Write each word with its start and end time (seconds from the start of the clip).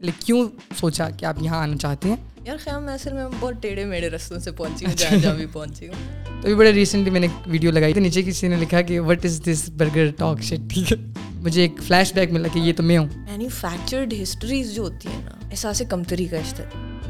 Like 0.00 0.26
کیوں 0.26 0.48
سوچا 0.80 1.10
کہ 1.10 1.24
آپ 1.24 1.36
یہاں 1.40 1.58
آنا 1.58 1.76
چاہتے 1.76 2.08
ہیں؟ 2.08 2.16
یار 2.44 2.56
خیال 2.64 2.82
میں 2.82 2.94
اصل 2.94 3.12
میں 3.12 3.24
بہت 3.40 3.54
ٹیڑھے 3.60 3.84
میڑے 3.84 4.08
رستوں 4.10 4.38
سے 4.38 4.50
پہنچی 4.52 4.86
ہوں 4.86 4.92
جہاں 4.96 5.16
جہاں 5.16 5.34
بھی 5.34 5.46
پہنچی 5.52 5.88
ہوں۔ 5.88 5.94
تو 6.26 6.48
ابھی 6.48 6.54
بڑے 6.54 6.72
ریسنٹلی 6.72 7.10
میں 7.10 7.20
نے 7.20 7.26
ایک 7.26 7.48
ویڈیو 7.48 7.70
لگائی 7.70 7.92
تھی 7.92 8.00
نیچے 8.00 8.22
کسی 8.22 8.48
نے 8.48 8.56
لکھا 8.56 8.80
کہ 8.82 9.00
what 9.00 9.24
is 9.24 9.40
this 9.44 9.68
burger 9.70 10.10
talk 10.18 10.42
shit 10.42 10.70
ٹھیک 10.70 10.92
ہے۔ 10.92 10.96
مجھے 11.34 11.62
ایک 11.62 11.72
فلیش 11.82 12.12
بیک 12.14 12.32
ملا 12.32 12.48
کہ 12.52 12.58
یہ 12.58 12.72
تو 12.76 12.82
میں 12.82 12.98
ہوں۔ 12.98 13.06
مینوفیکچرڈ 13.16 14.14
ہسٹریز 14.22 14.74
جو 14.74 14.82
ہوتی 14.82 15.08
ہیں 15.08 15.22
نا 15.24 15.30
احساس 15.50 15.82
کمتری 15.88 16.24
کا 16.24 16.36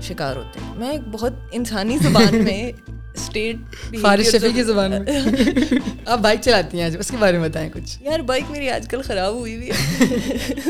شکار 0.02 0.36
ہوتے 0.36 0.60
ہیں۔ 0.60 0.74
میں 0.76 0.90
ایک 0.90 1.00
بہت 1.12 1.32
انسانی 1.52 1.98
زبان 1.98 2.34
میں 2.44 2.72
اسٹیٹ 3.14 3.56
فارش 4.00 4.26
شفیع 4.26 4.50
کی 4.54 4.62
زبان 4.62 4.90
میں۔ 4.90 4.98
آپ 6.08 6.18
بائک 6.18 6.40
چلاتی 6.42 6.80
ہیں 6.80 6.90
اس 6.98 7.08
کے 7.10 7.16
بارے 7.16 7.38
میں 7.38 7.48
بتائیں 7.48 7.68
کچھ۔ 7.72 7.96
یار 8.02 8.20
بائک 8.20 8.44
میری 8.50 8.70
آج 8.70 8.88
کل 8.88 9.02
خراب 9.02 9.34
ہوئی 9.34 9.56
ہوئی 9.56 9.70
ہے۔ 9.70 10.04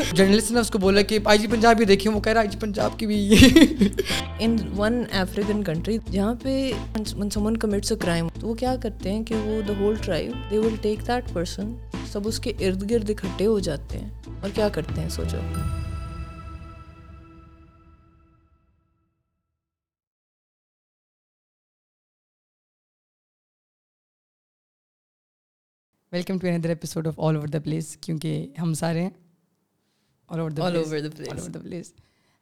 جرنلسٹ 0.13 0.51
نے 0.51 0.59
اس 0.59 0.69
کو 0.69 0.77
بولا 0.77 1.01
کہ 1.01 1.19
آئی 1.25 1.39
جی 1.39 1.47
پنجاب 1.47 1.77
بھی 1.77 1.85
دیکھیں 1.85 2.11
وہ 2.11 2.19
کہہ 2.19 2.31
رہا 2.31 2.39
آئی 2.39 2.49
جی 2.49 2.57
پنجاب 2.59 2.99
کی 2.99 3.05
بھی۔ 3.05 3.35
ان 4.39 4.57
ون 4.77 5.03
افریقن 5.11 5.63
کنٹری 5.63 5.97
جہاں 6.11 6.33
پہ 6.43 6.71
سمن 7.33 7.57
کمٹس 7.57 7.91
اے 7.91 7.97
کرائم 7.97 8.27
تو 8.39 8.47
وہ 8.47 8.53
کیا 8.53 8.75
کرتے 8.83 9.11
ہیں 9.11 9.23
کہ 9.23 9.35
وہ 9.35 9.61
the 9.67 9.73
whole 9.79 9.95
tribe 10.01 10.51
they 10.51 10.57
will 10.57 10.75
take 10.81 11.07
that 11.07 11.33
person 11.33 11.73
سب 12.11 12.27
اس 12.27 12.39
کے 12.39 12.53
ارد 12.59 12.89
گرد 12.91 13.09
اکٹھے 13.09 13.45
ہو 13.45 13.59
جاتے 13.59 13.97
ہیں۔ 13.97 14.09
اور 14.41 14.49
کیا 14.53 14.69
کرتے 14.69 15.01
ہیں 15.01 15.09
سوچو۔ 15.09 15.37
Welcome 26.11 26.37
to 26.39 26.47
another 26.47 26.69
episode 26.69 27.07
of 27.07 27.19
all 27.19 27.35
over 27.35 27.47
the 27.47 27.59
place 27.63 27.95
کیونکہ 27.97 28.47
ہم 28.61 28.73
سارے 28.73 29.01
ہیں. 29.01 29.09
آل 30.29 30.39
اوور 30.39 30.51
دا 30.51 31.59
پلیس 31.59 31.93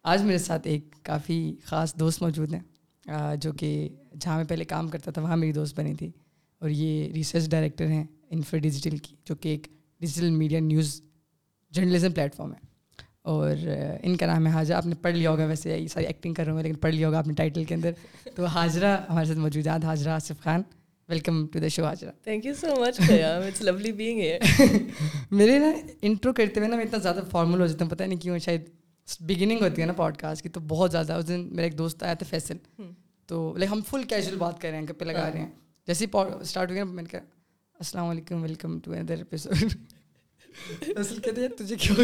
آج 0.06 0.22
میرے 0.24 0.38
ساتھ 0.38 0.68
ایک 0.68 0.94
کافی 1.04 1.40
خاص 1.66 1.94
دوست 2.00 2.22
موجود 2.22 2.54
ہیں 2.54 3.36
جو 3.42 3.52
کہ 3.58 3.88
جہاں 4.14 4.36
میں 4.38 4.46
پہلے 4.46 4.66
کام 4.66 4.88
کرتا 4.88 5.12
تھا 5.12 5.22
وہاں 5.22 5.38
میری 5.38 5.52
دوست 5.54 5.80
بنی 5.80 5.94
تھی. 5.96 6.12
اور 6.62 6.70
یہ 6.70 7.12
ریسرچ 7.14 7.50
ڈائریکٹر 7.50 7.88
ہیں 7.88 8.04
انفر 8.30 8.58
ڈیجیٹل 8.58 8.98
کی 8.98 9.16
جو 9.26 9.36
کہ 9.36 9.50
ایک 9.50 9.68
digital 10.02 10.30
media 10.32 10.60
news 10.60 11.02
journalism 11.72 12.12
platform 12.12 12.54
ہے. 12.54 12.66
اور 13.24 13.56
ان 14.04 14.16
کا 14.18 14.26
نام 14.26 14.46
ہے 14.48 14.52
حاجرہ. 14.52 14.76
آپ 14.78 14.86
نے 14.86 14.96
پڑھ 15.02 15.16
لیا 15.16 15.32
ہوگا 15.32 15.46
ویسے 15.46 15.78
یہ 15.78 15.88
ساری 15.88 16.06
ایکٹنگ 16.06 16.34
کر 16.34 16.46
رہا 16.46 16.54
ہوں 16.54 16.64
لیکن 16.64 16.78
پڑھ 16.82 16.94
لیا 16.96 17.08
ہوگا 17.08 17.18
آپ 17.18 17.28
نے 17.28 17.34
ٹائٹل 17.34 17.64
کے 17.64 17.76
اندر. 17.76 17.92
تو 18.36 18.46
حاجرہ 18.46 18.98
ہمارے 19.10 19.26
ساتھ 19.26 19.40
موجود 19.40 19.68
ہیں 19.68 19.86
Hajra 19.86 20.10
Asif 20.12 20.42
Khan. 20.44 20.62
Welcome 21.10 21.46
to 21.48 21.60
the 21.60 21.68
show 21.68 21.84
Hajra 21.86 22.12
thank 22.24 22.46
you 22.46 22.54
so 22.54 22.76
much 22.80 23.00
it's 23.12 23.62
lovely 23.62 23.92
being 23.92 24.22
میرے 25.32 25.58
نا 25.60 25.72
انٹرو 26.02 26.34
کرتے 26.34 26.60
ہوئے 26.60 26.70
نا 26.70 26.76
میں 26.76 26.86
اتنا 26.86 27.00
زیادہ 27.00 27.20
فارمل 27.32 27.62
ہو 27.62 27.68
جاتا 27.68 27.86
ہوں 27.86 27.92
پتہ 27.92 28.04
نہیں 28.04 28.20
کیوں 28.20 28.40
شاید 28.40 28.70
بگننگ 29.08 29.62
ہوتی 29.62 29.82
ہے 29.82 29.88
نا 29.88 29.94
پوڈ 29.94 30.18
کاسٹ 30.18 30.44
کی 30.44 30.50
تو 30.50 30.60
بہت 30.68 30.92
زیادہ 30.92 31.14
اس 31.14 31.28
دن 31.28 31.48
میرا 31.52 31.64
ایک 31.64 31.78
دوست 31.78 32.04
آیا 32.04 32.14
تھا 32.14 32.26
فیصل 32.30 32.58
تو 33.30 33.54
لائک 33.58 33.72
ہم 33.72 33.82
فل 33.88 34.04
کیجول 34.04 34.36
بات 34.38 34.62
کر 34.62 34.70
رہے 34.70 34.78
ہیں 34.78 34.88
گپے 34.88 35.06
لگا 35.06 35.30
رہے 35.32 35.40
ہیں 35.40 35.50
جیسے 35.88 36.06
ہی 36.06 36.20
اسٹارٹ 36.42 36.70
ہو 36.70 36.76
گیا 36.76 36.84
میں 36.84 37.04
نے 37.04 37.10
کہا 37.10 37.20
السلام 37.80 38.10
علیکم 38.10 38.42
ویلکم 38.42 38.80
ٹو 38.80 38.92
اندر 38.92 39.18
ایپیسوڈ 39.18 39.74
اصل 40.98 41.20
کہتے 41.22 41.42
ہیں 41.42 41.48
تجھے 41.58 41.76
کیوں 41.76 41.96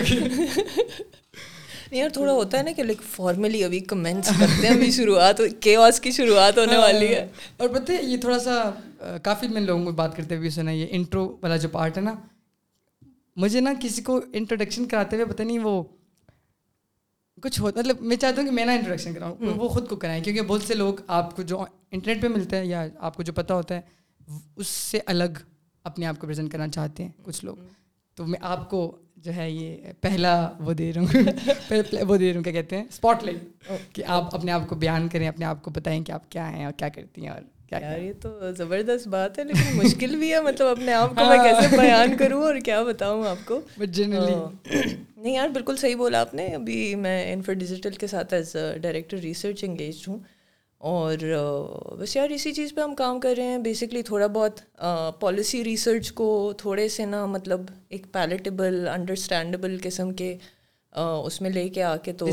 یار 1.91 2.09
تھوڑا 2.09 2.31
ہوتا 2.31 2.57
ہے 2.57 2.63
نا 2.63 2.71
کہ 2.71 2.83
لائک 2.83 3.01
فارملی 3.01 3.63
ابھی 3.63 3.79
کمنٹس 3.79 4.29
کرتے 4.39 4.67
ہیں 4.67 4.73
ابھی 4.75 4.91
شروعات 4.91 5.41
کے 5.59 5.75
واس 5.77 5.99
کی 5.99 6.11
شروعات 6.11 6.57
ہونے 6.57 6.77
والی 6.77 7.07
ہے 7.07 7.27
اور 7.57 7.69
پتہ 7.69 7.91
ہے 7.91 8.03
یہ 8.03 8.17
تھوڑا 8.17 8.39
سا 8.39 8.53
کافی 9.23 9.47
میں 9.47 9.61
لوگوں 9.61 9.85
کو 9.85 9.91
بات 9.91 10.15
کرتے 10.17 10.35
ہوئے 10.35 10.49
سنا 10.49 10.71
یہ 10.71 10.87
انٹرو 10.89 11.25
والا 11.41 11.57
جو 11.57 11.69
پارٹ 11.69 11.97
ہے 11.97 12.01
نا 12.01 12.13
مجھے 13.37 13.59
نا 13.59 13.73
کسی 13.81 14.01
کو 14.01 14.21
انٹروڈکشن 14.33 14.87
کراتے 14.87 15.15
ہوئے 15.15 15.25
پتہ 15.25 15.43
نہیں 15.43 15.59
وہ 15.59 15.83
کچھ 17.43 17.59
ہو 17.61 17.67
مطلب 17.67 18.01
میں 18.01 18.17
چاہتا 18.17 18.41
ہوں 18.41 18.47
کہ 18.47 18.55
میں 18.55 18.65
نا 18.65 18.73
انٹروڈکشن 18.73 19.13
کراؤں 19.13 19.35
وہ 19.55 19.69
خود 19.69 19.87
کو 19.87 19.95
کرائیں 19.95 20.23
کیونکہ 20.23 20.41
بہت 20.41 20.63
سے 20.63 20.73
لوگ 20.73 20.93
آپ 21.07 21.35
کو 21.35 21.41
جو 21.41 21.65
انٹرنیٹ 21.91 22.21
پہ 22.21 22.27
ملتے 22.27 22.57
ہیں 22.57 22.65
یا 22.65 22.85
آپ 22.99 23.15
کو 23.15 23.23
جو 23.23 23.33
پتہ 23.33 23.53
ہوتا 23.53 23.75
ہے 23.75 23.81
اس 24.55 24.67
سے 24.67 24.99
الگ 25.05 25.39
اپنے 25.83 26.05
آپ 26.05 26.19
کو 26.19 26.27
پریزنٹ 26.27 26.51
کرنا 26.51 26.67
چاہتے 26.67 27.03
ہیں 27.03 27.11
کچھ 27.23 27.45
لوگ 27.45 27.55
تو 28.15 28.25
میں 28.25 28.39
آپ 28.41 28.69
کو 28.69 28.97
جو 29.17 29.35
ہے 29.35 29.51
یہ 29.51 29.77
پہلا 30.01 30.49
وہ 30.59 30.73
دے 30.73 30.93
رہا 30.93 31.01
ہوں۔ 31.01 31.07
وہ 32.07 32.17
دے 32.17 32.29
رہا 32.29 32.35
ہوں 32.35 32.43
کیا 32.43 32.53
کہتے 32.53 32.77
ہیں؟ 32.77 32.83
اسپاٹ 32.83 33.23
لائٹ 33.23 33.71
کہ 33.93 34.03
آپ 34.07 34.35
اپنے 34.35 34.51
آپ 34.51 34.67
کو 34.67 34.75
بیان 34.75 35.07
کریں 35.07 35.27
اپنے 35.27 35.45
آپ 35.45 35.63
کو 35.63 35.71
بتائیں 35.71 36.03
کہ 36.03 36.11
آپ 36.11 36.31
کیا 36.31 36.51
ہیں 36.51 36.65
اور 36.65 36.73
کیا 36.73 36.89
کرتی 36.89 37.21
ہیں 37.21 37.29
اور 37.29 37.41
کیا 37.69 37.79
یار 37.79 37.99
یہ 37.99 38.13
تو 38.21 38.51
زبردست 38.57 39.07
بات 39.07 39.39
ہے 39.39 39.43
لیکن 39.43 39.77
مشکل 39.77 40.15
بھی 40.15 40.33
ہے۔ 40.33 40.41
مطلب 40.41 40.67
اپنے 40.67 40.93
آپ 40.93 41.09
کو 41.09 41.25
میں 41.25 41.37
کیسے 41.37 41.77
بیان 41.77 42.17
کروں 42.17 42.43
اور 42.43 42.55
کیا 42.65 42.83
بتاؤں 42.83 43.25
آپ 43.25 43.37
کو؟ 43.45 43.61
جنرلی 43.77 44.35
نہیں 45.17 45.33
یار 45.33 45.47
بالکل 45.47 45.75
صحیح 45.75 45.95
بولا 45.95 46.21
آپ 46.21 46.33
نے۔ 46.33 46.47
ابھی 46.47 46.95
میں 46.95 47.33
انفر 47.33 47.53
ڈیجیٹل 47.53 47.91
کے 47.91 48.07
ساتھ 48.07 48.33
ایز 48.33 48.55
ڈائریکٹر 48.81 49.17
ریسرچ 49.17 49.63
انگیج 49.63 50.03
ہوں۔ 50.07 50.17
اور 50.83 51.17
بس 51.99 52.15
یار 52.15 52.29
اسی 52.29 52.51
چیز 52.53 52.73
پہ 52.75 52.81
ہم 52.81 52.95
کام 52.95 53.19
کر 53.19 53.33
رہے 53.37 53.43
ہیں۔ 53.43 53.57
بیسکلی 53.57 54.01
تھوڑا 54.01 54.27
بہت 54.27 54.59
پالیسی 55.19 55.63
ریسرچ 55.63 56.11
کو 56.11 56.53
تھوڑے 56.57 56.87
سے 56.89 57.05
نا 57.05 57.25
مطلب 57.25 57.61
ایک 57.89 58.05
پیلیٹیبل 58.11 58.87
انڈرسٹینڈیبل 58.87 59.77
قسم 59.83 60.13
کے 60.13 60.37
اس 61.25 61.41
میں 61.41 61.49
لے 61.49 61.69
کے 61.69 61.83
آ 61.83 61.95
کے 61.97 62.13
تو 62.13 62.25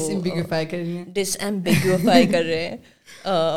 ڈس 1.14 1.36
ایمبیگوفائی 1.40 2.26
کر 2.26 2.44
رہے 2.44 2.68
ہیں۔ 2.68 2.76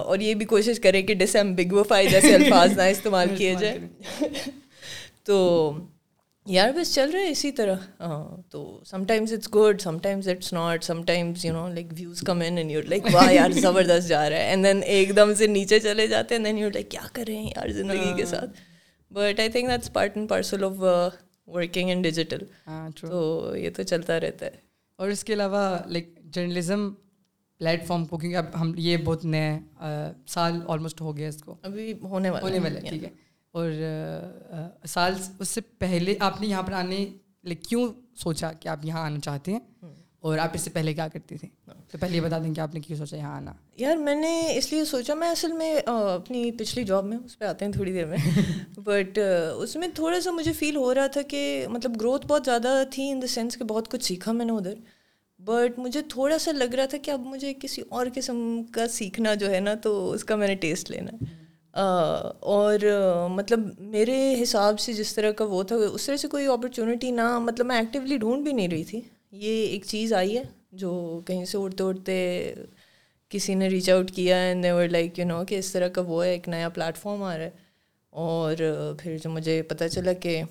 اور 0.06 0.20
یہ 0.20 0.34
بھی 0.34 0.46
کوشش 0.46 0.80
کریں 0.80 1.02
کہ 1.02 1.14
ڈس 1.14 1.36
ایمبیگوفائی 1.36 2.08
جیسے 2.08 2.36
الفاظ 2.36 2.78
نہ 2.78 2.82
استعمال 2.82 3.28
کیے 3.38 3.56
جائے 3.60 3.80
تو 5.24 5.72
یار 6.46 6.70
بس 6.76 6.94
چل 6.96 7.12
رہے 7.12 7.30
اسی 7.30 7.52
طرح. 7.52 7.76
تو 8.50 8.82
sometimes 9.04 9.34
it's 9.34 9.50
good 9.56 9.82
sometimes 10.00 10.28
it's 10.30 10.52
not 10.54 10.84
sometimes 11.04 11.46
you 11.46 11.54
know 11.54 11.68
like 11.68 11.94
views 11.98 12.22
come 12.22 12.42
in 12.46 12.70
your 12.72 12.84
like 12.84 13.04
واہ 13.14 13.32
یار 13.34 13.52
زبردست 13.52 14.08
جا 14.08 14.30
رہا 14.30 14.38
ہے 14.38 14.50
اینڈ 14.50 14.66
دین 14.66 14.82
ایک 14.86 15.16
دم 15.16 15.34
سے 15.34 15.48
نیچے 15.48 15.80
چلے 15.80 16.08
جاتے 16.08 16.36
ہیں 16.36 16.44
دین 16.44 16.58
یور 16.58 16.72
لائک 16.72 16.90
کیا 16.92 17.08
کر 17.14 17.24
رہے 17.28 17.36
ہیں 17.36 17.52
یار 17.56 17.70
زندگی 17.70 18.14
کے 18.18 18.26
ساتھ 18.26 18.60
but 19.12 19.40
I 19.40 19.50
think 19.50 19.70
that's 19.70 19.94
part 19.94 20.18
and 20.18 20.30
parcel 20.30 20.64
of 20.64 20.84
working 21.48 21.90
in 21.90 22.02
digital 22.02 22.44
تو 23.02 23.54
یہ 23.58 23.70
تو 23.70 23.84
چلتا 23.84 24.20
رہتا 24.20 24.46
ہے 24.46 24.62
اور 25.00 25.10
اس 25.10 25.24
کے 25.24 25.34
علاوہ 25.34 25.78
لائک 25.88 26.18
جرنلزم 26.26 26.90
پلیٹ 27.62 27.86
فارم 27.88 28.06
کو 28.06 28.18
کیونکہ 28.18 28.38
اب 28.38 28.62
ہم 28.62 28.74
یہ 28.78 28.98
بہت 28.98 29.26
نئے 29.26 29.60
سال 30.28 30.60
آلموسٹ 30.68 31.02
ہو 31.02 31.18
گیا 31.18 31.28
اس 31.28 31.42
کو 31.44 31.56
ابھی 31.62 31.94
ہونے 32.04 32.30
والا 32.30 32.46
ہونے 32.46 32.60
والا 32.60 32.80
ٹھیک 32.90 33.04
ہے 33.04 33.10
اور 33.54 33.72
سال 34.88 35.14
اس 35.40 35.48
سے 35.48 35.62
پہلے 35.62 36.16
آپ 36.20 36.42
نے 36.42 36.48
یہاں 36.48 36.64
پر 36.64 36.74
آنے 36.74 37.06
کیوں 37.68 37.94
سوچا 38.16 38.54
کہ 38.54 38.68
آپ 38.68 38.86
یہاں 38.86 39.02
آنا 39.02 39.20
چاہتے 39.20 39.52
ہیں؟ 39.52 39.60
اور 40.20 40.38
آپ 40.38 40.50
اس 40.54 40.62
سے 40.62 40.70
پہلے 40.70 40.94
کیا 40.94 41.08
کرتی 41.08 41.38
تھیں 41.38 41.50
تو 41.92 41.98
پہلے 41.98 42.16
یہ 42.16 42.22
بتا 42.22 42.38
دیں 42.38 42.54
کہ 42.54 42.60
آپ 42.60 42.74
نے 42.74 42.80
کیوں 42.80 42.98
سوچا 42.98 43.18
یہاں 43.18 43.36
آنا؟ 43.36 43.54
یار 43.76 43.96
میں 43.96 44.16
نے 44.16 44.58
اس 44.58 44.74
لیے 44.74 44.86
سوچا 44.86 45.14
میں 45.14 45.30
اصل 45.30 45.52
میں 45.52 45.76
اپنی 45.86 46.52
پچھلی 46.52 46.84
جاب 46.84 47.06
میں 47.06 47.18
اس 47.26 47.40
پہ 47.40 47.46
آتے 47.46 47.66
ہیں 47.66 47.72
تھوڑی 47.72 47.94
دیر 47.94 48.06
میں 48.06 48.18
بٹ 48.78 49.20
اس 49.56 49.76
میں 49.76 49.88
تھوڑا 49.96 50.22
سا 50.22 50.32
مجھے 50.32 50.54
فیل 50.54 50.76
ہو 50.76 50.96
رہا 50.96 51.08
تھا 51.08 51.22
کہ 51.22 51.66
مطلب 51.70 52.02
گروتھ 52.02 52.28
بہت 52.28 52.42
زیادہ 52.46 52.84
تھی 52.92 53.12
ان 53.12 53.22
دا 53.22 53.28
سینس 53.28 53.58
کہ 53.58 53.64
بہت 53.64 53.92
کچھ 53.92 54.06
سیکھا 54.06 54.32
میں 54.32 54.46
نے 54.46 54.52
ادھر 54.52 54.74
بٹ 55.40 55.80
مجھے 55.80 56.02
تھوڑا 56.10 56.38
سا 56.38 56.52
لگ 56.52 56.76
رہا 56.76 56.86
تھا 56.86 56.98
کہ 56.98 57.12
اب 57.12 57.20
مجھے 57.20 57.54
کسی 57.62 57.82
اور 57.90 58.06
قسم 58.16 58.64
کا 58.72 58.88
سیکھنا 58.88 59.34
جو 59.34 59.52
ہے 59.52 59.60
نا 59.60 59.74
تو 59.74 60.12
اس 60.12 60.24
کا 60.24 60.36
میں 60.36 60.48
نے 60.48 60.56
ٹیسٹ 60.56 60.92
لینا۔ 60.92 61.12
ہے 61.12 61.43
اور 61.74 62.80
مطلب 63.30 63.60
میرے 63.80 64.36
حساب 64.44 64.80
سے 64.80 64.94
جس 64.94 65.14
طرح 65.16 65.32
کا 65.32 65.46
وہ 65.46 65.64
تھا 65.64 65.76
اس 65.76 66.06
طرح 66.06 66.18
سے 66.18 66.28
کوئی 66.28 66.46
اپرچونیٹی 66.48 67.12
نہ 67.12 67.38
مطلب 67.40 67.66
میں 67.66 67.76
ایکٹیولی 67.76 68.18
ڈھونڈ 68.18 68.44
بھی 68.44 68.52
نہیں 68.52 68.68
رہی 68.68 68.84
تھی۔ 68.84 69.02
یہ 69.32 69.66
ایک 69.68 69.86
چیز 69.86 70.14
آئی 70.14 70.38
ہے 70.38 70.44
جو 70.72 70.92
کہیں 71.26 71.44
سے 71.46 71.58
اڑتے 71.58 71.84
اڑتے 71.84 72.54
کسی 73.32 73.56
نے 73.56 73.68
ریچ 73.68 73.90
آؤٹ 73.90 74.12
کیا 74.12 74.42
ہے 74.44 74.54
نیور 74.54 74.88
لائک 74.88 75.20
یو 75.20 75.26
نو 75.26 75.44
کہ 75.46 75.56
اس 75.56 75.72
طرح 75.72 75.88
کا 75.88 76.02
وہ 76.08 76.24
ہے 76.26 76.32
ایک 76.32 76.48
نیا 76.50 76.70
پلیٹفارم 76.70 77.24
آ 77.24 77.38
رہا 77.38 77.46
ہے۔ 77.46 77.50
اور 78.14 78.56
پھر 79.00 79.18
جو 79.24 79.30
مجھے 79.30 79.62
پتہ 79.62 79.84
چلا 79.92 80.14
کہ 80.14 80.42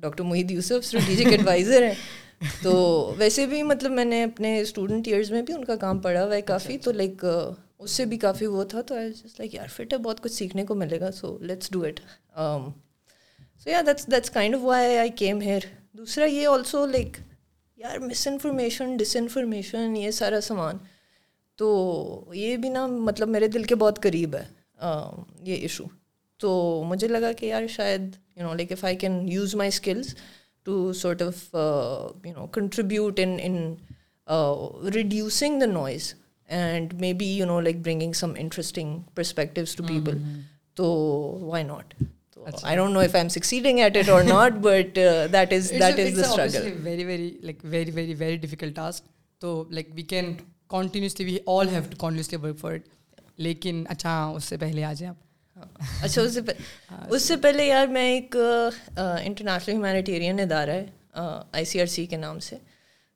doctor 0.00 0.24
Moeed 0.24 0.50
Yusuf 0.50 0.72
strategic 0.72 1.26
adviser 1.26 1.82
ہیں 1.82 1.94
تو 2.62 2.72
ویسے 3.18 3.46
بھی 3.46 3.62
مطلب 3.62 3.90
میں 3.90 4.04
نے 4.04 4.22
اپنے 4.24 4.60
اسٹوڈنٹ 4.60 5.08
ایئرز 5.08 5.30
میں 5.30 5.42
بھی 5.42 5.54
ان 5.54 5.64
کا 5.64 5.76
کام 5.76 5.98
پڑھا 5.98 6.24
ہوا 6.24 6.34
ہے 6.34 6.42
کافی۔ 6.42 6.78
تو 6.78 6.92
لائک 6.92 7.24
اس 7.80 7.90
سے 7.90 8.04
بھی 8.04 8.18
کافی 8.18 8.46
وہ 8.46 8.64
تھا 8.64 8.80
تو 8.82 8.94
لائک 9.38 9.54
یار 9.54 9.68
فٹ 9.74 9.92
ہے، 9.92 9.98
بہت 9.98 10.22
کچھ 10.22 10.32
سیکھنے 10.32 10.64
کو 10.66 10.74
ملے 10.74 11.00
گا 11.00 11.10
so 11.12 11.36
let's 11.40 11.70
do 11.72 11.82
it 11.84 12.00
so 13.64 13.70
yeah 13.70 13.80
that's 13.86 14.06
that's 14.10 14.30
kind 14.30 14.54
of 14.54 14.60
why 14.64 14.96
I 14.98 15.10
came 15.16 15.40
here 15.40 15.66
دوسرا 15.98 16.24
یہ 16.24 16.46
آلسو 16.48 16.86
لائک 16.86 17.16
یار 17.78 17.98
مس 17.98 18.26
انفارمیشن 18.26 18.96
ڈس 18.96 19.16
انفارمیشن 19.16 19.96
یہ 19.96 20.10
سارا 20.10 20.40
سامان. 20.40 20.78
تو 21.58 22.32
یہ 22.34 22.56
بھی 22.56 22.68
نا 22.68 22.86
مطلب 22.86 23.28
میرے 23.28 23.48
دل 23.48 23.62
کے 23.64 23.74
بہت 23.74 24.02
قریب 24.02 24.34
ہے 24.36 24.44
um, 24.86 25.22
یہ 25.42 25.56
ایشو 25.56 25.84
تو 26.40 26.82
مجھے 26.86 27.08
لگا 27.08 27.32
کہ 27.32 27.46
یار، 27.46 27.66
شاید 27.66 28.16
you 28.36 28.46
know 28.46 28.54
like 28.54 28.72
if 28.72 28.84
I 28.84 28.96
can 28.96 29.28
use 29.28 29.54
my 29.54 29.68
skills 29.68 30.14
to 30.64 30.92
sort 30.92 31.22
of 31.22 31.54
you 31.54 32.32
know 32.32 32.46
contribute 32.54 33.20
in 33.20 33.74
reducing 34.94 35.60
the 35.60 35.66
noise 35.66 36.12
and 36.48 36.94
maybe 37.12 37.26
you 37.26 37.46
know 37.46 37.60
like 37.60 37.76
bringing 37.76 38.12
some 38.12 38.32
interesting 38.36 38.98
perspectives 39.14 39.76
to 39.76 39.84
people 39.84 40.18
تو 40.74 40.86
why 41.42 41.64
not 41.64 41.94
like 49.70 49.88
we 49.94 50.02
اچھا 53.88 54.24
اس 54.36 54.44
سے 54.44 54.56
پہلے 54.56 54.84
آ 54.84 54.92
جائیں 54.92 55.12
آپ 55.12 55.16
اچھا 56.02 56.22
اس 57.08 57.22
سے 57.22 57.36
پہلے 57.36 57.66
یار 57.66 57.86
میں 57.86 58.06
ایک 58.12 58.36
انٹرنیشنل 58.96 59.74
ہیومینیٹیرین 59.74 60.40
ادارہ 60.40 60.70
ہے 60.70 60.86
آئی 61.52 61.64
سی 61.64 61.80
آر 61.80 61.86
سی 61.86 62.06
کے 62.06 62.16
نام 62.16 62.40
سے 62.40 62.56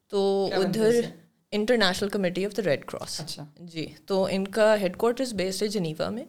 تو 0.09 0.50
ادھر 0.56 1.00
International 1.52 2.08
Committee 2.08 2.47
of 2.47 2.56
the 2.56 2.62
Red 2.62 2.85
Cross 2.85 3.20
جی 3.61 3.87
تو 4.06 4.26
ان 4.31 4.49
کا 4.49 4.75
ہیڈ 4.81 4.97
کوارٹرز 4.97 5.32
بیسڈ 5.35 5.62
ہے 5.62 5.69
جنیوا 5.69 6.08
میں۔ 6.08 6.25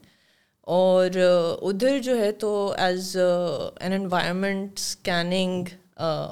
اور 0.62 1.10
ادھر 1.62 2.00
جو 2.00 2.18
ہے 2.20 2.32
تو 2.32 2.74
as 2.78 3.18
an 3.80 3.94
environment 3.94 4.80
scanning 4.80 5.66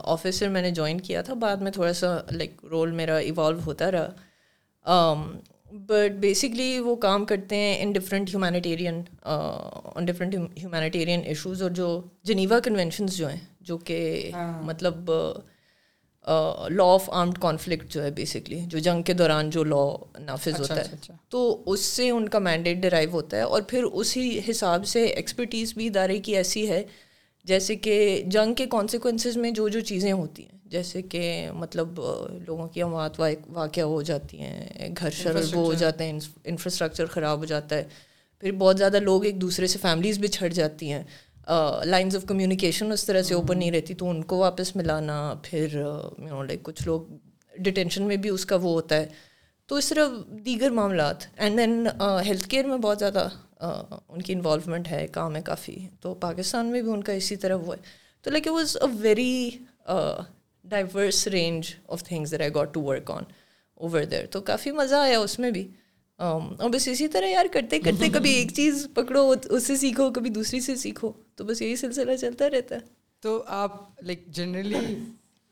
officer 0.03 0.47
میں 0.50 0.62
نے 0.62 0.71
جوائن 0.71 1.00
کیا 1.00 1.21
تھا۔ 1.21 1.33
بعد 1.33 1.57
میں 1.57 1.71
تھوڑا 1.71 1.94
سا 1.94 2.18
لائک 2.31 2.65
رول 2.69 2.91
میرا 2.91 3.18
ایوالو 3.18 3.59
ہوتا 3.65 3.91
رہا۔ 3.91 4.09
um, 4.86 5.27
بٹ 5.71 6.12
بیسکلی 6.12 6.80
وہ 6.80 6.95
کام 6.95 7.25
کرتے 7.25 7.56
ہیں 7.56 7.81
in 7.81 7.91
different 7.91 8.30
humanitarian 8.30 9.01
in 9.24 10.06
different 10.06 10.36
humanitarian 10.36 11.21
issues 11.25 11.62
اور 11.62 11.71
جو 11.71 12.01
جنیوا 12.24 12.59
کنونشنز 12.59 13.18
جو 13.18 13.27
ہیں 13.30 13.39
جو 13.62 13.77
کہ 13.77 14.31
ہاں۔ 14.33 14.62
مطلب 14.63 15.12
uh, 15.12 15.33
law 16.69 16.83
of 16.83 17.10
armed 17.10 17.38
conflict 17.38 17.89
جو 17.89 18.04
ہے 18.04 18.12
بیسکلی 18.12 18.60
جو 18.68 18.80
جنگ 18.80 19.04
کے 19.04 19.13
دوران 19.13 19.50
جو 19.50 19.63
لا 19.63 20.06
نافذ 20.19 20.48
اچھا، 20.48 20.62
ہوتا 20.62 20.75
ہے۔ 20.75 20.81
اچھا، 20.81 20.94
اچھا۔ 20.94 21.13
تو 21.30 21.63
اس 21.66 21.80
سے 21.80 22.10
ان 22.10 22.30
کا 22.30 22.39
مینڈیٹ 22.39 22.77
ڈرائیو 22.77 23.10
ہوتا 23.10 23.38
ہے 23.38 23.42
اور 23.42 23.62
پھر 23.62 23.83
اسی 23.83 24.42
حساب 24.50 24.88
سے 24.88 25.06
ایکسپرٹیز 25.06 25.74
بھی 25.74 25.88
ادارے 25.88 26.18
کی 26.18 26.36
ایسی 26.36 26.69
ہے 26.69 26.83
جیسے 27.44 27.75
کہ 27.75 28.24
جنگ 28.25 28.54
کے 28.54 28.66
کانسیکوینسز 28.66 29.38
میں 29.38 29.51
جو 29.51 29.68
جو 29.68 29.80
چیزیں 29.80 30.12
ہوتی 30.12 30.44
ہیں 30.44 30.60
جیسے 30.66 31.01
کہ 31.01 31.50
مطلب 31.54 32.00
لوگوں 32.48 32.68
کی 32.68 32.81
اموات 32.81 33.19
واقعہ 33.50 33.83
ہو 33.83 34.01
جاتی 34.01 34.39
ہیں 34.39 34.89
گھر 34.98 35.10
شر 35.10 35.36
وہ 35.36 35.65
ہو 35.65 35.74
جاتے 35.74 36.04
ہیں 36.04 36.19
انفراسٹرکچر 36.44 37.06
خراب 37.06 37.39
ہو 37.39 37.45
جاتا 37.45 37.75
ہے۔ 37.75 37.83
پھر 38.39 38.51
بہت 38.51 38.77
زیادہ 38.77 39.00
لوگ 39.00 39.25
ایک 39.25 39.42
دوسرے 39.42 39.68
سے 39.68 39.80
فیملیز 39.81 40.19
بچھڑ 40.19 40.48
جاتی 40.48 40.92
ہیں۔ 40.92 41.04
لائنز 41.86 42.16
آف 42.16 42.25
کمیونیکیشن 42.25 42.92
اس 42.92 43.06
طرح 43.06 43.22
سے 43.22 43.34
اوپن 43.34 43.60
نہیں 43.60 43.72
رہتی، 43.72 43.94
تو 43.94 44.10
ان 44.10 44.24
کو 44.24 44.38
واپس 44.38 44.75
ملانا، 44.75 45.34
پھر 45.44 45.68
یو 45.74 46.10
نو 46.18 46.44
لائک 46.44 46.63
کچھ 46.63 46.88
لوگ 46.88 47.01
ڈیٹینشن 47.57 48.04
میں 48.04 48.16
بھی 48.16 48.30
اس 48.30 48.46
کا 48.46 48.56
وہ 48.56 48.72
ہوتا 48.72 48.96
ہے۔ 48.96 49.07
تو 49.66 49.75
اس 49.75 49.90
طرح 49.90 50.06
دیگر 50.46 50.69
معاملات۔ 50.69 51.16
اینڈ 51.38 51.57
دین 51.57 51.88
ہیلتھ 52.25 52.48
کیئر 52.50 52.66
میں 52.66 52.78
بہت 52.78 53.00
زیادہ 53.00 53.28
ان 54.10 54.22
کی 54.22 54.34
انوالومنٹ 54.34 54.88
ہے، 54.88 55.07
کام 55.07 55.36
ہے 55.36 55.42
کافی۔ 55.42 55.88
تو 56.01 56.13
پاکستان 56.13 56.66
میں 56.66 56.81
بھی 56.81 56.92
ان 56.92 57.04
کا 57.04 57.13
اسی 57.13 57.36
طرح 57.36 57.56
وہ 57.56 57.74
ہے۔ 57.75 57.81
تو 58.22 58.30
like 58.30 58.48
a 58.48 58.54
was 58.54 58.78
a 58.81 58.88
very 59.00 59.50
diverse 60.63 61.28
range 61.28 61.63
of 61.88 62.04
things 62.04 62.31
there 62.31 62.42
I 62.42 62.56
got 62.56 62.74
to 62.74 62.81
work 62.81 63.12
on 63.12 63.24
over 63.75 64.04
there 64.04 64.25
تو 64.25 64.42
کافی 64.42 64.72
مزہ 64.72 64.96
آیا 64.96 65.19
اس 65.19 65.40
میں 65.40 65.51
بھی۔ 65.51 65.68
Um, 66.19 66.48
اور 66.57 66.69
بس 66.69 66.88
اسی 66.88 67.07
طرح 67.07 67.25
یار 67.25 67.45
کرتے 67.54 67.80
کرتے 67.80 68.10
کبھی 68.13 68.30
ایک 68.30 68.51
چیز 68.54 68.88
پکڑو 68.94 69.33
اس 69.50 69.68
سے 69.68 69.75
سیکھو 69.75 70.12
کبھی 70.12 70.30
دوسری 70.30 70.60
سے 70.60 70.75
سیکھو 70.75 71.12
تو 71.36 71.44
بس 71.44 71.62
یہی 71.62 71.75
سلسلہ 71.75 72.16
چلتا 72.16 72.50
رہتا 72.50 72.75
ہے۔ 72.75 72.80
تو 73.19 73.44
آپ 73.48 74.01
لائک 74.01 74.27
جنرلی 74.27 74.95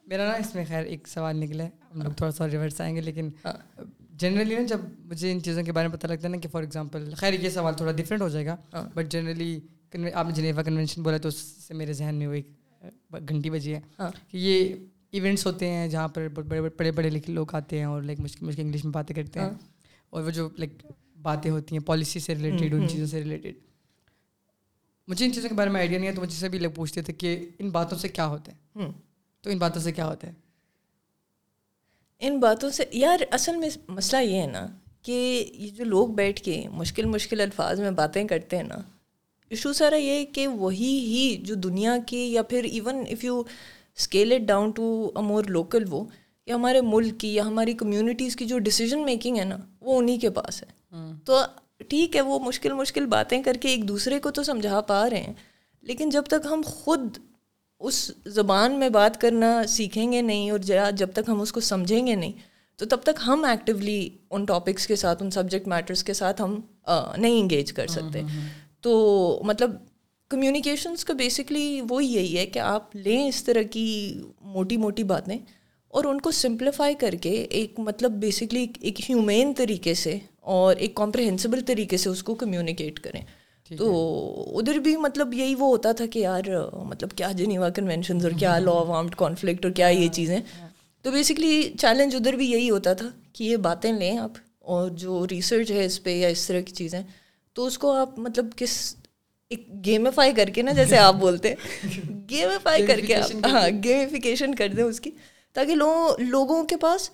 میرا 0.06 0.26
نا 0.28 0.34
اس 0.34 0.56
میں 0.56 0.66
خیر 0.68 0.84
ایک 0.84 1.08
سوال 1.08 1.38
نکلا 1.38 1.64
ہے۔ 1.64 1.70
ہم 1.94 2.02
لوگ 2.02 2.12
تھوڑا 2.12 2.32
سا 2.32 2.48
ریورس 2.50 2.82
آئیں 2.82 2.96
گے 2.96 3.02
لیکن 3.02 3.30
ہاں۔ 3.46 3.54
جنرلی 4.12 4.56
نا 4.56 4.62
جب 4.62 4.80
مجھے 5.06 5.32
ان 5.32 5.42
چیزوں 5.44 5.64
کے 5.64 5.72
بارے 5.72 5.88
میں 5.88 5.98
پتہ 5.98 6.08
لگتا 6.08 6.24
ہے 6.24 6.34
نا 6.34 6.38
کہ 6.38 6.48
فار 6.52 6.62
ایگزامپل 6.62 7.14
خیر 7.14 7.34
یہ 7.34 7.50
سوال 7.50 7.74
تھوڑا 7.74 7.92
ڈفرینٹ 7.92 8.22
ہو 8.22 8.30
جائے 8.30 8.46
گا 8.46 8.56
ہاں۔ 8.74 8.90
بٹ 8.94 9.12
جنرلی 9.12 9.60
آپ 10.14 10.26
نے 10.26 10.32
جنیوا 10.32 10.64
کنونشن 10.64 11.02
بولا 11.02 11.18
تو 11.18 11.28
اس 11.28 11.36
سے 11.36 11.74
میرے 11.74 11.94
ذہن 11.94 12.16
میں 12.16 12.28
وہ 12.28 12.34
ایک 12.34 12.48
گھنٹی 13.30 13.50
بجی 13.50 13.74
ہے 13.76 13.80
ہاں۔ 14.00 14.12
کہ 14.32 14.38
یہ 14.38 14.76
ایونٹس 15.12 15.46
ہوتے 15.46 15.70
ہیں 15.70 15.88
جہاں 15.88 16.08
پر 16.08 16.28
بڑے 16.28 16.62
بڑے 16.70 16.92
پڑھے 16.92 17.10
لکھے 17.10 17.34
لوگ 17.34 17.56
آتے 17.56 17.78
ہیں 17.78 17.86
اور 17.86 18.02
لائک 18.02 18.20
مشکل 18.20 18.46
مشکل 18.46 18.62
انگلش 18.62 18.86
میں 18.86 18.94
باتیں 18.94 19.16
کرتے 19.16 19.40
ہیں۔ 19.40 19.50
اور 20.10 20.24
وہ 20.24 20.30
جو 20.30 20.50
لائک 20.58 20.72
باتیں 21.22 21.52
ہوتی 21.52 21.78
ہیں 21.78 21.84
پالیسی 21.86 22.20
سے 22.20 22.36
ریلیٹیڈ 22.36 22.74
ان 22.74 22.90
چیزوں 22.90 23.06
سے 23.06 23.20
ریلیٹیڈ 23.20 23.56
مجھے 25.08 25.26
ان 25.26 25.34
چیزوں 25.34 25.50
کے 25.50 25.56
بارے 25.56 25.70
میں 25.70 25.80
آئیڈیا 25.80 26.00
نہیں 26.00 26.10
ہے 26.10 26.16
تو 26.16 26.22
مجھے 26.22 26.36
سے 26.36 26.50
بھی 26.50 26.60
لوگ 26.60 26.72
پوچھتے 26.72 27.02
تھے 27.02 27.14
کہ 27.14 27.50
ان 27.60 27.70
باتوں 27.70 27.98
سے 27.98 28.10
کیا 28.10 28.28
ہوتا 28.28 28.52
ہے؟ 28.52 28.86
تو 29.42 29.50
ان 29.50 29.58
باتوں 29.58 29.82
سے 29.82 29.92
کیا 29.92 30.08
ہوتا 30.08 30.28
ہے؟ 30.28 30.34
ان 32.20 32.40
باتوں 32.40 32.70
سے 32.70 32.84
یار 32.92 33.18
اصل 33.32 33.56
میں 33.56 33.70
مسئلہ 33.88 34.22
یہ 34.22 34.42
ہے 34.42 34.48
نا 34.48 34.68
کہ 35.02 35.46
یہ 35.56 35.70
جو 35.70 35.84
لوگ 35.84 36.08
بیٹھ 36.08 36.42
کے 36.42 36.64
مشکل 36.72 37.06
مشکل 37.06 37.42
الفاظ 37.42 37.82
میں 37.82 37.92
باتیں 37.92 38.28
کرتے 38.28 38.58
ہیں 38.58 38.64
نا 38.64 38.78
ایشو 39.50 39.74
سارا 39.74 39.96
یہ 39.96 40.26
کہ 40.26 40.48
وہی 40.48 41.00
ہی 41.00 41.38
جو 41.42 41.56
دنیا 41.56 41.98
کی 42.08 42.34
یا 42.34 42.44
پھر 42.44 42.64
even 42.64 43.04
if 43.10 43.24
you 43.24 43.44
scale 43.96 44.32
it 44.32 44.42
down 44.42 44.72
to 44.72 45.12
a 45.16 45.22
more 45.22 45.44
local 45.44 45.84
وہ 45.90 46.06
یا 46.48 46.56
ہمارے 46.56 46.82
ملک 46.82 47.20
کی 47.20 47.36
یا 47.36 47.46
ہماری 47.46 47.74
کمیونٹیز 47.74 48.36
کی 48.36 48.46
جو 48.46 48.60
ڈسیزن 48.60 49.00
میکنگ 49.00 49.38
ہے 49.38 49.44
نا 49.44 49.58
وہ 49.82 49.98
انہیں 49.98 50.20
کے 50.20 50.30
پاس 50.30 50.64
ہے۔ 50.64 50.68
ہاں۔ 50.92 51.14
تو 51.26 51.42
ٹھیک 51.90 52.16
ہے 52.16 52.22
وہ 52.22 52.40
مشکل 52.40 52.74
مشکل 52.74 53.06
باتیں 53.06 53.44
کر 53.44 53.54
کے 53.54 53.70
ایک 53.70 53.88
دوسرے 53.88 54.20
کو 54.20 54.32
تو 54.32 54.44
سمجھا 54.44 54.82
پا 54.82 55.10
رہے 55.10 55.22
ہیں 55.22 55.34
لیکن 55.82 56.10
جب 56.10 56.24
تک 56.24 56.48
ہم 56.52 56.62
خود 56.66 57.18
اس 57.80 58.12
زبان 58.26 58.72
میں 58.80 58.90
بات 58.90 59.22
کرنا 59.22 59.64
سیکھیں 59.68 60.12
گے 60.12 60.22
نہیں 60.22 60.52
اور 60.52 60.60
جب 60.92 61.10
تک 61.14 61.20
ہم 61.28 61.42
اس 61.42 61.52
کو 61.52 61.60
سمجھیں 61.60 62.08
گے 62.08 62.16
نہیں 62.16 62.32
تو 62.76 62.86
تب 62.86 62.98
تک 63.04 63.22
ہم 63.28 63.44
ایکٹیولی 63.44 64.10
ان 64.32 64.46
ٹاپکس 64.46 64.88
کے 64.88 64.96
ساتھ 64.96 65.24
ان 65.24 65.32
سبجیکٹ 65.32 65.68
میٹرس 65.68 66.04
کے 66.04 66.14
ساتھ 66.14 66.42
ہم 66.42 66.60
نہیں 67.18 67.40
انگیج 67.40 67.74
کر 67.74 67.88
سکتے۔ 67.88 68.22
ہاں، 68.22 68.30
ہاں، 68.30 68.48
تو 68.82 69.42
مطلب 69.44 69.72
کمیونیکیشنس 70.30 71.06
کا 71.06 71.14
بیسکلی 71.14 71.82
وہ 71.90 72.04
یہی 72.04 72.38
ہے 72.38 72.46
کہ 72.46 72.60
آپ 72.60 72.96
لیں 72.96 73.28
اس 73.28 73.44
طرح 73.44 73.62
کی 73.62 74.20
موٹی 74.42 74.78
موٹی 74.78 75.04
باتیں۔ 75.04 75.38
اور 75.90 76.06
ان 76.06 76.22
کو 76.22 76.32
سمپلیفائی 76.32 76.96
کر 76.96 77.16
کے 77.22 77.32
ایک 77.50 77.80
مطلب 77.80 78.12
بیسکلی 78.12 78.68
ایک 78.82 79.10
ہیومین 79.10 79.54
طریقے 79.58 79.94
سے 79.94 80.20
اور 80.40 80.76
ایک 80.76 80.96
کمپریہنسبل 80.96 81.62
طریقے 81.66 81.98
سے 81.98 82.10
اس 82.10 82.24
کو 82.24 82.36
کمیونیکیٹ 82.36 83.00
کریں۔ 83.00 83.22
تو 83.78 83.88
ادھر 84.58 84.74
بھی 84.74 84.98
مطلب 84.98 85.34
یہی 85.34 85.56
وہ 85.56 85.68
ہوتا 85.68 85.92
تھا 85.92 86.06
کہ 86.06 86.20
یار 86.20 86.42
مطلب 86.74 87.10
کیا 87.12 87.32
جنیوا 87.32 87.70
کنونشنز 87.70 88.26
اور 88.26 88.32
کیا 88.40 88.60
لا 88.60 88.72
آف 88.72 88.90
آرمڈ 88.90 89.16
کانفلکٹ 89.16 89.66
اور 89.66 89.74
کیا 89.74 89.88
یہ 89.88 90.08
چیزیں۔ 90.08 90.40
تو 91.02 91.12
بیسکلی 91.12 91.72
چیلنج 91.80 92.16
ادھر 92.16 92.34
بھی 92.34 92.52
یہی 92.52 92.70
ہوتا 92.70 92.94
تھا 92.94 93.08
کہ 93.34 93.44
یہ 93.44 93.58
باتیں 93.58 93.92
لیں 93.94 94.18
آپ 94.18 94.32
اور 94.60 94.90
جو 94.90 95.26
ریسرچ 95.32 95.72
ہے 95.72 95.86
اس 95.86 96.04
پہ 96.04 96.10
یا 96.10 96.28
اس 96.28 96.48
طرح 96.48 96.60
کی 96.60 96.72
چیزیں 96.72 97.00
تو 97.54 97.66
اس 97.66 97.78
کو 97.78 97.92
آپ 97.92 98.20
مطلب 98.20 98.46
کس 98.56 98.96
ایک 99.50 99.86
گیمیفائی 99.86 100.34
کر 100.34 100.50
کے 100.50 100.62
نا 100.62 100.72
جیسے 100.72 100.98
آپ 101.08 101.16
بولتے 101.16 101.50
ہیں۔ 101.50 101.56
گیمیفائی 102.30 102.86
کر 102.86 103.00
کے 103.00 103.16
آپ 103.16 103.46
ہاں 103.46 103.70
گیمیفیکیشن 103.84 104.56
کر 104.56 104.68
دیں 104.68 104.84
اس 104.84 105.00
کی۔ 105.00 105.12
تاکہ 105.58 105.76
لوگوں 105.76 106.24
لوگوں 106.24 106.64
کے 106.64 106.78
پاس 106.78 107.10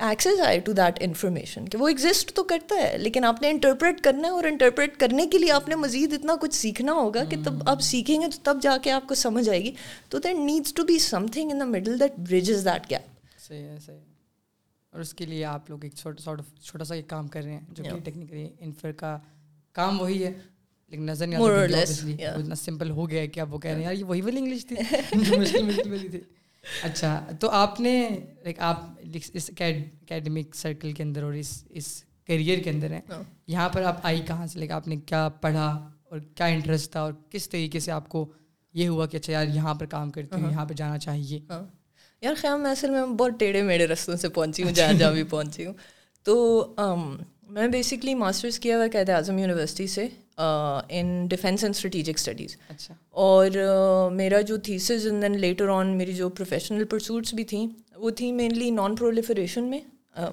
ایکسیز 0.00 0.40
آئے 0.40 0.58
ٹو 0.60 0.72
دیٹ 0.72 0.98
انفارمیشن 1.00 1.68
کہ 1.68 1.78
وہ 1.78 1.88
ایگزسٹ 1.88 2.32
تو 2.32 2.42
کرتا 2.44 2.74
ہے 2.74 2.98
لیکن 2.98 3.24
آپ 3.24 3.42
نے 3.42 3.50
انٹرپریٹ 3.50 4.00
کرنا 4.00 4.28
ہے 4.28 4.32
اور 4.32 4.44
انٹرپریٹ 4.44 4.96
کرنے 4.96 5.26
کے 5.26 5.38
لیے 5.38 5.52
آپ 5.52 5.68
نے 5.68 5.74
مزید 5.74 6.12
اتنا 6.12 6.36
کچھ 6.40 6.54
سیکھنا 6.54 6.92
ہوگا 6.92 7.24
کہ 7.24 7.36
تب 7.44 7.68
آپ 7.68 7.80
سیکھیں 7.80 8.20
گے 8.20 8.26
تو 8.26 8.38
تب 8.42 8.62
جا 8.62 8.76
کے 8.82 8.90
آپ 8.90 9.08
کو 9.08 9.14
سمجھ 9.14 9.48
آئے 9.50 9.60
گی۔ 9.64 9.72
تو 10.08 10.18
there 10.18 10.34
needs 10.34 10.74
to 10.74 10.84
be 10.84 10.98
something 11.26 11.50
in 11.50 11.60
the 11.60 11.64
middle 11.64 12.00
that 12.00 12.18
bridges 12.18 12.64
that 12.64 12.90
gap 12.90 13.52
اور 14.92 15.00
اس 15.00 15.14
کے 15.14 15.26
لیے 15.26 15.44
آپ 15.44 15.70
لوگ 15.70 15.84
ایک 15.84 15.94
چھوٹا 15.94 16.22
چھوٹا 16.62 16.84
سا 16.84 16.94
ایک 16.94 17.08
کام 17.08 17.28
کر 17.28 17.42
رہے 17.42 17.52
ہیں 17.52 17.60
جو 17.70 17.84
کہ 17.84 17.98
ٹیکنیکلی 18.04 18.48
انفر 18.60 18.92
کا 18.92 19.18
کام 19.72 20.00
وہی 20.00 20.24
ہے 20.24 20.32
لیکن 20.92 21.02
نظر 21.02 21.26
نہیں 21.26 21.38
اتنا 22.26 22.54
سمپل 22.54 22.90
ہو 22.90 23.10
گیا 23.10 23.20
ہے 23.20 23.26
کہ 23.26 23.40
آپ 23.40 23.48
وہ 23.50 23.58
کہہ 23.58 23.70
رہے 23.70 23.78
ہیں 23.78 23.84
یار 23.84 23.94
یہ 23.94 24.04
وہی 24.04 24.20
والی 24.20 24.38
انگلش 24.38 24.66
تھی 24.66 24.76
مشکل 25.38 26.08
تھی۔ 26.10 26.20
اچھا 26.82 27.26
تو 27.40 27.50
آپ 27.50 27.80
نے 27.80 28.08
لائک 28.44 28.60
آپ 28.60 28.80
اس 29.34 29.50
اکیڈمک 29.60 30.54
سرکل 30.54 30.92
کے 30.92 31.02
اندر 31.02 31.22
اور 31.22 31.32
اس 31.32 31.64
اس 31.70 32.04
کیریئر 32.24 32.58
کے 32.58 32.70
اندر 32.70 32.90
ہیں 32.90 33.00
ہاں۔ 33.08 33.22
یہاں 33.46 33.68
پر 33.68 33.82
آپ 33.82 33.96
آئی 34.02 34.20
کہاں 34.26 34.46
سے؟ 34.46 34.58
لائک 34.58 34.70
آپ 34.70 34.88
نے 34.88 34.96
کیا 34.96 35.28
پڑھا 35.40 35.88
اور 36.04 36.18
کیا 36.34 36.46
انٹرسٹ 36.46 36.92
تھا 36.92 37.00
اور 37.00 37.12
کس 37.30 37.48
طریقے 37.48 37.80
سے 37.80 37.92
آپ 37.92 38.08
کو 38.08 38.32
یہ 38.74 38.88
ہوا 38.88 39.06
کہ 39.06 39.16
اچھا 39.16 39.32
یار 39.32 39.46
یہاں 39.46 39.74
پر 39.74 39.86
کام 39.86 40.10
کرتی 40.10 40.36
ہوں 40.36 40.44
ہاں۔ 40.44 40.50
یہاں 40.50 40.66
پہ 40.66 40.74
جانا 40.74 40.98
چاہیے؟ 40.98 41.40
ہاں۔ 41.50 41.62
یار 42.20 42.34
خیال 42.40 42.60
میں 42.60 42.70
اصل 42.70 42.90
میں 42.90 43.06
بہت 43.06 43.32
ٹیڑھے 43.38 43.62
میڑھے 43.62 43.86
رستوں 43.86 44.16
سے 44.16 44.28
پہنچی 44.28 44.62
ہوں 44.62 44.70
جہاں 44.70 44.88
اچھا۔ 44.88 44.98
جہاں 44.98 45.12
بھی 45.12 45.22
پہنچی 45.22 45.66
ہوں۔ 45.66 45.74
تو 46.22 46.64
میں 47.48 47.66
بیسکلی 47.68 48.14
ماسٹرس 48.14 48.58
کیا 48.58 48.76
ہوا 48.76 48.86
قید 48.92 49.08
اعظم 49.08 49.38
یونیورسٹی 49.38 49.86
سے 49.86 50.06
in 50.38 51.26
defence 51.26 51.64
and 51.64 51.74
strategic 51.74 52.14
studies 52.14 52.56
اچھا۔ 52.68 52.94
اور 53.10 53.46
uh, 53.46 54.12
میرا 54.16 54.40
جو 54.40 54.56
thesis 54.56 55.06
and 55.06 55.22
then 55.22 55.38
later 55.40 55.68
on 55.68 55.96
میری 55.98 56.12
جو 56.12 56.28
پروفیشنل 56.30 56.84
پرسوٹس 56.84 57.34
بھی 57.34 57.44
تھیں 57.44 57.66
وہ 57.96 58.10
تھیں 58.10 58.32
مینلی 58.32 58.70
نان 58.70 58.94
پرولیفریشن 58.96 59.64
میں 59.64 59.80
uh, 60.18 60.30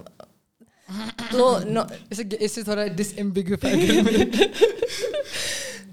تو 1.32 1.58
اس 2.40 2.52
سے 2.52 2.62
تھوڑا 2.64 2.86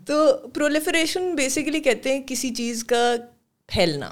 تو 0.06 0.48
پرولیفریشن 0.48 1.34
بیسیکلی 1.36 1.80
کہتے 1.80 2.12
ہیں 2.12 2.22
کسی 2.26 2.50
چیز 2.54 2.84
کا 2.84 3.14
پھیلنا 3.68 4.10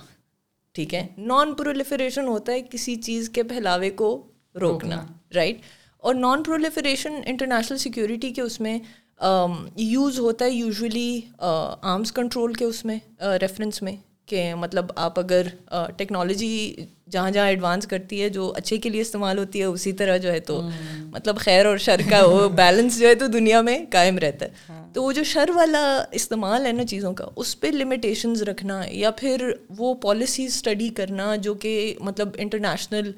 ٹھیک 0.74 0.94
ہے؟ 0.94 1.06
نان 1.18 1.54
پرولیفریشن 1.54 2.26
ہوتا 2.26 2.52
ہے 2.52 2.60
کسی 2.70 2.94
چیز 3.02 3.30
کے 3.30 3.42
پھیلاوے 3.42 3.90
کو 3.90 4.10
روکنا 4.54 5.04
رائٹ 5.34 5.54
right? 5.54 5.79
اور 6.02 6.14
نان 6.14 6.42
پرولیفریشن 6.42 7.20
انٹرنیشنل 7.26 7.78
سیکیورٹی 7.78 8.32
کے 8.32 8.42
اس 8.42 8.60
میں 8.60 8.78
um, 9.20 9.56
یوز 9.76 10.18
ہوتا 10.18 10.44
ہے 10.44 10.50
یوزلی 10.50 11.20
آرمس 11.38 12.12
کنٹرول 12.12 12.52
کے 12.52 12.64
اس 12.64 12.84
میں 12.84 12.98
uh, 13.24 13.36
ریفرنس 13.42 13.82
میں 13.82 13.96
کہ 14.26 14.54
مطلب 14.54 14.90
آپ 14.96 15.18
اگر 15.18 15.46
uh, 15.74 15.86
ٹیکنالوجی 15.96 16.74
جہاں 17.10 17.30
جہاں 17.30 17.46
ایڈوانس 17.46 17.86
کرتی 17.86 18.22
ہے 18.22 18.28
جو 18.28 18.52
اچھے 18.56 18.76
کے 18.76 18.88
لیے 18.88 19.00
استعمال 19.00 19.38
ہوتی 19.38 19.60
ہے 19.60 19.64
اسی 19.64 19.92
طرح 19.92 20.16
جو 20.16 20.32
ہے 20.32 20.40
تو 20.40 20.60
مطلب 21.10 21.38
خیر 21.38 21.66
اور 21.66 21.76
شر 21.76 22.00
کا 22.10 22.24
وہ 22.24 22.48
بیلنس 22.56 22.98
جو 22.98 23.08
ہے 23.08 23.14
تو 23.14 23.26
دنیا 23.26 23.60
میں 23.60 23.78
قائم 23.90 24.18
رہتا 24.18 24.44
ہے۔ 24.44 24.50
ہاں۔ 24.68 24.86
تو 24.94 25.02
وہ 25.02 25.12
جو 25.12 25.24
شر 25.24 25.50
والا 25.54 25.82
استعمال 26.10 26.66
ہے 26.66 26.72
نا 26.72 26.84
چیزوں 26.84 27.12
کا 27.14 27.26
اس 27.36 27.58
پہ 27.60 27.66
لمیٹیشنز 27.66 28.42
رکھنا 28.42 28.82
یا 28.86 29.10
پھر 29.10 29.50
وہ 29.78 29.94
پالیسی 29.94 30.44
اسٹڈی 30.44 30.88
کرنا 30.88 31.34
جو 31.36 31.54
کہ 31.54 31.94
مطلب 32.00 32.28
انٹرنیشنل 32.38 33.10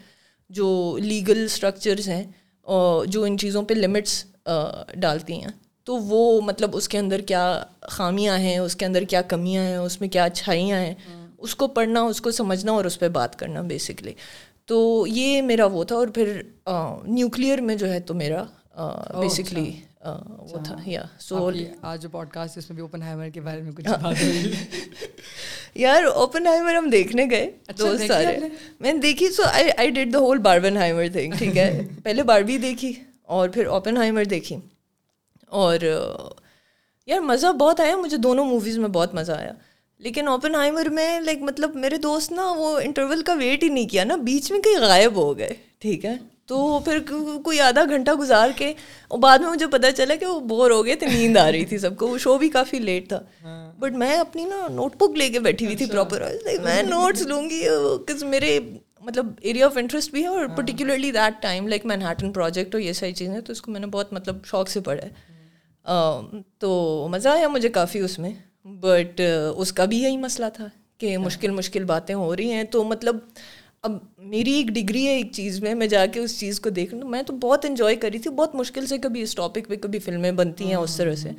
جو 0.50 0.98
لیگل 1.02 1.44
اسٹرکچرز 1.44 2.08
ہیں 2.08 2.24
جو 3.06 3.22
ان 3.22 3.38
چیزوں 3.38 3.62
پہ 3.62 3.74
لمٹس 3.74 4.24
ڈالتی 4.94 5.32
ہیں 5.32 5.50
تو 5.84 5.96
وہ 5.96 6.40
مطلب 6.40 6.76
اس 6.76 6.88
کے 6.88 6.98
اندر 6.98 7.20
کیا 7.20 7.62
خامیاں 7.80 8.38
ہیں 8.38 8.58
اس 8.58 8.76
کے 8.76 8.86
اندر 8.86 9.02
کیا 9.02 9.22
کمیاں 9.22 9.64
ہیں 9.64 9.76
اس 9.76 10.00
میں 10.00 10.08
کیا 10.08 10.24
اچھائیاں 10.24 10.78
ہیں 10.78 10.94
اس 11.38 11.54
کو 11.54 11.68
پڑھنا 11.68 12.02
اس 12.02 12.20
کو 12.20 12.30
سمجھنا 12.30 12.72
اور 12.72 12.84
اس 12.84 12.98
پہ 12.98 13.08
بات 13.08 13.38
کرنا 13.38 13.60
بیسکلی 13.60 14.12
تو 14.66 15.04
یہ 15.08 15.42
میرا 15.42 15.66
وہ 15.66 15.84
تھا 15.84 15.96
اور 15.96 16.08
پھر 16.08 16.42
نیوکلیئر 17.04 17.60
میں 17.60 17.76
جو 17.76 17.92
ہے 17.92 18.00
تو 18.00 18.14
میرا 18.14 18.44
بیسکلی 19.20 19.70
اچھا۔ 20.00 20.18
وہ 20.38 20.58
تھا 20.64 20.76
یا 20.86 21.02
سو 21.20 21.50
آج 21.82 22.02
جو 22.02 22.08
پوڈ 22.08 22.30
کاسٹ 22.30 22.58
اس 22.58 22.70
میں 22.70 22.74
بھی 22.74 22.82
اوپن 22.82 23.02
ہیمر 23.02 23.28
کے 23.28 23.40
بارے 23.40 23.62
میں 23.62 23.72
کچھ۔ 23.72 23.88
یار 25.74 26.02
اوپن 26.04 26.46
ہائمر 26.46 26.74
ہم 26.74 26.90
دیکھنے 26.90 27.26
گئے 27.30 27.50
اچھا، 27.68 27.84
دوست 27.84 28.06
سارے۔ 28.06 28.38
میں 28.80 28.92
نے 28.92 28.98
دیکھی 28.98 29.30
so 29.30 29.42
I 29.52 29.70
I 29.76 29.90
did 29.90 30.12
the 30.12 30.18
whole 30.18 30.38
Barbenheimer 30.76 31.04
thing 31.12 31.32
ٹھیک 31.38 31.58
ہے؟ 31.58 31.80
پہلے 32.02 32.22
باربی 32.22 32.58
دیکھی 32.58 32.92
اور 33.22 33.48
پھر 33.48 33.66
اوپن 33.66 33.96
ہائمر 33.96 34.24
دیکھی۔ 34.24 34.56
اور 35.46 35.78
یار 37.06 37.20
مزہ 37.20 37.52
بہت 37.52 37.80
آیا 37.80 37.96
مجھے 37.96 38.16
دونوں 38.16 38.44
موویز 38.44 38.78
میں 38.78 38.88
بہت 38.88 39.14
مزہ 39.14 39.32
آیا۔ 39.32 39.52
لیکن 39.98 40.28
اوپن 40.28 40.54
ہائمر 40.54 40.88
میں 40.88 41.20
لائک 41.20 41.38
مطلب 41.42 41.76
میرے 41.76 41.96
دوست 41.96 42.32
نا 42.32 42.52
وہ 42.52 42.78
انٹرول 42.78 43.22
کا 43.22 43.32
ویٹ 43.32 43.62
ہی 43.62 43.68
نہیں 43.68 43.88
کیا 43.88 44.04
نا 44.04 44.16
بیچ 44.16 44.52
میں 44.52 44.60
کہیں 44.60 44.78
غائب 44.78 45.16
ہو 45.16 45.38
گئے 45.38 45.54
ٹھیک 45.78 46.04
ہے؟ 46.04 46.14
تو 46.46 46.78
پھر 46.78 46.98
کوئی 47.44 47.60
آدھا 47.60 47.84
گھنٹہ 47.84 48.10
گزار 48.10 48.48
کے 48.56 48.72
اور 49.08 49.18
بعد 49.18 49.38
میں 49.38 49.50
مجھے 49.50 49.66
پتہ 49.66 49.86
چلا 49.96 50.14
کہ 50.14 50.26
وہ 50.26 50.40
بور 50.40 50.70
ہو 50.70 50.84
گئے 50.86 50.94
تھے 50.94 51.06
نیند 51.06 51.36
آ 51.36 51.52
رہی 51.52 51.64
تھی 51.64 51.78
سب 51.78 51.96
کو۔ 51.96 52.08
وہ 52.08 52.18
شو 52.18 52.38
بھی 52.38 52.48
کافی 52.48 52.78
لیٹ 52.78 53.08
تھا۔ 53.08 53.72
بٹ 53.78 53.92
میں 53.92 54.16
اپنی 54.16 54.44
نا 54.44 54.66
نوٹ 54.70 54.96
بک 54.96 55.16
لے 55.16 55.28
کے 55.28 55.40
بیٹھی 55.40 55.66
ہوئی 55.66 55.76
تھی 55.76 55.86
پراپر 55.86 56.22
میں 56.62 56.82
نوٹس 56.82 57.22
لوں 57.22 57.50
گی 57.50 57.66
میرے 58.24 58.60
مطلب 59.00 59.26
ایریا 59.40 59.66
آف 59.66 59.76
انٹرسٹ 59.76 60.10
بھی 60.10 60.22
ہے 60.22 60.26
اور 60.26 60.46
particularly 60.46 61.10
that 61.12 61.42
time 61.42 61.68
like 61.68 61.86
Manhattan 62.02 62.32
project 62.32 62.74
اور 62.74 62.82
یہ 62.82 62.92
ساری 62.92 63.12
چیزیں 63.12 63.40
تو 63.40 63.52
اس 63.52 63.62
کو 63.62 63.70
میں 63.70 63.80
نے 63.80 63.86
بہت 63.86 64.12
مطلب 64.12 64.44
شوق 64.44 64.68
سے 64.68 64.80
پڑھا 64.80 65.02
ہے۔ 65.02 65.10
تو 66.58 67.08
مزہ 67.10 67.28
آیا 67.28 67.48
مجھے 67.48 67.68
کافی 67.68 67.98
اس 67.98 68.18
میں۔ 68.18 68.30
بٹ 68.64 69.20
اس 69.56 69.72
کا 69.72 69.84
بھی 69.84 70.02
یہی 70.02 70.16
مسئلہ 70.16 70.46
تھا 70.54 70.66
کہ 70.98 71.18
مشکل 71.18 71.50
مشکل 71.50 71.84
باتیں 71.84 72.14
ہو 72.14 72.36
رہی 72.36 72.52
ہیں۔ 72.52 72.64
تو 72.64 72.84
مطلب 72.84 73.16
اب 73.82 73.92
میری 74.18 74.52
ایک 74.52 74.66
ڈگری 74.66 75.06
ہے 75.06 75.12
ایک 75.12 75.32
چیز 75.32 75.60
میں 75.60 75.74
میں 75.74 75.86
جا 75.86 76.06
کے 76.06 76.20
اس 76.20 76.40
چیز 76.40 76.60
کو 76.60 76.70
دیکھ 76.70 76.94
لوں 76.94 77.08
میں 77.08 77.22
تو 77.22 77.32
بہت 77.32 77.64
انجوائے 77.64 77.96
کری 77.96 78.18
تھی 78.18 78.30
بہت 78.30 78.54
مشکل 78.54 78.86
سے 78.86 78.98
کبھی 78.98 79.22
اس 79.22 79.34
ٹاپک 79.34 79.68
پہ 79.68 79.76
کبھی 79.76 79.98
فلمیں 79.98 80.32
بنتی 80.32 80.64
ہیں 80.64 80.74
اس 80.74 80.96
طرح 80.96 81.14
سے۔ 81.14 81.30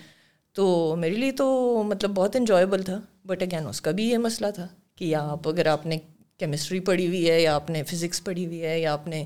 تو 0.53 0.95
میرے 1.00 1.13
لیے 1.13 1.31
تو 1.31 1.47
مطلب 1.83 2.12
بہت 2.12 2.35
انجوائبل 2.35 2.83
تھا 2.83 3.01
بٹ 3.25 3.41
اگین 3.41 3.67
اس 3.67 3.81
کا 3.81 3.91
بھی 3.91 4.09
یہ 4.09 4.17
مسئلہ 4.17 4.51
تھا 4.51 4.67
کہ 4.95 5.15
آپ 5.15 5.50
اگر 5.50 5.65
آپ 5.65 5.85
نے 5.85 5.97
کیمسٹری 6.38 6.79
پڑھی 6.79 7.07
ہوئی 7.07 7.29
ہے 7.29 7.41
یا 7.41 7.55
آپ 7.55 7.69
نے 7.69 7.83
فزکس 7.83 8.23
پڑھی 8.23 8.45
ہوئی 8.45 8.63
ہے 8.63 8.79
یا 8.79 8.93
آپ 8.93 9.07
نے 9.07 9.25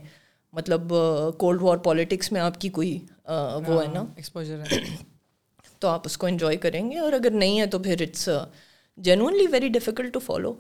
مطلب 0.54 0.94
کولڈ 1.38 1.62
وار 1.62 1.78
پالیٹکس 1.78 2.32
میں 2.32 2.42
آپ 2.42 2.62
کی 2.62 2.70
کوئی 2.70 3.00
وہ 3.68 3.84
ہے 3.84 3.92
نا۔ 3.94 4.06
ایکسپوجر 4.16 4.60
ہے۔ 4.60 4.96
تو 5.80 5.88
آپ 5.88 6.02
اس 6.06 6.18
کو 6.18 6.28
انجوائے 6.28 6.58
کریں 6.58 6.92
گے 6.92 7.00
اور 7.00 7.14
اگر 7.14 7.32
نہیں 7.32 7.60
ہے 7.60 7.66
تو 7.66 7.80
پھر 7.80 8.02
it's 8.02 8.30
genuinely 8.98 9.48
very 9.52 9.68
difficult 9.68 10.14
to 10.14 10.20
follow 10.20 10.54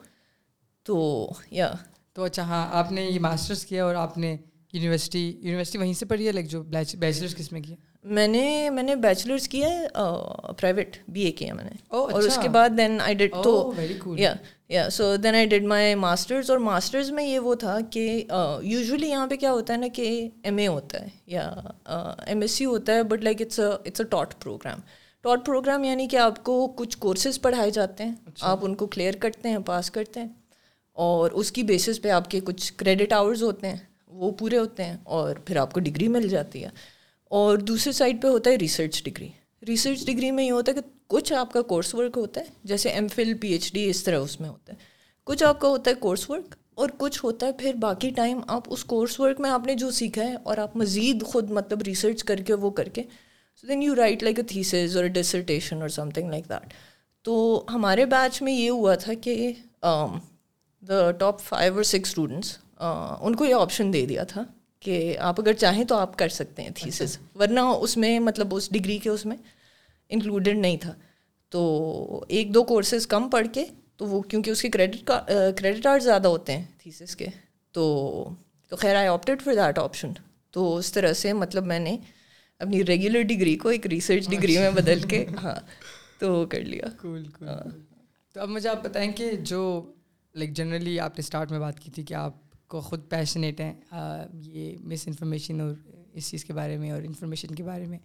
تو 0.83 1.29
یا 1.51 1.73
تو 2.17 2.23
اچھا 2.23 2.43
ہاں 2.43 2.67
آپ 2.71 2.91
نے 2.91 3.01
یہ 3.05 3.19
ماسٹرس 3.19 3.65
کیا 3.65 3.85
اور 3.85 3.95
آپ 3.95 4.17
نے 4.17 4.37
یونیورسٹی 4.73 5.19
یونیورسٹی 5.41 5.77
وہیں 5.77 5.93
سے 5.93 6.05
پڑھی 6.05 6.27
ہے 6.27 6.31
لائک 6.31 6.47
جو 6.47 6.63
بیچلرس 6.63 7.35
کس 7.35 7.51
میں 7.51 7.61
کیا 7.61 7.75
میں 8.03 8.27
نے 8.27 8.69
میں 8.69 8.83
نے 8.83 8.95
بیچلرس 8.95 9.47
کیا 9.47 9.69
ہے 9.69 9.87
پرائیویٹ 10.57 10.97
بی 11.07 11.21
اے 11.21 11.31
کیا 11.31 11.53
میں 11.53 11.63
نے۔ 11.63 11.69
اور 11.87 12.11
اس 12.11 12.25
اچھا۔ 12.25 12.41
کے 12.41 12.49
بعد 12.49 12.69
دین 12.77 13.01
آئی 13.01 13.15
ڈیڈ 13.15 13.33
تو 13.43 13.73
yeah 14.17 14.33
yeah 14.69 14.89
so 14.89 15.15
then 15.15 15.35
I 15.35 15.45
did 15.45 15.63
my 15.63 15.95
masters 15.95 16.49
اور 16.51 16.59
ماسٹرز 16.59 17.11
میں 17.11 17.23
یہ 17.23 17.39
وہ 17.39 17.55
تھا 17.55 17.77
کہ 17.91 18.23
یوزلی 18.61 19.09
یہاں 19.09 19.27
پہ 19.27 19.35
کیا 19.35 19.51
ہوتا 19.51 19.73
ہے 19.73 19.79
نا 19.79 19.87
کہ 19.87 20.29
ایم 20.43 20.57
اے 20.57 20.67
ہوتا 20.67 21.01
ہے 21.01 21.07
یا 21.27 21.47
ایم 22.27 22.41
ایس 22.41 22.51
سی 22.51 22.65
ہوتا 22.65 22.93
ہے 22.93 23.03
but 23.03 23.23
like 23.23 23.41
it's 23.41 23.59
it's 23.59 24.01
a 24.01 24.07
taught 24.07 24.33
programme 24.39 24.79
taught 25.21 25.45
programme 25.45 25.83
یعنی 25.83 26.07
کہ 26.07 26.17
آپ 26.17 26.43
کو 26.43 26.67
کچھ 26.75 26.97
کورسز 26.97 27.41
پڑھائے 27.41 27.71
جاتے 27.71 28.03
ہیں 28.03 28.15
اچھا۔ 28.25 28.47
آپ 28.47 28.59
ان 28.61 28.75
کو 28.75 28.87
کلیئر 28.87 29.13
کرتے 29.13 29.49
ہیں 29.49 29.57
پاس 29.65 29.91
کرتے 29.91 30.19
ہیں۔ 30.19 30.27
اور 30.97 31.31
اس 31.31 31.51
کی 31.51 31.63
بیسس 31.63 32.01
پہ 32.01 32.09
آپ 32.09 32.29
کے 32.31 32.39
کچھ 32.39 32.73
کریڈٹ 32.73 33.13
آورز 33.13 33.43
ہوتے 33.43 33.67
ہیں، 33.67 33.75
وہ 34.07 34.31
پورے 34.31 34.57
ہوتے 34.57 34.83
ہیں 34.83 34.97
اور 35.03 35.35
پھر 35.35 35.57
آپ 35.57 35.73
کو 35.73 35.79
ڈگری 35.79 36.07
مل 36.07 36.27
جاتی 36.27 36.63
ہے۔ 36.63 36.69
اور 37.31 37.57
دوسری 37.57 37.91
سائڈ 37.93 38.21
پہ 38.21 38.27
ہوتا 38.27 38.49
ہے 38.49 38.55
ریسرچ 38.55 39.03
ڈگری 39.03 39.27
ریسرچ 39.67 40.05
ڈگری 40.05 40.31
میں 40.31 40.43
یہ 40.43 40.51
ہوتا 40.51 40.71
ہے 40.71 40.81
کہ 40.81 40.89
کچھ 41.07 41.33
آپ 41.33 41.53
کا 41.53 41.61
کورس 41.61 41.95
ورک 41.95 42.17
ہوتا 42.17 42.41
ہے، 42.41 42.45
جیسے 42.63 42.89
M 42.89 43.07
Phil 43.07 43.33
P 43.33 43.47
H 43.47 43.73
D 43.73 43.89
اس 43.89 44.03
طرح 44.03 44.17
اس 44.17 44.39
میں 44.39 44.49
ہوتا 44.49 44.73
ہے۔ 44.73 44.77
کچھ 45.23 45.43
آپ 45.43 45.59
کا 45.59 45.67
ہوتا 45.67 45.91
ہے 45.91 45.95
کورس 45.95 46.29
ورک 46.29 46.55
اور 46.73 46.89
کچھ 46.97 47.23
ہوتا 47.25 47.47
ہے 47.47 47.51
پھر 47.51 47.73
باقی 47.73 48.09
ٹائم 48.09 48.39
آپ 48.47 48.63
اس 48.67 48.85
کورس 48.85 49.19
ورک 49.19 49.39
میں 49.39 49.49
آپ 49.49 49.65
نے 49.65 49.75
جو 49.75 49.91
سیکھا 49.91 50.23
ہے 50.23 50.35
اور 50.43 50.57
آپ 50.57 50.75
مزید 50.77 51.23
خود 51.23 51.51
مطلب 51.51 51.81
ریسرچ 51.81 52.23
کر 52.23 52.37
کے 52.37 52.53
وہ 52.53 52.69
کر 52.69 52.89
کے 52.89 53.03
so 53.55 53.67
then 53.67 53.83
you 53.83 53.95
write 53.95 54.23
like 54.23 54.39
a 54.39 54.43
thesis 54.43 54.97
اور 54.97 55.05
ڈسرٹیشن 55.05 55.81
اور 55.81 55.89
سم 55.89 56.09
تھنگ 56.09 56.29
لائک 56.29 56.49
دیٹ 56.49 56.73
تو 57.23 57.65
ہمارے 57.69 58.05
بیچ 58.05 58.41
میں 58.41 58.53
یہ 58.53 58.69
ہوا 58.69 58.95
تھا 58.95 59.13
کہ 59.13 59.53
دا 60.87 61.11
ٹاپ 61.11 61.39
فائیو 61.41 61.75
اور 61.75 61.83
سکس 61.83 62.09
اسٹوڈنٹس 62.09 62.57
ان 63.21 63.35
کو 63.35 63.45
یہ 63.45 63.55
آپشن 63.55 63.93
دے 63.93 64.05
دیا 64.05 64.23
تھا 64.23 64.43
کہ 64.79 65.17
آپ 65.17 65.39
اگر 65.39 65.53
چاہیں 65.53 65.83
تو 65.83 65.95
آپ 65.95 66.17
کر 66.17 66.29
سکتے 66.29 66.61
ہیں 66.61 66.69
تھیسز۔ 66.75 67.17
ورنہ 67.35 67.59
اس 67.59 67.97
میں 67.97 68.19
مطلب 68.19 68.55
اس 68.55 68.69
ڈگری 68.71 68.97
کے 68.97 69.09
اس 69.09 69.25
میں 69.25 69.37
انکلوڈیڈ 70.09 70.57
نہیں 70.57 70.77
تھا 70.77 70.93
تو 71.49 72.25
ایک 72.27 72.53
دو 72.53 72.63
کورسز 72.63 73.07
کم 73.07 73.29
پڑھ 73.29 73.47
کے 73.53 73.65
تو 73.97 74.05
وہ 74.05 74.21
کیونکہ 74.21 74.49
اس 74.49 74.61
کے 74.61 74.69
کریڈٹ 74.69 75.11
کریڈٹ 75.57 75.83
کارڈ 75.83 76.03
زیادہ 76.03 76.27
ہوتے 76.27 76.57
ہیں 76.57 76.63
تھیسس 76.77 77.15
کے 77.15 77.25
تو 77.71 78.29
تو 78.67 78.75
خیر 78.75 78.95
I 78.95 79.07
opted 79.07 79.41
for 79.41 79.53
that 79.53 79.79
option 79.79 80.11
تو 80.51 80.75
اس 80.75 80.91
طرح 80.91 81.13
سے 81.13 81.33
مطلب 81.33 81.65
میں 81.65 81.79
نے 81.79 81.97
اپنی 82.59 82.85
ریگولر 82.85 83.21
ڈگری 83.21 83.55
کو 83.55 83.69
ایک 83.69 83.87
ریسرچ 83.87 84.29
ڈگری 84.29 84.57
میں 84.57 84.71
بدل 84.71 84.99
کے 84.99 85.25
ہاں 85.43 85.55
تو 86.17 86.45
کر 86.45 86.61
لیا۔ 86.61 86.85
تو 88.35 88.41
اب 88.41 88.49
مجھے 88.49 88.69
آپ 88.69 88.83
بتائیں 88.83 89.11
کہ 89.11 89.31
جو 89.31 89.91
لائک 90.37 90.53
جنرلی 90.53 90.99
آپ 90.99 91.09
نے 91.09 91.19
اسٹارٹ 91.19 91.51
میں 91.51 91.59
بات 91.59 91.79
کی 91.79 91.91
تھی 91.91 92.03
کہ 92.03 92.13
آپ 92.13 92.33
کو 92.67 92.81
خود 92.81 93.09
پیشنیٹ 93.09 93.61
ہیں 93.61 93.73
یہ 94.33 94.77
مس 94.79 95.07
انفارمیشن 95.07 95.61
اور 95.61 95.73
اس 96.13 96.29
چیز 96.29 96.45
کے 96.45 96.53
بارے 96.53 96.77
میں 96.77 96.91
اور 96.91 97.01
انفارمیشن 97.01 97.55
کے 97.55 97.63
بارے 97.63 97.85
میں۔ 97.85 97.99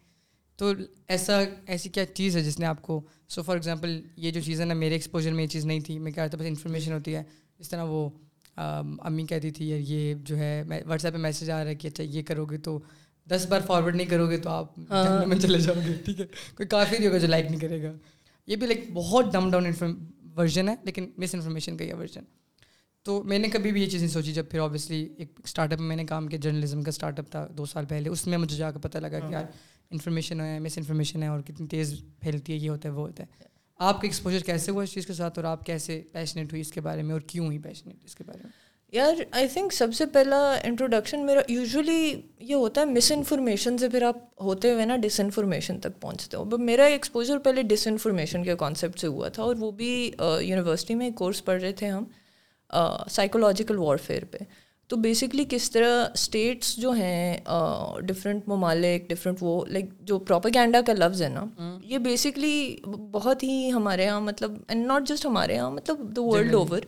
تو 0.56 0.72
ایسا 1.08 1.40
ایسی 1.66 1.88
کیا 1.88 2.06
چیز 2.06 2.36
ہے 2.36 2.42
جس 2.42 2.58
نے 2.60 2.66
آپ 2.66 2.82
کو 2.82 3.00
سو 3.28 3.42
فار 3.42 3.56
ایگزامپل 3.56 4.00
یہ 4.16 4.30
جو 4.30 4.40
چیز 4.40 4.60
ہے 4.60 4.66
نا 4.66 4.74
میرے 4.74 4.92
ایکسپوجر 4.92 5.32
میں 5.32 5.42
یہ 5.42 5.48
چیز 5.48 5.66
نہیں 5.66 5.80
تھی۔ 5.80 5.98
میں 5.98 6.12
کیا 6.12 6.26
بس 6.26 6.46
انفارمیشن 6.46 6.92
ہوتی 6.92 7.14
ہے۔ 7.14 7.22
اس 7.58 7.68
طرح 7.68 7.82
وہ 7.82 8.10
امی 8.56 9.26
کہتی 9.26 9.50
تھی 9.50 9.68
یار 9.68 9.78
یہ 9.78 10.14
جو 10.14 10.36
ہے 10.36 10.62
واٹس 10.86 11.04
ایپ 11.04 11.14
پہ 11.14 11.18
میسیج 11.18 11.50
آ 11.50 11.62
رہا 11.62 11.70
ہے 11.70 11.74
کہ 11.74 11.88
اچھا 11.88 12.04
یہ 12.04 12.22
کرو 12.22 12.44
گے 12.44 12.58
تو 12.58 12.80
دس 13.30 13.46
بار 13.48 13.60
فارورڈ 13.66 13.96
نہیں 13.96 14.06
کرو 14.06 14.30
گے 14.30 14.36
تو 14.36 14.50
آپ 14.50 14.78
ہاں۔ 14.90 15.26
میں 15.26 15.36
چلے 15.36 15.58
جاؤ 15.58 15.74
گے 15.86 15.92
ٹھیک 16.04 16.20
ہے؟ 16.20 16.26
کوئی 16.56 16.66
کافی 16.66 16.96
نہیں 16.98 17.08
ہوگا 17.08 17.18
جو 17.18 17.26
لائک 17.26 17.46
نہیں 17.46 17.60
کرے 17.60 17.82
گا۔ 17.82 17.92
یہ 18.46 18.56
بھی 18.56 18.66
لائک 18.66 18.84
بہت 18.92 19.32
ڈم 19.32 19.50
ڈاؤن 19.50 19.66
ورژن 20.36 20.68
ہے 20.68 20.74
لیکن 20.82 21.10
مس 21.16 21.34
انفارمیشن 21.34 21.76
کا 21.76 21.84
یہ 21.84 21.94
ورژن 21.94 22.22
تو 23.02 23.22
میں 23.22 23.38
نے 23.38 23.48
کبھی 23.48 23.72
بھی 23.72 23.82
یہ 23.82 23.88
چیز 23.88 24.00
نہیں 24.02 24.12
سوچی 24.12 24.32
جب 24.32 24.44
پھر 24.50 24.60
آبویسلی 24.60 25.14
ایک 25.18 25.40
اسٹارٹ 25.44 25.72
اپ 25.72 25.80
میں 25.80 25.96
نے 25.96 26.04
کام 26.04 26.26
کیا 26.26 26.38
جرنلزم 26.42 26.82
کا 26.82 26.88
اسٹارٹ 26.88 27.18
اپ 27.18 27.30
تھا 27.30 27.48
دو 27.58 27.64
سال 27.64 27.84
پہلے 27.86 28.08
اس 28.08 28.26
میں 28.26 28.38
مجھے 28.38 28.56
جا 28.56 28.70
کے 28.70 28.78
پتہ 28.78 28.98
لگا 28.98 29.20
کہ 29.20 29.32
یار 29.32 29.44
انفارمیشن 29.90 30.40
ہے 30.40 30.58
مس 30.58 30.78
انفارمیشن 30.78 31.22
ہے 31.22 31.28
اور 31.28 31.40
کتنی 31.40 31.66
تیز 31.66 32.04
پھیلتی 32.20 32.52
ہے 32.52 32.58
یہ 32.58 32.70
ہوتا 32.70 32.88
ہے 32.88 32.94
وہ 32.94 33.06
ہوتا 33.06 33.22
ہے. 33.22 33.52
آپ 33.78 33.94
کا 33.94 34.06
ایکسپوجر 34.06 34.38
کیسے 34.38 34.70
ہوا 34.70 34.82
اس 34.82 34.92
چیز 34.92 35.06
کے 35.06 35.12
ساتھ 35.12 35.38
اور 35.38 35.44
آپ 35.44 35.66
کیسے 35.66 36.02
پیشنیٹ 36.12 36.52
ہوئی 36.52 36.60
اس 36.60 36.72
کے 36.72 36.80
بارے 36.80 37.02
میں 37.02 37.12
اور 37.12 37.20
کیوں 37.20 37.46
ہوئی 37.46 37.58
پیشنیٹ 37.58 37.96
اس 38.04 38.14
کے 38.14 38.24
بارے 38.24 38.40
میں؟ 38.42 38.50
یار 38.92 39.14
آئی 39.30 39.46
تھنک 39.48 39.72
سب 39.72 39.88
سے 39.94 40.06
پہلا 40.06 40.38
انٹروڈکشن 40.64 41.24
میرا 41.26 41.40
یوزلی 41.48 42.20
یہ 42.38 42.54
ہوتا 42.54 42.80
ہے 42.80 42.86
مس 42.86 43.12
انفارمیشن 43.12 43.78
سے 43.78 43.88
پھر 43.88 44.02
آپ 44.02 44.16
ہوتے 44.40 44.72
ہوئے 44.72 44.84
نا 44.86 44.96
ڈس 44.96 45.20
انفارمیشن 45.20 45.78
تک 45.80 46.00
پہنچتے 46.00 46.36
ہو۔ 46.36 46.44
بٹ 46.44 46.60
میرا 46.60 46.84
ایکسپوجر 46.84 47.38
پہلے 47.38 47.62
ڈس 47.62 47.86
انفارمیشن 47.86 48.44
کے 48.44 48.56
کانسیپٹ 48.56 48.98
سے 48.98 49.06
ہوا 49.06 49.28
تھا 49.28 49.42
اور 49.42 49.56
وہ 49.58 49.70
بھی 49.70 50.10
یونیورسٹی 50.40 50.94
میں 50.94 51.06
ایک 51.06 51.14
کورس 51.14 51.44
پڑھ 51.44 51.60
رہے 51.62 51.72
تھے 51.72 51.88
ہم 51.88 52.04
سائیکولوجیکل 53.10 53.78
وارفیئر 53.78 54.24
پہ۔ 54.30 54.38
تو 54.88 54.96
بیسکلی 54.96 55.44
کس 55.48 55.70
طرح 55.70 56.04
اسٹیٹس 56.14 56.76
جو 56.76 56.90
ہیں 56.90 57.36
ڈفرینٹ 58.02 58.48
ممالک 58.48 59.08
ڈفرینٹ 59.08 59.38
وہ 59.40 59.64
لائک 59.66 59.84
جو 60.00 60.18
پروپیگینڈا 60.18 60.80
کا 60.86 60.92
لفظ 60.92 61.22
ہے 61.22 61.28
نا 61.28 61.44
یہ 61.84 61.98
بیسکلی 61.98 62.76
بہت 63.10 63.42
ہی 63.42 63.70
ہمارے 63.72 64.04
یہاں 64.04 64.20
مطلب 64.20 64.54
اینڈ 64.68 64.86
ناٹ 64.86 65.08
جسٹ 65.08 65.26
ہمارے 65.26 65.54
یہاں 65.54 65.70
مطلب 65.70 66.16
the 66.16 66.22
world 66.22 66.54
over 66.54 66.80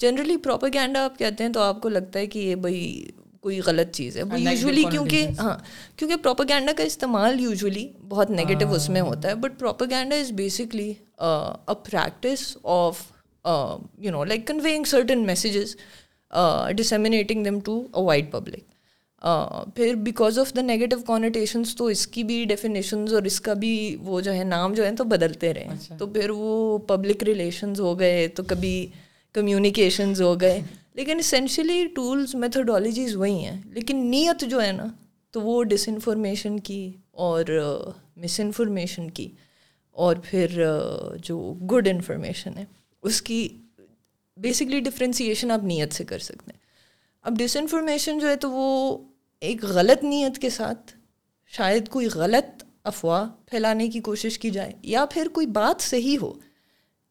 generally 0.00 0.36
propaganda 0.44 1.04
آپ 1.04 1.18
کہتے 1.18 1.44
ہیں 1.44 1.52
تو 1.52 1.60
آپ 1.60 1.80
کو 1.82 1.88
لگتا 1.88 2.18
ہے 2.18 2.26
کہ 2.26 2.38
یہ 2.38 2.54
بھائی 2.56 3.10
کوئی 3.40 3.60
غلط 3.66 3.94
چیز 3.94 4.16
ہے. 4.16 4.22
یوزلی 4.38 4.82
کیونکہ 4.90 5.26
ہاں 5.38 5.56
کیونکہ 5.96 6.16
پروپیگینڈا 6.22 6.72
کا 6.76 6.82
استعمال 6.84 7.40
یوزلی 7.40 7.86
بہت 8.08 8.30
نگیٹو 8.30 8.72
اس 8.74 8.88
میں 8.88 9.00
ہوتا 9.00 9.28
ہے. 9.28 9.34
But 9.34 9.58
propaganda 9.58 10.16
is 10.16 10.32
basically 10.36 10.88
a 10.90 11.74
practice 11.90 12.56
of 12.64 13.02
you 13.98 14.10
know 14.12 14.24
like 14.24 14.46
conveying 14.46 14.84
certain 14.84 15.26
messages 15.26 15.76
disseminating 16.76 17.44
them 17.44 17.60
to 17.64 17.80
a 17.94 18.02
wide 18.04 18.30
public 18.32 18.68
پھر 19.76 19.94
because 20.02 20.38
of 20.38 20.54
the 20.56 20.62
negative 20.62 20.96
connotations 21.06 21.74
تو 21.76 21.86
اس 21.86 22.06
کی 22.06 22.24
بھی 22.24 22.44
ڈیفینیشنز 22.48 23.14
اور 23.14 23.22
اس 23.22 23.40
کا 23.40 23.54
بھی 23.54 23.96
وہ 24.02 24.20
جو 24.20 24.34
ہے 24.34 24.44
نام 24.44 24.74
جو 24.74 24.84
ہے 24.84 24.94
تو 24.96 25.04
بدلتے 25.04 25.52
رہے. 25.54 25.66
اچھا۔ 25.70 25.96
تو 25.96 26.06
پھر 26.06 26.30
وہ 26.30 26.78
پبلک 26.88 27.22
ریلیشنز 27.22 27.80
ہو 27.80 27.98
گئے 28.00 28.26
تو 28.28 28.42
کبھی 28.42 28.86
کمیونیکیشنز 29.32 30.22
ہو 30.22 30.40
گئے۔ 30.40 30.62
لیکن 30.94 31.18
اسینشلی 31.18 31.86
ٹولس 31.86 32.34
میتھڈالوجیز 32.34 33.16
وہی 33.16 33.44
ہیں۔ 33.44 33.60
لیکن 33.64 34.10
نیت 34.10 34.44
جو 34.50 34.62
ہے 34.62 34.72
نا، 34.72 34.86
تو 35.30 35.40
وہ 35.40 35.64
ڈس 35.64 35.88
انفارمیشن 35.88 36.60
کی 36.60 36.92
اور 37.10 37.44
uh, 37.62 37.92
مس 38.16 38.40
انفارمیشن 38.40 39.10
کی۔ 39.10 39.28
اور 39.90 40.16
پھر 40.24 40.66
uh, 40.66 41.16
جو 41.22 41.54
گڈ 41.72 41.88
انفارمیشن 41.88 42.58
ہے، 42.58 42.64
اس 43.02 43.22
کی 43.22 43.48
بیسکلی 44.36 44.80
ڈفرینسیشن 44.80 45.50
آپ 45.50 45.64
نیت 45.64 45.92
سے 45.92 46.04
کر 46.04 46.18
سکتے 46.18 46.50
ہیں۔ 46.50 46.58
اب 47.22 47.38
ڈس 47.38 47.56
انفارمیشن 47.56 48.18
جو 48.18 48.28
ہے 48.28 48.36
تو 48.36 48.50
وہ 48.50 48.98
ایک 49.40 49.64
غلط 49.64 50.04
نیت 50.04 50.38
کے 50.38 50.50
ساتھ 50.50 50.96
شاید 51.46 51.88
کوئی 51.88 52.06
غلط 52.06 52.64
افواہ 52.84 53.28
پھیلانے 53.46 53.88
کی 53.88 54.00
کوشش 54.00 54.38
کی 54.38 54.50
جائے، 54.50 54.72
یا 54.82 55.06
پھر 55.06 55.28
کوئی 55.32 55.46
بات 55.46 55.82
صحیح 55.82 56.18
ہو، 56.22 56.32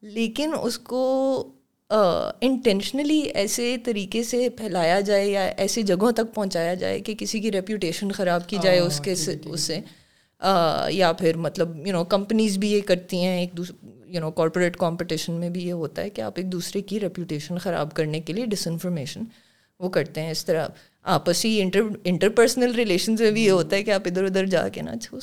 لیکن 0.02 0.50
اس 0.62 0.78
کو 0.78 1.52
انٹینشنلی 2.40 3.18
ایسے 3.18 3.76
طریقے 3.84 4.22
سے 4.22 4.48
پھیلایا 4.48 5.00
جائے 5.00 5.28
یا 5.28 5.42
ایسی 5.56 5.82
جگہوں 5.82 6.12
تک 6.12 6.34
پہنچایا 6.34 6.74
جائے 6.74 7.00
کہ 7.00 7.14
کسی 7.18 7.40
کی 7.40 7.52
ریپوٹیشن 7.52 8.12
خراب 8.12 8.48
کی 8.48 8.56
جائے 8.62 8.78
اس 8.78 9.00
کے 9.00 9.14
اس 9.44 9.60
سے۔ 9.60 9.80
یا 10.88 11.12
پھر 11.12 11.36
مطلب 11.36 11.86
یو 11.86 11.92
نو 11.92 12.04
کمپنیز 12.04 12.58
بھی 12.58 12.72
یہ 12.72 12.80
کرتی 12.80 13.24
ہیں 13.24 13.40
ایک 13.40 13.60
یو 14.06 14.20
نو 14.20 14.30
کارپوریٹ 14.30 14.76
کمپٹیشن 14.76 15.32
میں 15.32 15.50
بھی 15.50 15.66
یہ 15.66 15.72
ہوتا 15.72 16.02
ہے 16.02 16.10
کہ 16.10 16.20
آپ 16.20 16.32
ایک 16.36 16.52
دوسرے 16.52 16.80
کی 16.80 17.00
ریپوٹیشن 17.00 17.58
خراب 17.58 17.94
کرنے 17.94 18.20
کے 18.20 18.32
لیے 18.32 18.46
ڈس 18.46 18.66
انفارمیشن 18.66 19.20
وہ 19.80 19.88
کرتے 19.88 20.22
ہیں 20.22 20.30
اس 20.30 20.44
طرح 20.44 20.68
آپسی 21.02 21.62
انٹر 21.62 21.80
انٹر 22.04 22.28
پرسنل 22.28 22.74
ریلیشنز 22.74 23.20
میں 23.20 23.30
بھی 23.30 23.44
یہ 23.44 23.50
ہوتا 23.50 23.76
ہے 23.76 23.82
کہ 23.82 23.90
آپ 23.90 24.00
ادھر 24.06 24.24
ادھر 24.24 24.46
جا 24.46 24.68
کے 24.68 24.82
نا 24.82 24.90
اچھا 24.90 25.16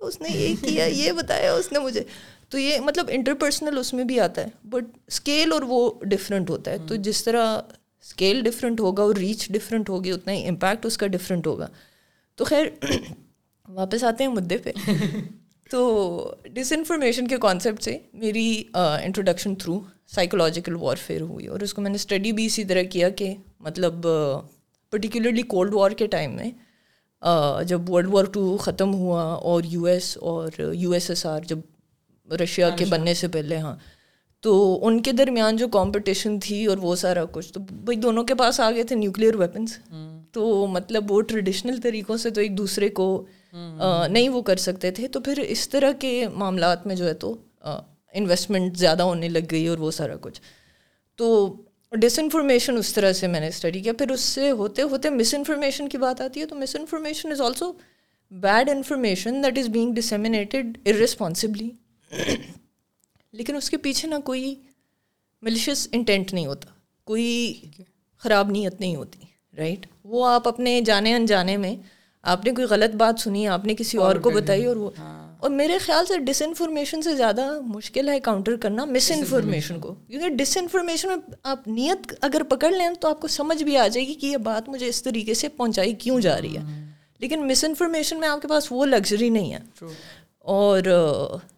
اس 0.00 0.20
نے 0.20 0.28
یہ 0.34 0.54
کیا 0.60 0.84
یہ 0.84 1.12
بتایا 1.12 1.52
اس 1.52 1.72
نے 1.72 1.78
مجھے۔ 1.78 2.02
تو 2.54 2.58
یہ 2.58 2.80
مطلب 2.80 3.06
انٹر 3.08 3.34
پرسنل 3.34 3.78
اس 3.78 3.94
میں 3.94 4.04
بھی 4.04 4.20
آتا 4.20 4.42
ہے 4.42 4.46
بٹ 4.64 4.84
اسکیل 5.06 5.52
اور 5.52 5.62
وہ 5.62 5.90
ڈفرینٹ 6.02 6.50
ہوتا 6.50 6.70
ہے۔ 6.70 6.76
تو 6.88 6.96
جس 6.96 7.24
طرح 7.24 7.56
اسکیل 8.00 8.42
ڈفرینٹ 8.42 8.80
ہوگا 8.80 9.02
اور 9.02 9.14
ریچ 9.14 9.48
ڈفرینٹ 9.48 9.88
ہوگی 9.88 10.12
اتنا 10.12 10.32
ہی 10.32 10.48
امپیکٹ 10.48 10.86
اس 10.86 10.98
کا 10.98 11.06
ڈفرینٹ 11.06 11.46
ہوگا۔ 11.46 11.66
تو 12.34 12.44
خیر 12.44 12.66
واپس 13.68 14.04
آتے 14.04 14.24
ہیں 14.24 14.30
مدعے 14.30 14.58
پہ۔ 14.58 14.72
تو 15.70 16.34
ڈس 16.44 16.72
انفارمیشن 16.72 17.28
کے 17.28 17.36
کانسیپٹ 17.36 17.82
سے 17.82 17.98
میری 18.12 18.64
انٹروڈکشن 18.74 19.54
تھرو 19.54 19.80
سائیکولوجیکل 20.06 20.76
وارفیئر 20.76 21.20
ہوئی۔ 21.20 21.46
اور 21.46 21.60
اس 21.60 21.74
کو 21.74 21.82
میں 21.82 21.90
نے 21.90 21.94
اسٹڈی 21.94 22.32
بھی 22.32 22.46
اسی 22.46 22.64
طرح 22.64 22.82
کیا 22.82 23.08
کہ 23.08 23.34
مطلب 23.60 24.06
پرٹیکولرلی 24.90 25.42
کولڈ 25.42 25.74
وار 25.74 25.90
کے 25.90 26.06
ٹائم 26.06 26.36
میں 26.36 26.50
جب 27.64 27.90
ورلڈ 27.90 28.08
وار 28.14 28.24
ٹو 28.24 28.56
ختم 28.56 28.94
ہوا 28.94 29.22
اور 29.22 29.62
یو 29.64 29.84
ایس 29.84 30.18
اور 30.20 30.74
یو 30.74 30.90
ایس 30.90 31.10
ایس 31.10 31.26
آر 31.26 31.40
جب 31.40 31.58
رشیا 32.30 32.70
کے 32.70 32.84
بننے 32.84 33.14
سے 33.14 33.28
پہلے 33.28 33.58
ہاں۔ 33.58 33.76
تو 34.40 34.78
ان 34.86 35.00
کے 35.02 35.12
درمیان 35.12 35.56
جو 35.56 35.68
کمپٹیشن 35.68 36.40
تھی 36.40 36.66
اور 36.66 36.78
وہ 36.78 36.94
سارا 36.96 37.24
کچھ 37.32 37.52
تو 37.52 37.60
بھائی 37.60 37.98
دونوں 37.98 38.24
کے 38.24 38.34
پاس 38.34 38.60
آ 38.60 38.70
گئے 38.70 38.82
تھے 38.82 38.96
نیوکلیئر 38.96 39.34
ویپنس 39.34 39.78
تو 40.32 40.66
مطلب 40.66 41.12
وہ 41.12 41.20
ٹریڈیشنل 41.20 41.80
طریقوں 41.80 42.16
سے 42.16 42.30
تو 42.30 42.40
ایک 42.40 42.58
دوسرے 42.58 42.88
کو 42.88 43.06
نہیں 43.52 44.28
وہ 44.28 44.42
کر 44.42 44.56
سکتے 44.56 44.90
تھے۔ 44.90 45.08
تو 45.08 45.20
پھر 45.20 45.38
اس 45.38 45.68
طرح 45.68 45.92
کے 45.92 46.26
معاملات 46.34 46.86
میں 46.86 46.96
جو 46.96 47.06
ہے 47.08 47.14
تو 47.14 47.36
انویسٹمنٹ 48.12 48.76
زیادہ 48.76 49.02
ہونے 49.02 49.28
لگ 49.28 49.46
گئی 49.50 49.66
اور 49.66 49.78
وہ 49.78 49.90
سارا 49.90 50.16
کچھ۔ 50.20 50.40
تو 51.16 51.56
ڈس 51.92 52.18
انفارمیشن 52.18 52.76
اس 52.76 52.92
طرح 52.94 53.12
سے 53.12 53.26
میں 53.26 53.40
نے 53.40 53.48
اسٹڈی 53.48 53.80
کیا۔ 53.80 53.92
پھر 53.92 54.10
اس 54.10 54.20
سے 54.20 54.50
ہوتے 54.50 54.82
ہوتے 54.82 55.10
مس 55.10 55.34
انفارمیشن 55.34 55.88
کی 55.88 55.98
بات 55.98 56.20
آتی 56.20 56.40
ہے 56.40 56.46
تو 56.46 56.56
misinformation 56.76 57.30
is 57.32 57.40
also 57.40 57.72
bad 58.30 58.70
information 58.70 59.42
that 59.44 59.58
is 59.58 59.68
being 59.68 59.94
disseminated 59.94 60.78
irresponsibly 60.86 61.70
لیکن 63.32 63.56
اس 63.56 63.70
کے 63.70 63.76
پیچھے 63.76 64.08
نہ 64.08 64.14
کوئی 64.24 64.54
ملیشیس 65.42 65.88
انٹینٹ 65.92 66.34
نہیں 66.34 66.46
ہوتا۔ 66.46 66.68
کوئی 67.04 67.60
خراب 68.16 68.50
نیت 68.50 68.80
نہیں 68.80 68.96
ہوتی 68.96 69.18
رائٹ 69.58 69.86
وہ 70.04 70.26
آپ 70.26 70.48
اپنے 70.48 70.80
جانے 70.80 71.14
انجانے 71.14 71.56
میں 71.56 71.76
آپ 72.22 72.44
نے 72.44 72.50
کوئی 72.50 72.66
غلط 72.66 72.94
بات 72.94 73.20
سنی 73.20 73.48
آپ 73.48 73.64
نے 73.64 73.74
کسی 73.74 73.98
اور 73.98 74.16
کو 74.16 74.30
بتائی 74.30 74.64
اور 74.64 74.76
وہ 74.76 74.90
ہاں۔ 74.98 75.36
اور 75.40 75.50
میرے 75.50 75.78
خیال 75.78 76.06
سے 76.06 76.18
ڈس 76.18 76.42
انفارمیشن 76.42 77.02
سے 77.02 77.16
زیادہ 77.16 77.60
مشکل 77.60 78.08
ہے 78.08 78.20
کاؤنٹر 78.20 78.56
کرنا 78.56 78.84
مس 78.84 79.10
انفارمیشن 79.10 79.80
کو۔ 79.80 79.94
کیونکہ 80.08 80.28
ڈس 80.28 80.56
انفارمیشن 80.56 81.08
میں 81.08 81.16
آپ 81.42 81.68
نیت 81.68 82.12
اگر 82.20 82.42
پکڑ 82.42 82.70
لیں 82.70 82.88
تو 83.00 83.08
آپ 83.08 83.20
کو 83.20 83.28
سمجھ 83.28 83.62
بھی 83.64 83.76
آ 83.76 83.88
جائے 83.88 84.06
گی 84.06 84.14
کہ 84.14 84.26
یہ 84.26 84.36
بات 84.36 84.68
مجھے 84.68 84.88
اس 84.88 85.02
طریقے 85.02 85.34
سے 85.34 85.48
پہنچائی 85.48 85.94
کیوں 85.94 86.20
جا 86.20 86.40
رہی 86.40 86.56
ہے۔ 86.56 86.62
لیکن 87.18 87.48
مس 87.48 87.64
انفارمیشن 87.64 88.20
میں 88.20 88.28
آپ 88.28 88.42
کے 88.42 88.48
پاس 88.48 88.66
وہ 88.70 88.86
لگژری 88.86 89.28
نہیں 89.28 89.54
ہے۔ 89.54 89.84
اور 90.38 90.82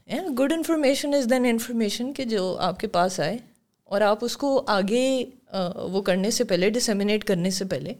good 0.08 0.52
information 0.52 1.14
is 1.14 1.30
then 1.30 1.44
information 1.44 2.12
کہ 2.12 2.24
جو 2.24 2.56
آپ 2.58 2.80
کے 2.80 2.86
پاس 2.86 3.20
آئے 3.20 3.38
اور 3.84 4.00
آپ 4.00 4.24
اس 4.24 4.36
کو 4.36 4.64
آگے 4.66 5.24
وہ 5.90 6.02
کرنے 6.02 6.30
سے 6.30 6.44
پہلے 6.44 6.70
ڈسمینیٹ 6.70 7.24
کرنے 7.24 7.50
سے 7.50 7.64
پہلے 7.64 7.94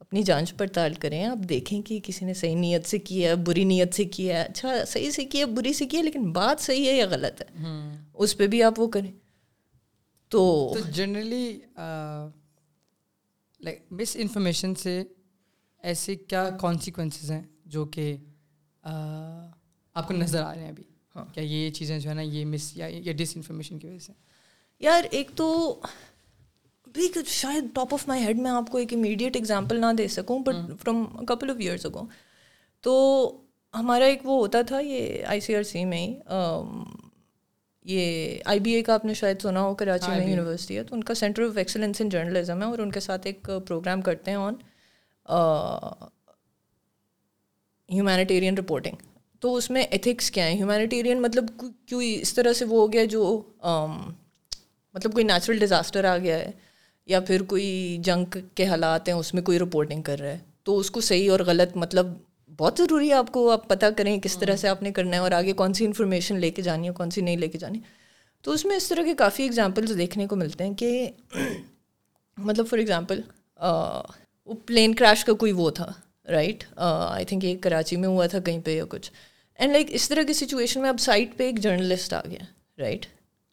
اپنی 0.00 0.22
جانچ 0.22 0.56
پڑتال 0.56 0.94
کریں 0.94 1.24
آپ 1.24 1.48
دیکھیں 1.48 1.82
کہ 1.82 2.00
کسی 2.04 2.24
نے 2.24 2.34
صحیح 2.34 2.56
نیت 2.56 2.86
سے 2.86 2.98
کیا 2.98 3.30
ہے 3.30 3.34
بری 3.34 3.64
نیت 3.64 3.94
سے 3.94 4.04
کیا 4.04 4.38
ہے 4.38 4.44
اچھا 4.44 4.84
صحیح 4.88 5.10
سے 5.10 5.24
کیا 5.24 5.46
بری 5.46 5.72
سے 5.72 5.86
کیا 5.86 6.02
لیکن 6.02 6.32
بات 6.32 6.60
صحیح 6.60 6.86
ہے 6.86 6.92
یا 6.92 7.06
غلط 7.10 7.42
ہے 7.42 7.66
اس 8.14 8.36
پہ 8.36 8.46
بھی 8.46 8.62
آپ 8.62 8.80
وہ 8.80 8.86
کریں 8.86 9.12
تو 10.30 10.74
جنرلی 10.90 11.58
لائک 13.60 13.82
مس 13.90 14.16
انفارمیشن 14.16 14.74
سے 14.74 15.02
ایسے 15.82 16.14
کیا 16.16 16.50
کانسیکوینسز 16.60 17.30
ہیں 17.30 17.42
جو 17.66 17.84
کہ 17.84 18.16
آپ 18.84 20.08
کو 20.08 20.14
نظر 20.14 20.42
آ 20.42 20.54
رہے 20.54 20.62
ہیں 20.62 20.70
ابھی 20.70 20.84
کیا 21.34 21.42
یہ 21.44 21.70
چیزیں 21.70 21.98
جو 21.98 22.10
ہے 22.10 22.14
نا 22.14 22.20
یہ 22.20 22.44
مس 22.44 22.76
یا 22.76 23.12
ڈس 23.12 23.32
انفارمیشن 23.36 23.78
کی 23.78 23.86
وجہ 23.86 23.98
سے؟ 23.98 24.12
یار 24.80 25.04
ایک 25.10 25.30
تو 25.36 25.80
بھی 26.94 27.08
شاید 27.26 27.64
ٹاپ 27.74 27.94
آف 27.94 28.08
مائی 28.08 28.24
ہیڈ 28.24 28.38
میں 28.38 28.50
آپ 28.50 28.70
کو 28.70 28.78
ایک 28.78 28.92
امیڈیٹ 28.92 29.36
ایگزامپل 29.36 29.80
نہ 29.80 29.86
دے 29.98 30.08
سکوں 30.08 30.38
but 30.38 30.54
from 30.82 31.04
couple 31.04 31.50
of 31.50 31.56
years 31.58 31.86
ago 31.86 32.06
تو 32.80 32.94
ہمارا 33.74 34.04
ایک 34.04 34.26
وہ 34.26 34.38
ہوتا 34.38 34.62
تھا 34.62 34.80
یہ 34.80 35.24
آئی 35.24 35.40
سی 35.40 35.56
آر 35.56 35.62
سی 35.62 35.84
میں 35.84 35.98
ہی 35.98 36.14
یہ 37.84 38.38
آئی 38.44 38.60
بی 38.60 38.72
اے 38.72 38.82
کا 38.82 38.94
آپ 38.94 39.04
نے 39.04 39.14
شاید 39.14 39.40
سنا 39.42 39.60
ہو 39.60 39.74
کراچی 39.74 40.10
میں 40.10 40.26
یونیورسٹی 40.26 40.76
ہے۔ 40.78 40.82
تو 40.84 40.94
ان 40.94 41.04
کا 41.04 41.14
centre 41.14 41.42
of 41.42 41.56
excellence 41.56 42.00
in 42.00 42.08
journalism 42.08 42.60
ہے 42.60 42.66
اور 42.66 42.78
ان 42.78 42.90
کے 42.90 43.00
ساتھ 43.00 43.26
ایک 43.26 43.50
پروگرام 43.66 44.02
کرتے 44.02 44.30
ہیں 44.30 44.38
آن 44.38 44.54
ہیومینیٹیرین 47.92 48.58
رپورٹنگ 48.58 48.96
تو 49.40 49.54
اس 49.54 49.70
میں 49.70 49.82
ایتھکس 49.82 50.30
کیا 50.30 50.46
ہیں؟ 50.46 50.56
ہیومینیٹیرین 50.56 51.22
مطلب 51.22 51.46
کیوں 51.86 52.02
اس 52.02 52.34
طرح 52.34 52.52
سے 52.52 52.64
وہ 52.64 52.80
ہو 52.80 52.92
گیا 52.92 53.04
جو 53.04 53.42
مطلب 54.94 55.12
کوئی 55.12 55.24
نیچرل 55.24 55.58
ڈیزاسٹر 55.58 56.04
آ 56.04 56.16
گیا 56.18 56.38
ہے 56.38 56.50
یا 57.06 57.20
پھر 57.20 57.42
کوئی 57.42 57.98
جنگ 58.00 58.36
کے 58.54 58.66
حالات 58.66 59.08
ہیں، 59.08 59.14
اس 59.14 59.34
میں 59.34 59.42
کوئی 59.42 59.58
رپورٹنگ 59.58 60.02
کر 60.02 60.18
رہا 60.18 60.28
ہے؟ 60.28 60.38
تو 60.62 60.78
اس 60.78 60.90
کو 60.90 61.00
صحیح 61.00 61.30
اور 61.30 61.40
غلط 61.46 61.76
مطلب 61.76 62.06
بہت 62.58 62.78
ضروری 62.78 63.08
ہے 63.08 63.14
آپ 63.14 63.32
کو، 63.32 63.50
آپ 63.50 63.68
پتہ 63.68 63.86
کریں 63.96 64.20
کس 64.20 64.38
طرح 64.38 64.56
سے 64.56 64.68
آپ 64.68 64.82
نے 64.82 64.92
کرنا 64.92 65.16
ہے 65.16 65.20
اور 65.20 65.32
آگے 65.32 65.52
کون 65.52 65.72
سی 65.72 65.84
انفارمیشن 65.84 66.38
لے 66.40 66.50
کے 66.50 66.62
جانی 66.62 66.88
ہے، 66.88 66.92
کون 66.92 67.10
سی 67.10 67.20
نہیں 67.20 67.36
لے 67.36 67.48
کے 67.48 67.58
جانی۔ 67.58 67.78
تو 68.42 68.52
اس 68.52 68.64
میں 68.64 68.76
اس 68.76 68.88
طرح 68.88 69.02
کے 69.02 69.14
کافی 69.14 69.42
ایگزامپلس 69.42 69.96
دیکھنے 69.98 70.26
کو 70.26 70.36
ملتے 70.36 70.64
ہیں 70.64 70.74
کہ 70.74 71.08
مطلب 72.38 72.66
فار 72.68 72.78
ایگزامپل 72.78 73.20
وہ 74.46 74.54
پلین 74.66 74.94
کریش 74.94 75.24
کا 75.24 75.32
کوئی 75.32 75.52
وہ 75.52 75.70
تھا۔ 75.70 75.92
رائٹ 76.30 76.64
آئی 76.76 77.24
تھنک 77.24 77.44
یہ 77.44 77.56
کراچی 77.56 77.96
میں 77.96 78.08
ہوا 78.08 78.26
تھا 78.26 78.38
کہیں 78.40 78.60
پہ 78.60 78.70
یا 78.70 78.84
کچھ 78.88 79.10
اینڈ 79.58 79.72
لائک 79.72 79.86
اس 79.90 80.08
طرح 80.08 80.22
کی 80.22 80.32
سچویشن 80.32 80.80
میں 80.80 80.88
اب 80.88 81.00
سائٹ 81.00 81.36
پہ 81.36 81.44
ایک 81.44 81.58
جرنلسٹ 81.58 82.14
آ 82.14 82.20
گیا 82.30 82.44
رائٹ 82.78 83.06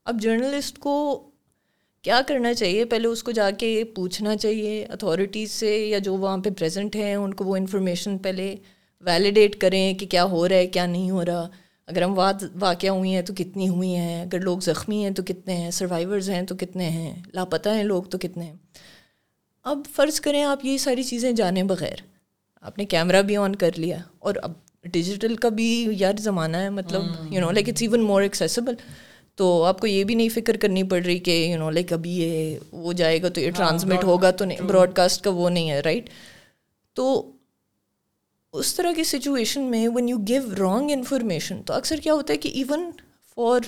اب 0.05 0.21
جرنلسٹ 0.21 0.79
کو 0.79 1.29
کیا 2.01 2.21
کرنا 2.27 2.53
چاہیے 2.53 2.86
پہلے 2.86 3.07
اس 3.07 3.23
کو 3.23 3.31
جا 3.31 3.51
کے 3.51 3.83
پوچھنا 3.83 4.36
چاہیے 4.38 4.86
اتھارٹیز 4.86 5.51
سے 5.51 5.77
یا 5.77 5.99
جو 5.99 6.15
وہاں 6.17 6.38
پہ 6.38 6.49
پریزنٹ 6.49 6.95
ہیں 6.95 7.15
ان 7.15 7.33
کو 7.33 7.45
وہ 7.45 7.55
انفارمیشن 7.55 8.17
پہلے 8.17 8.55
ویلیڈیٹ 9.01 9.55
کریں 9.62 9.93
کہ 9.93 10.05
کیا 10.05 10.23
ہو 10.23 10.49
رہا 10.49 10.55
ہے 10.55 10.67
کیا 10.67 10.86
نہیں 10.86 11.12
ہو 11.12 11.25
رہا 11.25 11.47
اگر 11.88 12.01
ہم 12.01 12.17
واد 12.17 12.43
واقعہ 12.59 12.89
ہوئی 12.89 13.15
ہیں 13.15 13.21
تو 13.21 13.33
کتنی 13.38 13.69
ہوئی 13.69 13.95
ہیں 13.95 14.21
اگر 14.21 14.39
لوگ 14.39 14.59
زخمی 14.59 15.03
ہیں 15.03 15.12
تو 15.12 15.23
کتنے 15.23 15.53
ہیں 15.53 15.71
سروائیورز 15.71 16.29
ہیں 16.29 16.41
تو 16.41 16.55
کتنے 16.59 16.89
ہیں 16.89 17.15
لاپتہ 17.33 17.69
ہیں 17.69 17.83
لوگ 17.83 18.03
تو 18.03 18.17
کتنے 18.17 18.45
ہیں 18.45 18.55
اب 19.63 19.81
فرض 19.95 20.19
کریں 20.19 20.43
آپ 20.43 20.65
یہ 20.65 20.77
ساری 20.77 21.03
چیزیں 21.03 21.31
جانے 21.31 21.63
بغیر 21.63 22.12
آپ 22.63 22.78
نے 22.78 22.86
کیمرہ 22.86 23.21
بھی 23.21 23.38
آن 23.38 23.56
کر 23.56 23.78
لیا 23.78 23.97
اور 24.19 24.36
اب 24.43 24.52
ڈیجیٹل 24.84 25.36
کا 25.36 25.49
بھی 25.49 25.88
یار 25.91 26.17
زمانہ 26.19 26.58
ہے 26.58 26.69
مطلب 26.69 27.04
you 27.32 27.41
know 27.41 27.52
like 27.52 27.69
it's 27.69 27.82
even 27.82 28.04
more 28.04 28.21
accessible 28.21 28.76
تو 29.36 29.63
آپ 29.63 29.80
کو 29.80 29.88
یہ 29.88 30.04
بھی 30.04 30.15
نہیں 30.15 30.30
فکر 30.30 30.58
کرنی 30.58 30.84
پڑ 30.84 31.02
رہی 31.04 31.19
کہ 31.19 31.32
یو 31.32 31.58
نو 31.58 31.69
لائک 31.69 31.93
ابھی 31.93 32.12
یہ 32.12 32.58
وہ 32.71 32.93
جائے 32.93 33.21
گا 33.21 33.30
تو 33.30 33.41
یہ 33.41 33.52
ٹرانسمٹ 33.52 34.04
ہاں، 34.04 34.10
ہوگا 34.10 34.32
تو 34.32 34.45
نہیں 34.45 34.62
براڈ 34.62 34.93
کاسٹ 34.95 35.23
کا 35.23 35.30
وہ 35.30 35.49
نہیں 35.49 35.69
ہے 35.69 35.80
رائٹ 35.80 36.10
تو 36.95 37.32
اس 38.54 38.73
طرح 38.76 38.91
کی 38.91 39.04
سچویشن 39.04 39.62
میں 39.62 39.88
when 39.88 40.10
you 40.10 40.17
give 40.28 40.41
wrong 40.60 40.91
information 40.91 41.62
تو 41.63 41.73
اکثر 41.73 41.99
کیا 41.99 42.13
ہوتا 42.13 42.34
ہے 42.34 42.38
کہ 42.38 42.49
ایون 42.54 42.89
فار 43.38 43.60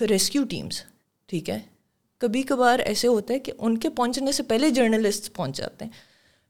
ریسکیو 0.00 0.44
ٹیمس 0.44 0.82
ٹھیک 1.28 1.50
ہے؟ 1.50 1.58
کبھی 2.20 2.42
کبھار 2.42 2.78
ایسے 2.78 3.08
ہوتا 3.08 3.34
ہے 3.34 3.38
کہ 3.38 3.52
ان 3.58 3.78
کے 3.78 3.88
پہنچنے 3.90 4.32
سے 4.32 4.42
پہلے 4.42 4.70
جرنلسٹ 4.70 5.32
پہنچ 5.34 5.56
جاتے 5.56 5.84
ہیں۔ 5.84 5.92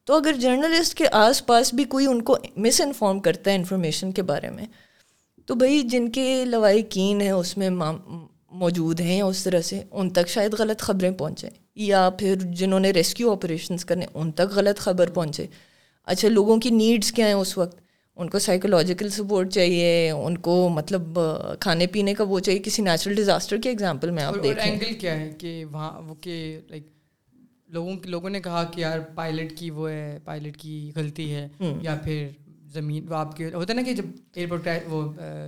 تو 0.09 0.15
اگر 0.15 0.33
جرنلسٹ 0.33 0.95
کے 0.95 1.05
آس 1.13 1.47
پاس 1.47 1.75
بھی 1.75 1.85
کوئی 1.85 2.07
ان 2.07 2.23
کو 2.23 2.37
مس 2.57 2.81
انفارم 2.81 3.21
کرتا 3.21 3.51
ہے 3.51 3.57
انفارمیشن 3.57 4.13
کے 4.13 4.23
بارے 4.23 4.51
میں 4.51 4.67
تو 5.47 5.55
بھائی 5.55 5.83
جن 5.83 6.09
کے 6.09 6.45
لوائقین 6.45 7.21
ہیں 7.21 7.31
اس 7.31 7.57
میں 7.57 7.71
موجود 8.51 9.01
ہیں 9.01 9.23
اس 9.23 9.45
طرح 9.45 9.61
سے 9.61 9.83
ان 9.91 10.11
تک 10.11 10.29
شاید 10.29 10.55
غلط 10.59 10.81
خبریں 10.81 11.11
پہنچیں۔ 11.11 11.51
یا 11.75 12.11
پھر 12.19 12.37
جنہوں 12.37 12.81
نے 12.81 12.91
ریسکیو 12.91 13.33
آپریشنس 13.33 13.85
کرنے 13.85 14.07
ان 14.15 14.33
تک 14.33 14.55
غلط 14.55 14.79
خبر 14.79 15.11
پہنچے۔ 15.11 15.47
اچھا 16.07 16.29
لوگوں 16.29 16.57
کی 16.59 16.71
نیڈس 16.71 17.13
کیا 17.13 17.27
ہیں 17.27 17.35
اس 17.35 17.59
وقت؟ 17.59 17.81
ان 18.17 18.31
کو 18.31 18.39
سائیکولوجیکل 18.39 19.09
سپورٹ 19.09 19.53
چاہیے 19.53 20.11
ان 20.11 20.39
کو 20.39 20.69
مطلب 20.69 21.19
کھانے 21.61 21.87
پینے 21.87 22.15
کا 22.15 22.25
وہ 22.25 22.41
چاہیے 22.41 22.61
کسی 22.65 22.83
نیچرل 22.83 23.15
ڈیزاسٹر 23.15 23.57
کے 23.57 23.69
ایگزامپل 23.69 24.11
میں 24.11 24.23
آپ 24.23 24.35
دیکھیں۔ 24.43 24.71
اینگل 24.71 24.95
کیا 24.95 25.21
ہے 25.21 25.31
کہ 25.39 25.65
وہاں 25.73 26.03
وہ 26.03 26.15
کہ 26.15 26.61
لائک 26.71 26.98
لوگوں 27.69 27.97
لوگوں 28.07 28.31
نے 28.31 28.41
کہا 28.41 28.63
کہ 28.65 28.81
یار 28.81 28.99
پائلٹ 29.15 29.57
کی 29.59 29.71
وہ 29.71 29.91
ہے 29.91 30.19
پائلٹ 30.25 30.57
کی 30.57 30.91
غلطی 30.97 31.33
ہے 31.35 31.49
یا 31.83 31.95
پھر 32.05 32.29
زمین 32.73 33.07
وہ 33.09 33.15
آپ 33.17 33.37
کے 33.37 33.45
ہوتا 33.47 33.73
ہے 33.73 33.75
نا 33.75 33.83
کہ 33.83 33.95
جب 33.95 34.05
ایئرپورٹ 34.35 34.69
وہ 34.89 35.03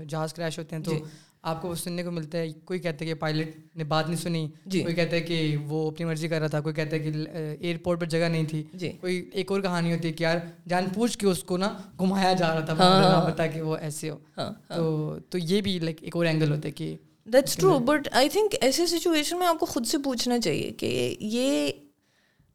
جہاز 0.09 0.35
کریش 0.35 0.59
ہوتے 0.59 0.77
ہیں 0.77 0.83
تو 0.83 0.91
جی۔ 0.91 1.03
آپ 1.43 1.61
کو 1.63 1.75
سننے 1.75 2.03
کو 2.03 2.11
ملتا 2.11 2.39
ہے 2.39 2.49
کوئی 2.65 2.81
کہتا 2.81 3.05
ہے 3.05 3.07
کہ 3.07 3.15
پائلٹ 3.15 3.77
نے 3.77 3.85
بات 3.85 4.07
نہیں 4.07 4.19
سنی 4.19 4.47
جی 4.67 4.83
کوئی 4.83 4.95
کہتا 4.95 5.17
ہے 5.17 5.21
کہ 5.21 5.57
وہ 5.67 5.87
اپنی 5.91 6.07
مرضی 6.07 6.29
کر 6.29 6.39
رہا 6.39 6.47
تھا 6.47 6.61
کوئی 6.61 6.75
کہتا 6.75 6.97
ہے 6.97 6.99
کہ 7.01 7.13
ایئرپورٹ 7.61 8.01
پر 8.01 8.07
جگہ 8.07 8.25
نہیں 8.27 8.45
تھی 8.45 8.63
جی 8.75 8.91
کوئی 9.01 9.23
ایک 9.33 9.53
اور 9.53 9.61
کہانی 9.61 9.93
ہوتی 9.93 10.09
ہے 10.09 10.13
کہ 10.13 10.23
یار 10.23 10.39
جان 10.67 10.89
پوچھ 10.95 11.19
کے 11.19 11.27
اس 11.27 11.43
کو 11.45 11.57
نا 11.57 11.73
گھمایا 11.99 12.33
جا 12.33 12.55
رہا 12.55 12.65
تھا 12.65 12.75
ہاں۔ 12.75 13.31
پتا 13.31 13.47
کہ 13.47 13.63
وہ 13.63 13.77
ایسے 13.79 14.11
ہو 14.11 14.19
ہاں، 14.39 14.51
ہاں۔ 14.71 14.77
تو 14.77 15.19
تو 15.31 15.39
یہ 15.39 15.61
بھی 15.61 15.79
لائک 15.79 16.03
ایک 16.03 16.17
اور 16.17 16.27
اینگل 16.27 16.51
ہوتا 16.51 16.69
ہے 16.69 16.73
کہ 16.73 16.95
that's 17.27 17.57
true 17.57 17.79
but 17.79 18.09
I 18.13 18.29
think 18.29 18.55
ایسے 18.61 18.87
سچویشن 18.89 19.39
میں 19.39 19.47
آپ 19.47 19.59
کو 19.59 19.67
خود 19.67 19.87
سے 19.87 19.99
پوچھنا 19.99 20.39
چاہیے 20.41 20.71
کہ 20.73 21.15
یہ 21.21 21.71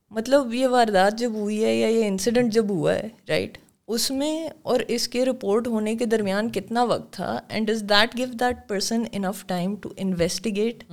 مطلب 0.09 0.53
یہ 0.53 0.67
واردات 0.67 1.17
جب 1.17 1.31
ہوئی 1.33 1.65
ہے 1.65 1.75
یا 1.75 1.87
یہ 1.87 2.07
انسیڈنٹ 2.07 2.53
جب 2.53 2.69
ہوا 2.69 2.95
ہے 2.95 3.07
رائٹ 3.29 3.57
اس 3.87 4.11
میں 4.11 4.49
اور 4.61 4.79
اس 4.87 5.07
کے 5.07 5.25
رپورٹ 5.25 5.67
ہونے 5.67 5.95
کے 5.95 6.05
درمیان 6.05 6.51
کتنا 6.51 6.83
وقت 6.83 7.13
تھا؟ 7.13 7.39
And 7.49 7.67
does 7.67 7.83
that 7.89 8.17
give 8.17 8.27
that 8.39 8.69
person 8.69 9.03
enough 9.11 9.45
time 9.47 9.75
to 9.75 9.89
investigate 9.97 10.83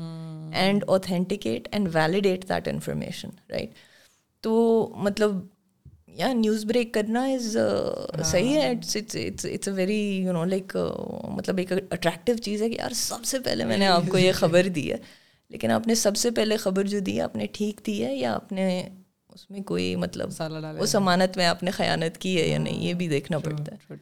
and 0.53 0.85
authenticate 0.87 1.69
and 1.73 1.89
validate 1.95 2.49
that 2.49 2.69
information 2.69 3.29
right 3.51 3.71
تو 4.41 4.53
مطلب 4.97 5.31
یا 6.07 6.33
نیوز 6.33 6.65
بریک 6.65 6.95
کرنا 6.95 7.25
از 7.25 7.57
صحیح 8.25 8.55
ہے 8.61 8.71
it's 8.71 8.97
a 9.47 9.71
very 9.71 10.17
you 10.17 10.33
know 10.33 10.45
like 10.45 10.77
مطلب 11.29 11.59
ایک 11.59 11.73
اٹریکٹیو 11.73 12.37
چیز 12.37 12.63
ہے 12.63 12.71
کہ 12.71 12.75
یار 12.75 12.91
سب 12.91 13.25
سے 13.25 13.39
پہلے 13.39 13.65
میں 13.65 13.77
نے 13.77 13.87
آپ 13.87 14.03
کو 14.09 14.19
یہ 14.19 14.33
خبر 14.33 14.69
دی 14.69 14.93
ہے۔ 14.93 14.97
لیکن 15.49 15.71
آپ 15.71 15.87
نے 15.87 15.95
سب 15.95 16.17
سے 16.17 16.31
پہلے 16.31 16.57
خبر 16.57 16.85
جو 16.85 16.99
دی 16.99 17.17
ہے 17.17 17.23
آپ 17.23 17.37
نے 17.37 17.47
ٹھیک 17.53 17.81
دی 17.87 18.05
ہے 18.05 18.17
یا 18.17 18.35
آپ 18.35 18.53
نے 18.53 18.89
اس 19.33 19.51
میں 19.51 19.61
کوئی 19.61 19.97
مطلب 19.97 20.31
اس 20.81 20.95
امانت 20.97 21.37
میں 21.37 21.47
آپ 21.47 21.63
نے 21.63 21.71
خیانت 21.71 22.19
کی 22.19 22.43
ہے 22.43 22.49
یا 22.49 22.59
نہیں؟ 22.59 22.83
یہ 22.83 22.95
بھی 22.95 23.09
دیکھنا 23.09 23.39
پڑتا 23.39 23.75
ہے۔ 23.75 23.95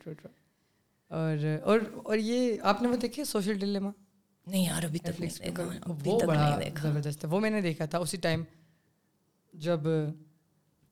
اور 1.09 1.59
اور 1.63 1.81
اور 2.05 2.17
یہ 2.17 2.57
آپ 2.63 2.83
نے 2.83 2.89
وہ 2.89 2.97
دیکھے 2.97 3.25
سوشل 3.25 3.59
ڈلیما؟ 3.59 3.91
نہیں 4.47 4.65
یار 4.65 4.83
ابھی 4.83 4.99
تک 4.99 5.23
وہ 6.05 6.21
بڑا 6.27 6.61
زبردست 6.83 7.25
ہے۔ 7.25 7.29
وہ 7.29 7.41
میں 7.41 7.51
نے 7.51 7.61
دیکھا 7.61 7.85
تھا 7.85 7.99
اسی 7.99 8.17
ٹائم 8.17 8.43
جب 9.53 9.81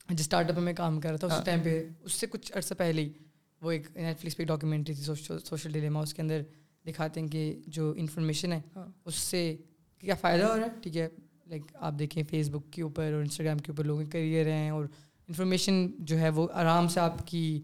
جس 0.08 0.20
اسٹارٹ 0.20 0.50
اپ 0.50 0.58
میں 0.58 0.72
کام 0.72 1.00
کر 1.00 1.08
رہا 1.08 1.16
تھا 1.16 1.26
اس 1.26 1.44
ٹائم 1.44 1.60
پہ 1.60 1.88
اس 2.02 2.12
سے 2.12 2.26
کچھ 2.26 2.52
عرصہ 2.54 2.74
پہلے 2.74 3.02
ہی 3.02 3.12
وہ 3.60 3.70
ایک 3.70 3.86
نیٹ 3.96 4.20
فلکس 4.20 4.36
پہ 4.36 4.44
ڈاکیومنٹری 4.44 4.94
تھی 4.94 5.14
سوشل 5.44 5.72
ڈلیما 5.72 6.00
اس 6.00 6.14
کے 6.14 6.22
اندر 6.22 6.42
دکھاتے 6.86 7.20
ہیں 7.20 7.28
کہ 7.28 7.58
جو 7.66 7.94
انفارمیشن 7.96 8.52
ہے 8.52 8.60
ہاں۔ 8.76 8.86
اس 9.04 9.14
سے 9.14 9.56
کیا 9.98 10.14
فائدہ 10.14 10.44
ہو 10.44 10.56
رہا 10.56 10.64
ہے؟ 10.64 10.70
ٹھیک 10.82 10.96
ہے۔ 10.96 11.08
لائک 11.48 11.62
آپ 11.74 11.94
دیکھیں 11.98 12.22
فیس 12.30 12.48
بک 12.48 12.72
کے 12.72 12.82
اوپر 12.82 13.02
اور 13.02 13.20
انسٹاگرام 13.20 13.58
کے 13.58 13.72
اوپر 13.72 13.84
لوگوں 13.84 14.04
کے 14.04 14.10
کریئر 14.10 14.46
ہیں 14.46 14.70
اور 14.70 14.84
انفارمیشن 15.28 15.86
جو 15.98 16.18
ہے 16.18 16.28
وہ 16.28 16.48
آرام 16.52 16.88
سے 16.88 17.00
آپ 17.00 17.26
کی 17.26 17.60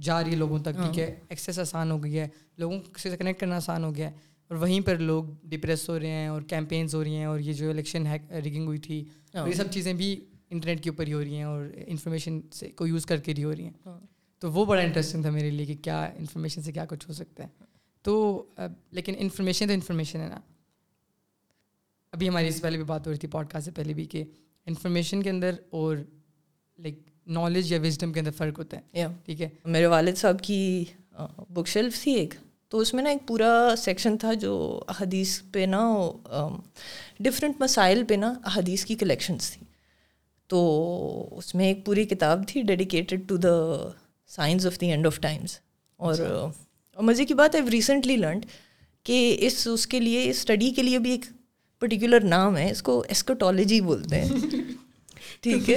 جا 0.00 0.22
رہی 0.24 0.30
ہے 0.30 0.36
لوگوں 0.36 0.58
تک 0.58 0.74
ٹھیک 0.74 0.98
ہے؟ 0.98 1.20
ایکسیس 1.28 1.58
آسان 1.58 1.90
ہو 1.90 2.04
گئی 2.04 2.18
ہے 2.18 2.28
لوگوں 2.58 2.80
سے 2.98 3.16
کنیکٹ 3.16 3.40
کرنا 3.40 3.56
آسان 3.56 3.84
ہو 3.84 3.94
گیا 3.94 4.10
ہے 4.10 4.16
اور 4.48 4.56
وہیں 4.56 4.80
پر 4.80 4.96
لوگ 4.96 5.24
ڈپریس 5.42 5.88
ہو 5.88 5.98
رہے 5.98 6.06
ہیں 6.06 6.26
اور 6.26 6.42
کیمپینز 6.42 6.94
ہو 6.94 7.04
رہی 7.04 7.16
ہیں 7.16 7.24
اور 7.24 7.40
یہ 7.40 7.52
جو 7.52 7.70
الیکشن 7.70 8.06
ہے 8.06 8.18
ریگنگ 8.44 8.66
ہوئی 8.66 8.78
تھی 8.78 9.04
ہاں۔ 9.34 9.48
یہ 9.48 9.52
سب 9.52 9.70
چیزیں 9.70 9.92
بھی 9.94 10.20
انٹرنیٹ 10.50 10.82
کے 10.82 10.90
اوپر 10.90 11.06
ہی 11.06 11.12
ہو 11.12 11.20
رہی 11.20 11.36
ہیں 11.36 11.42
اور 11.42 11.64
انفارمیشن 11.86 12.40
سے 12.52 12.70
کو 12.70 12.86
یوز 12.86 13.06
کر 13.06 13.16
کے 13.16 13.34
ہی 13.38 13.44
ہو 13.44 13.52
رہی 13.56 13.64
ہیں۔ 13.64 13.72
ہاں۔ 13.86 14.00
تو 14.40 14.52
وہ 14.52 14.64
بڑا 14.64 14.80
انٹرسٹنگ 14.80 15.22
تھا 15.22 15.30
میرے 15.30 15.50
لیے 15.50 15.66
کہ 15.66 15.74
کیا 15.82 16.04
انفارمیشن 16.04 16.62
سے 16.62 16.72
کیا 16.72 16.84
کچھ 16.84 17.08
ہو 17.08 17.14
سکتا 17.14 17.44
ہے۔ 17.44 17.48
تو 18.02 18.44
لیکن 18.90 19.14
انفارمیشن 19.18 19.66
تو 19.66 19.72
انفارمیشن 19.72 20.20
ہے 20.20 20.28
نا۔ 20.28 20.40
ابھی 22.12 22.28
ہماری 22.28 22.48
اس 22.48 22.60
پہلے 22.62 22.76
بھی 22.76 22.84
بات 22.84 23.06
ہو 23.06 23.12
رہی 23.12 23.18
تھی 23.18 23.28
پوڈ 23.28 23.48
کاسٹ 23.48 23.64
سے 23.64 23.70
پہلے 23.70 23.94
بھی 23.94 24.04
کہ 24.04 24.24
انفارمیشن 24.66 25.22
کے 25.22 25.30
اندر 25.30 25.54
اور 25.70 25.96
لائک 26.78 26.98
نالج 27.26 27.72
یا 27.72 27.80
وزڈم 27.80 28.12
کے 28.12 28.20
اندر 28.20 28.30
فرق 28.30 28.58
ہوتا 28.58 28.76
ہے. 28.76 29.06
ٹھیک 29.24 29.42
ہے؟ 29.42 29.48
میرے 29.64 29.86
والد 29.86 30.16
صاحب 30.16 30.40
کی 30.40 30.84
بک 31.48 31.68
شیلف 31.68 32.02
تھی 32.02 32.12
ایک. 32.12 32.34
تو 32.68 32.78
اس 32.78 32.94
میں 32.94 33.02
نا 33.02 33.10
ایک 33.10 33.28
پورا 33.28 33.74
سیکشن 33.78 34.16
تھا 34.18 34.32
جو 34.32 34.82
احادیث 34.88 35.40
پہ 35.52 35.66
نا 35.66 35.82
ڈفرینٹ 37.20 37.60
مسائل 37.60 38.04
پہ 38.08 38.14
نا 38.14 38.34
احادیث 38.44 38.84
کی 38.84 38.94
کلیکشنس 38.94 39.50
تھیں 39.50 39.64
تو 40.46 41.28
اس 41.32 41.54
میں 41.54 41.66
ایک 41.66 41.84
پوری 41.86 42.04
کتاب 42.04 42.42
تھی 42.48 42.62
dedicated 42.62 43.28
to 43.28 43.36
the 43.36 43.88
signs 44.26 44.66
of 44.66 44.80
the 44.80 44.90
end 44.90 45.06
of 45.06 45.20
times 45.20 45.58
اور 45.96 46.14
مزے 46.96 47.24
کی 47.24 47.34
بات 47.34 47.54
ہے 47.54 47.60
ریسنٹلی 47.72 48.16
لرنڈ 48.16 48.46
کہ 49.02 49.36
اس 49.40 49.66
اس 49.66 49.86
کے 49.86 50.00
لیے 50.00 50.30
اسٹڈی 50.30 50.70
کے 50.70 50.82
لیے 50.82 50.98
بھی 50.98 51.10
ایک 51.10 51.24
پرٹیکولر 51.82 52.24
نام 52.26 52.56
ہے 52.56 52.70
اس 52.70 52.82
کو 52.82 53.02
ایسکٹالوجی 53.08 53.80
بولتے 53.80 54.20
ہیں 54.20 54.60
ٹھیک 55.42 55.70
ہے 55.70 55.76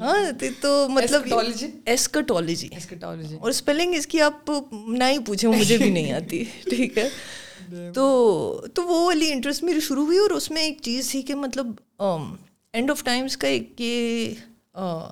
ہاں 0.00 0.14
تو 0.60 0.70
مطلب 0.88 1.34
ایسکٹالوجی 1.86 2.68
اور 3.38 3.50
اسپیلنگ 3.50 3.94
اس 3.94 4.06
کی 4.06 4.20
آپ 4.20 4.50
نہ 4.72 5.04
ہی 5.04 5.18
پوچھیں 5.26 5.50
مجھے 5.50 5.76
بھی 5.76 5.90
نہیں 5.90 6.12
آتی 6.12 6.42
ٹھیک 6.64 6.98
ہے 6.98 7.08
تو 7.94 8.06
تو 8.74 8.84
وہ 8.84 9.04
والی 9.04 9.30
انٹرسٹ 9.32 9.62
میری 9.62 9.80
شروع 9.80 10.04
ہوئی 10.04 10.18
اور 10.18 10.30
اس 10.30 10.50
میں 10.50 10.62
ایک 10.62 10.80
چیز 10.82 11.10
تھی 11.10 11.22
کہ 11.22 11.34
مطلب 11.34 11.66
اینڈ 12.00 12.90
آف 12.90 13.02
ٹائمس 13.04 13.36
کا 13.36 13.48
ایک 13.48 13.80
یہ 13.80 14.34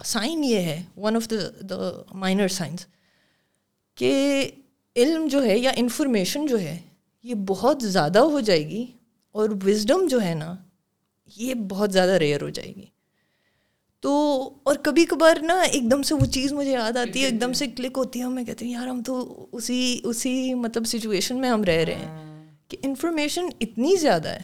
سائن 0.04 0.44
یہ 0.44 0.60
ہے 0.62 0.82
one 0.96 1.16
of 1.16 1.30
the 1.30 1.36
the 1.68 1.90
minor 2.14 2.48
signs 2.48 2.86
کہ 3.98 4.12
علم 4.96 5.26
جو 5.28 5.44
ہے 5.44 5.58
یا 5.58 5.70
انفارمیشن 5.76 6.46
جو 6.46 6.60
ہے 6.60 6.76
یہ 7.24 7.34
بہت 7.46 7.82
زیادہ 7.82 8.18
ہو 8.18 8.40
جائے 8.40 8.68
گی 8.68 8.84
اور 9.34 9.48
وزڈم 9.66 10.06
جو 10.08 10.22
ہے 10.22 10.34
نا، 10.34 10.56
یہ 11.36 11.54
بہت 11.54 11.92
زیادہ 11.92 12.10
ریئر 12.10 12.42
ہو 12.42 12.48
جائے 12.48 12.74
گی۔ 12.76 12.86
تو 14.00 14.10
اور 14.62 14.76
کبھی 14.82 15.04
کبھار 15.04 15.36
نا 15.42 15.60
ایک 15.60 15.90
دم 15.90 16.02
سے 16.02 16.14
وہ 16.14 16.26
چیز 16.26 16.52
مجھے 16.52 16.70
یاد 16.70 16.96
آتی 16.96 17.20
ہے، 17.20 17.24
ایک 17.24 17.40
دم 17.40 17.52
سے 17.52 17.66
کلک 17.66 17.92
ہوتی 17.96 18.20
ہے 18.20 18.28
میں 18.28 18.44
کہتی 18.44 18.64
ہوں 18.64 18.72
یار 18.72 18.86
ہم 18.86 19.02
تو 19.02 19.46
اسی 19.52 20.00
اسی 20.04 20.54
مطلب 20.54 20.84
سچویشن 20.84 21.40
میں 21.40 21.50
ہم 21.50 21.64
رہ 21.64 21.84
رہے 21.84 21.94
ہیں۔ 21.94 22.44
کہ 22.68 22.76
انفارمیشن 22.82 23.46
اتنی 23.60 23.96
زیادہ 23.96 24.28
ہے 24.28 24.42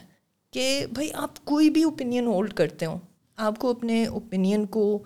کہ 0.51 0.87
بھائی 0.93 1.09
آپ 1.15 1.45
کوئی 1.45 1.71
بھی 1.71 1.83
اوپینین 1.83 2.27
ہولڈ 2.27 2.53
کرتے 2.53 2.87
ہوں، 2.87 2.99
آپ 3.37 3.59
کو 3.59 3.71
اپنے 3.71 4.07
اوپینین 4.07 4.67
کو 4.67 5.03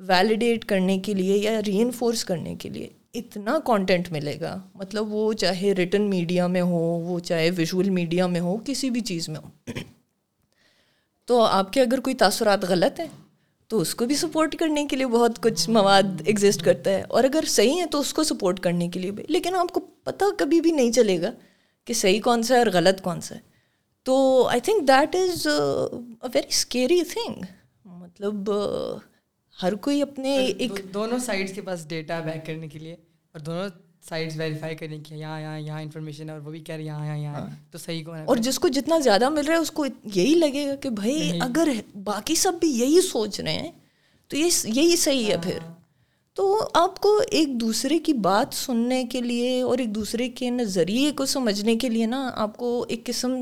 ویلیڈیٹ 0.00 0.64
کرنے 0.64 0.98
کے 0.98 1.14
لیے 1.14 1.36
یا 1.36 1.60
ری 1.66 1.82
انفورس 1.82 2.24
کرنے 2.24 2.54
کے 2.54 2.68
لیے 2.68 2.88
اتنا 3.18 3.58
کانٹینٹ 3.64 4.12
ملے 4.12 4.40
گا۔ 4.40 4.62
مطلب 4.74 5.12
وہ 5.12 5.32
چاہے 5.32 5.72
ریٹن 5.72 6.02
میڈیا 6.02 6.46
میں 6.46 6.60
ہو، 6.60 6.78
وہ 6.78 7.18
چاہے 7.18 7.50
ویژول 7.56 7.90
میڈیا 7.90 8.26
میں 8.26 8.40
ہو، 8.40 8.56
کسی 8.64 8.90
بھی 8.90 9.00
چیز 9.00 9.28
میں 9.28 9.40
ہو۔ 9.40 9.70
تو 11.24 11.42
آپ 11.42 11.72
کے 11.72 11.82
اگر 11.82 12.00
کوئی 12.00 12.16
تاثرات 12.16 12.64
غلط 12.64 13.00
ہیں، 13.00 13.06
تو 13.68 13.78
اس 13.78 13.94
کو 13.94 14.06
بھی 14.06 14.14
سپورٹ 14.14 14.56
کرنے 14.56 14.86
کے 14.86 14.96
لیے 14.96 15.06
بہت 15.06 15.42
کچھ 15.42 15.70
مواد 15.70 16.02
ایگزسٹ 16.24 16.64
کرتا 16.64 16.90
ہے۔ 16.90 17.02
اور 17.08 17.24
اگر 17.24 17.44
صحیح 17.46 17.80
ہے 17.80 17.86
تو 17.86 18.00
اس 18.00 18.14
کو 18.14 18.24
سپورٹ 18.24 18.60
کرنے 18.60 18.88
کے 18.88 19.00
لیے 19.00 19.10
بھی۔ 19.10 19.24
لیکن 19.28 19.54
آپ 19.54 19.68
کو 19.68 19.80
پتہ 19.80 20.24
کبھی 20.38 20.60
بھی 20.60 20.70
نہیں 20.70 20.92
چلے 20.92 21.22
گا 21.22 21.30
کہ 21.84 21.94
صحیح 21.94 22.20
کون 22.20 22.42
سا 22.42 22.54
ہے 22.54 22.58
اور 22.58 22.66
غلط 22.72 23.02
کون 23.02 23.20
سا 23.20 23.34
ہے۔ 23.34 23.40
تو 24.02 24.46
I 24.50 24.60
think 24.60 24.88
that 24.88 25.16
is 25.16 25.46
a 25.46 26.28
very 26.34 26.48
scary 26.48 27.00
thing 27.02 27.40
مطلب 27.84 28.50
ہر 29.62 29.74
کوئی 29.74 30.02
اپنے 30.02 30.36
ایک 30.36 30.72
دونوں 30.94 31.18
سائڈس 31.18 31.52
کے 31.54 31.60
پاس 31.60 31.88
ڈیٹا 31.88 32.20
بیک 32.20 32.46
کرنے 32.46 32.68
کے 32.68 32.78
لیے 32.78 32.92
اور 32.92 33.40
دونوں 33.40 33.68
سائڈس 34.08 34.36
ویریفائی 34.36 34.76
کریں 34.76 34.98
کہ 35.04 35.14
یہاں 35.14 35.40
یہاں 35.40 35.58
یہاں 35.58 35.80
انفارمیشن 35.82 36.28
ہے 36.28 36.34
اور 36.34 36.40
وہ 36.40 36.50
بھی 36.50 36.60
کہہ 36.60 36.74
رہے 36.74 36.82
ہیں 36.82 36.88
یہاں 36.88 37.06
یہاں 37.06 37.16
یہاں 37.16 37.34
ہاں۔ 37.34 37.56
تو 37.70 37.78
صحیح 37.78 38.04
کون 38.04 38.18
اور 38.26 38.36
جس 38.36 38.58
کو 38.58 38.68
جتنا 38.68 38.98
زیادہ 38.98 39.28
مل 39.28 39.46
رہا 39.46 39.54
ہے 39.54 39.60
اس 39.60 39.70
کو 39.70 39.86
یہی 40.14 40.34
لگے 40.34 40.66
گا 40.66 40.74
کہ 40.74 40.90
بھائی 40.90 41.38
اگر 41.40 41.68
باقی 42.04 42.34
سب 42.34 42.52
بھی 42.60 42.68
یہی 42.68 43.00
سوچ 43.00 43.40
رہے 43.40 43.52
ہیں 43.52 43.72
تو 44.28 44.36
یہ 44.36 44.48
یہی 44.64 44.96
صحیح 44.96 45.26
ہے 45.26 45.36
پھر۔ 45.42 45.58
تو 46.34 46.68
آپ 46.74 47.00
کو 47.00 47.20
ایک 47.30 47.48
دوسرے 47.60 47.98
کی 47.98 48.12
بات 48.12 48.54
سننے 48.54 49.04
کے 49.04 49.20
لیے 49.20 49.60
اور 49.62 49.78
ایک 49.78 49.94
دوسرے 49.94 50.28
کے 50.28 50.50
نظریے 50.50 51.12
کو 51.12 51.26
سمجھنے 51.26 51.76
کے 51.76 51.88
لیے 51.88 52.06
نا 52.06 52.30
آپ 52.34 52.56
کو 52.56 52.86
ایک 52.88 53.04
قسم 53.06 53.36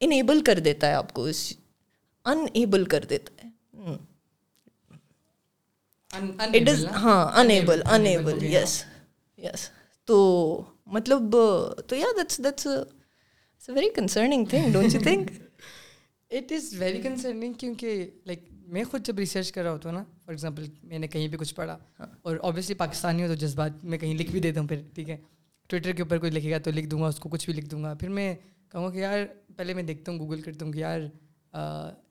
انیبل 0.00 0.40
کر 0.40 0.58
دیتا 0.58 0.86
ہے 0.86 0.94
آپ 0.94 1.12
کو 1.12 1.24
اس 1.24 1.52
ان 2.24 2.46
ایبل 2.52 2.84
کر 2.84 3.04
دیتا 3.04 3.35
اٹ 6.10 6.68
از 6.68 6.86
ہاں 6.86 7.24
انیبل 7.40 7.82
انیبل 7.84 8.44
یس 8.44 8.84
یس 9.38 9.68
تو 10.04 10.16
مطلب 10.86 11.36
تو 11.86 11.96
yeah 11.96 12.06
that's 12.16 12.40
that's 12.44 12.66
very 13.68 13.88
concerning 13.94 14.44
thing 14.44 14.72
don't 14.72 14.94
you 14.94 15.00
think 15.02 15.30
it 16.30 16.52
is 16.52 16.74
very 16.78 17.02
concerning 17.02 17.52
کیونکہ 17.52 18.10
لائک 18.26 18.40
میں 18.66 18.84
خود 18.84 19.06
جب 19.06 19.18
ریسرچ 19.18 19.52
کر 19.52 19.62
رہا 19.62 19.72
ہوتا 19.72 19.88
ہوں 19.88 19.96
نا 19.96 20.02
فار 20.02 20.32
ایگزامپل 20.32 20.66
میں 20.82 20.98
نے 20.98 21.06
کہیں 21.06 21.28
پہ 21.28 21.36
کچھ 21.36 21.54
پڑھا۔ 21.54 21.78
اور 22.22 22.36
اوبیسلی 22.36 22.74
پاکستانی 22.74 23.22
ہو 23.22 23.28
تو 23.28 23.34
جذبات 23.34 23.84
میں 23.84 23.98
کہیں 23.98 24.14
لکھ 24.14 24.30
بھی 24.30 24.40
دیتا 24.40 24.60
ہوں 24.60 24.68
پھر 24.68 24.82
ٹھیک 24.94 25.10
ہے 25.10 25.16
ٹویٹر 25.70 25.92
کے 25.92 26.02
اوپر 26.02 26.18
کوئی 26.18 26.32
لکھے 26.32 26.50
گا 26.50 26.58
تو 26.58 26.70
لکھ 26.70 26.86
دوں 26.86 27.00
گا 27.02 27.06
اس 27.06 27.18
کو 27.18 27.28
کچھ 27.28 27.46
بھی 27.46 27.54
لکھ 27.54 27.66
دوں 27.66 27.82
گا 27.84 27.94
پھر 27.94 28.08
میں 28.08 28.34
کہوں 28.68 28.84
گا 28.84 28.90
کہ 28.90 28.98
یار 28.98 29.18
پہلے 29.56 29.74
میں 29.74 29.82
دیکھتا 29.82 30.12
ہوں 30.12 30.18
گوگل 30.18 30.40
کرتا 30.40 30.64
ہوں 30.64 30.72
کہ 30.72 30.78
یار 30.78 31.00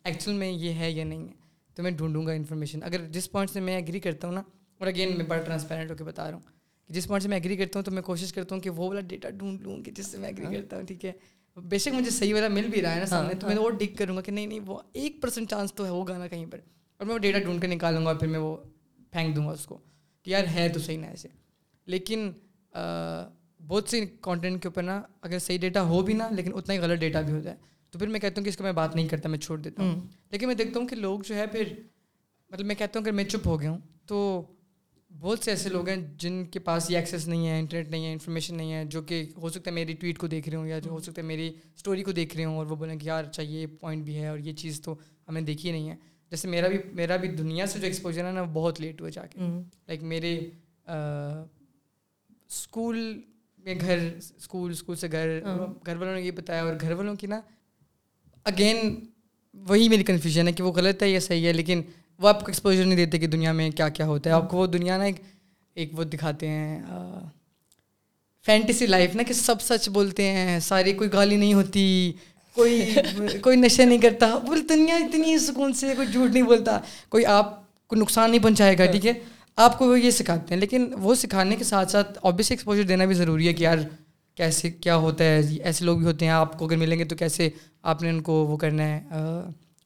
ایکچوئل 0.03 0.37
میں 0.37 0.51
یہ 0.51 0.73
ہے 0.73 0.91
یا 0.91 1.03
نہیں 1.03 1.27
ہے 1.27 1.44
تو 1.75 1.83
میں 1.83 1.91
ڈھونڈوں 1.91 2.25
گا 2.25 2.31
انفارمیشن 2.31 2.79
اگر 2.83 3.05
جس 3.05 3.31
پوائنٹ 3.31 3.51
سے 3.51 3.59
میں 3.59 3.75
ایگری 3.75 3.99
کرتا 3.99 4.27
ہوں 4.27 4.35
نا 4.35 4.41
اور 4.77 4.87
اگین 4.87 5.17
میں 5.17 5.25
بڑا 5.25 5.41
ٹرانسپیرنٹ 5.41 5.91
ہو 5.91 5.95
کے 5.95 6.03
بتا 6.03 6.27
رہا 6.27 6.37
ہوں 6.37 6.43
کہ 6.87 6.93
جس 6.93 7.07
پوائنٹ 7.07 7.23
سے 7.23 7.29
میں 7.29 7.37
ایگری 7.37 7.57
کرتا 7.57 7.79
ہوں 7.79 7.83
تو 7.83 7.91
میں 7.91 8.01
کوشش 8.01 8.33
کرتا 8.33 8.55
ہوں 8.55 8.61
کہ 8.61 8.69
وہ 8.69 8.87
والا 8.87 9.01
ڈیٹا 9.01 9.29
ڈھونڈ 9.29 9.61
لوں 9.61 9.83
کہ 9.83 9.91
جس 9.91 10.07
سے 10.07 10.17
میں 10.17 10.29
ایگری 10.29 10.55
کرتا 10.55 10.77
ہوں 10.77 10.83
ٹھیک 10.83 11.05
ہے۔ 11.05 11.11
بے 11.57 11.77
شک 11.77 11.93
مجھے 11.93 12.11
صحیح 12.11 12.33
والا 12.33 12.47
مل 12.47 12.67
بھی 12.67 12.81
رہا 12.81 12.95
ہے 12.95 12.99
نا 12.99 13.05
سامنے 13.05 13.33
تو 13.33 13.47
میں 13.47 13.55
وہ 13.55 13.69
ڈگ 13.69 13.95
کروں 13.97 14.15
گا 14.15 14.21
کہ 14.21 14.31
نہیں 14.31 14.47
نہیں 14.47 14.59
وہ 14.65 14.79
ایک 14.93 15.21
پرسینٹ 15.21 15.49
چانس 15.49 15.73
تو 15.73 15.87
ہوگا 15.87 16.17
نا 16.17 16.27
کہیں 16.27 16.45
پر۔ 16.45 16.59
اور 16.97 17.05
میں 17.05 17.13
وہ 17.13 17.19
ڈیٹا 17.19 17.39
ڈھونڈ 17.39 17.61
کے 17.61 17.67
نکالوں 17.67 18.05
گا 18.05 18.13
پھر 18.13 18.27
میں 18.27 18.39
وہ 18.39 18.55
پھینک 19.11 19.35
دوں 19.35 19.45
گا 19.47 19.51
اس 19.51 19.65
کو 19.65 19.77
کہ 20.23 20.29
یار 20.29 20.43
ہے 20.55 20.69
تو 20.69 20.79
صحیح 20.79 20.97
نہ 20.97 21.05
ایسے۔ 21.05 21.27
لیکن 21.85 22.31
بہت 23.67 23.89
سی 23.89 24.05
کانٹینٹ 24.21 24.61
کے 24.61 24.67
اوپر 24.67 24.83
نا 24.83 25.01
اگر 25.21 25.39
صحیح 25.39 25.57
ڈیٹا 25.57 25.81
ہو 25.81 26.01
بھی 26.01 26.13
نا 26.13 26.27
لیکن 26.31 26.51
اتنا 26.55 26.73
ہی 26.73 26.79
غلط 26.79 26.99
ڈیٹا 26.99 27.21
بھی 27.21 27.33
ہو 27.33 27.39
جائے۔ 27.39 27.57
تو 27.95 27.99
پھر 27.99 28.07
میں 28.07 28.19
کہتا 28.19 28.33
ہوں 28.37 28.43
کہ 28.43 28.49
اس 28.49 28.57
کو 28.57 28.63
میں 28.63 28.71
بات 28.71 28.95
نہیں 28.95 29.07
کرتا 29.07 29.29
میں 29.29 29.39
چھوڑ 29.39 29.57
دیتا 29.57 29.83
ہوں۔ 29.83 29.99
لیکن 30.31 30.47
میں 30.47 30.55
دیکھتا 30.55 30.79
ہوں 30.79 30.87
کہ 30.87 30.95
لوگ 30.95 31.19
جو 31.19 31.35
ہے 31.35 31.47
پھر 31.47 31.73
مطلب 32.49 32.65
میں 32.67 32.75
کہتا 32.75 32.99
ہوں 32.99 33.05
کہ 33.05 33.11
میں 33.11 33.23
چپ 33.23 33.47
ہو 33.47 33.61
گیا 33.61 33.71
ہوں 33.71 33.77
تو 34.05 34.41
بہت 35.19 35.39
سے 35.39 35.51
ایسے 35.51 35.69
لوگ 35.69 35.89
ہیں 35.89 35.95
جن 36.17 36.45
کے 36.45 36.59
پاس 36.59 36.91
یہ 36.91 36.97
ایکسیس 36.97 37.27
نہیں 37.27 37.47
ہے 37.47 37.59
انٹرنیٹ 37.59 37.89
نہیں 37.89 38.05
ہے 38.05 38.13
انفارمیشن 38.13 38.55
نہیں 38.55 38.73
ہے 38.73 38.85
جو 38.85 39.01
کہ 39.01 39.25
ہو 39.41 39.49
سکتا 39.49 39.69
ہے 39.69 39.75
میری 39.75 39.93
ٹویٹ 39.93 40.17
کو 40.17 40.27
دیکھ 40.27 40.49
رہے 40.49 40.57
ہوں 40.57 40.67
یا 40.67 40.79
جو 40.79 40.91
ہو 40.91 40.99
سکتا 40.99 41.21
ہے 41.21 41.27
میری 41.27 41.47
اسٹوری 41.75 42.03
کو 42.03 42.11
دیکھ 42.11 42.35
رہے 42.37 42.45
ہوں 42.45 42.57
اور 42.57 42.65
وہ 42.65 42.75
بولیں 42.75 42.99
کہ 42.99 43.05
یار 43.05 43.23
چاہیے 43.23 43.61
یہ 43.61 43.67
پوائنٹ 43.79 44.05
بھی 44.05 44.17
ہے 44.17 44.27
اور 44.27 44.37
یہ 44.37 44.53
چیز 44.53 44.81
تو 44.81 44.95
ہمیں 45.27 45.41
دیکھی 45.41 45.71
نہیں 45.71 45.89
ہے۔ 45.89 45.95
جیسے 46.31 46.47
میرا 46.47 46.67
بھی 46.67 46.77
میرا 46.93 47.15
بھی 47.15 47.29
دنیا 47.29 47.65
سے 47.65 47.79
جو 47.79 47.85
ایکسپوجر 47.85 48.25
ہے 48.25 48.31
نا 48.31 48.43
بہت 48.43 48.81
لیٹ 48.81 49.01
ہوا 49.01 49.09
جا 49.09 49.25
کے۔ 49.25 49.39
لائک 49.87 50.03
میرے 50.03 50.39
اسکول 52.47 53.21
میں 53.57 53.75
گھر 53.81 54.09
اسکول 54.37 54.71
اسکول 54.71 54.95
سے 54.95 55.07
گھر 55.11 55.39
گھر 55.85 55.95
والوں 55.97 56.15
نے 56.15 56.21
یہ 56.21 56.31
بتایا 56.31 56.63
اور 56.63 56.73
گھر 56.81 56.91
والوں 56.91 57.15
کی 57.15 57.27
نا 57.27 57.41
اگین 58.45 58.95
وہی 59.53 59.87
میری 59.89 60.03
کنفیوژن 60.03 60.47
ہے 60.47 60.53
کہ 60.53 60.63
وہ 60.63 60.71
غلط 60.71 61.03
ہے 61.03 61.09
یا 61.09 61.19
صحیح 61.19 61.45
ہے، 61.47 61.53
لیکن 61.53 61.81
وہ 62.19 62.27
آپ 62.27 62.39
کو 62.39 62.45
ایکسپوجر 62.47 62.85
نہیں 62.85 62.95
دیتے 62.95 63.19
کہ 63.19 63.27
دنیا 63.27 63.51
میں 63.51 63.69
کیا 63.69 63.87
کیا 63.89 64.05
ہوتا 64.05 64.29
ہے۔ 64.29 64.35
آپ 64.35 64.49
کو 64.49 64.57
وہ 64.57 64.67
دنیا 64.67 64.97
نا 64.97 65.03
ایک 65.03 65.15
ایک 65.75 65.97
وہ 65.99 66.03
دکھاتے 66.03 66.47
ہیں 66.47 66.79
فینٹیسی 68.45 68.85
لائف 68.87 69.15
نا 69.15 69.23
کہ 69.23 69.33
سب 69.33 69.61
سچ 69.61 69.89
بولتے 69.89 70.27
ہیں، 70.31 70.59
ساری 70.59 70.93
کوئی 70.93 71.11
گالی 71.13 71.35
نہیں 71.35 71.53
ہوتی، 71.53 72.11
کوئی 72.55 72.81
کوئی 73.41 73.57
نشہ 73.57 73.81
نہیں 73.81 74.01
کرتا۔ 74.01 74.37
بول 74.45 74.61
دنیا 74.69 74.95
اتنی 74.95 75.37
سکون 75.39 75.73
سے 75.73 75.93
کوئی 75.95 76.07
جھوٹ 76.07 76.29
نہیں 76.29 76.43
بولتا۔ 76.43 76.79
کوئی 77.09 77.25
آپ 77.25 77.87
کو 77.87 77.95
نقصان 77.95 78.31
نہیں 78.31 78.43
پہنچائے 78.43 78.77
گا، 78.77 78.85
ٹھیک 78.91 79.05
ہے؟ 79.05 79.13
آپ 79.57 79.77
کو 79.77 79.87
وہ 79.89 79.99
یہ 79.99 80.11
سکھاتے 80.11 80.53
ہیں، 80.53 80.59
لیکن 80.61 80.89
وہ 81.01 81.15
سکھانے 81.15 81.55
کے 81.55 81.63
ساتھ 81.63 81.91
ساتھ 81.91 82.19
آبویس 82.23 82.51
ایکسپوجر 82.51 82.83
دینا 82.83 83.05
بھی 83.05 83.15
ضروری 83.15 83.47
ہے 83.47 83.53
کہ 83.53 83.63
یار 83.63 83.77
کیسے 84.37 84.69
کیا 84.71 84.95
ہوتا 84.95 85.23
ہے، 85.23 85.41
ایسے 85.63 85.85
لوگ 85.85 85.97
بھی 85.97 86.05
ہوتے 86.05 86.25
ہیں، 86.25 86.31
آپ 86.31 86.57
کو 86.59 86.65
اگر 86.65 86.77
ملیں 86.77 86.99
گے 86.99 87.05
تو 87.05 87.15
کیسے 87.15 87.49
آپ 87.85 88.01
نے 88.01 88.09
ان 88.09 88.21
کو 88.21 88.33
وہ 88.45 88.57
کرنا 88.57 88.83
ہے 88.83 88.99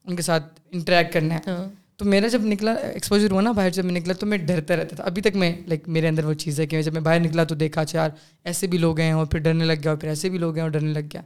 ان 0.06 0.16
کے 0.16 0.22
ساتھ 0.22 0.60
انٹریکٹ 0.70 1.12
کرنا 1.12 1.34
ہے۔ 1.34 1.40
ہاں۔ 1.46 1.64
تو 1.96 2.04
میرا 2.04 2.28
جب 2.28 2.42
نکلا 2.44 2.72
ایکسپوجر 2.72 3.30
ہوا 3.30 3.40
نا 3.40 3.52
باہر 3.52 3.70
جب 3.70 3.84
میں 3.84 3.92
نکلا 3.92 4.12
تو 4.12 4.26
میں 4.26 4.38
ڈرتا 4.38 4.76
رہتا 4.76 4.96
تھا۔ 4.96 5.04
ابھی 5.04 5.22
تک 5.22 5.36
میں 5.36 5.52
لائک 5.66 5.88
میرے 5.88 6.08
اندر 6.08 6.24
وہ 6.24 6.32
چیز 6.34 6.60
ہے 6.60 6.66
کہ 6.66 6.82
جب 6.82 6.92
میں 6.92 7.00
باہر 7.00 7.20
نکلا 7.20 7.44
تو 7.44 7.54
دیکھا 7.54 7.84
چار 7.84 8.10
ایسے 8.44 8.66
بھی 8.66 8.78
لوگ 8.78 9.00
ہیں 9.00 9.12
اور 9.12 9.26
پھر 9.26 9.38
ڈرنے 9.38 9.64
لگ 9.64 9.72
گیا 9.72 9.90
اور 9.90 9.98
پھر 9.98 10.08
ایسے 10.08 10.28
بھی 10.28 10.38
لوگ 10.38 10.54
ہیں 10.54 10.62
اور 10.62 10.70
ڈرنے 10.70 10.92
لگ 10.92 11.06
گیا۔ 11.12 11.22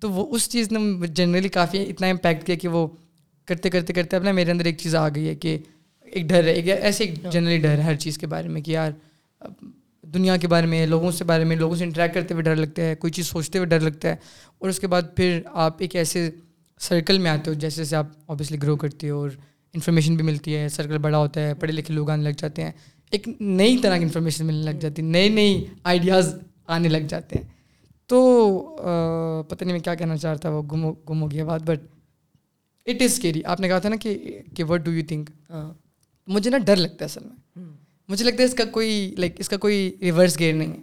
تو 0.00 0.10
وہ 0.10 0.26
اس 0.30 0.48
چیز 0.48 0.72
نے 0.72 1.06
جنرلی 1.06 1.48
کافی 1.48 1.82
اتنا 1.90 2.06
امپیکٹ 2.06 2.46
کیا 2.46 2.54
کہ 2.54 2.68
وہ 2.68 2.86
کرتے 3.48 3.70
کرتے 3.70 3.92
کرتے 3.92 4.16
اب 4.16 4.22
نا 4.22 4.32
میرے 4.32 4.50
اندر 4.50 4.64
ایک 4.64 4.78
چیز 4.78 4.94
آ 4.94 5.08
گئی 5.08 5.28
ہے 5.28 5.34
کہ 5.34 5.58
ایک 6.04 6.24
ڈر 6.24 6.44
ہے 6.44 6.52
ایک 6.52 6.68
ایسے 6.68 7.04
ایک 7.04 7.14
جنرلی 7.30 7.58
ڈر 7.58 7.78
ہے 7.78 7.82
ہر 7.82 7.94
چیز 7.94 8.18
کے 8.18 8.26
بارے 8.26 8.48
میں 8.48 8.62
کہ 8.62 8.70
یار 8.70 8.90
دنیا 10.12 10.36
کے 10.36 10.48
بارے 10.48 10.66
میں، 10.66 10.86
لوگوں 10.86 11.10
سے 11.10 11.24
بارے 11.24 11.44
میں، 11.44 11.56
لوگوں 11.56 11.76
سے 11.76 11.84
انٹریکٹ 11.84 12.14
کرتے 12.14 12.34
ہوئے 12.34 12.42
ڈر 12.42 12.56
لگتا 12.56 12.82
ہے، 12.82 12.94
کوئی 12.94 13.12
چیز 13.12 13.26
سوچتے 13.26 13.58
ہوئے 13.58 13.68
ڈر 13.68 13.80
لگتا 13.80 14.08
ہے۔ 14.08 14.16
اور 14.58 14.68
اس 14.68 14.80
کے 14.80 14.86
بعد 14.86 15.02
پھر 15.16 15.40
آپ 15.52 15.76
ایک 15.78 15.96
ایسے 15.96 16.30
سرکل 16.80 17.18
میں 17.18 17.30
آتے 17.30 17.50
ہو 17.50 17.54
جیسے 17.54 17.76
جیسے 17.76 17.96
آپ 17.96 18.06
اوبیسلی 18.26 18.58
گرو 18.62 18.76
کرتے 18.76 19.10
ہو 19.10 19.18
اور 19.18 19.30
انفارمیشن 19.74 20.16
بھی 20.16 20.24
ملتی 20.24 20.56
ہے۔ 20.56 20.68
سرکل 20.68 20.98
بڑا 20.98 21.18
ہوتا 21.18 21.46
ہے، 21.46 21.54
پڑھے 21.54 21.72
لکھے 21.72 21.94
لوگ 21.94 22.10
آنے 22.10 22.22
لگ 22.22 22.36
جاتے 22.38 22.62
ہیں۔ 22.62 22.72
ایک 23.10 23.28
نئی 23.40 23.78
طرح 23.78 23.96
کی 23.96 24.02
انفارمیشن 24.02 24.46
ملنے 24.46 24.62
لگ 24.62 24.78
جاتی 24.80 25.02
ہے 25.02 25.06
نئی 25.06 25.28
نئی 25.28 25.64
آئیڈیاز 25.84 26.34
آنے 26.66 26.88
لگ 26.88 27.06
جاتے 27.08 27.36
ہیں۔ 27.36 27.48
تو 28.06 28.76
پتہ 29.48 29.64
نہیں 29.64 29.72
میں 29.72 29.80
کیا 29.80 29.94
کہنا 29.94 30.16
چاہتا 30.16 30.48
وہ 30.50 30.62
گم 30.62 30.92
گم 30.92 31.22
ہو 31.22 31.30
گیا 31.30 31.44
بات 31.44 31.62
بٹ 31.62 31.80
اٹ 32.86 33.02
از 33.02 33.18
کیری 33.18 33.44
آپ 33.44 33.60
نے 33.60 33.68
کہا 33.68 33.78
تھا 33.78 33.88
نا 33.88 33.96
کہ 33.96 34.64
وٹ 34.68 34.80
ڈو 34.80 34.92
یو 34.92 35.02
تھنک 35.08 35.30
مجھے 36.26 36.50
نا 36.50 36.58
ڈر 36.58 36.76
لگتا 36.76 36.96
ہے 37.00 37.04
اصل 37.04 37.20
میں۔ 37.24 37.43
مجھے 38.08 38.24
لگتا 38.24 38.38
ہے 38.38 38.44
اس 38.44 38.54
کا 38.54 38.64
کوئی 38.64 39.14
لائک 39.18 39.32
اس 39.38 39.48
کا 39.48 39.56
کوئی 39.56 39.96
ریورس 40.00 40.38
گیئر 40.38 40.54
نہیں 40.54 40.68
ہے۔ 40.68 40.82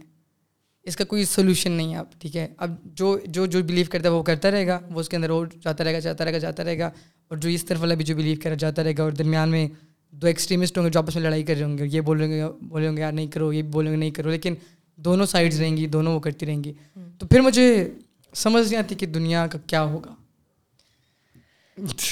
اس 0.84 0.96
کا 0.96 1.04
کوئی 1.04 1.26
سولوشن 1.26 1.72
نہیں 1.72 1.94
ہے 1.94 1.98
اب 1.98 2.06
ٹھیک 2.20 2.38
ہے؟ 2.38 2.48
اب 2.58 2.76
جو 2.84 3.20
جو 3.26 3.46
جو 3.46 3.64
بلیو 3.64 3.86
کرتا 3.90 4.10
ہے 4.10 4.14
وہ 4.14 4.24
کرتا 4.24 4.52
رہے 4.52 4.68
گا 4.68 4.80
وہ 4.92 5.00
اس 5.00 5.10
کے 5.10 5.16
اندر 5.16 5.30
اور 5.30 5.48
جاتا 5.62 5.84
رہے 5.84 5.94
گا 5.94 6.00
جاتا 6.00 6.26
رہے 6.26 6.34
گا 6.34 6.38
جاتا 6.38 6.64
رہے 6.64 6.80
گا 6.80 6.88
اور 7.28 7.38
جو 7.38 7.50
اس 7.50 7.66
طرف 7.66 7.80
والا 7.80 7.96
بھی 7.96 8.06
جو 8.06 8.16
بلیو 8.16 8.36
کرا 8.44 8.54
جاتا 8.54 8.84
رہے 8.84 8.94
گا 8.98 9.04
اور 9.04 9.12
درمیان 9.12 9.50
میں 9.50 9.68
دو 10.12 10.28
ایکسٹریمسٹ 10.28 10.78
ہوں 10.78 10.86
گے 10.86 10.90
جو 10.90 11.00
آپس 11.00 11.16
میں 11.16 11.24
لڑائی 11.24 11.44
کر 11.44 11.56
رہے 11.56 11.64
ہوں 11.64 11.78
گے 11.78 11.84
یہ 11.86 12.02
بولیں 12.02 12.32
گے 12.32 12.44
بولیں 12.62 12.98
گے 12.98 13.02
یار 13.02 13.12
نہیں 13.12 13.28
کرو 13.28 13.54
یہ 13.54 13.64
بولیں 13.64 13.92
گے 13.92 13.98
نہیں 13.98 14.12
کرو 14.12 14.30
لیکن 14.30 14.56
دونوں 14.96 15.26
سائڈز 15.26 15.62
رہیں 15.62 15.78
گی 15.78 15.88
دونوں 15.88 16.16
وہ 16.16 16.20
کرتی 16.20 16.46
رہیں 16.46 16.64
گی۔ 16.64 16.74
تو 17.18 17.28
پھر 17.28 17.42
مجھے 17.42 17.90
سمجھ 18.36 18.68
نہیں 18.68 18.80
آتی 18.80 18.96
کہ 18.96 19.06
دنیا 19.06 19.48
کا 19.48 19.58
کیا 19.68 19.84
ہوگا۔ 19.84 20.16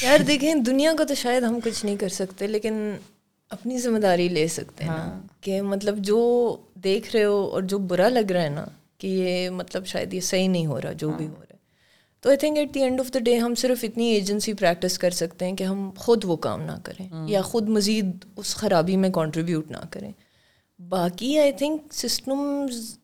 یار 0.02 0.19
دیکھیں 0.19 0.56
دنیا 0.56 0.93
کا 0.98 1.04
تو 1.04 1.15
شاید 1.15 1.43
ہم 1.43 1.60
کچھ 1.63 1.86
نہیں 1.86 1.95
کر 1.95 2.10
سکتے 2.10 2.48
لیکن 2.48 2.91
اپنی 3.51 3.77
ذمہ 3.77 3.99
داری 3.99 4.27
لے 4.29 4.47
سکتے 4.47 4.83
ہیں 4.83 4.91
ہاں۔ 4.91 5.19
کہ 5.41 5.62
مطلب 5.62 5.97
جو 5.97 6.21
دیکھ 6.83 7.15
رہے 7.15 7.23
ہو 7.23 7.43
اور 7.43 7.62
جو 7.63 7.77
برا 7.77 8.09
لگ 8.09 8.31
رہا 8.31 8.43
ہے 8.43 8.49
نا 8.49 8.65
کہ 8.97 9.07
یہ 9.07 9.49
مطلب 9.49 9.85
شاید 9.85 10.13
یہ 10.13 10.19
صحیح 10.21 10.47
نہیں 10.47 10.65
ہو 10.65 10.81
رہا 10.81 10.91
جو 10.93 11.09
بھی 11.09 11.25
ہاں۔ 11.25 11.33
ہو 11.33 11.39
رہا 11.39 11.53
ہے 11.53 11.57
تو 12.23 12.29
I 12.29 12.38
think 12.38 12.57
at 12.57 12.73
the 12.73 12.83
end 12.83 12.99
of 12.99 13.13
the 13.13 13.19
day 13.19 13.38
ہم 13.39 13.55
صرف 13.55 13.83
اتنی 13.83 14.07
ایجنسی 14.07 14.53
پریکٹس 14.53 14.97
کر 14.99 15.09
سکتے 15.13 15.45
ہیں 15.45 15.55
کہ 15.55 15.63
ہم 15.63 15.89
خود 15.97 16.25
وہ 16.25 16.35
کام 16.38 16.62
نہ 16.62 16.77
کریں 16.83 17.07
ہاں۔ 17.07 17.27
یا 17.29 17.41
خود 17.41 17.69
مزید 17.69 18.25
اس 18.35 18.55
خرابی 18.55 18.95
میں 18.95 19.09
کنٹریبیوٹ 19.09 19.71
نہ 19.71 19.85
کریں 19.91 20.12
باقی 20.79 21.38
I 21.39 21.51
think 21.51 21.93
systems 21.93 22.97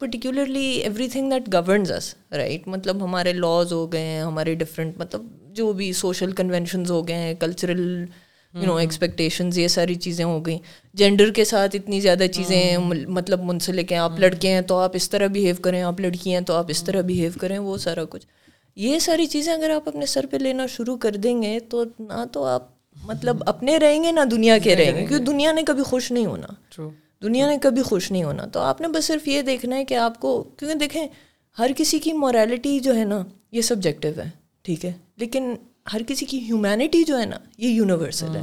particularly 0.00 0.66
everything 1.08 1.30
that 1.30 1.52
governs 1.54 1.92
us 1.92 2.14
right 2.32 2.68
مطلب 2.68 3.04
ہمارے 3.04 3.32
لاز 3.32 3.72
ہو 3.72 3.86
گئے 3.92 4.00
ہیں 4.00 4.20
ہمارے 4.22 4.54
ڈفرینٹ 4.54 4.98
مطلب 4.98 5.26
جو 5.52 5.72
بھی 5.72 5.92
سوشل 5.92 6.32
کنونشنز 6.32 6.90
ہو 6.90 7.06
گئے 7.08 7.16
ہیں 7.16 7.34
کلچرل 7.34 8.04
یو 8.54 8.66
نو 8.66 8.76
ایکسپیکٹیشنز 8.76 9.58
یہ 9.58 9.68
ساری 9.68 9.94
چیزیں 9.94 10.24
ہو 10.24 10.46
گئیں۔ 10.46 10.58
جینڈر 10.94 11.30
کے 11.30 11.44
ساتھ 11.44 11.76
اتنی 11.76 12.00
زیادہ 12.00 12.26
چیزیں 12.32 12.76
مطلب 13.08 13.44
منسلک 13.44 13.92
ہیں۔ 13.92 13.98
آپ 13.98 14.18
لڑکے 14.18 14.48
ہیں 14.48 14.60
تو 14.60 14.78
آپ 14.78 14.90
اس 14.94 15.10
طرح 15.10 15.26
بیہیو 15.26 15.54
کریں 15.62 15.82
آپ 15.82 16.00
لڑکی 16.00 16.32
ہیں 16.34 16.40
تو 16.40 16.54
آپ 16.54 16.64
اس 16.68 16.82
طرح 16.84 17.00
بیہیو 17.00 17.30
کریں 17.40 17.58
وہ 17.58 17.76
سارا 17.76 18.04
کچھ۔ 18.10 18.26
یہ 18.76 18.98
ساری 18.98 19.26
چیزیں 19.26 19.52
اگر 19.52 19.70
آپ 19.70 19.88
اپنے 19.88 20.06
سر 20.06 20.26
پہ 20.30 20.36
لینا 20.36 20.66
شروع 20.66 20.96
کر 20.96 21.16
دیں 21.16 21.42
گے 21.42 21.60
تو 21.60 21.84
نہ 21.98 22.24
تو 22.32 22.44
آپ 22.44 22.68
مطلب 23.04 23.42
اپنے 23.46 23.78
رہیں 23.78 24.02
گے 24.04 24.12
نہ 24.12 24.20
دنیا 24.30 24.58
کے 24.58 24.76
رہیں 24.76 24.92
گے۔ 24.92 25.06
کیونکہ 25.06 25.24
دنیا 25.24 25.52
نے 25.52 25.62
کبھی 25.62 25.82
خوش 25.82 26.12
نہیں 26.12 26.26
ہونا۔ 26.26 26.46
دنیا 27.22 27.50
نے 27.50 27.58
کبھی 27.62 27.82
خوش 27.82 28.10
نہیں 28.10 28.24
ہونا۔ 28.24 28.46
تو 28.46 28.60
آپ 28.60 28.80
نے 28.80 28.88
بس 28.88 29.04
صرف 29.04 29.28
یہ 29.28 29.42
دیکھنا 29.42 29.76
ہے 29.76 29.84
کہ 29.84 29.94
آپ 29.94 30.20
کو 30.20 30.42
کیونکہ 30.42 30.78
دیکھیں 30.78 31.06
ہر 31.58 31.70
کسی 31.76 31.98
کی 31.98 32.12
مورالٹی 32.12 32.78
جو 32.78 32.96
ہے 32.96 33.04
نا 33.04 33.22
یہ 33.52 33.62
سبجیکٹیو 33.62 34.12
ہے 34.16 34.30
ٹھیک 34.62 34.84
ہے؟ 34.84 34.92
لیکن 35.16 35.54
ہر 35.92 36.00
کسی 36.06 36.26
کی 36.26 36.38
ہیومینٹی 36.38 37.04
جو 37.04 37.20
ہے 37.20 37.26
نا، 37.26 37.36
یہ 37.58 37.68
یونیورسل 37.68 38.36
ہے۔ 38.36 38.40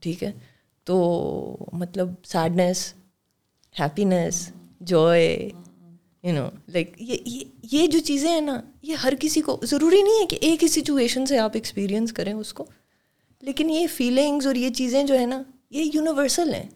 ٹھیک 0.00 0.24
ہے؟ 0.24 0.32
تو 0.84 1.56
مطلب 1.72 2.08
sadness 2.24 2.94
happiness 3.80 4.50
joy 4.80 5.50
you 6.22 6.32
know 6.32 6.48
like 6.68 6.92
یہ 6.98 7.44
یہ 7.72 7.86
جو 7.86 7.98
چیزیں 7.98 8.30
ہیں 8.30 8.40
نا، 8.40 8.60
یہ 8.82 8.94
ہر 8.94 9.12
کسی 9.20 9.40
کو 9.40 9.60
ضروری 9.62 10.02
نہیں 10.02 10.20
ہے 10.20 10.26
کہ 10.26 10.38
ایک 10.40 10.62
ہی 10.62 10.68
سچویشن 10.68 11.26
سے 11.26 11.38
آپ 11.38 11.50
ایکسپیرئنس 11.54 12.12
کریں 12.12 12.32
اس 12.32 12.52
کو۔ 12.52 12.64
لیکن 13.40 13.70
یہ 13.70 13.86
فیلنگس 13.86 14.46
اور 14.46 14.54
یہ 14.54 14.70
چیزیں 14.70 15.04
جو 15.04 15.18
ہے 15.18 15.26
نا، 15.26 15.42
یہ 15.70 15.90
یونیورسل 15.94 16.54
ہیں۔ 16.54 16.68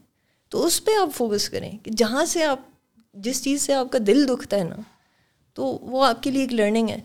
تو 0.49 0.67
اس 0.67 0.85
پہ 0.85 0.91
آپ 1.01 1.09
فوکس 1.17 1.49
کریں 1.51 1.79
کہ 1.83 1.91
جہاں 1.91 2.25
سے 2.25 2.45
آپ، 2.45 2.59
جس 3.15 3.45
چیز 3.45 3.63
سے 3.63 3.75
آپ 3.75 3.93
کا 3.93 3.99
دل 4.07 4.29
دکھتا 4.29 4.57
ہے 4.57 4.65
نا، 4.65 4.77
تو 5.55 5.79
وہ 5.83 6.05
آپ 6.05 6.23
کے 6.23 6.31
لیے 6.31 6.43
ایک 6.43 6.53
لرننگ 6.53 6.89
ہے۔ 6.89 7.01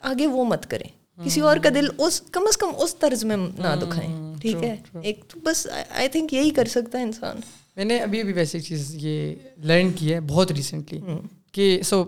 آگے 0.00 0.26
وہ 0.26 0.44
مت 0.44 0.70
کریں۔ 0.70 1.01
کسی 1.18 1.40
اور 1.40 1.56
کا 1.56 1.68
دل 1.74 1.86
اس 1.98 2.20
کم 2.20 2.44
از 2.48 2.56
کم 2.56 2.68
اس 2.78 2.94
طرز 2.94 3.24
میں 3.24 3.36
نہ 3.36 3.74
دکھائیں 3.82 4.34
ٹھیک 4.40 4.62
ہے؟ 4.62 4.76
ایک 5.02 5.24
تو 5.28 5.40
بس 5.40 5.66
آئی 5.90 6.08
تھنک 6.08 6.34
یہی 6.34 6.50
کر 6.50 6.64
سکتا 6.64 6.98
ہے 6.98 7.02
انسان۔ 7.02 7.36
میں 7.76 7.84
نے 7.84 7.98
ابھی 7.98 8.20
ابھی 8.20 8.32
ویسے 8.32 8.60
چیز 8.60 8.94
یہ 8.94 9.34
لرن 9.58 9.92
کی 9.92 10.14
ہے 10.14 10.20
بہت 10.20 10.52
ریسنٹلی 10.52 11.00
کہ 11.52 11.82
سو 11.82 12.04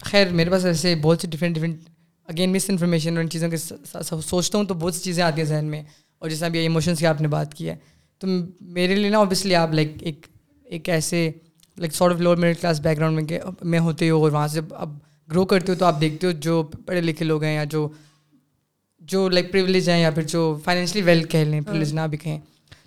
خیر 0.00 0.28
میرے 0.28 0.50
پاس 0.50 0.64
ایسے 0.64 0.94
بہت 1.02 1.20
سی 1.20 1.28
ڈفرینٹ 1.28 1.54
ڈفرینٹ 1.56 1.78
اگین 2.28 2.52
مس 2.52 2.70
انفارمیشن 2.70 3.10
اور 3.10 3.24
ان 3.24 3.30
چیزوں 3.30 3.48
کے 3.50 3.56
سوچتا 4.26 4.58
ہوں 4.58 4.64
تو 4.64 4.74
بہت 4.74 4.94
سی 4.94 5.00
چیزیں 5.00 5.24
آتی 5.24 5.40
ہیں 5.40 5.48
ذہن 5.48 5.64
میں 5.64 5.82
اور 6.18 6.28
جیسے 6.30 6.44
ابھی 6.46 6.58
ایموشنس 6.58 6.98
کی 6.98 7.06
آپ 7.06 7.20
نے 7.20 7.28
بات 7.28 7.54
کی 7.54 7.68
ہے۔ 7.68 7.76
تو 8.18 8.26
میرے 8.60 8.94
لیے 8.94 9.10
نا 9.10 9.18
اوبیسلی 9.18 9.54
آپ 9.54 9.72
لائک 9.72 9.92
ایک 10.00 10.26
ایک 10.64 10.88
ایسے 10.88 11.30
like 11.76 11.94
sort 11.94 12.12
of 12.12 12.20
lower 12.20 12.36
middle 12.36 12.52
class 12.54 12.80
background 12.98 13.30
میں 13.30 13.40
میں 13.62 13.78
ہوتے 13.78 14.10
ہو 14.10 14.22
اور 14.22 14.32
وہاں 14.32 14.48
سے 14.48 14.60
اب 14.70 14.98
گرو 15.30 15.44
کرتے 15.44 15.72
ہو 15.72 15.76
تو 15.78 15.84
آپ 15.84 16.00
دیکھتے 16.00 16.26
ہو 16.26 16.32
جو 16.32 16.62
پڑھے 16.86 17.00
لکھے 17.00 17.24
لوگ 17.24 17.42
ہیں 17.44 17.54
یا 17.54 17.64
جو 17.64 17.88
جو 19.02 19.28
لائک 19.28 19.50
پریولیج 19.52 19.88
ہیں 19.90 20.00
یا 20.00 20.10
پھر 20.10 20.22
جو 20.22 20.58
فائنینشلی 20.64 21.02
ویل 21.02 21.24
کہہ 21.24 21.38
لیں 21.38 21.60
پریولیج 21.60 21.92
نہ 21.94 22.06
بھی 22.10 22.18
کہیں 22.18 22.38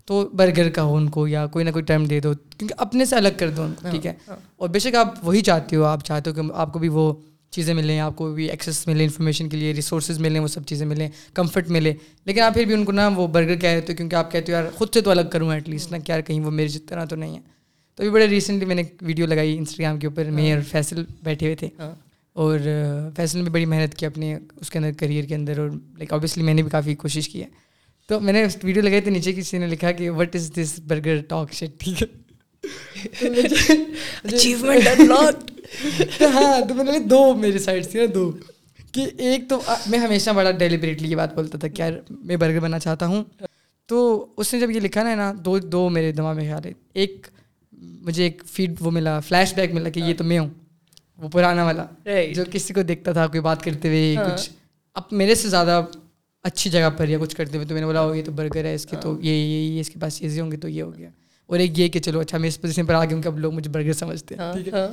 تو 0.05 0.27
برگر 0.35 0.69
کا 0.69 0.83
ہو 0.83 0.95
ان 0.95 1.09
کو 1.09 1.27
یا 1.27 1.45
کوئی 1.47 1.65
نہ 1.65 1.71
کوئی 1.71 1.83
ٹرم 1.85 2.05
دے 2.05 2.19
دو 2.19 2.33
کیونکہ 2.57 2.75
اپنے 2.77 3.05
سے 3.05 3.15
الگ 3.15 3.37
کر 3.37 3.49
دو 3.49 3.63
ان 3.63 3.73
کو 3.81 3.89
ٹھیک 3.89 4.05
ہے. 4.05 4.13
اور 4.57 4.69
بے 4.69 4.79
شک 4.79 4.95
آپ 4.95 5.13
وہی 5.23 5.41
چاہتے 5.41 5.75
ہو 5.75 5.83
آپ 5.83 6.03
چاہتے 6.05 6.29
ہو 6.29 6.35
کہ 6.35 6.41
آپ 6.53 6.73
کو 6.73 6.79
بھی 6.79 6.89
وہ 6.89 7.13
چیزیں 7.53 7.73
ملیں 7.73 7.99
آپ 7.99 8.15
کو 8.15 8.31
بھی 8.33 8.49
ایکسیس 8.49 8.85
ملے 8.87 9.03
انفارمیشن 9.03 9.49
کے 9.49 9.57
لیے 9.57 9.73
ریسورسز 9.73 10.19
ملیں 10.19 10.39
وہ 10.41 10.47
سب 10.47 10.65
چیزیں 10.65 10.85
ملیں 10.87 11.09
کمفرٹ 11.33 11.69
ملے. 11.69 11.93
لیکن 12.25 12.41
آپ 12.41 12.53
پھر 12.53 12.65
بھی 12.65 12.73
ان 12.73 12.85
کو 12.85 12.91
نا 12.91 13.07
وہ 13.15 13.27
برگر 13.27 13.55
کہہ 13.55 13.69
رہے 13.69 13.79
ہو 13.79 13.95
کیونکہ 13.95 14.15
آپ 14.15 14.31
کہتے 14.31 14.51
ہو 14.51 14.57
یار 14.57 14.69
خود 14.75 14.93
سے 14.93 15.01
تو 15.01 15.11
الگ 15.11 15.29
کروں 15.31 15.51
ایٹ 15.53 15.69
لیسٹ 15.69 15.91
نا 15.91 15.97
کہ 15.97 16.11
یار 16.11 16.21
کہیں 16.21 16.39
وہ 16.41 16.51
میرے 16.51 16.67
جتنا 16.67 17.05
تو 17.05 17.15
نہیں 17.15 17.35
ہے. 17.35 17.41
تو 17.95 18.03
ابھی 18.03 18.11
بڑے 18.11 18.27
ریسنٹلی 18.27 18.65
میں 18.65 18.75
نے 18.75 18.81
ایک 18.81 18.95
ویڈیو 19.01 19.25
لگائی 19.25 19.57
انسٹاگرام 19.57 19.99
کے 19.99 20.07
اوپر 20.07 20.29
میں 20.31 20.53
اور 20.53 20.61
فیصل 20.71 21.03
بیٹھے 21.23 21.45
ہوئے 21.45 21.55
تھے. 21.55 21.69
اور 22.33 22.59
فیصل 23.15 23.37
نے 23.37 23.43
بھی 23.43 23.51
بڑی 23.51 23.65
محنت 23.65 23.95
کی 23.95 24.05
اپنے 24.05 24.37
اس 24.55 24.69
کے 24.69 24.77
اندر 24.77 24.91
کریئر 24.91 25.23
کے 25.23 25.35
اندر 25.35 25.59
اور 25.59 25.69
لائک 25.69 26.13
اوبیسلی 26.13 26.43
میں 26.43 26.53
نے 26.53 26.61
بھی 26.61 26.69
کافی 26.69 26.95
کوشش 26.95 27.29
کی 27.29 27.41
ہے۔ 27.41 27.47
تو 28.07 28.19
میں 28.19 28.33
نے 28.33 28.45
ویڈیو 28.63 28.83
لگائی 28.83 29.01
تھی 29.01 29.11
نیچے 29.11 29.33
کسی 29.33 29.57
نے 29.57 29.67
لکھا 29.67 29.91
کہ 29.91 30.09
what 30.09 30.35
is 30.35 30.51
this 30.57 30.79
burger 30.79 31.19
talk 31.27 31.53
shit 31.53 31.71
ٹھیک 31.77 32.03
ہے۔ 32.03 32.07
ہاں 36.21 36.67
تو 36.67 36.75
میں 36.75 36.83
نے 36.83 36.99
دو 36.99 37.33
میری 37.33 37.59
سائڈ 37.59 37.85
سے 37.85 37.99
نا 37.99 38.05
دو۔ 38.13 38.31
کہ 38.91 39.05
ایک 39.17 39.49
تو 39.49 39.61
میں 39.87 39.99
ہمیشہ 39.99 40.29
بڑا 40.29 40.51
ڈیلیبریٹلی 40.51 41.11
یہ 41.11 41.15
بات 41.15 41.35
بولتا 41.35 41.57
تھا 41.57 41.67
کہ 41.67 41.81
یار 41.81 41.91
میں 42.09 42.35
برگر 42.35 42.59
بننا 42.59 42.79
چاہتا 42.79 43.07
ہوں۔ 43.07 43.23
تو 43.85 44.25
اس 44.37 44.53
نے 44.53 44.59
جب 44.59 44.71
یہ 44.71 44.79
لکھا 44.79 45.15
نا 45.15 45.33
دو 45.45 45.59
دو 45.59 45.89
میرے 45.89 46.11
دماغ 46.11 46.35
میں 46.35 46.43
خیال 46.43 46.65
ہے۔ 46.65 46.71
ایک 46.93 47.27
مجھے 47.81 48.23
ایک 48.23 48.41
فیڈ 48.45 48.73
وہ 48.79 48.91
ملا 48.91 49.19
فلیش 49.19 49.53
بیک 49.53 49.73
ملا 49.73 49.89
کہ 49.89 49.99
یہ 49.99 50.13
تو 50.17 50.23
میں 50.23 50.39
ہوں۔ 50.39 50.49
وہ 51.21 51.29
پرانا 51.29 51.63
والا۔ 51.65 51.85
جو 52.33 52.43
کسی 52.51 52.73
کو 52.73 52.81
دیکھتا 52.81 53.11
تھا 53.11 53.27
کوئی 53.27 53.41
بات 53.41 53.63
کرتے 53.63 53.87
ہوئے 53.87 54.15
ہاں۔ 54.15 54.25
کچھ۔ 54.25 54.49
اب 54.93 55.03
میرے 55.11 55.35
سے 55.35 55.49
زیادہ 55.49 55.85
اچھی 56.43 56.69
جگہ 56.69 56.89
پر 56.97 57.09
یا 57.09 57.17
کچھ 57.21 57.35
کرتے 57.35 57.57
ہوئے 57.57 57.67
تو 57.67 57.73
میں 57.73 57.81
نے 57.81 57.85
بولا 57.87 58.15
یہ 58.15 58.23
تو 58.25 58.31
برگر 58.31 58.65
ہے 58.65 58.73
اس 58.75 58.85
کے 58.85 58.97
تو 59.01 59.17
یہ 59.21 59.31
یہ 59.31 59.79
اس 59.79 59.89
کے 59.89 59.99
پاس 59.99 60.17
چیزیں 60.17 60.43
ہوں 60.43 60.51
گی 60.51 60.57
تو 60.57 60.67
یہ 60.67 60.83
ہو 60.83 60.97
گیا۔ 60.97 61.09
اور 61.47 61.59
ایک 61.59 61.79
یہ 61.79 61.87
کہ 61.87 61.99
چلو 61.99 62.19
اچھا 62.19 62.37
میں 62.37 62.47
اس 62.47 62.61
پوزیشن 62.61 62.85
پر 62.85 62.93
آ 62.93 63.05
گیا 63.05 63.15
ہوں 63.15 63.23
کہ 63.23 63.27
اب 63.27 63.39
لوگ 63.39 63.53
مجھے 63.53 63.69
برگر 63.69 63.93
سمجھتے 63.93 64.35
ہیں۔ 64.35 64.53
ٹھیک 64.53 64.67
ہے؟ 64.67 64.87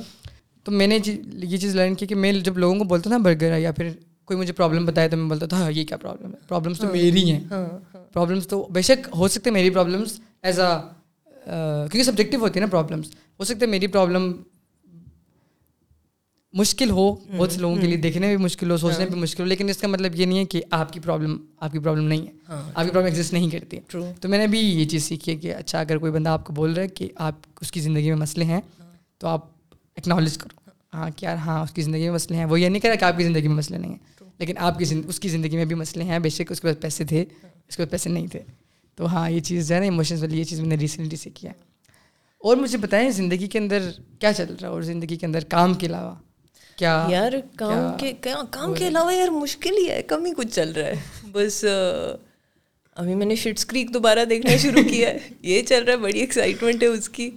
تو 0.63 0.71
میں 0.71 0.87
نے 0.87 0.99
یہ 1.33 1.57
چیز 1.57 1.75
لرن 1.75 1.95
کی 1.95 2.07
کہ 2.07 2.15
میں 2.15 2.31
جب 2.33 2.57
لوگوں 2.57 2.77
کو 2.77 2.83
بولتا 2.83 3.09
تھا 3.09 3.17
برگر 3.17 3.51
ہے 3.51 3.61
یا 3.61 3.71
پھر 3.71 3.89
کوئی 4.25 4.39
مجھے 4.39 4.53
پرابلم 4.53 4.85
بتایا 4.85 5.07
تو 5.07 5.17
میں 5.17 5.29
بولتا 5.29 5.45
تھا 5.45 5.57
ہاں 5.57 5.71
یہ 5.71 5.83
کیا 5.85 5.97
پرابلم 5.97 6.31
ہے؟ 6.31 6.37
پرابلمس 6.47 6.79
تو 6.79 6.87
میری 6.91 7.31
ہیں۔ 7.31 7.39
پرابلمس 8.13 8.47
تو 8.47 8.67
بے 8.71 8.81
شک 8.81 9.07
ہو 9.15 9.27
سکتے 9.27 9.51
میری 9.51 9.69
پرابلمس 9.69 10.19
ایز 10.41 10.59
اے 10.59 10.77
کیونکہ 11.45 12.03
سبجیکٹیو 12.03 12.39
ہوتی 12.39 12.59
ہے 12.59 12.65
نا 12.65 12.71
پرابلمس 12.71 13.07
ہو 13.39 13.43
سکتا 13.43 13.65
ہے 13.65 13.71
میری 13.71 13.87
پرابلم 13.87 14.31
مشکل 16.53 16.89
ہو 16.89 17.15
بہت 17.37 17.51
سے 17.51 17.59
لوگوں 17.59 17.75
کے 17.75 17.87
لیے 17.87 17.97
دیکھنے 17.97 18.27
بھی 18.27 18.43
مشکل 18.43 18.71
ہو 18.71 18.77
سوچنے 18.77 19.05
بھی 19.05 19.19
مشکل 19.19 19.43
ہو 19.43 19.47
لیکن 19.47 19.69
اس 19.69 19.77
کا 19.77 19.87
مطلب 19.87 20.15
یہ 20.15 20.25
نہیں 20.25 20.39
ہے 20.39 20.45
کہ 20.45 20.61
آپ 20.69 20.93
کی 20.93 20.99
پرابلم 20.99 21.37
آپ 21.59 21.71
کی 21.71 21.79
پرابلم 21.79 22.07
نہیں 22.07 22.21
ہے۔ 22.21 22.31
آپ 22.75 22.83
کی 22.85 22.91
پرابلم 22.91 23.13
ایگزسٹ 23.13 23.33
نہیں 23.33 23.49
کرتی۔ 23.49 23.77
تو 24.21 24.29
میں 24.29 24.37
نے 24.37 24.47
بھی 24.47 24.59
یہ 24.59 24.85
چیز 24.85 25.03
سیکھی 25.03 25.31
ہے 25.31 25.37
کہ 25.37 25.55
اچھا 25.55 25.79
اگر 25.79 25.97
کوئی 25.97 26.11
بندہ 26.11 26.29
آپ 26.29 26.45
کو 26.45 26.53
بول 26.53 26.73
رہا 26.73 26.83
ہے 26.83 26.87
کہ 26.87 27.09
آپ 27.15 27.33
اس 27.61 27.71
کی 27.71 27.79
زندگی 27.79 28.09
میں 28.09 28.15
مسئلے 28.15 28.45
ہیں 28.45 28.61
تو 29.17 29.27
آپ 29.27 29.45
اکنالج 29.97 30.37
کرو۔ 30.37 30.69
ہاں۔ 30.93 31.09
کہ 31.15 31.25
یار 31.25 31.37
ہاں 31.37 31.63
اس 31.63 31.71
کی 31.71 31.81
زندگی 31.81 32.01
میں 32.01 32.11
مسئلے 32.11 32.37
ہیں۔ 32.37 32.45
وہ 32.45 32.59
یہ 32.59 32.69
نہیں 32.69 32.81
کرا 32.81 32.95
کہ 32.95 33.03
آپ 33.03 33.17
کی 33.17 33.23
زندگی 33.23 33.47
میں 33.47 33.55
مسئلے 33.55 33.77
نہیں 33.77 33.91
ہیں۔ 33.91 33.99
لیکن 34.37 34.53
آپ 34.57 34.79
کی 34.79 34.85
اس 35.07 35.19
کی 35.19 35.29
زندگی 35.29 35.55
میں 35.57 35.65
بھی 35.65 35.75
مسئلے 35.75 36.03
ہیں 36.03 36.19
بے 36.19 36.29
شک 36.29 36.51
اس 36.51 36.61
کے 36.61 36.67
پاس 36.67 36.81
پیسے 36.81 37.03
تھے 37.03 37.25
اس 37.67 37.77
کے 37.77 37.83
پاس 37.83 37.91
پیسے 37.91 38.09
نہیں 38.09 38.27
تھے۔ 38.27 38.39
تو 38.95 39.05
ہاں 39.05 39.29
یہ 39.29 39.39
چیز 39.39 39.71
ہے 39.71 39.77
نا 39.77 39.83
ایموشنس 39.83 40.21
والی 40.21 40.39
یہ 40.39 40.43
چیز 40.43 40.59
میں 40.59 40.69
نے 40.69 40.75
ریسنٹلی 40.75 41.15
سیکھی 41.15 41.47
ہے۔ 41.47 41.53
اور 42.39 42.57
مجھے 42.57 42.77
بتائیں 42.77 43.09
زندگی 43.09 43.47
کے 43.47 43.59
اندر 43.59 43.91
کیا 44.19 44.33
چل 44.33 44.43
رہا 44.43 44.67
ہے 44.67 44.67
اور 44.67 44.81
زندگی 44.81 45.15
کے 45.15 45.25
اندر 45.25 45.43
کام 45.43 45.73
کے 45.73 45.87
علاوہ؟ 45.87 46.15
کیا 46.79 47.07
یار 47.09 47.31
کام 47.55 47.97
کے 47.97 48.11
کام 48.51 48.73
کے 48.73 48.87
علاوہ 48.87 49.13
یار 49.13 49.27
مشکل 49.27 49.77
ہی 49.77 49.89
ہے 49.89 50.01
کم 50.01 50.25
ہی 50.25 50.31
کچھ 50.37 50.47
چل 50.47 50.71
رہا 50.71 50.87
ہے۔ 50.87 50.95
بس 51.31 51.65
ابھی 52.95 53.15
میں 53.15 53.25
نے 53.25 53.35
شٹس 53.35 53.65
کریک 53.65 53.93
دوبارہ 53.93 54.25
دیکھنا 54.25 54.57
شروع 54.57 54.81
کیا 54.89 55.09
ہے۔ 55.09 55.17
یہ 55.41 55.61
چل 55.61 55.83
رہا 55.83 55.93
ہے 55.93 55.97
بڑی 55.97 56.19
ایکسائٹمنٹ 56.19 56.83
ہے 56.83 56.87
اس 56.87 57.09
کی۔ 57.09 57.29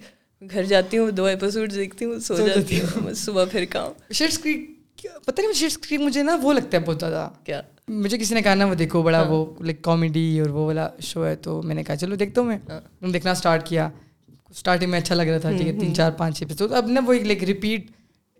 گھر 0.42 0.62
جاتی 0.62 0.98
ہوں 0.98 1.10
دو 1.10 1.24
ایپیسوڈ 1.24 1.74
دیکھتی 1.74 2.04
ہوں 2.04 2.18
سو 2.18 2.36
جاتی 2.46 2.80
ہوں۔ 2.80 3.00
بس 3.02 3.18
صبح 3.18 3.44
پھر 3.44 3.64
کام۔ 3.70 3.92
شٹس 4.12 4.38
کریک 4.38 4.70
پتہ 5.26 5.40
نہیں 5.40 5.52
شٹس 5.52 5.78
کریک 5.78 6.00
مجھے 6.00 6.22
نا 6.22 6.36
وہ 6.42 6.52
لگتا 6.52 6.76
ہے 6.76 6.82
بہت 6.82 7.00
زیادہ۔ 7.00 7.28
کیا؟ 7.44 7.60
مجھے 7.88 8.18
کسی 8.18 8.34
نے 8.34 8.42
کہا 8.42 8.54
نا 8.54 8.64
وہ 8.66 8.74
دیکھو 8.74 9.02
بڑا 9.02 9.18
ہاں۔ 9.18 9.30
وہ 9.30 9.44
لائک 9.60 9.82
کامیڈی 9.82 10.40
اور 10.40 10.48
وہ 10.48 10.66
والا 10.66 10.88
شو 11.00 11.26
ہے 11.26 11.34
تو 11.36 11.62
میں 11.62 11.74
نے 11.74 11.84
کہا 11.84 11.96
چلو 11.96 12.14
دیکھتا 12.14 12.40
ہوں 12.40 12.48
میں۔ 12.48 12.58
ہاں۔ 12.68 12.80
دیکھنا 13.12 13.30
اسٹارٹ 13.30 13.68
کیا۔ 13.68 13.88
اسٹارٹنگ 14.50 14.90
میں 14.90 14.98
اچھا 15.00 15.14
لگ 15.14 15.22
رہا 15.22 15.38
تھا 15.38 15.50
ٹھیک 15.50 15.66
ہے 15.66 15.78
تین 15.80 15.94
چار 15.94 16.10
پانچ 16.10 16.42
ایپیسوڈ 16.42 16.72
اب 16.72 16.88
نا 16.88 17.00
وہ 17.06 17.12
ایک 17.12 17.22
لائک 17.22 17.44
ریپیٹ 17.44 17.90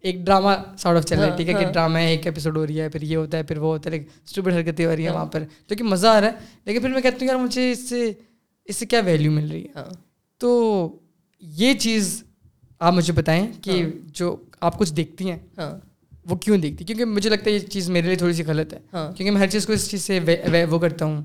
ایک 0.02 0.16
ڈرامہ 0.26 0.48
سارٹ 0.78 0.96
آف 0.96 1.04
چل 1.04 1.18
رہا 1.18 1.26
ہے 1.26 1.36
ٹھیک 1.36 1.48
ہے 1.48 1.54
کہ 1.54 1.72
ڈرامہ 1.72 1.98
ہے 1.98 2.10
ایک 2.10 2.26
ایپیسوڈ 2.26 2.56
ہو 2.56 2.66
رہی 2.66 2.80
ہے 2.80 2.88
پھر 2.88 3.02
یہ 3.02 3.16
ہوتا 3.16 3.38
ہے 3.38 3.42
پھر 3.42 3.58
وہ 3.58 3.66
ہوتا 3.66 3.90
ہے 3.90 3.96
اسٹوبڈ 4.24 4.52
حرکتیں 4.52 4.86
ہو 4.86 4.96
رہی 4.96 5.06
ہیں 5.06 5.12
وہاں 5.14 5.26
پر۔ 5.26 5.42
جو 5.68 5.76
کہ 5.76 5.84
مزہ 5.84 6.06
آ 6.06 6.20
رہا 6.20 6.28
ہے 6.28 6.32
لیکن 6.64 6.80
پھر 6.80 6.88
میں 6.88 7.00
کہتا 7.00 7.16
ہوں 7.20 7.28
یار 7.28 7.36
مجھے 7.36 7.72
اس 7.72 7.88
سے 7.88 8.12
اس 8.64 8.76
سے 8.76 8.86
کیا 8.86 9.00
ویلیو 9.04 9.32
مل 9.32 9.50
رہی 9.50 9.64
ہے؟ 9.64 9.80
تو 10.38 10.88
یہ 11.40 11.74
چیز 11.74 12.24
آپ 12.78 12.92
مجھے 12.94 13.12
بتائیں 13.12 13.46
کہ 13.62 13.84
جو 14.06 14.36
آپ 14.60 14.78
کچھ 14.78 14.94
دیکھتی 14.94 15.30
ہیں 15.30 15.38
وہ 16.24 16.36
کیوں 16.36 16.58
دیکھتی؟ 16.58 16.84
کیونکہ 16.84 17.04
مجھے 17.04 17.30
لگتا 17.30 17.44
ہے 17.46 17.54
یہ 17.54 17.58
چیز 17.58 17.90
میرے 17.90 18.06
لیے 18.06 18.16
تھوڑی 18.16 18.32
سی 18.32 18.42
غلط 18.46 18.74
ہے۔ 18.74 18.78
کیونکہ 18.92 19.30
میں 19.30 19.40
ہر 19.40 19.46
چیز 19.46 19.66
کو 19.66 19.72
اس 19.72 19.90
چیز 19.90 20.02
سے 20.02 20.20
وہ 20.70 20.78
کرتا 20.78 21.04
ہوں۔ 21.04 21.22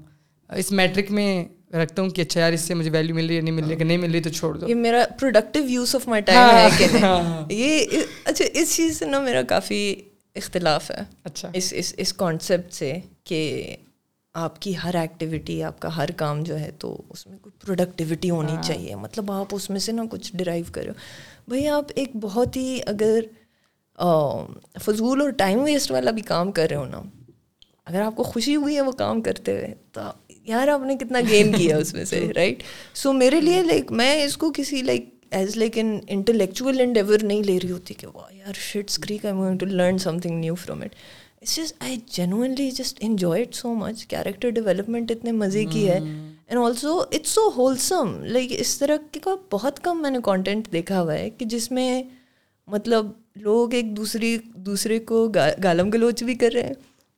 اس 0.56 0.72
میٹرک 0.72 1.12
میں 1.12 1.46
رکھتا 1.76 2.02
ہوں 2.02 2.10
کہ 2.10 2.22
اچھا 2.22 2.40
یار 2.40 2.52
اس 2.52 2.62
سے 2.62 2.74
مجھے 2.74 2.90
ویلیو 2.92 3.16
مل 3.16 3.26
رہی 3.26 3.36
ہے 3.36 3.42
نہیں 3.42 3.52
مل 3.52 3.64
رہی 3.64 3.84
نہیں 3.84 3.98
مل 3.98 4.12
رہی 4.12 4.22
تو 4.22 4.30
چھوڑ 4.30 4.58
دو۔ 4.58 4.70
یہ 4.70 4.76
میرا 4.76 5.06
productive 5.20 5.64
use 5.66 5.96
of 5.96 6.08
my 6.08 6.22
time 6.22 6.56
ہے 6.58 6.68
کہ 6.78 6.86
نہیں؟ 6.94 7.54
یہ 7.54 7.86
اچھا 8.24 8.46
اس 8.54 8.76
چیز 8.76 9.00
سے 9.00 9.06
نا 9.06 9.20
میرا 9.20 9.42
کافی 9.42 9.96
اختلاف 10.36 10.92
ہے۔ 10.92 11.02
اچھا۔ 11.24 11.52
اس 11.54 11.74
اس 11.78 11.94
اس 11.98 12.14
کانسیپٹ 12.14 12.74
سے 12.74 12.94
کہ 13.24 13.76
آپ 14.34 14.62
کی 14.62 14.74
ہر 14.84 14.96
ایکٹیویٹی 14.96 15.64
آپ 15.64 15.80
کا 15.80 15.98
ہر 15.98 16.12
کام 16.12 16.44
جو 16.44 16.60
ہے 16.60 16.72
تو 16.80 17.02
اس 17.10 17.28
میں 17.28 17.38
کوئی 17.38 17.66
پروڈکٹیوٹی 17.66 18.30
ہونی 18.30 18.56
چاہیے۔ 18.64 18.96
مطلب 18.96 19.32
آپ 19.32 19.46
اس 19.52 19.70
میں 19.70 19.80
سے 19.80 19.92
نا 19.92 20.04
کچھ 20.12 20.36
ڈرائیو 20.36 20.66
کرو۔ 20.72 20.92
بھائی 21.48 21.68
آپ 21.68 21.86
ایک 21.96 22.10
بہت 22.22 22.56
ہی 22.56 22.80
اگر 22.86 23.20
فضول 24.84 25.22
اور 25.22 25.30
ٹائم 25.30 25.60
ویسٹ 25.60 25.92
والا 25.92 26.12
بھی 26.12 26.22
کام 26.22 26.52
کر 26.52 26.68
رہے 26.70 26.76
ہو 26.76 26.86
نا 26.86 27.02
اگر 27.86 28.02
آپ 28.02 28.16
کو 28.16 28.24
خوشی 28.24 28.56
ہوئی 28.56 28.76
ہے 28.76 28.82
وہ 28.82 28.92
کام 28.92 29.22
کرتے 29.22 29.52
ہوئے 29.52 29.74
تو 29.92 30.02
یار 30.48 30.68
آپ 30.68 30.82
نے 30.82 30.96
کتنا 30.96 31.20
گین 31.30 31.52
کیا 31.54 31.78
اس 31.78 31.94
میں 31.94 32.04
سے 32.06 32.20
رائٹ 32.36 32.64
سو 32.96 33.14
میرے 33.14 33.40
لیے 33.42 33.62
لائک 33.64 33.92
میں 33.92 34.14
اس 34.24 34.36
کو 34.38 34.52
کسی 34.56 34.82
like 34.82 35.10
as 35.32 35.56
like 35.58 35.78
in 35.78 35.98
intellectual 36.08 36.80
endeavour 36.82 37.24
نہیں 37.24 37.44
لے 37.44 37.58
رہی 37.60 37.72
ہوتی 37.72 37.94
کہ 37.94 38.08
واہ 38.08 38.34
یار 38.34 38.60
shit's 38.62 38.98
crack 38.98 39.26
I 39.26 39.36
going 39.36 39.58
to 39.58 39.66
learn 39.66 39.98
something 40.20 40.40
new 40.40 40.56
from 40.56 40.82
it 40.82 40.96
it's 41.38 41.56
just 41.56 41.74
I 41.80 41.98
genuinely 42.12 42.70
just 42.72 43.00
enjoy 43.02 43.42
it 43.42 43.56
so 43.56 43.74
much 43.76 44.06
character 44.06 44.50
development 44.50 45.12
اتنے 45.12 45.32
مزے 45.34 45.64
کی 45.66 45.88
ہے 45.90 45.98
and 45.98 46.58
also 46.58 46.98
it's 47.00 47.30
so 47.30 47.48
wholesome 47.56 48.16
like 48.26 48.54
اس 48.58 48.78
طرح 48.78 49.18
کا 49.24 49.36
بہت 49.52 49.80
کم 49.80 50.02
میں 50.02 50.12
نے 50.12 50.20
کانٹینٹ 50.24 50.72
دیکھا 50.72 51.02
ہوا 51.02 51.14
ہے 51.14 51.30
کہ 51.30 51.46
جس 51.46 51.70
میں 51.72 52.02
مطلب 52.68 53.12
لوگ 53.40 53.74
ایک 53.74 53.96
دوسری 53.98 54.38
دوسرے 54.66 55.00
کو 55.02 55.28
گالم 55.64 55.90
گلوچ 55.90 56.24
بھی 56.24 56.36
کر 56.36 56.54
رہے 56.54 56.64
ہیں 56.64 56.74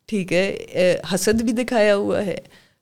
ٹھیک 0.09 0.33
ہے 0.33 0.95
حسد 1.13 1.41
بھی 1.41 1.53
دکھایا 1.53 1.95
ہوا 1.95 2.25
ہے 2.25 2.37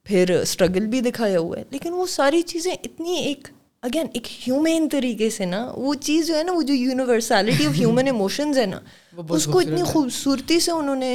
پھر 0.08 0.30
اسٹرگل 0.40 0.86
بھی 0.86 1.00
دکھایا 1.00 1.38
ہوا 1.38 1.58
ہے۔ 1.58 1.64
لیکن 1.70 1.92
وہ 1.92 2.06
ساری 2.06 2.42
چیزیں 2.42 2.72
اتنی 2.72 3.16
ایک 3.16 3.48
اگین 3.82 4.06
ایک 4.12 4.48
ہیومین 4.48 4.88
طریقے 4.88 5.30
سے 5.30 5.44
نا 5.44 5.72
وہ 5.76 5.94
چیز 5.94 6.26
جو 6.26 6.36
ہے 6.36 6.42
نا 6.42 6.52
وہ 6.52 6.62
جو 6.62 6.74
یونیورسلٹی 6.74 7.66
آف 7.66 7.72
ہیومن 7.78 8.06
ایموشنز 8.06 8.58
ہے 8.58 8.66
نا 8.66 8.80
اس 9.28 9.44
کو 9.44 9.58
اتنی 9.58 9.82
خوبصورتی 9.82 10.60
سے 10.60 10.70
انہوں 10.70 10.96
نے 10.96 11.12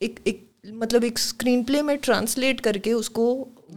ایک 0.00 0.20
ایک 0.24 0.44
مطلب 0.72 1.02
ایک 1.02 1.18
اسکرین 1.18 1.62
پلے 1.64 1.82
میں 1.82 1.96
ٹرانسلیٹ 1.96 2.60
کر 2.60 2.76
کے 2.76 2.92
اس 2.92 3.10
کو 3.10 3.26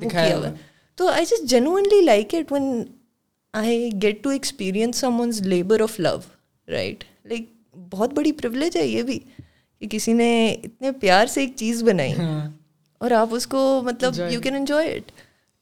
کیا 0.01 0.37
ہوا 0.37 0.49
تو 0.97 1.07
I 1.07 1.25
just 1.25 1.45
genuinely 1.49 2.01
like 2.01 2.35
it 2.35 2.51
when 2.51 2.83
I 3.53 3.89
get 4.01 4.23
to 4.23 4.29
experience 4.29 4.97
someone's 5.19 5.41
labour 5.41 5.81
of 5.81 5.99
love 5.99 6.15
right 6.67 7.03
like 7.25 7.45
بہت 7.91 8.13
بڑی 8.13 8.31
پریولیج 8.31 8.77
ہے 8.77 8.87
یہ 8.87 9.03
بھی 9.03 9.19
کہ 9.81 9.87
کسی 9.87 10.13
نے 10.13 10.31
اتنے 10.63 10.91
پیار 10.91 11.25
سے 11.25 11.41
ایک 11.41 11.51
چیز 11.55 11.83
بنائی۔ 11.83 12.13
ہاں۔ 12.13 12.49
اور 13.01 13.11
آپ 13.11 13.27
اس 13.31 13.47
کو 13.47 13.81
مطلب 13.85 14.19
یو 14.31 14.41
کین 14.41 14.55
انجوائے 14.55 14.93
اٹ 14.95 15.11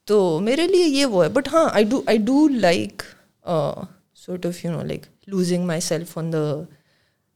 تو 0.08 0.40
میرے 0.40 0.68
لیے 0.68 0.86
یہ 0.86 1.06
وہ 1.06 1.24
ہے. 1.24 1.30
بٹ 1.30 1.48
ہاں 1.54 1.68
I 1.72 1.84
do 1.84 2.02
I 2.06 2.18
do 2.18 2.48
like 2.48 3.04
sort 4.16 4.46
of 4.46 4.64
you 4.66 4.72
know 4.72 4.84
like 4.84 5.06
losing 5.28 5.66
myself 5.82 6.18
on 6.18 6.32
the 6.34 6.40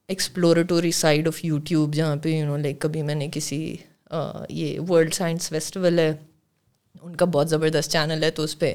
exploratory 0.10 0.92
side 0.92 1.28
of 1.28 1.44
YouTube 1.46 1.94
جہاں 1.94 2.16
پہ 2.16 2.30
یو 2.30 2.46
نو 2.46 2.58
لائک 2.58 2.80
کبھی 2.80 3.02
میں 3.02 3.16
نے 3.16 3.28
کسی 3.34 3.76
یہ 4.50 4.80
ورلڈ 4.90 5.14
سائنس 5.14 5.50
فیسٹیول 5.50 6.00
ہے. 6.00 6.12
ان 7.02 7.16
کا 7.16 7.26
بہت 7.26 7.50
زبردست 7.50 7.92
چینل 7.92 8.24
ہے 8.24 8.32
تو 8.32 8.44
اس 8.44 8.58
پہ 8.60 8.74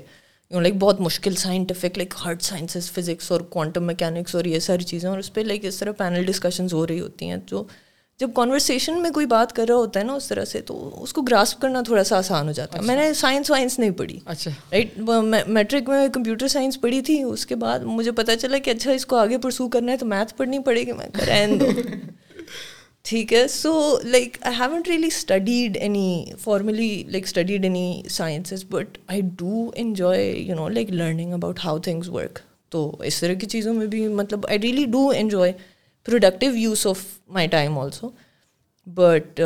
یو 0.50 0.60
لائک 0.60 0.74
بہت 0.74 1.00
مشکل 1.00 1.34
scientific 1.34 1.98
like 1.98 2.14
hard 2.24 2.42
sciences 2.42 2.90
physics 2.92 3.30
اور 3.32 3.40
کوانٹم 3.50 3.84
میکینکس 3.84 4.34
اور 4.34 4.44
یہ 4.44 4.58
ساری 4.58 4.84
چیزیں 4.84 5.08
اور 5.10 5.18
اس 5.18 5.32
پہ 5.32 5.40
لائک 5.40 5.64
اس 5.64 5.78
طرح 5.78 5.92
پینل 5.92 6.24
ڈسکشنز 6.24 6.74
ہو 6.74 6.86
رہی 6.86 7.00
ہوتی 7.00 7.28
ہیں. 7.30 7.36
جو 7.46 7.64
جب 8.20 8.30
کانورسیشن 8.34 9.02
میں 9.02 9.10
کوئی 9.10 9.26
بات 9.26 9.52
کر 9.52 9.64
رہا 9.68 9.74
ہوتا 9.74 10.00
ہے 10.00 10.04
نا 10.04 10.12
اس 10.12 10.28
طرح 10.28 10.44
سے 10.44 10.60
تو 10.60 11.02
اس 11.02 11.12
کو 11.12 11.22
گراسپ 11.22 11.60
کرنا 11.60 11.82
تھوڑا 11.82 12.04
سا 12.04 12.18
آسان 12.18 12.46
ہو 12.46 12.52
جاتا 12.52 12.78
ہے۔ 12.78 12.82
میں 12.82 12.96
نے 12.96 13.14
سائنس 13.14 13.50
وائنس 13.50 13.78
نہیں 13.78 13.90
پڑھی۔ 13.90 14.18
اچھا۔ 14.24 14.50
رائٹ 14.72 14.98
میٹرک 15.48 15.88
میں 15.88 16.08
کمپیوٹر 16.08 16.48
سائنس 16.48 16.80
پڑھی 16.80 17.00
تھی۔ 17.02 17.22
اس 17.22 17.46
کے 17.46 17.56
بعد 17.56 17.78
مجھے 17.78 18.12
پتہ 18.12 18.32
چلا 18.40 18.58
کہ 18.58 18.70
اچھا 18.70 18.92
اس 18.92 19.06
کو 19.06 19.16
آگے 19.16 19.38
پرسو 19.38 19.68
کرنا 19.68 19.92
ہے 19.92 19.96
تو 19.96 20.06
میتھ 20.06 20.34
پڑھنی 20.36 20.58
پڑے 20.58 20.80
گی۔ 20.80 20.92
میں 20.92 21.06
کریں 21.12 21.46
دو۔ 21.46 21.66
ٹھیک 23.02 23.32
ہے۔ 23.32 23.48
So 23.48 23.98
like 24.04 24.36
I 24.40 24.54
haven't 24.58 24.88
really 24.88 25.06
studied 25.06 25.76
any 25.76 26.24
formally 26.40 27.04
like 27.08 27.24
studied 27.24 27.64
any 27.64 28.02
sciences 28.10 28.64
but 28.70 28.98
I 29.06 29.20
do 29.36 29.70
enjoy 29.74 30.30
you 30.32 30.54
know 30.54 30.68
like 30.68 30.90
learning 30.90 31.32
about 31.32 31.58
how 31.64 31.78
things 31.78 32.08
work 32.08 32.38
تو 32.68 32.96
اس 33.02 33.20
طرح 33.20 33.34
کی 33.34 33.46
چیزوں 33.46 33.74
میں 33.74 33.86
بھی 33.86 34.08
مطلب 34.08 34.46
I 34.46 34.58
really 34.58 34.84
do 34.84 35.12
enjoy 35.16 35.52
productive 36.08 36.56
use 36.56 36.86
of 36.86 37.04
my 37.28 37.48
time 37.48 37.78
also 37.78 38.10
but 38.86 39.40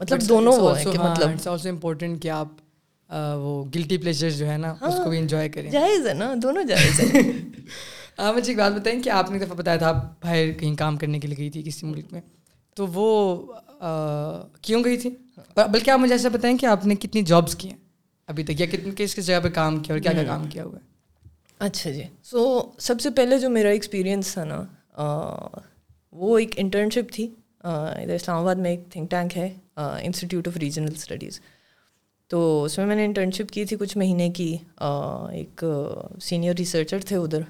مطلب 0.00 0.28
دونوں 0.28 0.52
وہ 0.60 0.76
ہیں 0.78 0.84
کہ 0.84 0.98
مطلب 0.98 1.66
امپورٹنٹ 1.68 2.22
کہ 2.22 2.28
آپ 2.28 2.48
وہ 3.38 3.64
گلٹی 3.74 3.98
پلیزر 3.98 4.30
جو 4.30 4.46
ہے 4.46 4.56
نا 4.56 4.74
اس 4.80 4.94
کو 5.04 5.10
بھی 5.10 5.18
انجوائے 5.18 5.48
کریں 5.48 5.70
جائز 5.70 6.06
ہے 6.06 6.14
نا 6.14 6.34
دونوں 6.42 6.64
جائز 6.64 7.00
ہے 7.00 7.22
ہاں 8.18 8.32
مجھے 8.32 8.50
ایک 8.52 8.58
بات 8.58 8.72
بتائیں 8.72 9.02
کہ 9.02 9.10
آپ 9.10 9.30
نے 9.30 9.38
دفعہ 9.38 9.56
بتایا 9.56 9.76
تھا 9.76 9.88
آپ 9.88 10.02
باہر 10.22 10.52
کہیں 10.52 10.74
کام 10.76 10.96
کرنے 10.96 11.20
کے 11.20 11.28
لیے 11.28 11.36
گئی 11.38 11.50
تھی 11.50 11.62
کسی 11.62 11.86
ملک 11.86 12.12
میں 12.12 12.20
تو 12.76 12.86
وہ 12.86 13.36
کیوں 14.62 14.84
گئی 14.84 14.96
تھی 14.96 15.10
بلکہ 15.56 15.90
آپ 15.90 15.98
مجھے 15.98 16.14
ایسا 16.14 16.28
بتائیں 16.28 16.56
کہ 16.58 16.66
آپ 16.66 16.86
نے 16.86 16.94
کتنی 16.94 17.22
جابس 17.22 17.56
کی 17.56 17.68
ہیں 17.68 17.76
ابھی 18.28 18.44
تک 18.44 18.60
یا 18.60 18.66
کتنی 18.66 18.90
کس 18.96 19.14
کس 19.14 19.26
جگہ 19.26 19.40
پہ 19.42 19.48
کام 19.48 19.78
کیا 19.82 19.94
اور 19.94 20.02
کیا 20.02 20.12
کیا 20.12 20.24
کام 20.24 20.48
کیا 20.48 20.64
ہوا 20.64 20.76
ہے 20.76 20.92
اچھا 21.58 21.90
جی 21.90 22.02
سو 22.22 22.62
سب 22.78 23.00
سے 23.00 23.10
پہلے 23.10 23.38
جو 23.38 23.50
میرا 23.50 23.68
ایکسپیرئنس 23.68 24.32
تھا 24.32 24.44
نا 24.44 24.62
وہ 26.12 26.38
ایک 26.38 26.50
انٹرنشپ 26.56 27.12
تھی۔ 27.12 27.28
ادھر 27.60 28.14
اسلام 28.14 28.38
آباد 28.38 28.54
میں 28.54 28.70
ایک 28.70 28.80
تھنک 28.90 29.10
ٹینک 29.10 29.36
ہے۔ 29.36 29.52
انسٹیٹیوٹ 29.76 30.48
آف 30.48 30.56
ریجنل 30.56 30.92
اسٹڈیز 30.96 31.40
تو 32.28 32.62
اس 32.64 32.78
میں 32.78 32.86
میں 32.86 32.96
نے 32.96 33.04
انٹرنشپ 33.04 33.52
کی 33.52 33.64
تھی 33.64 33.76
کچھ 33.76 33.98
مہینے 33.98 34.30
کی۔ 34.30 34.56
ایک 35.30 35.64
سینئر 36.22 36.54
ریسرچر 36.58 36.98
تھے 37.06 37.16
ادھر۔ 37.16 37.40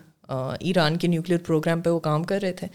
ایران 0.61 0.97
کے 0.97 1.09
نیوکلیئر 1.09 1.41
پروگرام 1.47 1.81
پہ 1.81 1.91
وہ 1.91 1.99
کام 1.99 2.25
کر 2.25 2.39
رہے 2.43 2.53
تھے۔ 2.53 2.67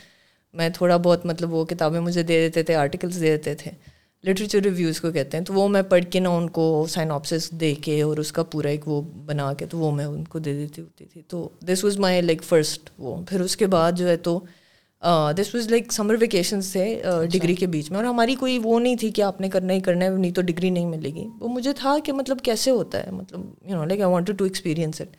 میں 0.53 0.69
تھوڑا 0.69 0.97
بہت 0.97 1.25
مطلب 1.25 1.53
وہ 1.53 1.65
کتابیں 1.65 1.99
مجھے 1.99 2.23
دے 2.23 2.39
دیتے 2.41 2.63
تھے 2.63 2.75
آرٹیکلس 2.75 3.15
دے 3.15 3.37
دیتے 3.37 3.55
تھے۔ 3.55 3.71
لٹریچر 4.23 4.59
ریویوز 4.59 5.01
کو 5.01 5.11
کہتے 5.11 5.37
ہیں۔ 5.37 5.43
تو 5.45 5.53
وہ 5.53 5.67
میں 5.67 5.81
پڑھ 5.81 6.05
کے 6.11 6.19
نہ 6.19 6.27
ان 6.27 6.49
کو 6.49 6.85
سائناپسس 6.89 7.51
دے 7.51 7.73
کے 7.75 8.01
اور 8.01 8.17
اس 8.17 8.31
کا 8.31 8.43
پورا 8.43 8.69
ایک 8.69 8.87
وہ 8.87 9.01
بنا 9.01 9.53
کے 9.53 9.65
تو 9.65 9.77
وہ 9.77 9.91
میں 9.95 10.05
ان 10.05 10.23
کو 10.23 10.39
دے 10.39 10.53
دیتی 10.53 10.81
ہوتی 10.81 11.05
تھی۔ 11.05 11.21
تو 11.27 11.49
this 11.65 11.83
was 11.83 11.97
my 11.99 12.21
like 12.21 12.43
first 12.43 12.89
وہ۔ 12.97 13.15
پھر 13.29 13.41
اس 13.41 13.57
کے 13.57 13.67
بعد 13.67 13.91
جو 13.91 14.07
ہے 14.07 14.17
تو 14.17 14.39
this 15.37 15.53
was 15.55 15.69
like 15.69 15.91
summer 15.93 16.15
vacations 16.19 16.71
تھے 16.71 17.01
ڈگری 17.31 17.55
کے 17.55 17.67
بیچ 17.67 17.89
میں۔ 17.91 17.97
اور 17.97 18.05
ہماری 18.05 18.35
کوئی 18.35 18.57
وہ 18.63 18.79
نہیں 18.79 18.95
تھی 18.95 19.09
کہ 19.11 19.21
آپ 19.21 19.41
نے 19.41 19.49
کرنا 19.49 19.73
ہی 19.73 19.79
کرنا 19.79 20.05
ہے 20.05 20.09
نہیں 20.09 20.31
تو 20.31 20.41
ڈگری 20.41 20.69
نہیں 20.69 20.85
ملے 20.85 21.09
گی۔ 21.15 21.27
وہ 21.39 21.47
مجھے 21.47 21.73
تھا 21.73 21.95
کہ 22.05 22.13
مطلب 22.13 22.39
کیسے 22.43 22.71
ہوتا 22.71 23.05
ہے 23.05 23.11
مطلب 23.11 23.39
you 23.69 23.75
know 23.75 23.85
like 23.85 24.01
I 24.01 24.11
wanted 24.11 24.37
to 24.37 24.43
experience 24.43 25.01
it 25.01 25.15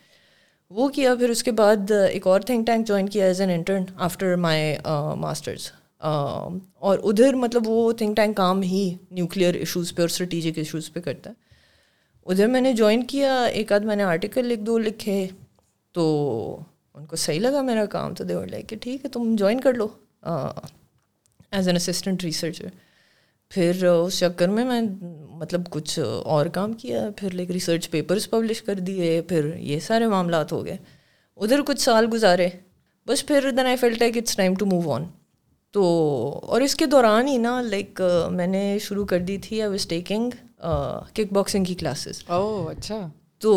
وہ 0.71 0.87
کیا 0.87 1.15
پھر 1.15 1.29
اس 1.29 1.43
کے 1.43 1.51
بعد 1.51 1.91
ایک 1.91 2.27
اور 2.27 2.41
تھنک 2.41 2.67
ٹینک 2.67 2.87
جوائن 2.87 3.07
کیا 3.09 3.25
as 3.25 3.41
an 3.41 3.49
intern 3.49 3.83
after 3.97 4.35
my 4.35 4.75
masters 5.17 5.71
اور 5.99 6.99
ادھر 7.03 7.33
مطلب 7.33 7.67
وہ 7.67 7.91
تھنک 7.91 8.15
ٹینک 8.15 8.37
کام 8.37 8.61
ہی 8.61 8.93
نیوکلیئر 9.11 9.53
ایشوز 9.53 9.93
پہ 9.95 10.01
اور 10.01 10.09
اسٹریٹجک 10.09 10.57
ایشوز 10.57 10.91
پہ 10.93 10.99
کرتا 10.99 11.29
ہے۔ 11.29 11.35
ادھر 12.25 12.47
میں 12.47 12.61
نے 12.61 12.73
جوائن 12.73 13.03
کیا 13.03 13.43
ایک 13.43 13.71
آدھ 13.71 13.85
میں 13.85 13.95
نے 13.95 14.03
آرٹیکل 14.03 14.45
لکھ 14.45 14.61
دو 14.61 14.77
لکھے 14.77 15.27
تو 15.95 16.03
ان 16.95 17.05
کو 17.05 17.15
صحیح 17.15 17.39
لگا 17.39 17.61
میرا 17.61 17.85
کام 17.85 18.13
تو 18.13 18.23
دیور 18.23 18.47
لائک 18.47 18.69
کہ 18.69 18.75
ٹھیک 18.81 19.05
ہے 19.05 19.09
تم 19.09 19.35
جوائن 19.35 19.59
کر 19.61 19.73
لو۔ 19.73 19.87
ایز 21.51 21.67
این 21.67 21.75
اسسٹنٹ 21.75 22.23
ریسرچر 22.23 22.67
پھر 23.49 23.85
اس 23.85 24.19
چکر 24.19 24.47
میں 24.47 24.65
میں 24.65 24.81
مطلب 25.29 25.61
کچھ 25.69 25.99
اور 26.23 26.45
کام 26.45 26.73
کیا 26.73 27.09
پھر 27.17 27.31
لائک 27.31 27.51
ریسرچ 27.51 27.89
پیپرس 27.91 28.29
پبلش 28.29 28.61
کر 28.61 28.75
دیے 28.75 29.21
پھر 29.21 29.55
یہ 29.55 29.79
سارے 29.79 30.07
معاملات 30.07 30.51
ہو 30.51 30.65
گئے۔ 30.65 30.77
ادھر 31.35 31.61
کچھ 31.65 31.81
سال 31.81 32.07
گزارے۔ 32.13 32.47
بس 33.07 33.25
پھر 33.25 33.51
then 33.51 33.65
I 33.65 33.75
felt 33.75 33.97
like 33.99 34.17
it's 34.17 34.35
time 34.35 34.55
to 34.55 34.65
move 34.65 34.91
on 34.91 35.03
تو 35.71 35.83
اور 36.43 36.61
اس 36.61 36.75
کے 36.75 36.85
دوران 36.85 37.27
ہی 37.27 37.37
نا 37.37 37.61
لائک 37.61 38.01
میں 38.31 38.47
نے 38.47 38.77
شروع 38.81 39.05
کر 39.05 39.19
دی 39.19 39.37
تھی 39.37 39.61
I 39.61 39.71
was 39.71 39.85
taking 39.87 40.29
kick 41.13 41.33
boxing 41.33 41.63
کی 41.63 41.75
کلاسز 41.75 42.23
او 42.27 42.67
اچھا۔ 42.69 43.07
تو 43.39 43.51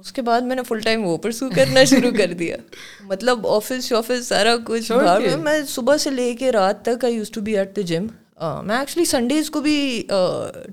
اس 0.00 0.12
کے 0.12 0.22
بعد 0.22 0.40
میں 0.40 0.56
نے 0.56 0.62
فل 0.62 0.80
ٹائم 0.80 1.04
وہ 1.06 1.16
پرسو 1.16 1.48
کرنا 1.56 1.84
شروع 1.84 2.10
کر 2.18 2.32
دیا۔ 2.32 2.56
مطلب 3.00 3.46
آفس 3.46 3.84
شافس 3.84 4.26
سارا 4.26 4.56
کچھ 4.64 4.92
میں 5.40 5.62
صبح 5.68 5.96
سے 5.96 6.10
لے 6.10 6.34
کے 6.34 6.52
رات 6.52 6.82
تک 6.82 7.04
I 7.04 7.14
used 7.14 7.30
to 7.30 7.40
be 7.40 7.56
at 7.58 7.76
the 7.76 7.80
gym 7.80 8.06
میں 8.64 8.78
ایکچولی 8.78 9.04
سنڈیز 9.04 9.50
کو 9.50 9.60
بھی 9.60 10.06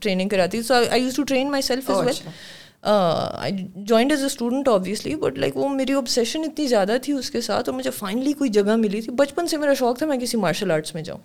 ٹریننگ 0.01 0.29
کراتی 0.29 0.61
so 0.61 0.73
I 0.91 1.03
used 1.03 1.15
to 1.15 1.23
train 1.23 1.51
myself 1.61 1.89
as 1.89 1.97
well 1.97 3.57
joined 3.75 4.11
as 4.11 4.19
a 4.19 4.25
student 4.25 4.67
obviously 4.67 5.15
but 5.15 5.37
like 5.37 5.57
وہ 5.57 5.69
میری 5.69 5.93
اوبسیشن 5.93 6.41
اتنی 6.41 6.67
زیادہ 6.67 6.97
تھی 7.01 7.13
اس 7.13 7.31
کے 7.31 7.41
ساتھ 7.41 7.69
اور 7.69 7.77
مجھے 7.77 7.91
فائنلی 7.91 8.33
کوئی 8.33 8.49
جگہ 8.49 8.75
ملی 8.75 9.01
تھی۔ 9.01 9.11
بچپن 9.11 9.47
سے 9.47 9.57
میرا 9.57 9.73
شوق 9.73 9.97
تھا 9.97 10.05
میں 10.05 10.17
کسی 10.17 10.37
مارشل 10.37 10.71
آرٹس 10.71 10.93
میں 10.93 11.03
جاؤں۔ 11.03 11.19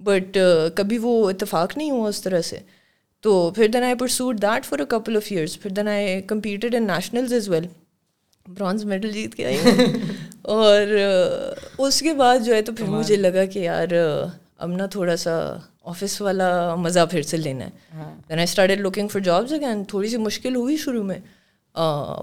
بٹ 0.00 0.38
کبھی 0.74 0.98
وہ 0.98 1.30
اتفاق 1.30 1.76
نہیں 1.76 1.90
ہوا 1.90 2.08
اس 2.08 2.22
طرح 2.22 2.40
سے۔ 2.40 2.58
تو 3.22 3.50
پھر 3.50 3.68
then 3.68 3.82
I 3.82 3.94
pursued 3.94 4.42
that 4.42 4.66
for 4.66 4.78
a 4.78 4.84
couple 4.88 5.16
of 5.16 5.26
years 5.30 5.60
پھر 5.60 5.70
then 5.70 5.88
I 5.88 6.20
competed 6.22 6.74
in 6.74 6.86
nationals 6.86 7.32
as 7.32 7.48
well 7.48 7.66
bronze 8.46 8.84
medal 8.84 9.12
جیت 9.12 9.34
کے 9.34 9.46
آئی 9.46 9.58
اور 10.42 10.94
اس 11.78 12.00
کے 12.00 12.12
بعد 12.12 12.44
جو 12.44 12.54
ہے 12.54 12.62
تو 12.62 12.72
پھر 12.72 12.86
مجھے 12.86 13.16
لگا 13.16 13.44
کہ 13.44 13.58
یار 13.58 13.88
اب 14.58 14.70
نا 14.70 14.86
تھوڑا 14.86 15.16
سا 15.16 15.32
آفس 15.84 16.20
والا 16.20 16.74
مزہ 16.74 17.00
پھر 17.10 17.22
سے 17.22 17.36
لینا 17.36 17.64
ہے 17.64 18.04
then 18.28 18.38
I 18.38 18.44
started 18.44 18.80
looking 18.80 19.08
for 19.08 19.20
jobs 19.20 19.52
again 19.52 19.84
تھوڑی 19.84 20.08
سی 20.08 20.16
مشکل 20.16 20.56
ہوئی 20.56 20.76
شروع 20.76 21.02
میں 21.04 21.18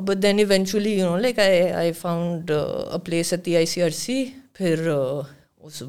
but 0.06 0.22
then 0.24 0.39
eventually 0.39 0.94
you 0.94 1.10
know 1.10 1.18
like 1.18 1.39
I 1.39 1.70
I 1.72 1.91
found 1.91 2.52
a 2.52 2.98
place 3.06 3.34
at 3.34 3.46
the 3.46 3.56
I 3.56 3.66
C 3.66 3.84
R 3.84 3.89
C 3.89 4.24
پھر 4.54 4.89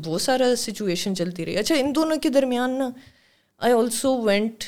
وہ 0.07 0.19
سارا 0.19 0.55
سچویشن 0.57 1.17
چلتی 1.17 1.45
رہی 1.47 1.57
اچھا 1.57 1.75
ان 1.75 1.95
دونوں 1.95 2.17
کے 2.17 2.29
درمیان 2.29 2.79
نا 2.79 2.91
آئی 3.65 3.75
آلسو 3.75 4.23
وینٹ 4.23 4.65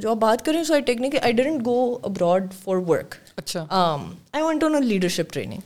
جو 0.00 0.10
آپ 0.10 0.16
بات 0.16 0.44
کریں 0.44 0.64
so 0.64 0.72
I 0.72 0.82
technically 0.82 1.20
I 1.20 1.32
didn't 1.32 1.64
go 1.66 1.98
abroad 2.02 2.52
for 2.64 2.76
work 2.76 3.14
اچھا۔ 3.36 3.66
I 4.32 4.42
went 4.42 4.64
on 4.64 4.74
a 4.74 4.80
leadership 4.80 5.32
training 5.32 5.60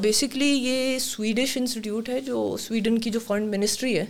basically 0.00 0.46
یہ 0.46 0.98
سویڈش 0.98 1.56
انسٹیٹیوٹ 1.56 2.08
ہے 2.08 2.20
جو 2.20 2.56
سویڈن 2.60 2.98
کی 2.98 3.10
جو 3.10 3.20
فارن 3.20 3.42
منسٹری 3.42 3.98
ہے 3.98 4.04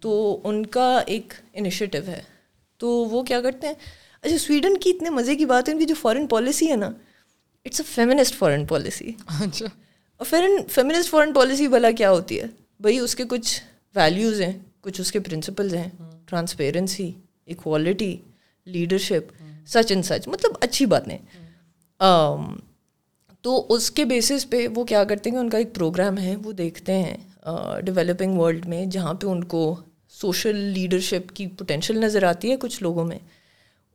تو 0.00 0.40
ان 0.44 0.66
کا 0.66 1.02
ایک 1.06 1.32
انیشیٹو 1.52 1.98
ہے۔ 2.06 2.20
تو 2.78 2.88
وہ 2.88 3.22
کیا 3.22 3.40
کرتے 3.40 3.66
ہیں؟ 3.66 3.74
اچھا 4.22 4.38
سویڈن 4.38 4.76
کی 4.76 4.90
اتنے 4.90 5.10
مزے 5.10 5.36
کی 5.36 5.44
بات 5.44 5.68
ہے 5.68 5.72
ان 5.72 5.78
کی 5.78 5.84
جو 5.84 5.94
فارن 6.00 6.26
پالیسی 6.26 6.70
ہے 6.70 6.76
نا 6.76 6.90
it's 7.64 7.80
a 7.80 7.86
feminist 7.94 8.34
foreign 8.34 8.66
policy 8.66 9.12
اچھا۔ 9.40 9.66
اور 10.20 10.26
فیمنسٹ 10.70 11.10
فارن 11.10 11.32
پالیسی 11.32 11.68
بھلا 11.68 11.90
کیا 11.90 12.10
ہوتی 12.10 12.40
ہے؟ 12.40 12.46
بھائی 12.80 12.98
اس 12.98 13.14
کے 13.14 13.24
کچھ 13.24 13.60
ویلیوز 13.94 14.40
ہیں۔ 14.40 14.52
کچھ 14.84 15.00
اس 15.00 15.12
کے 15.12 15.20
پرنسپلز 15.20 15.74
ہیں. 15.74 15.88
Transparency 16.26 17.10
equality 17.46 18.16
leadership 18.66 19.32
such 19.66 19.92
and 19.92 20.04
such 20.04 20.28
مطلب 20.28 20.56
اچھی 20.60 20.86
باتیں. 20.86 21.18
تو 23.44 23.66
اس 23.68 23.90
کے 23.90 24.04
بیسس 24.04 24.48
پہ 24.50 24.66
وہ 24.74 24.84
کیا 24.84 25.04
کرتے 25.04 25.30
ہیں؟ 25.30 25.36
کہ 25.36 25.40
ان 25.40 25.50
کا 25.50 25.58
ایک 25.58 25.74
پروگرام 25.74 26.18
ہے 26.18 26.34
وہ 26.36 26.52
دیکھتے 26.52 26.92
ہیں 26.94 27.16
ڈیولپنگ 27.82 28.38
ورلڈ 28.38 28.66
میں 28.66 28.84
جہاں 28.86 29.14
پہ 29.14 29.26
ان 29.26 29.44
کو 29.44 29.74
سوشل 30.10 30.56
لیڈرشپ 30.56 31.32
کی 31.34 31.46
پوٹینشیل 31.46 31.98
نظر 31.98 32.22
آتی 32.22 32.50
ہے 32.50 32.56
کچھ 32.56 32.82
لوگوں 32.82 33.04
میں. 33.04 33.18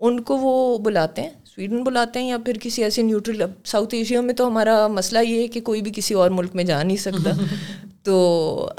ان 0.01 0.19
کو 0.23 0.37
وہ 0.37 0.77
بلاتے 0.77 1.21
ہیں 1.21 1.29
سویڈن 1.57 1.83
بلاتے 1.83 2.19
ہیں 2.19 2.27
یا 2.27 2.37
پھر 2.45 2.53
کسی 2.61 2.83
ایسے 2.83 3.01
نیوٹرل 3.01 3.41
ساؤتھ 3.65 3.95
ایشیا 3.95 4.21
میں 4.21 4.33
تو 4.33 4.47
ہمارا 4.47 4.87
مسئلہ 4.87 5.19
یہ 5.19 5.41
ہے 5.41 5.47
کہ 5.47 5.61
کوئی 5.61 5.81
بھی 5.81 5.91
کسی 5.95 6.13
اور 6.13 6.29
ملک 6.29 6.55
میں 6.55 6.63
جا 6.63 6.83
نہیں 6.83 6.97
سکتا۔ 6.97 7.29
تو 8.03 8.69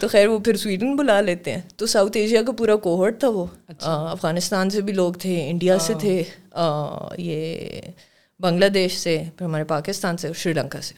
تو 0.00 0.08
خیر 0.08 0.26
وہ 0.26 0.38
پھر 0.38 0.56
سویڈن 0.56 0.96
بلا 0.96 1.20
لیتے 1.20 1.52
ہیں۔ 1.52 1.60
تو 1.76 1.86
ساؤتھ 1.86 2.16
ایشیا 2.16 2.42
کا 2.42 2.52
پورا 2.52 2.76
کوہرٹ 2.76 3.20
تھا 3.20 3.28
وہ۔ 3.28 3.46
اچھا۔ 3.68 3.94
افغانستان 4.10 4.70
سے 4.70 4.80
بھی 4.80 4.92
لوگ 4.92 5.12
تھے 5.12 5.50
انڈیا 5.50 5.78
سے 5.78 5.94
تھے 6.00 6.22
یہ 7.18 7.70
بنگلہ 8.40 8.66
دیش 8.66 8.96
سے 8.96 9.22
پھر 9.36 9.46
ہمارے 9.46 9.64
پاکستان 9.64 10.16
سے 10.16 10.28
شری 10.36 10.52
لنکا 10.52 10.80
سے۔ 10.80 10.94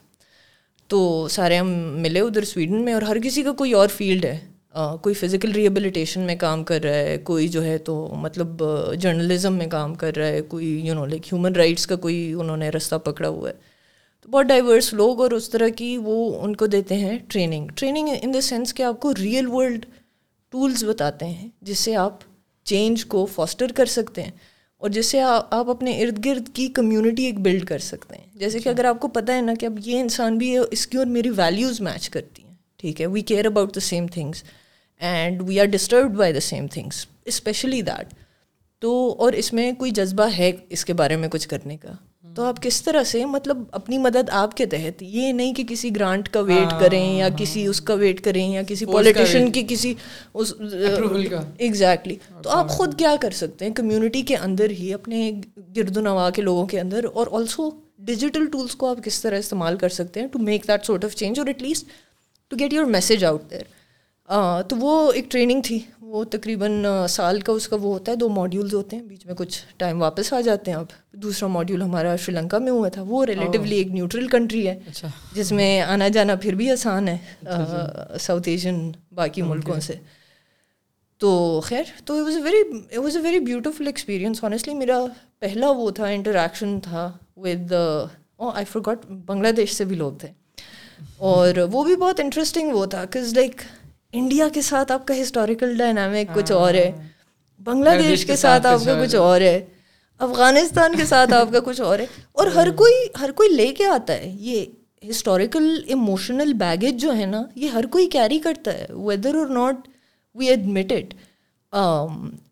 تو 0.87 1.27
سارے 1.29 1.57
ہم 1.57 1.67
ملے 2.01 2.19
ادھر 2.19 2.43
سویڈن 2.43 2.85
میں 2.85 2.93
اور 2.93 3.01
ہر 3.01 3.17
کسی 3.19 3.43
کا 3.43 3.51
کوئی 3.51 3.73
اور 3.73 3.87
فیلڈ 3.87 4.25
ہے۔ 4.25 4.39
کوئی 4.73 5.15
فزیکل 5.15 5.51
ریبلیٹیشن 5.51 6.21
میں 6.21 6.35
کام 6.35 6.63
کر 6.63 6.83
رہا 6.83 6.93
ہے 6.93 7.17
کوئی 7.17 7.47
جو 7.47 7.63
ہے 7.63 7.77
تو 7.77 8.13
مطلب 8.21 8.63
جرنلزم 8.99 9.53
میں 9.53 9.67
کام 9.67 9.95
کر 9.95 10.15
رہا 10.17 10.27
ہے 10.27 10.41
کوئی 10.41 10.67
you 10.87 10.93
know 10.93 11.05
like 11.05 11.33
human 11.33 11.55
rights 11.55 11.87
کا 11.87 11.95
کوئی 11.95 12.33
انہوں 12.33 12.57
نے 12.57 12.69
رستہ 12.69 12.95
پکڑا 12.95 13.27
ہوا 13.29 13.49
ہے۔ 13.49 13.53
تو 14.21 14.29
بہت 14.29 14.45
ڈائیورس 14.45 14.93
لوگ 14.93 15.21
اور 15.21 15.31
اس 15.31 15.49
طرح 15.49 15.67
کی 15.69 15.97
وہ 16.03 16.15
ان 16.41 16.55
کو 16.55 16.67
دیتے 16.67 16.95
ہیں 16.95 17.17
training 17.27 17.67
training 17.75 18.09
in 18.21 18.33
the 18.33 18.41
sense 18.41 18.73
کہ 18.73 18.83
آپ 18.83 18.99
کو 18.99 19.13
ریئل 19.19 19.47
ورلڈ 19.47 19.85
ٹولس 20.53 20.83
بتاتے 20.83 21.25
ہیں 21.25 21.47
جس 21.61 21.79
سے 21.79 21.95
آپ 21.95 22.17
چینج 22.65 23.05
کو 23.05 23.25
فاسٹر 23.25 23.71
کر 23.75 23.85
سکتے 23.85 24.23
ہیں 24.23 24.31
اور 24.81 24.89
جس 24.89 25.05
سے 25.05 25.21
آپ 25.21 25.69
اپنے 25.69 26.01
ارد 26.01 26.25
گرد 26.25 26.49
کی 26.53 26.67
کمیونٹی 26.67 27.23
ایک 27.25 27.39
بلڈ 27.39 27.65
کر 27.65 27.79
سکتے 27.79 28.15
ہیں۔ 28.15 28.27
جیسے 28.35 28.59
کہ 28.59 28.69
اگر 28.69 28.85
آپ 28.85 28.99
کو 28.99 29.07
پتہ 29.07 29.31
ہے 29.31 29.41
نا 29.41 29.53
کہ 29.59 29.65
اب 29.65 29.79
یہ 29.85 29.99
انسان 29.99 30.37
بھی 30.37 30.53
ہے 30.53 30.57
اس 30.57 30.87
کی 30.87 30.97
اور 30.97 31.05
میری 31.05 31.29
ویلیوز 31.29 31.81
میچ 31.81 32.09
کرتی 32.09 32.43
ہیں 32.43 32.53
ٹھیک 32.77 33.01
ہے 33.01 33.05
we 33.05 33.21
care 33.21 33.45
about 33.45 33.75
the 33.75 33.79
same 33.79 34.07
things 34.07 34.43
and 35.03 35.41
we 35.41 35.59
are 35.59 35.65
disturbed 35.65 36.17
by 36.17 36.33
the 36.33 36.39
same 36.39 36.67
things 36.67 37.05
especially 37.25 37.81
that 37.81 38.13
تو 38.81 38.91
اور 39.19 39.33
اس 39.33 39.53
میں 39.53 39.71
کوئی 39.71 39.91
جذبہ 39.91 40.27
ہے 40.37 40.51
اس 40.69 40.85
کے 40.85 40.93
بارے 40.93 41.15
میں 41.15 41.29
کچھ 41.29 41.47
کرنے 41.47 41.77
کا؟ 41.77 41.91
تو 42.35 42.43
آپ 42.43 42.61
کس 42.61 42.81
طرح 42.83 43.03
سے 43.03 43.25
مطلب 43.25 43.57
اپنی 43.71 43.97
مدد 43.97 44.29
آپ 44.31 44.57
کے 44.57 44.65
تحت 44.65 45.03
یہ 45.03 45.31
نہیں 45.31 45.53
کہ 45.53 45.63
کسی 45.69 45.95
گرانٹ 45.95 46.29
کا 46.29 46.39
ویٹ 46.39 46.71
کریں 46.79 47.15
یا 47.15 47.29
کسی 47.37 47.65
اس 47.65 47.81
کا 47.81 47.93
ویٹ 47.93 48.21
کریں 48.21 48.47
یا 48.51 48.61
کسی 48.67 48.85
پولیٹیشین 48.85 49.51
کی 49.51 49.65
کسی 49.67 49.93
اس 50.33 50.53
ایگزیکٹلی 51.57 52.15
تو 52.43 52.49
آپ 52.49 52.69
خود 52.69 52.97
کیا 52.97 53.15
کر 53.21 53.31
سکتے 53.31 53.65
ہیں؟ 53.65 53.73
کمیونٹی 53.73 54.21
کے 54.21 54.35
اندر 54.37 54.69
ہی 54.69 54.93
اپنے 54.93 55.31
گرد 55.77 55.97
و 55.97 56.01
نوا 56.01 56.29
کے 56.29 56.41
لوگوں 56.41 56.65
کے 56.65 56.79
اندر 56.79 57.05
اور 57.13 57.27
آلسو 57.31 57.69
ڈیجیٹل 57.97 58.45
ٹولس 58.45 58.75
کو 58.75 58.89
آپ 58.89 59.03
کس 59.03 59.21
طرح 59.21 59.37
استعمال 59.37 59.77
کر 59.77 59.89
سکتے 59.89 60.19
ہیں 60.19 60.27
to 60.27 60.39
make 60.39 60.67
that 60.67 60.85
sort 60.85 61.05
of 61.05 61.15
change 61.15 61.39
اور 61.39 61.47
at 61.47 61.61
least 61.61 61.87
to 62.51 62.57
get 62.59 62.73
your 62.73 62.85
message 62.85 63.25
out 63.25 63.49
there 63.51 63.63
تو 64.69 64.75
وہ 64.77 65.11
ایک 65.11 65.31
ٹریننگ 65.31 65.61
تھی۔ 65.61 65.79
وہ 66.01 66.23
تقریباً 66.23 66.85
سال 67.09 67.39
کا 67.41 67.51
اس 67.53 67.67
کا 67.67 67.75
وہ 67.75 67.93
ہوتا 67.93 68.11
ہے 68.11 68.17
دو 68.17 68.29
ماڈیولز 68.29 68.73
ہوتے 68.73 68.95
ہیں 68.95 69.03
بیچ 69.03 69.25
میں 69.25 69.33
کچھ 69.35 69.59
ٹائم 69.77 70.01
واپس 70.01 70.33
آ 70.33 70.41
جاتے 70.41 70.71
ہیں۔ 70.71 70.77
اب 70.77 70.85
دوسرا 71.13 71.47
ماڈیول 71.47 71.81
ہمارا 71.81 72.15
شری 72.15 72.35
لنکا 72.35 72.57
میں 72.57 72.71
ہوا 72.71 72.89
تھا۔ 72.89 73.01
وہ 73.07 73.25
ریلیٹیولی 73.25 73.75
ایک 73.75 73.87
نیوٹرل 73.87 74.27
کنٹری 74.27 74.67
ہے 74.67 74.79
اچھا۔ 74.87 75.07
جس 75.33 75.51
میں 75.51 75.81
آنا 75.81 76.07
جانا 76.07 76.35
پھر 76.35 76.55
بھی 76.55 76.69
آسان 76.71 77.07
ہے 77.07 77.17
ساؤتھ 78.19 78.49
ایشین 78.49 78.91
باقی 79.11 79.41
ملکوں 79.41 79.79
سے۔ 79.79 79.93
تو 81.17 81.61
خیر 81.63 81.83
تو 82.05 82.25
was 82.25 82.35
a 82.35 82.41
very 82.41 82.97
was 82.97 83.15
a 83.17 83.21
very 83.23 83.39
beautiful 83.39 83.87
experience 83.87 84.43
honestly 84.43 84.73
میرا 84.73 84.99
پہلا 85.39 85.69
وہ 85.69 85.89
تھا 85.91 86.05
انٹریکشن 86.05 86.79
تھا 86.79 87.11
ود 87.35 87.73
آئی 88.53 88.65
فور 88.65 88.81
گاٹ 88.85 89.05
بنگلہ 89.05 89.51
دیش 89.51 89.73
سے 89.73 89.85
بھی 89.85 89.95
لوگ 89.95 90.13
تھے۔ 90.13 90.27
اور 91.17 91.57
وہ 91.71 91.83
بھی 91.83 91.95
بہت 91.95 92.19
انٹرسٹنگ 92.19 92.71
وہ 92.71 92.85
تھا 92.85 93.05
کز 93.05 93.33
لائک 93.33 93.61
انڈیا 94.13 94.49
کے 94.49 94.61
ساتھ 94.61 94.91
آپ 94.91 95.07
کا 95.07 95.21
ہسٹوریکل 95.21 95.77
ڈائنامک 95.77 96.35
کچھ 96.35 96.51
اور 96.51 96.73
ہے۔ 96.73 96.91
بنگلہ 97.63 97.89
دیش 98.01 98.25
کے 98.25 98.35
ساتھ 98.35 98.67
آپ 98.67 98.79
کا 98.85 99.05
کچھ 99.05 99.15
اور 99.15 99.41
ہے۔ 99.41 99.65
افغانستان 100.19 100.95
کے 100.95 101.05
ساتھ 101.05 101.33
آپ 101.33 101.47
کا 101.51 101.59
کچھ 101.59 101.81
اور 101.81 101.99
ہے۔ 101.99 102.05
اور 102.31 102.47
ہر 102.47 102.71
کوئی 102.71 102.93
ہر 103.21 103.31
کوئی 103.31 103.49
لے 103.49 103.67
کے 103.67 103.85
آتا 103.85 104.13
ہے۔ 104.13 104.35
یہ 104.39 104.65
ہسٹوریکل 105.09 105.83
ایموشنل 105.87 106.53
بیگیج 106.53 107.01
جو 107.01 107.17
ہے 107.17 107.25
نا 107.25 107.43
یہ 107.55 107.67
ہر 107.67 107.85
کوئی 107.85 108.09
کیری 108.09 108.39
کرتا 108.39 108.73
ہے۔ 108.73 108.85
ویدر 108.89 109.35
اور 109.35 109.47
ناٹ 109.47 109.87
وی 110.35 110.47
ایڈمیٹڈ 110.47 111.13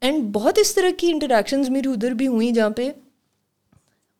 اینڈ 0.01 0.24
بہت 0.34 0.57
اس 0.57 0.76
طرح 0.76 0.89
کی 0.97 1.12
انٹریکشنز 1.12 1.70
میری 1.70 1.89
ادھر 1.89 2.12
بھی 2.12 2.28
ہوئیں 2.28 2.51
جہاں 2.51 2.70
پہ 2.70 2.91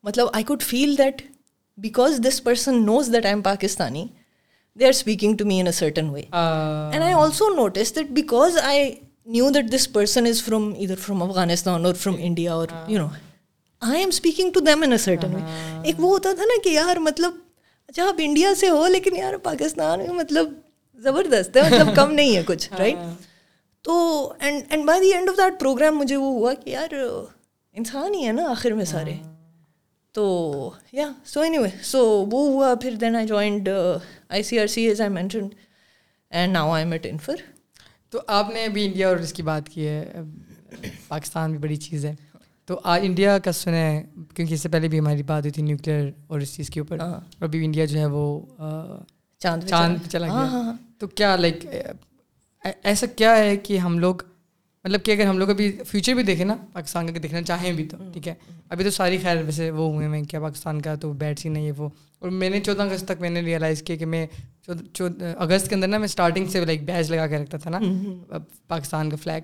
مطلب 0.02 0.26
I 0.32 0.44
could 0.44 0.62
feel 0.62 0.98
that 0.98 1.22
because 1.78 2.20
this 2.28 2.44
person 2.44 2.86
knows 2.86 3.10
that 3.12 3.24
I 3.24 3.34
am 3.34 3.42
Pakistani 3.42 4.06
they 4.76 4.84
are 4.84 4.90
speaking 4.90 5.36
to 5.36 5.44
me 5.44 5.60
in 5.60 5.72
certain 5.72 6.08
way 6.10 6.20
and 6.20 7.02
I 7.02 7.12
also 7.12 7.48
notice 7.54 7.94
that 7.96 8.10
because 8.10 8.56
I 8.62 8.90
knew 9.26 9.50
that 9.50 9.72
this 9.72 9.92
person 9.92 10.26
is 10.26 10.42
from 10.42 10.72
ادھر 10.78 10.96
from 10.96 11.22
Afghanistan 11.22 11.86
اور 11.86 11.94
from 11.94 12.16
India 12.18 12.54
اور 12.54 12.68
you 12.88 12.98
know 12.98 13.06
I 13.82 14.00
am 14.00 14.08
speaking 14.08 14.50
to 14.50 14.60
them 14.60 14.82
in 14.82 14.98
certain 14.98 15.34
way 15.34 15.40
ایک 15.84 16.00
وہ 16.00 16.08
ہوتا 16.08 16.32
تھا 16.32 16.44
نا 16.44 16.60
کہ 16.64 16.68
یار 16.68 16.96
مطلب 16.96 17.32
اچھا 17.88 18.04
آپ 18.04 18.14
انڈیا 18.18 18.54
سے 18.54 18.68
ہو 18.70 18.86
لیکن 18.88 19.16
یار 19.16 19.36
پاکستان 19.42 19.98
میں 19.98 20.14
مطلب 20.14 20.52
زبردست 21.00 21.56
ہے 21.56 21.62
مطلب 21.62 21.94
کم 21.96 22.12
نہیں 22.12 22.36
ہے 22.36 22.42
کچھ 22.46 22.72
رائٹ 22.78 22.96
تو 23.84 23.94
and 24.38 24.62
and 24.68 24.84
by 24.84 25.00
the 25.00 25.12
end 25.14 25.28
of 25.28 25.36
that 25.38 25.60
programme 25.60 25.98
مجھے 25.98 26.16
وہ 26.16 26.32
ہوا 26.32 26.54
کہ 26.54 26.70
یار 26.70 26.94
انسان 27.74 28.14
ہی 28.14 28.26
ہے 28.26 28.32
نا 28.32 28.42
آخر 28.48 28.70
میں 28.70 28.84
سارے 28.84 29.14
تو 30.12 30.24
یا 30.92 31.06
سو 31.24 31.40
اینی 31.40 31.58
وے 31.58 31.68
سو 31.82 32.04
وہ 32.32 32.46
ہوا 32.48 32.74
پھر 32.82 32.94
then 33.00 33.16
I 33.16 33.26
joined 33.26 33.68
I 34.28 34.42
C 34.42 34.58
R 34.60 34.66
C 34.66 34.86
as 34.88 35.00
I 35.00 35.10
mentioned 35.10 35.54
and 36.32 36.52
now 36.52 36.72
I 36.72 36.84
met 36.84 37.06
infer 37.10 37.36
تو 38.10 38.20
آپ 38.26 38.50
نے 38.54 38.64
ابھی 38.64 38.84
انڈیا 38.84 39.08
اور 39.08 39.16
اس 39.16 39.32
کی 39.32 39.42
بات 39.42 39.68
کی 39.68 39.86
ہے. 39.86 40.12
پاکستان 41.08 41.50
بھی 41.50 41.58
بڑی 41.58 41.76
چیز 41.76 42.04
ہے. 42.04 42.14
تو 42.68 42.80
آج 42.84 43.00
انڈیا 43.04 43.38
کا 43.38 43.52
سنیں 43.52 44.02
کیونکہ 44.34 44.54
اس 44.54 44.60
سے 44.60 44.68
پہلے 44.68 44.88
بھی 44.88 44.98
ہماری 44.98 45.22
بات 45.22 45.42
ہوئی 45.42 45.52
تھی 45.52 45.62
نیوکلیئر 45.62 46.10
اور 46.26 46.40
اس 46.40 46.54
چیز 46.56 46.70
کے 46.70 46.80
اوپر. 46.80 47.00
اور 47.00 47.44
ابھی 47.44 47.64
انڈیا 47.64 47.84
جو 47.84 47.98
ہے 47.98 48.06
وہ 48.06 48.40
چاند 49.40 49.64
چاند 49.68 50.10
چلا 50.10 50.26
گیا. 50.26 50.34
ہاں، 50.34 50.46
ہاں۔ 50.46 50.72
تو 50.98 51.06
کیا 51.06 51.34
لائک 51.36 51.66
ایسا 52.62 53.06
کیا 53.06 53.36
ہے 53.36 53.56
کہ 53.56 53.78
ہم 53.78 53.98
لوگ 53.98 54.16
مطلب 54.84 55.00
کہ 55.04 55.10
اگر 55.10 55.24
ہم 55.26 55.38
لوگ 55.38 55.50
ابھی 55.50 55.72
فیوچر 55.86 56.14
بھی 56.14 56.22
دیکھیں 56.22 56.44
نا 56.44 56.56
پاکستان 56.72 57.06
کا 57.06 57.18
دیکھنا 57.22 57.42
چاہیں 57.42 57.72
بھی 57.72 57.88
تو 57.88 57.96
ٹھیک 58.12 58.28
ہے؟ 58.28 58.34
ابھی 58.68 58.84
تو 58.84 58.90
ساری 58.90 59.18
خیر 59.18 59.36
ویسے 59.36 59.70
وہ 59.70 59.92
ہوئے 59.92 60.08
ہیں 60.08 60.24
کیا 60.24 60.40
پاکستان 60.40 60.82
کا 60.82 60.94
تو 60.94 61.12
بیٹ 61.12 61.38
سی 61.38 61.48
نہیں 61.48 61.66
ہے 61.66 61.72
وہ۔ 61.76 61.88
اور 62.18 62.30
میں 62.30 62.50
نے 62.50 62.60
چودہ 62.60 62.82
اگست 62.82 63.04
تک 63.04 63.20
میں 63.20 63.30
نے 63.30 63.40
ریئلائز 63.40 63.82
کیا 63.82 63.96
کہ 63.96 64.06
میں 64.06 64.26
اگست 65.38 65.68
کے 65.68 65.74
اندر 65.74 65.88
نا 65.88 65.98
میں 65.98 66.04
اسٹارٹنگ 66.04 66.46
سے 66.46 66.64
لائک 66.64 66.84
بیچ 66.84 67.10
لگا 67.10 67.26
کے 67.26 67.38
رکھتا 67.38 67.58
تھا 67.58 67.70
نا 67.70 67.78
پاکستان 68.68 69.10
کا 69.10 69.16
فلیگ 69.22 69.40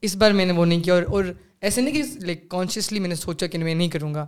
اس 0.00 0.16
بار 0.16 0.30
میں 0.30 0.46
نے 0.46 0.52
وہ 0.52 0.66
نہیں 0.66 0.80
کیا 0.80 0.94
اور 0.94 1.02
اور 1.08 1.24
ایسے 1.60 1.80
نہیں 1.80 1.94
کہ 1.94 2.02
لائک 2.26 2.48
کانشیسلی 2.48 2.98
میں 2.98 3.08
نے 3.08 3.14
سوچا 3.14 3.46
کہ 3.46 3.58
میں 3.58 3.74
نہیں 3.74 3.88
کروں 3.88 4.14
گا۔ 4.14 4.26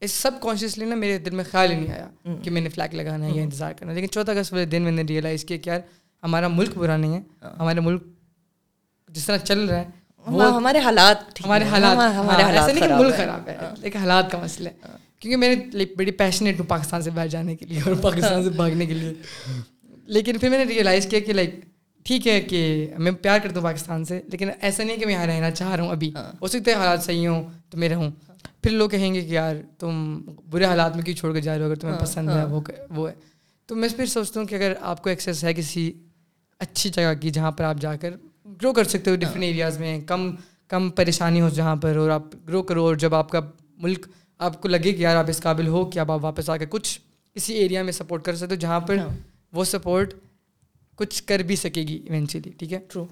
اس 0.00 0.10
سب 0.12 0.30
کانشیسلی 0.42 0.84
نا 0.84 0.94
میرے 0.94 1.18
دل 1.18 1.30
میں 1.30 1.44
خیال 1.50 1.70
ہی 1.72 1.76
نہیں 1.76 1.92
آیا 1.92 2.08
کہ 2.42 2.50
میں 2.50 2.60
نے 2.60 2.68
فلیگ 2.68 2.94
لگانا 2.94 3.26
ہے 3.26 3.30
یا 3.32 3.42
انتظار 3.42 3.72
کرنا 3.72 3.92
لیکن 3.92 4.08
چودہ 4.08 4.30
اگست 4.30 4.52
والے 4.52 4.64
دن 4.64 4.82
میں 4.82 4.92
نے 4.92 5.02
ریئلائز 5.08 5.44
کیا 5.44 5.56
کہ 5.56 5.70
یار 5.70 5.80
ہمارا 6.22 6.48
ملک 6.48 6.78
برا 6.78 6.96
نہیں 6.96 7.14
ہے 7.14 7.20
ہمارے 7.58 7.80
ملک 7.80 8.02
جس 9.12 9.26
طرح 9.26 9.36
چل 9.36 9.64
رہا 9.64 9.78
ہے 9.78 9.88
وہ 10.26 10.54
ہمارے 10.56 10.78
حالات 10.78 11.16
ہمارے 11.44 11.64
حالات 11.64 11.96
ہمارے 12.14 12.42
حالات 12.42 12.68
ایسا 12.68 12.80
نہیں 12.80 12.88
کہ 12.88 13.04
ملک 13.04 13.16
خراب 13.16 13.48
ہے 13.48 13.56
لیکن 13.78 13.98
حالات 13.98 14.30
کا 14.30 14.38
مسئلہ 14.38 14.68
ہے۔ 14.68 14.74
کیونکہ 15.18 15.36
میں 15.36 15.54
نے 15.74 15.84
بڑی 15.96 16.10
پیشنیٹ 16.10 16.60
ہوں 16.60 16.66
پاکستان 16.66 17.02
سے 17.02 17.10
باہر 17.10 17.28
جانے 17.28 17.56
کے 17.56 17.66
لیے 17.66 17.80
اور 17.86 17.94
پاکستان 17.94 18.44
سے 18.44 18.50
بھاگنے 18.50 18.86
کے 18.86 18.94
لیے۔ 18.94 19.12
لیکن 20.06 20.38
پھر 20.38 20.48
میں 20.48 20.64
نے 20.64 20.74
ریئلائز 20.74 21.06
کیا 21.06 21.20
کہ 21.20 21.32
لائک 21.32 21.54
ٹھیک 22.04 22.28
ہے 22.28 22.40
کہ 22.40 22.90
میں 22.98 23.12
پیار 23.12 23.38
کرتا 23.38 23.56
ہوں 23.56 23.64
پاکستان 23.64 24.04
سے 24.04 24.20
لیکن 24.30 24.48
ایسا 24.60 24.82
نہیں 24.84 24.96
کہ 24.96 25.06
میں 25.06 25.14
یہاں 25.14 25.26
رہنا 25.26 25.50
چاہ 25.50 25.74
رہا 25.74 25.84
ہوں 25.84 25.90
ابھی۔ 25.90 26.12
ہو 26.40 26.46
سکتا 26.46 26.70
ہے 26.70 26.76
حالات 26.76 27.04
صحیح 27.04 27.28
ہوں 27.28 27.44
تو 27.70 27.78
میں 27.78 27.88
رہوں۔ 27.88 28.10
پھر 28.62 28.70
لوگ 28.70 28.90
کہیں 28.90 29.14
گے 29.14 29.20
کہ 29.20 29.26
یار 29.26 29.56
تم 29.78 30.20
برے 30.50 30.64
حالات 30.64 30.96
میں 30.96 31.04
کیوں 31.04 31.16
چھوڑ 31.16 31.34
کے 31.34 31.40
جا 31.40 31.54
رہے 31.54 31.60
ہو؟ 31.60 31.66
اگر 31.66 31.74
تمہیں 31.74 31.98
پسند 31.98 32.28
ہے 32.28 32.44
وہ 32.44 32.60
وہ 32.90 33.08
ہے۔ 33.08 33.14
تو 33.66 33.74
میں 33.74 33.88
پھر 33.96 34.06
سوچتا 34.06 34.40
ہوں 34.40 34.46
کہ 34.46 34.54
اگر 34.54 34.72
آپ 34.80 35.02
کو 35.02 35.08
ایکسیس 35.10 35.44
ہے 35.44 35.54
کسی 35.54 35.92
اچھی 36.58 36.90
جگہ 36.90 37.14
کی 37.20 37.30
جہاں 37.30 37.50
پر 37.50 37.64
آپ 37.64 37.76
جا 37.80 37.96
کر 37.96 38.10
گرو 38.62 38.72
کر 38.72 38.84
سکتے 38.84 39.10
ہو 39.10 39.16
ڈفرینٹ 39.16 39.44
ایریاز 39.44 39.78
میں 39.78 40.00
کم 40.00 40.30
کم 40.68 40.90
پریشانی 40.90 41.40
ہو 41.40 41.48
جہاں 41.48 41.76
پر 41.76 41.96
اور 41.96 42.10
آپ 42.10 42.22
گرو 42.48 42.62
کرو 42.62 42.84
اور 42.84 42.94
جب 42.94 43.14
آپ 43.14 43.30
کا 43.30 43.40
ملک 43.76 44.06
آپ 44.38 44.62
کو 44.62 44.68
لگے 44.68 44.92
کہ 44.92 45.00
یار 45.02 45.16
آپ 45.16 45.24
اس 45.28 45.40
قابل 45.40 45.66
ہو 45.66 45.84
کہ 45.84 45.98
اب 45.98 46.12
آپ 46.12 46.24
واپس 46.24 46.50
آ 46.50 46.56
کے 46.56 46.66
کچھ 46.70 47.00
کسی 47.34 47.54
ایریا 47.54 47.82
میں 47.82 47.92
سپورٹ 47.92 48.24
کر 48.24 48.34
سکتے 48.36 48.54
ہو 48.54 48.60
جہاں 48.60 48.80
پر۔ 48.80 48.96
وہ 49.52 49.64
سپورٹ 49.64 50.14
کچھ 50.96 51.22
کر 51.24 51.38
بھی 51.38 51.56
سکے 51.56 51.82
گی 51.82 52.00
ایونچولی 52.08 52.50
ٹھیک 52.50 52.72
ہے 52.72 52.78
ٹرو 52.92 53.06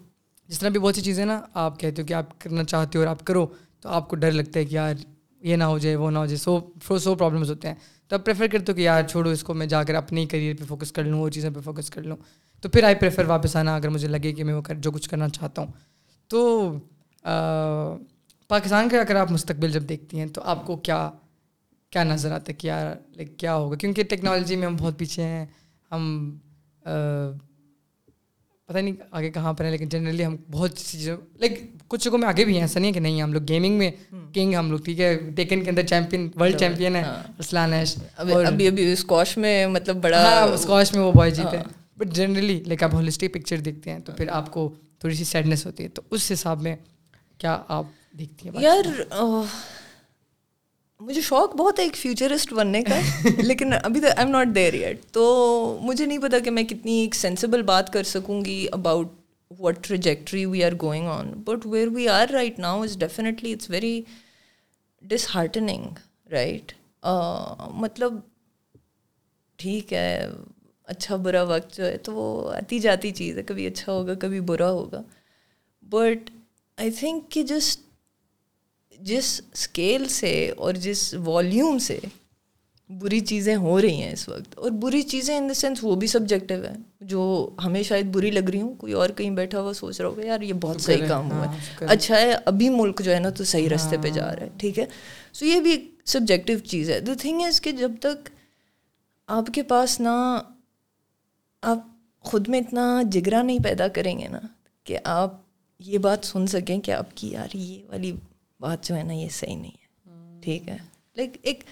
جس 0.48 0.58
طرح 0.58 0.68
بھی 0.68 0.80
بہت 0.80 0.94
سی 0.94 1.00
چیزیں 1.00 1.24
نا 1.24 1.40
آپ 1.54 1.80
کہتے 1.80 2.02
ہو 2.02 2.06
کہ 2.06 2.14
آپ 2.14 2.40
کرنا 2.40 2.64
چاہتے 2.64 2.98
ہو 2.98 3.02
اور 3.02 3.10
آپ 3.10 3.24
کرو 3.24 3.46
تو 3.80 3.88
آپ 3.88 4.08
کو 4.08 4.16
ڈر 4.16 4.32
لگتا 4.32 4.60
ہے 4.60 4.64
کہ 4.64 4.74
یار 4.74 4.94
یہ 5.40 5.56
نہ 5.56 5.64
ہو 5.64 5.78
جائے 5.78 5.96
وہ 5.96 6.10
نہ 6.10 6.18
ہو 6.18 6.26
جائے 6.26 6.36
سو 6.36 6.98
سو 6.98 7.14
پرابلمس 7.14 7.50
ہوتے 7.50 7.68
ہیں 7.68 7.74
تو 8.08 8.16
آپ 8.16 8.24
پریفر 8.24 8.46
کرتے 8.46 8.72
ہو 8.72 8.76
کہ 8.76 8.82
یار 8.82 9.02
چھوڑو 9.02 9.30
اس 9.30 9.42
کو 9.42 9.54
میں 9.54 9.66
جا 9.66 9.82
کر 9.82 9.94
اپنے 9.94 10.26
کریئر 10.26 10.54
پہ 10.58 10.64
فوکس 10.64 10.92
کر 10.92 11.04
لوں 11.04 11.20
وہ 11.20 11.28
چیزیں 11.28 11.50
پہ 11.50 11.60
فوکس 11.60 11.90
کر 11.90 12.02
لوں 12.02 12.16
تو 12.60 12.68
پھر 12.68 12.84
آئی 12.84 12.94
پریفر 12.94 13.24
واپس 13.24 13.56
آنا 13.56 13.76
اگر 13.76 13.88
مجھے 13.88 14.08
لگے 14.08 14.32
کہ 14.32 14.44
میں 14.44 14.54
وہ 14.54 14.62
جو 14.78 14.90
کچھ 14.92 15.10
کرنا 15.10 15.28
چاہتا 15.28 15.62
ہوں۔ 15.62 15.72
تو 16.28 16.72
پاکستان 18.48 18.88
کا 18.88 19.00
اگر 19.00 19.16
آپ 19.16 19.30
مستقبل 19.30 19.72
جب 19.72 19.82
دیکھتی 19.88 20.18
ہیں 20.18 20.26
تو 20.26 20.40
آپ 20.44 20.66
کو 20.66 20.76
کیا 20.76 21.10
کیا 21.90 22.04
نظر 22.04 22.32
آتا 22.32 22.44
ہے؟ 22.48 22.54
کیا 22.54 22.94
لائک 23.16 23.38
کیا 23.38 23.54
ہوگا؟ 23.54 23.76
کیونکہ 23.76 24.02
ٹیکنالوجی 24.02 24.56
میں 24.56 24.66
ہم 24.66 24.76
بہت 24.76 24.98
پیچھے 24.98 25.22
ہیں 25.22 25.46
ہم 25.90 26.30
پتہ 28.66 28.78
نہیں 28.78 28.94
آگے 29.10 29.30
کہاں 29.30 29.52
پر 29.52 29.64
ہیں 29.64 29.70
لیکن 29.70 29.88
جنرلی 29.88 30.26
ہم 30.26 30.36
بہت 30.50 30.78
سی 30.78 30.98
چیزوں 30.98 31.16
لائک 31.34 31.60
کچھ 31.88 32.04
جگہوں 32.04 32.18
میں 32.18 32.28
آگے 32.28 32.44
بھی 32.44 32.54
ہیں 32.54 32.60
ایسا 32.60 32.80
نہیں 32.80 32.88
ہے 32.88 32.94
کہ 32.94 33.00
نہیں 33.00 33.22
ہم 33.22 33.32
لوگ 33.32 33.42
گیمنگ 33.48 33.78
میں 33.78 33.90
کنگ 34.34 34.54
ہم 34.54 34.70
لوگ 34.70 34.78
ٹھیک 34.78 35.00
ہے 35.00 35.30
ٹیکن 35.36 35.64
کے 35.64 35.70
اندر 35.70 35.86
چیمپئن 35.86 36.28
ورلڈ 36.40 36.58
چیمپئن 36.58 36.96
ہے 36.96 37.02
اسلان 37.38 37.72
ایش 37.72 37.98
ابھی 38.16 38.66
ابھی 38.68 38.92
اسکواش 38.92 39.36
میں 39.36 39.66
مطلب 39.66 39.96
بڑا 39.96 40.46
اسکواش 40.54 40.92
میں 40.92 41.02
وہ 41.02 41.12
بوائے 41.12 41.30
جیتے۔ 41.30 41.56
ہیں 41.56 41.64
بٹ 42.00 42.14
جنرلی 42.14 42.62
لائک 42.66 42.82
آپ 42.82 42.94
ہولسٹک 42.94 43.32
پکچر 43.34 43.60
دیکھتے 43.60 43.90
ہیں 43.90 43.98
تو 44.00 44.12
پھر 44.12 44.28
آپ 44.32 44.50
کو 44.52 44.68
تھوڑی 45.00 45.14
سی 45.14 45.24
سیڈنیس 45.24 45.66
ہوتی 45.66 45.84
ہے 45.84 45.88
تو 45.88 46.02
اس 46.10 46.30
حساب 46.32 46.62
میں 46.62 46.74
کیا 47.38 47.58
آپ 47.68 47.86
دیکھتی 48.18 48.48
ہیں 48.48 48.62
یار 48.62 48.86
مجھے 51.00 51.20
شوق 51.20 51.54
بہت 51.56 51.78
ہے 51.78 51.84
ایک 51.84 51.96
فیوچرسٹ 51.96 52.52
بننے 52.52 52.82
کا 52.82 52.98
لیکن 53.38 53.72
ابھی 53.72 54.00
تو 54.00 54.06
I 54.06 54.18
am 54.18 54.30
not 54.30 54.54
there 54.54 54.74
at 54.74 55.04
تو 55.12 55.24
مجھے 55.82 56.06
نہیں 56.06 56.18
پتا 56.18 56.38
کہ 56.38 56.50
میں 56.50 56.62
کتنی 56.62 56.98
ایک 57.00 57.14
سینسیبل 57.14 57.62
بات 57.62 57.92
کر 57.92 58.02
سکوں 58.02 58.44
گی 58.44 58.66
about 58.72 59.08
what 59.50 59.82
trajectory 59.82 60.44
we 60.46 60.62
are 60.64 60.72
going 60.82 61.08
on 61.08 61.32
but 61.44 61.66
where 61.66 61.88
we 61.88 62.08
are 62.08 62.32
right 62.32 62.58
now 62.58 62.82
is 62.82 62.96
definitely 62.98 63.52
it's 63.52 63.70
very 63.70 64.00
disheartening 65.34 65.98
right 66.32 66.72
مطلب 67.74 68.18
ٹھیک 69.58 69.92
ہے 69.92 70.26
اچھا 70.90 71.16
برا 71.16 71.42
وقت 71.42 71.76
جو 71.76 71.84
ہے 71.86 71.96
تو 71.96 72.14
وہ 72.14 72.52
آتی 72.52 72.78
جاتی 72.78 73.10
چیز 73.10 73.38
ہے 73.38 73.42
کبھی 73.42 73.66
اچھا 73.66 73.92
ہوگا 73.92 74.14
کبھی 74.14 74.40
برا 74.40 74.70
ہوگا۔ 74.70 75.02
بٹ 75.82 76.30
آئی 76.78 76.90
تھنک 76.90 77.30
کہ 77.30 77.42
جس 77.42 77.76
جس 79.00 79.40
اسکیل 79.52 80.08
سے 80.08 80.50
اور 80.56 80.74
جس 80.74 81.14
والیوم 81.24 81.78
سے 81.78 81.98
بری 82.90 83.20
چیزیں 83.20 83.56
ہو 83.56 83.80
رہی 83.80 84.02
ہیں 84.02 84.12
اس 84.12 84.28
وقت 84.28 84.58
اور 84.58 84.70
بری 84.70 85.02
چیزیں 85.02 85.36
ان 85.36 85.48
دا 85.48 85.54
سینس 85.54 85.78
وہ 85.82 85.94
بھی 85.94 86.06
سبجیکٹیو 86.06 86.64
ہے 86.64 86.72
جو 87.00 87.20
ہمیں 87.64 87.82
شاید 87.82 88.06
بری 88.06 88.30
لگ 88.30 88.48
رہی 88.50 88.60
ہوں 88.60 88.74
کوئی 88.74 88.92
اور 88.92 89.10
کہیں 89.10 89.30
بیٹھا 89.30 89.60
ہوا 89.60 89.72
سوچ 89.72 90.00
رہا 90.00 90.08
ہوگا 90.08 90.26
یار 90.26 90.40
یہ 90.40 90.52
بہت 90.52 90.80
صحیح 90.80 91.06
کام 91.08 91.32
ہوا 91.32 91.44
ہے۔ 91.44 91.58
ہاں، 91.80 91.88
اچھا 91.88 92.20
ہے 92.20 92.32
ابھی 92.44 92.68
ملک 92.68 93.02
جو 93.02 93.14
ہے 93.14 93.18
نا 93.20 93.30
تو 93.30 93.44
صحیح 93.44 93.68
راستے 93.68 93.96
پہ 94.02 94.08
جا 94.08 94.34
رہا 94.34 94.42
ہے 94.42 94.48
ٹھیک 94.56 94.78
ہے۔ 94.78 94.86
سو 95.32 95.46
یہ 95.46 95.60
بھی 95.60 95.90
سبجیکٹو 96.04 96.58
چیز 96.58 96.90
ہے۔ 96.90 97.00
دا 97.00 97.12
تھنگ 97.20 97.42
از 97.42 97.60
کہ 97.60 97.72
جب 97.72 97.90
تک 98.00 98.28
آپ 99.28 99.46
کے 99.54 99.62
پاس 99.62 100.00
نہ 100.00 100.42
آپ 101.62 101.78
خود 102.20 102.48
میں 102.48 102.60
اتنا 102.60 103.02
جگرا 103.04 103.42
نہیں 103.42 103.58
پیدا 103.64 103.88
کریں 103.88 104.18
گے 104.18 104.28
نا 104.28 104.38
کہ 104.84 104.98
آپ 105.04 105.40
یہ 105.78 105.98
بات 105.98 106.18
سن 106.22 106.46
سکیں 106.46 106.80
کہ 106.80 106.90
آپ 106.90 107.06
کی 107.14 107.30
یار 107.30 107.56
یہ 107.56 107.82
والی 107.88 108.12
بات 108.60 108.84
جو 108.84 108.96
ہے 108.96 109.02
نا 109.02 109.12
یہ 109.12 109.28
صحیح 109.28 109.56
نہیں 109.56 109.70
ہے۔ 109.70 109.90
ٹھیک 110.40 110.68
ہے۔ 110.68 110.76
لائک 111.16 111.36
ایک 111.42 111.64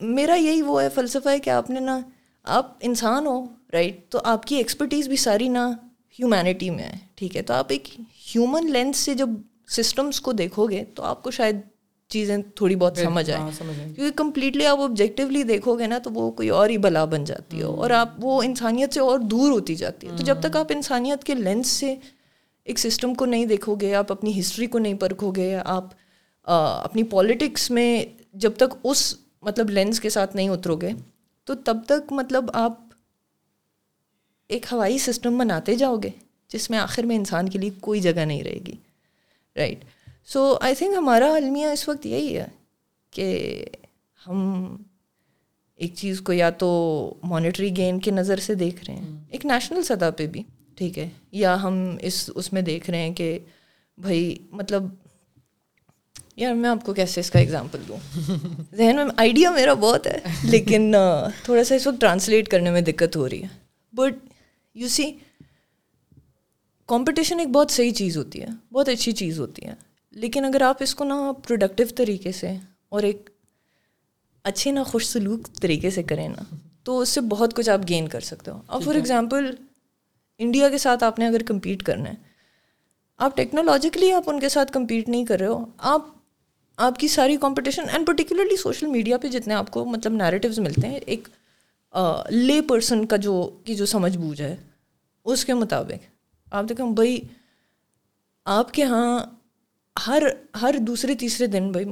میرا 0.00 0.34
یہی 0.34 0.62
وہ 0.62 0.82
ہے، 0.82 0.88
فلسفہ 0.88 1.28
ہے 1.28 1.38
کہ 1.38 1.50
آپ 1.50 1.70
نے 1.70 1.80
نا، 1.80 2.00
آپ 2.42 2.76
انسان 2.80 3.26
ہو 3.26 3.44
رائٹ 3.72 4.08
تو 4.08 4.18
آپ 4.24 4.46
کی 4.46 4.56
ایکسپرٹیز 4.56 5.08
بھی 5.08 5.16
ساری 5.16 5.48
نا 5.48 5.70
ہیومینٹی 6.20 6.70
میں 6.70 6.84
ہے۔ 6.84 6.96
ٹھیک 7.14 7.36
ہے۔ 7.36 7.42
تو 7.42 7.54
آپ 7.54 7.66
ایک 7.68 8.00
ہیومن 8.00 8.72
لینس 8.72 8.96
سے 8.96 9.14
جب 9.14 9.28
سسٹمس 9.68 10.20
کو 10.20 10.32
دیکھو 10.32 10.66
گے 10.66 10.84
تو 10.84 11.02
آپ 11.02 11.22
کو 11.22 11.30
شاید 11.30 11.56
چیزیں 12.12 12.36
تھوڑی 12.54 12.76
بہت 12.76 12.98
سمجھ 12.98 13.30
آئیں۔ 13.30 13.50
کیونکہ 13.94 14.10
کمپلیٹلی 14.16 14.66
آپ 14.66 14.80
آبجیکٹیولی 14.80 15.42
دیکھو 15.42 15.78
گے 15.78 15.86
نا 15.86 15.98
تو 15.98 16.10
وہ 16.10 16.30
کوئی 16.30 16.48
اور 16.48 16.68
ہی 16.68 16.78
بلا 16.78 17.04
بن 17.04 17.24
جاتی 17.24 17.58
ہے 17.58 17.62
اور 17.62 17.90
آپ 17.90 18.08
وہ 18.18 18.42
انسانیت 18.42 18.94
سے 18.94 19.00
اور 19.00 19.18
دور 19.18 19.50
ہوتی 19.50 19.74
جاتی 19.74 20.06
ہے۔ 20.06 20.16
تو 20.16 20.22
جب 20.22 20.40
تک 20.40 20.56
آپ 20.56 20.66
انسانیت 20.70 21.24
کے 21.24 21.34
لینس 21.34 21.66
سے 21.66 21.94
ایک 22.64 22.78
سسٹم 22.78 23.14
کو 23.14 23.24
نہیں 23.24 23.46
دیکھو 23.46 23.74
گے 23.74 23.94
آپ 23.94 24.12
اپنی 24.12 24.38
ہسٹری 24.40 24.66
کو 24.66 24.78
نہیں 24.78 24.94
پرکھو 24.94 25.30
گے 25.30 25.54
آپ 25.64 25.84
اپنی 26.46 27.02
پالیٹکس 27.02 27.70
میں 27.70 28.04
جب 28.34 28.52
تک 28.56 28.74
اس 28.84 29.14
مطلب 29.42 29.70
لینس 29.70 30.00
کے 30.00 30.10
ساتھ 30.10 30.36
نہیں 30.36 30.48
اترو 30.48 30.76
گے 30.76 30.90
تو 31.44 31.54
تب 31.54 31.76
تک 31.86 32.12
مطلب 32.12 32.50
آپ 32.54 32.78
ایک 34.48 34.66
ہوائی 34.72 34.98
سسٹم 34.98 35.38
بناتے 35.38 35.74
جاؤ 35.74 35.96
گے 35.96 36.10
جس 36.48 36.70
میں 36.70 36.78
آخر 36.78 37.02
میں 37.02 37.16
انسان 37.16 37.48
کے 37.48 37.58
لیے 37.58 37.70
کوئی 37.80 38.00
جگہ 38.00 38.24
نہیں 38.24 38.42
رہے 38.42 38.58
گی۔ 38.66 38.74
رائٹ 39.56 39.84
سو 40.26 40.58
آئی 40.60 40.74
تھنک 40.74 40.94
ہمارا 40.96 41.34
المیہ 41.34 41.66
اس 41.66 41.88
وقت 41.88 42.06
یہی 42.06 42.36
ہے 42.36 42.46
کہ 43.10 43.64
ہم 44.28 44.76
ایک 45.76 45.94
چیز 45.94 46.20
کو 46.20 46.32
یا 46.32 46.50
تو 46.50 46.68
مانیٹری 47.22 47.76
گین 47.76 48.00
کے 48.00 48.10
نظر 48.10 48.36
سے 48.36 48.54
دیکھ 48.54 48.84
رہے 48.84 48.94
ہیں۔ 48.94 49.20
ایک 49.30 49.46
نیشنل 49.46 49.82
سطح 49.82 50.10
پہ 50.16 50.26
بھی 50.26 50.42
ٹھیک 50.76 50.98
ہے۔ 50.98 51.08
یا 51.32 51.62
ہم 51.62 51.96
اس 52.00 52.30
اس 52.34 52.52
میں 52.52 52.62
دیکھ 52.62 52.90
رہے 52.90 52.98
ہیں 52.98 53.14
کہ 53.14 53.38
بھائی 53.98 54.38
مطلب 54.50 54.82
یار 56.36 56.54
میں 56.54 56.70
آپ 56.70 56.84
کو 56.84 56.94
کیسے 56.94 57.20
اس 57.20 57.30
کا 57.30 57.38
اگزامپل 57.38 57.78
دوں؟ 57.88 57.96
ذہن 58.74 58.96
میں 58.96 59.04
آئیڈیا 59.16 59.50
میرا 59.50 59.74
بہت 59.74 60.06
ہے 60.06 60.18
لیکن 60.44 60.94
تھوڑا 61.44 61.64
سا 61.64 61.74
اس 61.74 61.86
وقت 61.86 62.00
ٹرانسلیٹ 62.00 62.48
کرنے 62.48 62.70
میں 62.70 62.80
دقت 62.80 63.16
ہو 63.16 63.28
رہی 63.28 63.42
ہے۔ 63.42 63.48
بٹ 63.92 64.14
یو 64.74 64.88
سی 64.88 65.12
کمپٹیشن 66.86 67.38
ایک 67.38 67.48
بہت 67.48 67.70
صحیح 67.70 67.90
چیز 67.90 68.16
ہوتی 68.16 68.42
ہے 68.42 68.46
بہت 68.72 68.88
اچھی 68.88 69.12
چیز 69.12 69.40
ہوتی 69.40 69.66
ہے۔ 69.66 69.91
لیکن 70.12 70.44
اگر 70.44 70.62
آپ 70.62 70.76
اس 70.80 70.94
کو 70.94 71.04
نا 71.04 71.32
پروڈکٹیو 71.48 71.86
طریقے 71.96 72.32
سے 72.32 72.52
اور 72.88 73.02
ایک 73.02 73.30
اچھے 74.44 74.70
نہ 74.70 74.80
خوش 74.80 75.06
سلوک 75.06 75.48
طریقے 75.60 75.90
سے 75.90 76.02
کریں 76.02 76.28
نا 76.28 76.56
تو 76.84 76.98
اس 76.98 77.08
سے 77.08 77.20
بہت 77.20 77.56
کچھ 77.56 77.70
آپ 77.70 77.80
گین 77.88 78.08
کر 78.08 78.20
سکتے 78.20 78.50
ہو۔ 78.50 78.60
اب 78.68 78.82
فار 78.84 78.94
ایگزامپل 78.94 79.54
انڈیا 80.38 80.68
کے 80.68 80.78
ساتھ 80.78 81.04
آپ 81.04 81.18
نے 81.18 81.26
اگر 81.26 81.42
کمپیٹ 81.42 81.82
کرنا 81.82 82.10
ہے 82.10 82.14
آپ 83.18 83.36
ٹیکنالوجیکلی 83.36 84.12
آپ 84.12 84.22
ان 84.26 84.40
کے 84.40 84.48
ساتھ 84.48 84.72
کمپیٹ 84.72 85.08
نہیں 85.08 85.26
کر 85.26 85.38
رہے 85.38 85.46
ہو 85.46 85.64
آپ 85.78 86.02
آپ 86.76 86.98
کی 86.98 87.08
ساری 87.08 87.36
competition 87.36 87.82
and 87.92 88.06
particularly 88.06 88.56
social 88.56 88.86
media 88.86 89.18
پہ 89.18 89.28
جتنے 89.28 89.54
آپ 89.54 89.70
کو 89.70 89.84
مطلب 89.84 90.12
نیریٹیوز 90.12 90.58
ملتے 90.58 90.86
ہیں 90.86 91.00
ایک 91.06 91.28
لے 92.30 92.60
پرسن 92.60 93.06
کا 93.06 93.16
جو 93.16 93.58
کی 93.64 93.74
جو 93.74 93.86
سمجھ 93.86 94.18
بوجھ 94.18 94.42
ہے 94.42 94.56
اس 95.24 95.44
کے 95.44 95.54
مطابق 95.54 96.06
آپ 96.54 96.64
دیکھیں 96.68 96.86
بھائی 96.86 97.20
آپ 98.44 98.72
کے 98.74 98.82
یہاں 98.82 99.18
ہر 100.06 100.22
ہر 100.62 100.74
دوسرے 100.80 101.14
تیسرے 101.14 101.46
دن 101.46 101.72
بھائی 101.72 101.86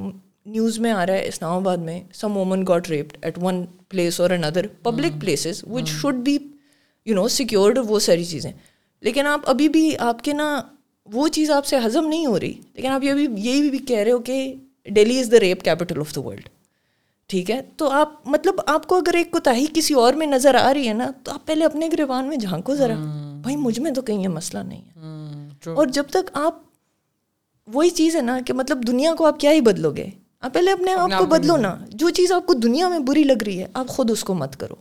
نیوز 0.46 0.78
میں 0.78 0.90
آ 0.92 1.06
رہا 1.06 1.14
ہے 1.14 1.28
اسلام 1.28 1.52
آباد 1.52 1.76
میں 1.76 2.00
some 2.14 2.36
women 2.36 2.64
got 2.68 2.90
raped 2.90 3.16
at 3.22 3.38
one 3.42 3.66
place 3.88 4.20
اور 4.20 4.30
اندر 4.30 4.66
public 4.82 5.20
places 5.20 5.64
which 5.70 5.88
should 5.88 6.14
be 6.14 6.38
you 7.06 7.14
know 7.14 7.28
secured 7.28 7.78
وہ 7.88 7.98
ساری 7.98 8.24
چیزیں۔ 8.24 8.52
لیکن 9.00 9.26
آپ 9.26 9.40
ابھی 9.46 9.68
بھی 9.68 9.98
آپ 9.98 10.24
کے 10.24 10.32
نا 10.32 10.62
وہ 11.04 11.28
چیز 11.28 11.50
آپ 11.50 11.66
سے 11.66 11.76
ہضم 11.86 12.06
نہیں 12.08 12.26
ہو 12.26 12.40
رہی۔ 12.40 12.52
لیکن 12.74 12.88
آپ 12.88 13.04
یہ 13.04 13.12
بھی 13.12 13.28
یہی 13.36 13.70
بھی 13.70 13.78
کہہ 13.78 13.98
رہے 13.98 14.12
ہو 14.12 14.18
کہ 14.18 14.54
Delhi 14.84 15.20
is 15.20 15.32
the 15.32 15.40
rape 15.40 15.62
capital 15.62 15.98
of 15.98 16.16
the 16.16 16.20
world 16.20 16.48
ٹھیک 17.26 17.50
ہے؟ 17.50 17.60
تو 17.76 17.90
آپ 17.90 18.28
مطلب 18.28 18.54
آپ 18.66 18.86
کو 18.86 18.96
اگر 18.96 19.14
ایک 19.14 19.30
کوتاہی 19.30 19.66
کسی 19.74 19.94
اور 19.94 20.14
میں 20.14 20.26
نظر 20.26 20.54
آ 20.54 20.74
رہی 20.74 20.88
ہے 20.88 20.92
نا 20.92 21.10
تو 21.24 21.32
آپ 21.32 21.46
پہلے 21.46 21.64
اپنے 21.64 21.88
گریبان 21.92 22.24
میں 22.24 22.36
جھانکو 22.36 22.74
ذرا۔ 22.74 22.94
بھائی 23.42 23.56
مجھ 23.56 23.80
میں 23.80 23.90
تو 23.90 24.02
کہیں 24.02 24.22
یہ 24.22 24.28
مسئلہ 24.28 24.62
نہیں 24.62 24.82
ہے۔ 24.82 24.92
اور 25.70 25.86
جب 25.86 26.04
تک 26.10 26.30
آپ 26.32 26.69
وہی 27.66 27.90
چیز 27.90 28.16
ہے 28.16 28.20
نا 28.20 28.38
کہ 28.46 28.52
مطلب 28.52 28.86
دنیا 28.86 29.14
کو 29.14 29.26
آپ 29.26 29.40
کیا 29.40 29.52
ہی 29.52 29.60
بدلو 29.60 29.90
گے 29.90 30.10
آپ 30.40 30.54
پہلے 30.54 30.72
اپنے 30.72 30.92
آپ 30.92 31.10
کو 31.18 31.26
بدلو۔ 31.26 31.56
نا۔ 31.56 31.76
جو 31.88 32.10
چیز 32.10 32.32
آپ 32.32 32.46
کو 32.46 32.54
دنیا 32.54 32.88
میں 32.88 32.98
بری 32.98 33.24
لگ 33.24 33.42
رہی 33.46 33.58
ہے 33.58 33.66
آپ 33.74 33.88
خود 33.88 34.10
اس 34.10 34.24
کو 34.24 34.34
مت 34.34 34.56
کرو۔ 34.56 34.74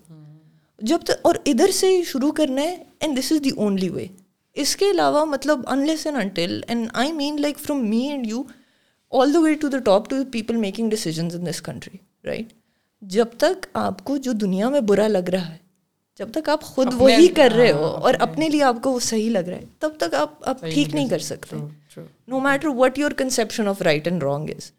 جب 0.82 0.97
تک 1.03 1.11
اور 1.21 1.36
ادھر 1.45 1.71
سے 1.71 2.03
شروع 2.03 2.32
کرنا 2.32 2.61
ہے 2.61 2.84
and 2.99 3.19
this 3.19 3.32
is 3.32 3.43
the 3.43 3.49
only 3.57 3.89
way 3.89 4.07
اس 4.53 4.75
کے 4.75 4.91
علاوہ 4.91 5.25
مطلب 5.25 5.59
unless 5.67 6.07
and 6.07 6.17
until 6.17 6.61
and 6.67 6.88
I 6.93 7.11
mean 7.11 7.41
like 7.41 7.59
from 7.59 7.89
me 7.89 8.07
and 8.07 8.27
you 8.27 8.43
all 9.11 9.34
the 9.34 9.39
way 9.39 9.53
to 9.53 9.67
the 9.67 9.77
top 9.77 10.09
to 10.09 10.15
people 10.32 10.55
making 10.55 10.89
decisions 10.89 11.36
in 11.36 11.45
this 11.45 11.61
country 11.61 11.97
right 12.25 12.53
جب 13.01 13.25
تک 13.38 13.67
آپ 13.73 14.03
کو 14.03 14.17
جو 14.17 14.32
دنیا 14.32 14.69
میں 14.69 14.82
برا 14.82 15.07
لگ 15.07 15.30
رہا 15.30 15.49
ہے 15.49 15.57
جب 16.20 16.32
تک 16.32 16.49
آپ 16.49 16.61
خود 16.61 16.88
وہی 16.93 17.28
کر 17.28 17.51
رہے 17.57 17.72
ہو 17.72 17.86
اور 17.86 18.13
اپنے 18.20 18.49
لیے 18.49 18.63
آپ 18.63 18.76
کو 18.84 18.91
وہ 18.91 18.99
صحیح 18.99 19.30
لگ 19.30 19.47
رہا 19.47 19.57
ہے 19.57 19.65
تب 19.80 19.89
تک 19.97 20.13
آپ 20.13 20.34
آپ 20.41 20.61
ٹھیک 20.74 20.95
نہیں 20.95 21.09
کر 21.09 21.20
سکتے۔ 21.20 21.55
No 22.28 22.39
matter 22.39 22.67
what 22.67 22.99
your 22.99 23.11
conception 23.11 23.67
of 23.67 23.82
right 23.82 24.07
and 24.07 24.24
wrong 24.24 24.49
is 24.49 24.72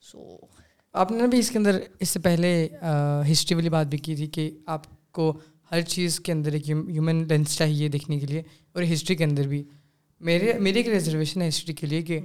so 0.00 0.36
آپ 0.94 1.12
نے 1.12 1.26
بھی 1.26 1.38
اس 1.38 1.50
کے 1.50 1.58
اندر 1.58 1.78
اس 2.00 2.08
سے 2.08 2.20
پہلے 2.20 2.68
ہسٹری 3.32 3.54
والی 3.54 3.68
بات 3.68 3.86
بھی 3.86 3.98
کی 3.98 4.16
تھی 4.16 4.26
کہ 4.26 4.50
آپ 4.66 5.12
کو 5.12 5.32
ہر 5.70 5.80
چیز 5.80 6.20
کے 6.20 6.32
اندر 6.32 6.52
ایک 6.52 6.68
ہیومن 6.70 7.26
لینس 7.28 7.56
چاہیے 7.56 7.88
دیکھنے 7.88 8.18
کے 8.18 8.26
لیے 8.26 8.42
اور 8.72 8.82
ہسٹری 8.92 9.16
کے 9.16 9.24
اندر 9.24 9.46
بھی۔ 9.48 9.62
میرے 10.20 10.52
میری 10.58 10.76
ایک 10.76 10.88
ریزرویشن 10.88 11.42
ہے 11.42 11.48
ہسٹری 11.48 11.74
کے 11.74 11.86
لیے 11.86 12.02
کہ 12.02 12.20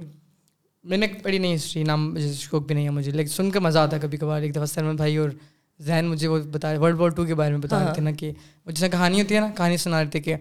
میں 0.84 0.98
نے 0.98 1.06
پڑھی 1.22 1.38
نہیں 1.38 1.54
ہسٹری 1.54 1.82
نام 1.82 2.16
شوق 2.34 2.66
بھی 2.66 2.74
نہیں 2.74 2.84
ہے 2.84 2.90
مجھے 2.90 3.12
لیکن 3.12 3.30
سن 3.30 3.50
کر 3.50 3.60
مزہ 3.60 3.78
آتا 3.78 3.98
کبھی 3.98 4.18
کبھار 4.18 4.42
ایک 4.42 4.54
دفعہ 4.54 4.64
سلمان 4.64 4.96
بھائی 4.96 5.16
اور 5.16 5.30
ذہن 5.80 6.06
مجھے 6.06 6.28
وہ 6.28 6.38
بتا 6.52 6.72
ورلڈ 6.80 7.00
وار 7.00 7.08
ٹو 7.08 7.24
کے 7.24 7.34
بارے 7.34 7.50
میں 7.50 7.58
بتا 7.58 7.84
رہے 7.84 7.94
تھے 7.94 8.02
نا 8.02 8.10
کہ 8.10 8.32
وہ 8.66 8.70
جیسے 8.70 8.88
کہانی 8.88 9.20
ہوتی 9.20 9.34
ہے 9.34 9.40
نا 9.40 9.48
کہانی 9.56 9.76
سنا 9.76 10.02
رہے 10.02 10.10
تھے 10.10 10.20
کہ 10.20 10.34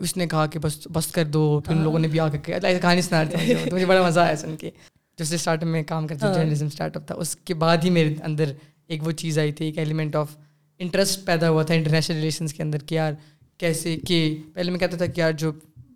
اس 0.00 0.16
نے 0.16 0.26
کہا 0.26 0.46
کہ 0.46 0.58
بس 0.58 0.86
بس 0.92 1.06
کر 1.06 1.24
دو 1.24 1.60
پھر 1.64 1.74
ان 1.74 1.82
لوگوں 1.82 1.98
نے 1.98 2.08
بھی 2.08 2.20
آ 2.20 2.28
کر 2.28 2.38
کہانی 2.80 3.02
سنا 3.02 3.24
رہے 3.24 3.54
تھے 3.54 3.70
مجھے 3.72 3.86
بڑا 3.86 4.06
مزہ 4.06 4.20
آیا 4.20 4.36
سن 4.36 4.56
کے۔ 4.56 4.70
جیسے 5.18 5.34
اسٹارٹ 5.34 5.64
میں 5.64 5.82
کام 5.82 6.06
کرتا 6.06 6.32
جرنلزم 6.34 6.66
اسٹارٹ 6.66 6.96
اپ 6.96 7.06
تھا۔ 7.06 7.14
اس 7.14 7.36
کے 7.36 7.54
بعد 7.54 7.76
ہی 7.84 7.90
میرے 7.90 8.14
اندر 8.24 8.52
ایک 8.88 9.06
وہ 9.06 9.12
چیز 9.12 9.38
آئی 9.38 9.52
تھی 9.52 9.66
ایک 9.66 9.78
ایلیمنٹ 9.78 10.16
آف 10.16 10.36
انٹرسٹ 10.80 11.24
پیدا 11.26 11.50
ہوا 11.50 11.62
تھا 11.62 11.74
انٹرنیشنل 11.74 12.16
ریلیشنس 12.16 12.54
کے 12.54 12.62
اندر 12.62 12.78
کہ 12.78 12.94
یار 12.94 13.12
کیسے 13.58 13.96
کہ 14.08 14.18
پہلے 14.54 14.70
میں 14.70 14.78
کہتا 14.78 14.96
تھا 14.96 15.06
کہ 15.06 15.20
یار 15.20 15.32
جو 15.32 15.52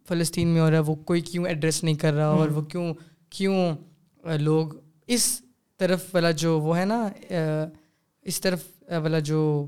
فلسطین 0.08 0.48
میں 0.48 0.60
ہو 0.60 0.70
رہا 0.70 0.76
ہے 0.76 0.82
وہ 0.82 0.94
کوئی 0.94 1.20
کیوں 1.20 1.46
ایڈریس 1.46 1.84
نہیں 1.84 1.94
کر 1.94 2.12
رہا 2.12 2.26
اور 2.26 2.48
وہ 2.48 2.62
کیوں 2.62 2.94
کیوں 3.30 3.72
لوگ 4.38 4.68
اس 5.06 5.42
طرف 5.78 6.04
والا 6.14 6.30
جو 6.30 6.60
وہ 6.60 6.78
ہے 6.78 6.84
نا 6.84 7.08
اس 8.24 8.40
طرف 8.40 8.60
والا 8.88 9.18
جو 9.18 9.66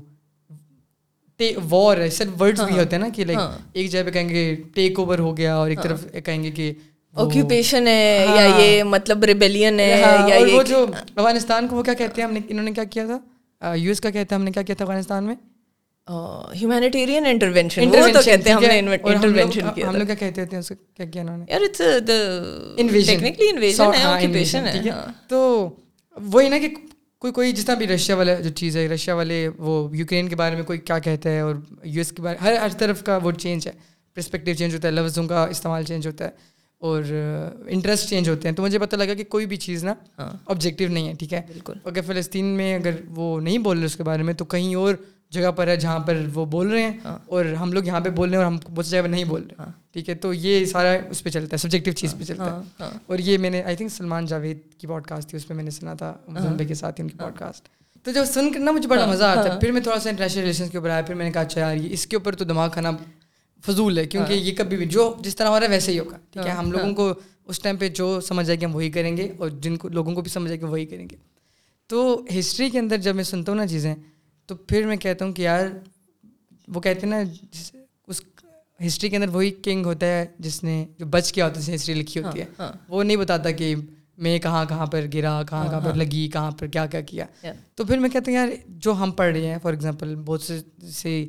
وار 1.69 1.97
ہے 1.97 2.09
صرف 2.09 2.41
ورڈس 2.41 2.59
بھی 2.59 2.77
ہوتے 2.79 2.95
ہیں 2.95 3.03
نا 3.03 3.09
کہ 3.09 3.25
لائک 3.25 3.39
ایک 3.73 3.91
جگہ 3.91 4.03
پہ 4.05 4.11
کہیں 4.11 4.29
گے 4.29 4.55
ٹیک 4.73 4.99
اوور 4.99 5.19
ہو 5.19 5.37
گیا 5.37 5.55
اور 5.55 5.69
ایک 5.69 5.83
طرف 5.83 6.05
کہیں 6.25 6.43
گے 6.43 6.51
کہ 6.51 6.73
آکوپیشن 7.13 7.87
ہے 7.87 8.25
یا 8.35 8.61
یہ 8.61 8.83
مطلب 8.83 9.23
ریبیلین 9.23 9.79
ہے 9.79 9.89
یا 10.27 10.39
وہ 10.53 10.63
جو 10.63 10.85
افغانستان 10.93 11.67
کو 11.67 11.75
وہ 11.75 11.83
کیا 11.83 11.93
کہتے 11.93 12.21
ہیں 12.21 12.27
ہم 12.27 12.33
نے 12.33 12.39
انہوں 12.49 12.65
نے 12.65 12.71
کیا 12.71 12.83
کیا 12.83 13.05
تھا؟ 13.05 13.73
یو 13.75 13.89
ایس 13.89 14.01
کا 14.01 14.09
کہتے 14.09 14.35
ہیں 14.35 14.39
ہم 14.39 14.45
نے 14.45 14.51
کیا 14.51 14.63
کیا 14.63 14.75
تھا 14.75 14.85
افغانستان 14.85 15.23
میں؟ 15.23 15.35
ہیومینیٹیرین 16.55 17.25
انٹرونشن 17.25 17.87
وہ 17.87 18.07
تو 18.13 18.19
کہتے 18.25 18.49
ہیں 18.49 18.55
ہم 18.57 18.63
نے 18.63 18.97
انٹرونشن 19.03 19.67
کیا 19.75 19.89
ہم 19.89 19.95
لوگ 19.95 20.05
کیا 20.05 20.15
کہتے 20.15 20.41
ہیں 20.41 20.57
اس 20.57 20.69
کو 20.69 20.75
کیا 20.93 21.05
کیا 21.05 21.21
انہوں 21.21 21.37
نے؟ 21.37 21.45
یار 21.49 21.61
اٹس 21.61 21.81
انویژن 22.77 23.13
ٹیکنیکلی 23.13 23.49
انویژن 23.49 23.93
ہے 23.99 24.03
آکوپیشن 24.03 24.67
ہے 24.67 24.81
تو 25.27 25.69
وہی 26.15 26.49
نا 26.49 26.59
کہ 26.59 26.69
کوئی 27.31 27.51
کوئی 27.51 27.63
طرح 27.65 27.75
بھی 27.75 27.87
رشیا 27.87 28.15
والا 28.15 28.33
جو 28.33 28.49
چیز 28.49 28.77
ہے 28.77 28.87
رشیا 28.87 29.15
والے 29.15 29.49
وہ 29.57 29.97
یوکرین 29.97 30.29
کے 30.29 30.35
بارے 30.35 30.55
میں 30.55 30.63
کوئی 30.63 30.79
کیا 30.79 30.99
کہتا 30.99 31.29
ہے 31.29 31.39
اور 31.39 31.55
یو 31.83 31.99
ایس 31.99 32.11
کے 32.11 32.21
بارے 32.21 32.37
ہر 32.41 32.53
ہر 32.57 32.69
طرف 32.77 33.03
کا 33.03 33.17
وہ 33.17 33.31
چینج 33.31 33.67
ہے۔ 33.67 33.71
پرسپیکٹیو 34.13 34.55
چینج 34.55 34.75
ہوتا 34.75 34.87
ہے 34.87 34.93
لفظوں 34.93 35.27
کا 35.27 35.45
استعمال 35.45 35.83
چینج 35.83 36.07
ہوتا 36.07 36.25
ہے 36.25 36.29
اور 36.77 37.03
انٹرسٹ 37.67 38.09
چینج 38.09 38.29
ہوتے 38.29 38.47
ہیں۔ 38.47 38.55
تو 38.55 38.63
مجھے 38.63 38.79
پتہ 38.79 38.95
لگا 38.95 39.13
کہ 39.13 39.23
کوئی 39.23 39.45
بھی 39.45 39.57
چیز 39.57 39.85
نا 39.85 39.93
آبجیکٹیو 40.45 40.89
نہیں 40.89 41.07
ہے 41.07 41.13
ٹھیک 41.19 41.33
ہے؟ 41.33 41.41
بالکل۔ 41.47 41.73
اگر 41.85 42.01
فلسطین 42.07 42.45
میں 42.45 42.75
اگر 42.75 42.91
وہ 43.09 43.41
نہیں 43.41 43.57
بول 43.57 43.77
رہے 43.77 43.85
اس 43.85 43.95
کے 43.95 44.03
بارے 44.03 44.23
میں 44.23 44.33
تو 44.33 44.45
کہیں 44.45 44.75
اور 44.75 44.95
جگہ 45.29 45.51
پر 45.51 45.67
ہے 45.67 45.75
جہاں 45.77 45.99
پر 45.99 46.21
وہ 46.33 46.45
بول 46.45 46.69
رہے 46.69 46.81
ہیں 46.81 46.97
اور 47.25 47.45
ہم 47.45 47.73
لوگ 47.73 47.83
یہاں 47.83 47.99
پہ 47.99 48.09
بول 48.09 48.29
رہے 48.29 48.37
ہیں 48.37 48.45
اور 48.45 48.51
ہم 48.51 48.59
بہت 48.75 48.85
جگہ 48.85 49.01
پہ 49.01 49.07
نہیں 49.07 49.23
بول 49.23 49.47
رہے۔ 49.49 49.65
ٹھیک 49.93 50.09
ہے؟ 50.09 50.15
تو 50.15 50.33
یہ 50.33 50.65
سارا 50.65 50.97
اس 51.09 51.23
پہ 51.23 51.29
چلتا 51.29 51.53
ہے 51.53 51.57
سبجیکٹیو 51.57 51.93
چیز 51.93 52.15
پہ 52.19 52.23
چلتا 52.23 52.61
ہے۔ 52.61 52.85
اور 53.05 53.19
یہ 53.19 53.37
میں 53.37 53.49
نے 53.49 53.63
آئی 53.63 53.75
تھنک 53.75 53.91
سلمان 53.91 54.25
جاوید 54.25 54.57
کی 54.77 54.87
پوڈ 54.87 55.07
کاسٹ 55.07 55.29
تھی 55.29 55.35
اس 55.37 55.47
پہ 55.47 55.53
میں 55.53 55.63
نے 55.63 55.69
سنا 55.71 55.93
تھا 55.93 56.13
مزمبے 56.27 56.65
کے 56.65 56.73
ساتھ 56.73 57.01
ان 57.01 57.07
کی 57.07 57.17
پوڈ 57.17 57.39
کاسٹ 57.39 57.67
تو 58.03 58.11
جب 58.11 58.25
سن 58.25 58.51
کر 58.53 58.59
نا 58.59 58.71
مجھے 58.71 58.87
بڑا 58.89 59.05
مزہ 59.05 59.23
آتا 59.23 59.53
ہے 59.53 59.59
پھر 59.59 59.71
میں 59.71 59.81
تھوڑا 59.81 59.99
سا 59.99 60.09
انٹرنیشنل 60.09 60.41
ریلیشن 60.41 60.67
کے 60.67 60.77
اوپر 60.77 60.89
آیا 60.89 61.01
پھر 61.01 61.15
میں 61.15 61.25
نے 61.25 61.31
کہا 61.31 61.41
اچھا 61.41 61.61
یار 61.61 61.75
اس 61.91 62.07
کے 62.07 62.15
اوپر 62.15 62.35
تو 62.35 62.45
دماغ 62.45 62.69
کھانا 62.69 62.91
فضول 63.65 63.97
ہے 63.97 64.05
کیونکہ 64.05 64.33
یہ 64.33 64.55
کبھی 64.55 64.77
بھی 64.77 64.85
جو 64.85 65.15
جس 65.19 65.35
طرح 65.35 65.47
ہو 65.47 65.59
رہا 65.59 65.65
ہے 65.67 65.71
ویسے 65.71 65.91
ہی 65.91 65.99
ہوگا۔ 65.99 66.17
ٹھیک 66.31 66.45
ہے؟ 66.45 66.51
ہم 66.51 66.71
لوگوں 66.71 66.93
کو 66.93 67.13
اس 67.45 67.59
ٹائم 67.59 67.77
پہ 67.77 67.89
جو 67.89 68.21
سمجھ 68.21 68.49
آئے 68.49 68.59
گی 68.59 68.65
ہم 68.65 68.75
وہی 68.75 68.91
کریں 68.91 69.17
گے 69.17 69.31
اور 69.37 69.49
جن 69.49 69.77
کو 69.77 69.87
لوگوں 69.87 70.13
کو 70.13 70.21
بھی 70.21 70.31
سمجھ 70.31 70.51
آئے 70.51 70.59
گی 70.59 70.65
وہی 70.65 70.85
کریں 70.85 71.07
گے۔ 71.11 71.15
تو 71.87 72.25
ہسٹری 72.39 72.69
کے 72.69 72.79
اندر 72.79 72.97
جب 72.97 73.15
میں 73.15 73.23
سنتا 73.23 73.51
ہوں 73.51 73.57
نا 73.57 73.67
چیزیں 73.67 73.95
تو 74.45 74.55
پھر 74.55 74.85
میں 74.85 74.95
کہتا 74.97 75.25
ہوں 75.25 75.33
کہ 75.33 75.41
یار 75.41 75.65
وہ 76.67 76.81
کہتے 76.81 77.07
ہیں 77.07 77.13
نا 77.13 77.17
اس 78.07 78.21
ہسٹری 78.87 79.09
کے 79.09 79.15
اندر 79.15 79.27
وہی 79.27 79.51
کنگ 79.63 79.85
ہوتا 79.85 80.05
ہے 80.05 80.25
جس 80.39 80.63
نے 80.63 80.85
جو 80.99 81.05
بچ 81.05 81.33
کیا 81.33 81.47
ہوتا 81.47 81.59
ہے 81.67 81.75
ہسٹری 81.75 81.93
لکھی 81.93 82.23
ہوتی 82.23 82.39
ہے۔ 82.39 82.45
ہاں، 82.59 82.71
وہ 82.89 83.03
نہیں 83.03 83.17
بتاتا 83.17 83.51
کہ 83.51 83.75
میں 84.17 84.39
کہاں 84.39 84.65
کہاں 84.65 84.85
پر 84.85 85.05
گرا 85.13 85.41
کہاں 85.49 85.67
کہاں 85.69 85.79
پر 85.81 85.93
لگی 85.93 86.27
کہاں 86.33 86.51
پر 86.51 86.67
کیا 86.67 86.85
کیا 86.85 87.01
کیا۔ 87.01 87.25
تو 87.75 87.85
پھر 87.85 87.99
میں 87.99 88.09
کہتا 88.09 88.31
ہوں 88.31 88.37
یار 88.37 88.47
جو 88.67 88.93
ہم 88.93 89.11
پڑھ 89.11 89.37
رہے 89.37 89.47
ہیں 89.47 89.57
فار 89.61 89.73
ایگزامپل 89.73 90.15
بہت 90.15 90.41
سے 90.41 90.59
سے 90.93 91.25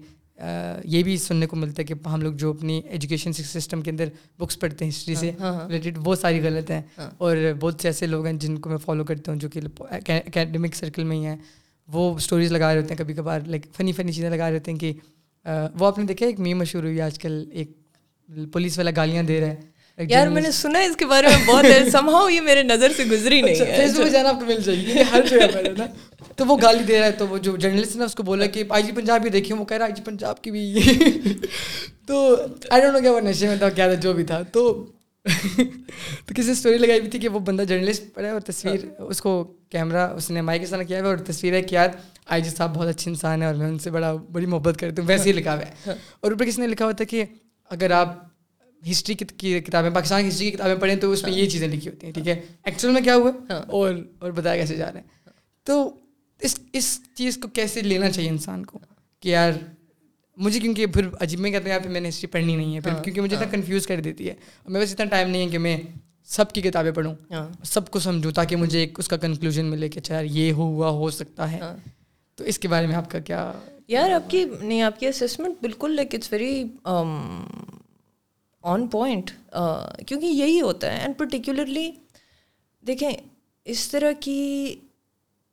یہ 0.85 1.03
بھی 1.03 1.17
سننے 1.17 1.47
کو 1.47 1.57
ملتا 1.57 1.83
ہے 1.83 1.87
کہ 1.87 1.95
ہم 2.07 2.21
لوگ 2.23 2.33
جو 2.33 2.51
اپنی 2.51 2.81
ایجوکیشن 2.89 3.33
سسٹم 3.33 3.81
کے 3.83 3.91
اندر 3.91 4.09
بکس 4.39 4.59
پڑھتے 4.61 4.85
ہیں 4.85 4.93
ہسٹری 4.93 5.15
سے 5.15 5.31
ریلیٹڈ 5.69 5.99
وہ 6.05 6.15
ساری 6.15 6.41
غلط 6.43 6.71
ہیں۔ 6.71 6.83
اور 7.19 7.37
بہت 7.61 7.81
سے 7.83 7.89
ایسے 7.89 8.07
لوگ 8.07 8.27
ہیں 8.27 8.33
جن 8.33 8.59
کو 8.59 8.71
میں 8.71 8.79
فالو 8.79 9.05
کرتا 9.05 9.33
ہوں 9.33 9.39
جو 9.39 9.49
کہ 9.49 9.61
اکیڈمک 9.91 10.75
سرکل 10.75 11.05
میں 11.05 11.17
ہی 11.17 11.27
ہیں۔ 11.27 11.37
وہ 11.89 12.15
اسٹوریز 12.15 12.53
لگا 12.53 12.75
رہے 12.75 12.81
ہوتے 12.81 12.89
ہیں 12.91 12.99
کبھی 12.99 13.15
کبھار 13.15 13.41
لائک 13.47 13.67
فنی 13.77 13.93
فنی 13.93 14.13
چیزیں 14.13 14.31
لگا 14.31 14.49
رہے 14.51 14.59
ہوتے 14.59 14.71
ہیں 14.71 14.79
کہ 14.79 14.93
وہ 15.75 15.87
آپ 15.87 15.99
نے 15.99 16.05
دیکھا 16.05 16.27
ایک 16.27 16.41
می 16.41 16.55
مشہور 16.55 16.83
ہوئی 16.83 17.01
آج 17.01 17.19
کل 17.19 17.45
ایک 17.53 17.71
پولیس 18.53 18.79
والا 18.79 18.91
گالیاں 18.97 19.23
دے 19.23 19.41
رہا 19.41 19.49
ہے؟ 19.49 19.57
یار 19.99 20.29
میں 20.29 20.43
نے 20.43 20.51
سنا 20.51 20.79
ہے 20.79 20.87
اس 20.87 20.97
کے 20.97 21.07
بارے 21.07 21.27
میں 21.27 21.47
بہت 21.47 21.65
سمہاؤ 21.93 22.29
یہ 22.29 22.41
میرے 22.41 22.63
نظر 22.63 22.93
سے 22.97 23.05
گزری 23.05 23.41
نہیں 23.43 23.61
ہے۔ 23.61 23.77
فیس 23.77 23.99
بک 23.99 24.11
جانا 24.13 24.29
آپ 24.29 24.41
کو 24.41 24.47
مل 24.47 24.61
جائے 24.65 24.79
گی 24.79 25.03
ہر 25.13 25.27
جگہ 25.31 25.47
پر 25.55 25.71
نا۔ 25.79 25.87
تو 26.37 26.45
وہ 26.47 26.57
گالی 26.63 26.85
دے 26.85 26.99
رہا 26.99 27.07
ہے 27.07 27.13
تو 27.13 27.27
وہ 27.29 27.39
جو 27.39 27.57
جرنلسٹ 27.57 27.97
نے 27.97 28.05
اس 28.05 28.15
کو 28.15 28.23
بولا 28.23 28.47
کہ 28.47 28.65
آئی 28.69 28.83
جی 28.83 28.93
پنجاب 28.93 29.23
بھی 29.23 29.31
دیکھیں 29.31 29.57
وہ 29.57 29.65
کہہ 29.65 29.77
رہا 29.77 29.85
آئی 29.85 29.95
جی 29.95 30.03
پنجاب 30.05 30.43
کی 30.43 30.51
بھی۔ 30.51 30.65
تو 32.07 32.37
آئی 32.71 32.83
ڈونٹ 32.83 32.95
نو 32.95 33.01
کیا 33.01 33.13
وہ 33.13 33.21
نشے 33.21 33.49
میں 33.49 33.57
تھا 33.57 33.71
کیا 33.71 33.87
تھا 33.87 33.95
جو 33.95 34.13
بھی 34.13 34.25
تھا۔ 34.25 34.43
تو 34.43 34.87
تو 36.27 36.35
کسی 36.35 36.47
نے 36.47 36.53
اسٹوری 36.53 36.79
لگائی 36.79 36.99
ہوئی 36.99 37.11
تھی 37.11 37.19
کہ 37.19 37.29
وہ 37.29 37.39
بندہ 37.39 37.63
جرنلسٹ 37.63 38.15
پڑھا 38.15 38.29
ہے 38.29 38.33
اور 38.33 38.41
تصویر 38.41 39.01
اس 39.01 39.21
کو 39.21 39.55
کیمرہ 39.71 40.11
اس 40.11 40.31
نے 40.31 40.41
مائک 40.41 40.61
کے 40.61 40.67
ساتھ 40.67 40.89
کیا 40.89 41.01
ہوا 41.01 41.09
اور 41.09 41.17
تصویر 41.17 41.53
ہے 41.53 41.63
کہ 41.63 41.75
یار 41.75 41.89
آئی 42.27 42.43
جی 42.43 42.51
صاحب 42.51 42.75
بہت 42.75 42.89
اچھے 42.89 43.11
انسان 43.11 43.41
ہیں 43.41 43.47
اور 43.47 43.55
میں 43.55 43.67
ان 43.67 43.79
سے 43.79 43.91
بڑا 43.91 44.15
بڑی 44.33 44.47
محبت 44.47 44.77
کرتی 44.81 45.03
ہوں 45.03 45.09
ویسے 45.09 45.29
ہی 45.29 45.33
لکھا 45.33 45.55
ہوا 45.55 45.63
ہے۔ 45.63 45.95
اور 46.21 46.33
اوپر 46.33 46.45
کسی 46.45 46.61
نے 46.61 46.67
لکھا 46.69 46.85
ہوا 46.85 46.93
تھا 46.93 47.05
کہ 47.05 47.25
اگر 47.71 47.91
آپ 47.91 48.15
ہسٹری 48.91 49.15
کی 49.15 49.61
کتابیں 49.61 49.91
پاکستان 49.91 50.23
کی 50.23 50.29
ہسٹری 50.29 50.51
کی 50.51 50.57
کتابیں 50.57 50.77
پڑھیں 50.77 50.97
تو 50.97 51.13
اس 51.13 51.23
میں 51.23 51.33
یہ 51.33 51.49
چیزیں 51.51 51.69
لکھی 51.69 51.91
ہوتی 51.91 52.07
ہیں 52.07 52.13
ٹھیک 52.15 52.29
ہے۔ 52.29 52.41
ایکچوئل 52.65 52.95
میں 52.95 53.03
کیا 53.03 53.17
ہوا؟ 53.17 53.31
اور 53.69 53.95
اور 54.19 54.31
بتایا 54.31 54.61
کیسے 54.61 54.77
جا 54.77 54.93
رہے 54.93 55.01
ہیں 55.01 55.31
تو 55.65 55.97
اس 56.41 56.59
اس 56.73 57.01
چیز 57.15 57.39
کو 57.43 57.49
کیسے 57.49 57.81
لینا 57.81 58.11
چاہیے 58.11 58.31
انسان 58.31 58.65
کو؟ 58.67 58.79
کہ 59.21 59.29
یار 59.29 59.53
مجھے 60.37 60.61
کیونکہ 60.61 60.87
پھر 60.87 61.09
عجیب 61.21 61.41
میں 61.41 61.51
کہتے 61.51 61.73
ہیں 61.73 61.79
پھر 61.79 61.91
میں 61.91 62.01
نے 62.01 62.09
ہسٹری 62.09 62.27
پڑھنی 62.27 62.57
نہیں 62.57 62.75
ہے 62.75 62.81
پھر 62.81 63.03
کیونکہ 63.03 63.21
مجھے 63.21 63.37
اتنا 63.37 63.49
کنفیوز 63.51 63.87
کر 63.87 64.01
دیتی 64.01 64.27
ہے۔ 64.27 64.33
اور 64.33 64.71
میرے 64.71 64.85
پاس 64.85 64.93
اتنا 64.93 65.07
ٹائم 65.07 65.31
نہیں 65.31 65.45
ہے 65.45 65.49
کہ 65.49 65.59
میں 65.59 65.81
سب 66.25 66.53
کی 66.53 66.61
کتابیں 66.61 66.93
پڑھوں 66.93 67.15
سب 67.65 67.91
کو 67.91 67.99
سمجھوں 68.01 68.33
تاکہ 68.33 68.57
مجھے 68.57 68.79
ایک 68.79 68.99
اس 68.99 69.09
کا 69.09 69.17
کنکلوژن 69.17 69.67
ملے 69.67 69.89
کہ 69.89 69.99
اچھا 69.99 70.15
یار 70.15 70.25
یہ 70.25 70.53
ہوا 70.53 70.89
ہو 70.91 71.11
سکتا 71.11 71.53
ہے۔ 71.53 71.61
تو 72.35 72.45
اس 72.45 72.59
کے 72.59 72.69
بارے 72.69 72.87
میں 72.87 72.95
آپ 72.95 73.11
کا 73.11 73.19
کیا؟ 73.19 73.53
یار 73.89 74.11
آپ 74.11 74.31
کی 74.31 74.45
نہیں 74.61 74.83
آپ 74.83 75.01
کی 75.01 75.07
اسسمنٹ 75.07 75.55
بالکل 75.61 75.97
like 75.97 76.15
it's 76.15 76.33
very 76.33 76.65
on 78.63 78.89
point 78.89 79.31
کیونکہ 80.07 80.27
یہی 80.27 80.61
ہوتا 80.61 80.93
ہے۔ 80.93 81.01
اینڈ 81.01 81.19
پرٹیکولرلی 81.19 81.91
دیکھیں 82.87 83.11
اس 83.65 83.89
طرح 83.89 84.11
کی 84.21 84.75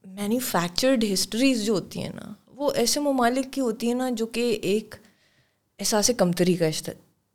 مینوفیکچرڈ 0.05 1.05
ہسٹریز 1.13 1.65
جو 1.65 1.73
ہوتی 1.73 2.01
ہیں 2.01 2.11
نا 2.15 2.33
وہ 2.63 2.71
ایسے 2.71 2.99
ممالک 2.99 3.53
کی 3.53 3.61
ہوتی 3.61 3.87
ہیں 3.87 3.93
نا 3.93 4.09
جو 4.09 4.25
کہ 4.25 4.59
ایک 4.61 4.95
احساس 5.79 6.11
کمتری 6.17 6.55
کا 6.55 6.65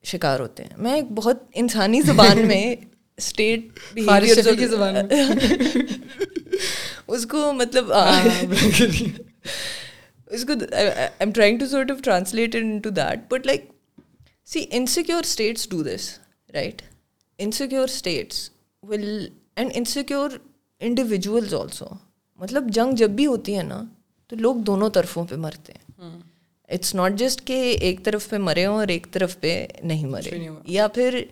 شکار 0.04 0.40
ہوتے 0.40 0.64
ہیں۔ 0.64 0.70
میں 0.76 0.94
ایک 0.94 1.12
بہت 1.12 1.36
انسانی 1.54 2.00
زبان 2.00 2.46
میں 2.46 2.76
اسٹیٹ 3.16 3.60
کی 4.58 4.66
زبان 4.66 4.96
اس 7.06 7.26
کو 7.26 7.52
مطلب 7.52 7.92
ہاں، 7.92 8.44
اس 10.26 10.44
کو 10.44 10.74
I 10.74 10.90
am 11.18 11.32
trying 11.32 11.58
to 11.58 11.66
sort 11.66 11.90
of 11.90 12.02
translate 12.02 12.56
into 12.78 12.90
that 12.90 13.30
but 13.30 13.46
like 13.46 13.64
see 14.46 14.64
insecure 14.70 15.20
states 15.20 15.70
do 15.70 15.82
this 15.82 16.18
right 16.52 16.82
insecure 17.38 17.84
states 17.84 18.50
will 18.82 19.28
and 19.56 19.70
insecure 19.74 20.30
individuals 20.80 21.54
also 21.54 21.84
مطلب 22.40 22.68
جنگ 22.68 22.92
جب 22.92 23.10
بھی 23.10 23.26
ہوتی 23.26 23.58
ہے 23.58 23.62
نا 23.62 23.84
تو 24.28 24.36
لوگ 24.36 24.56
دونوں 24.56 24.90
طرفوں 24.90 25.24
پہ 25.24 25.34
مرتے 25.34 25.72
ہیں۔ 25.72 25.90
اٹس 26.68 26.94
ناٹ 26.94 27.12
جسٹ 27.12 27.44
کہ 27.46 27.76
ایک 27.80 28.04
طرف 28.04 28.28
پہ 28.28 28.36
مرے 28.36 28.66
ہوں 28.66 28.76
اور 28.76 28.88
ایک 28.88 29.06
طرف 29.12 29.40
پہ 29.40 29.66
نہیں 29.82 30.06
مرے۔ 30.06 30.30
یا 30.66 30.88
پھر 30.88 31.24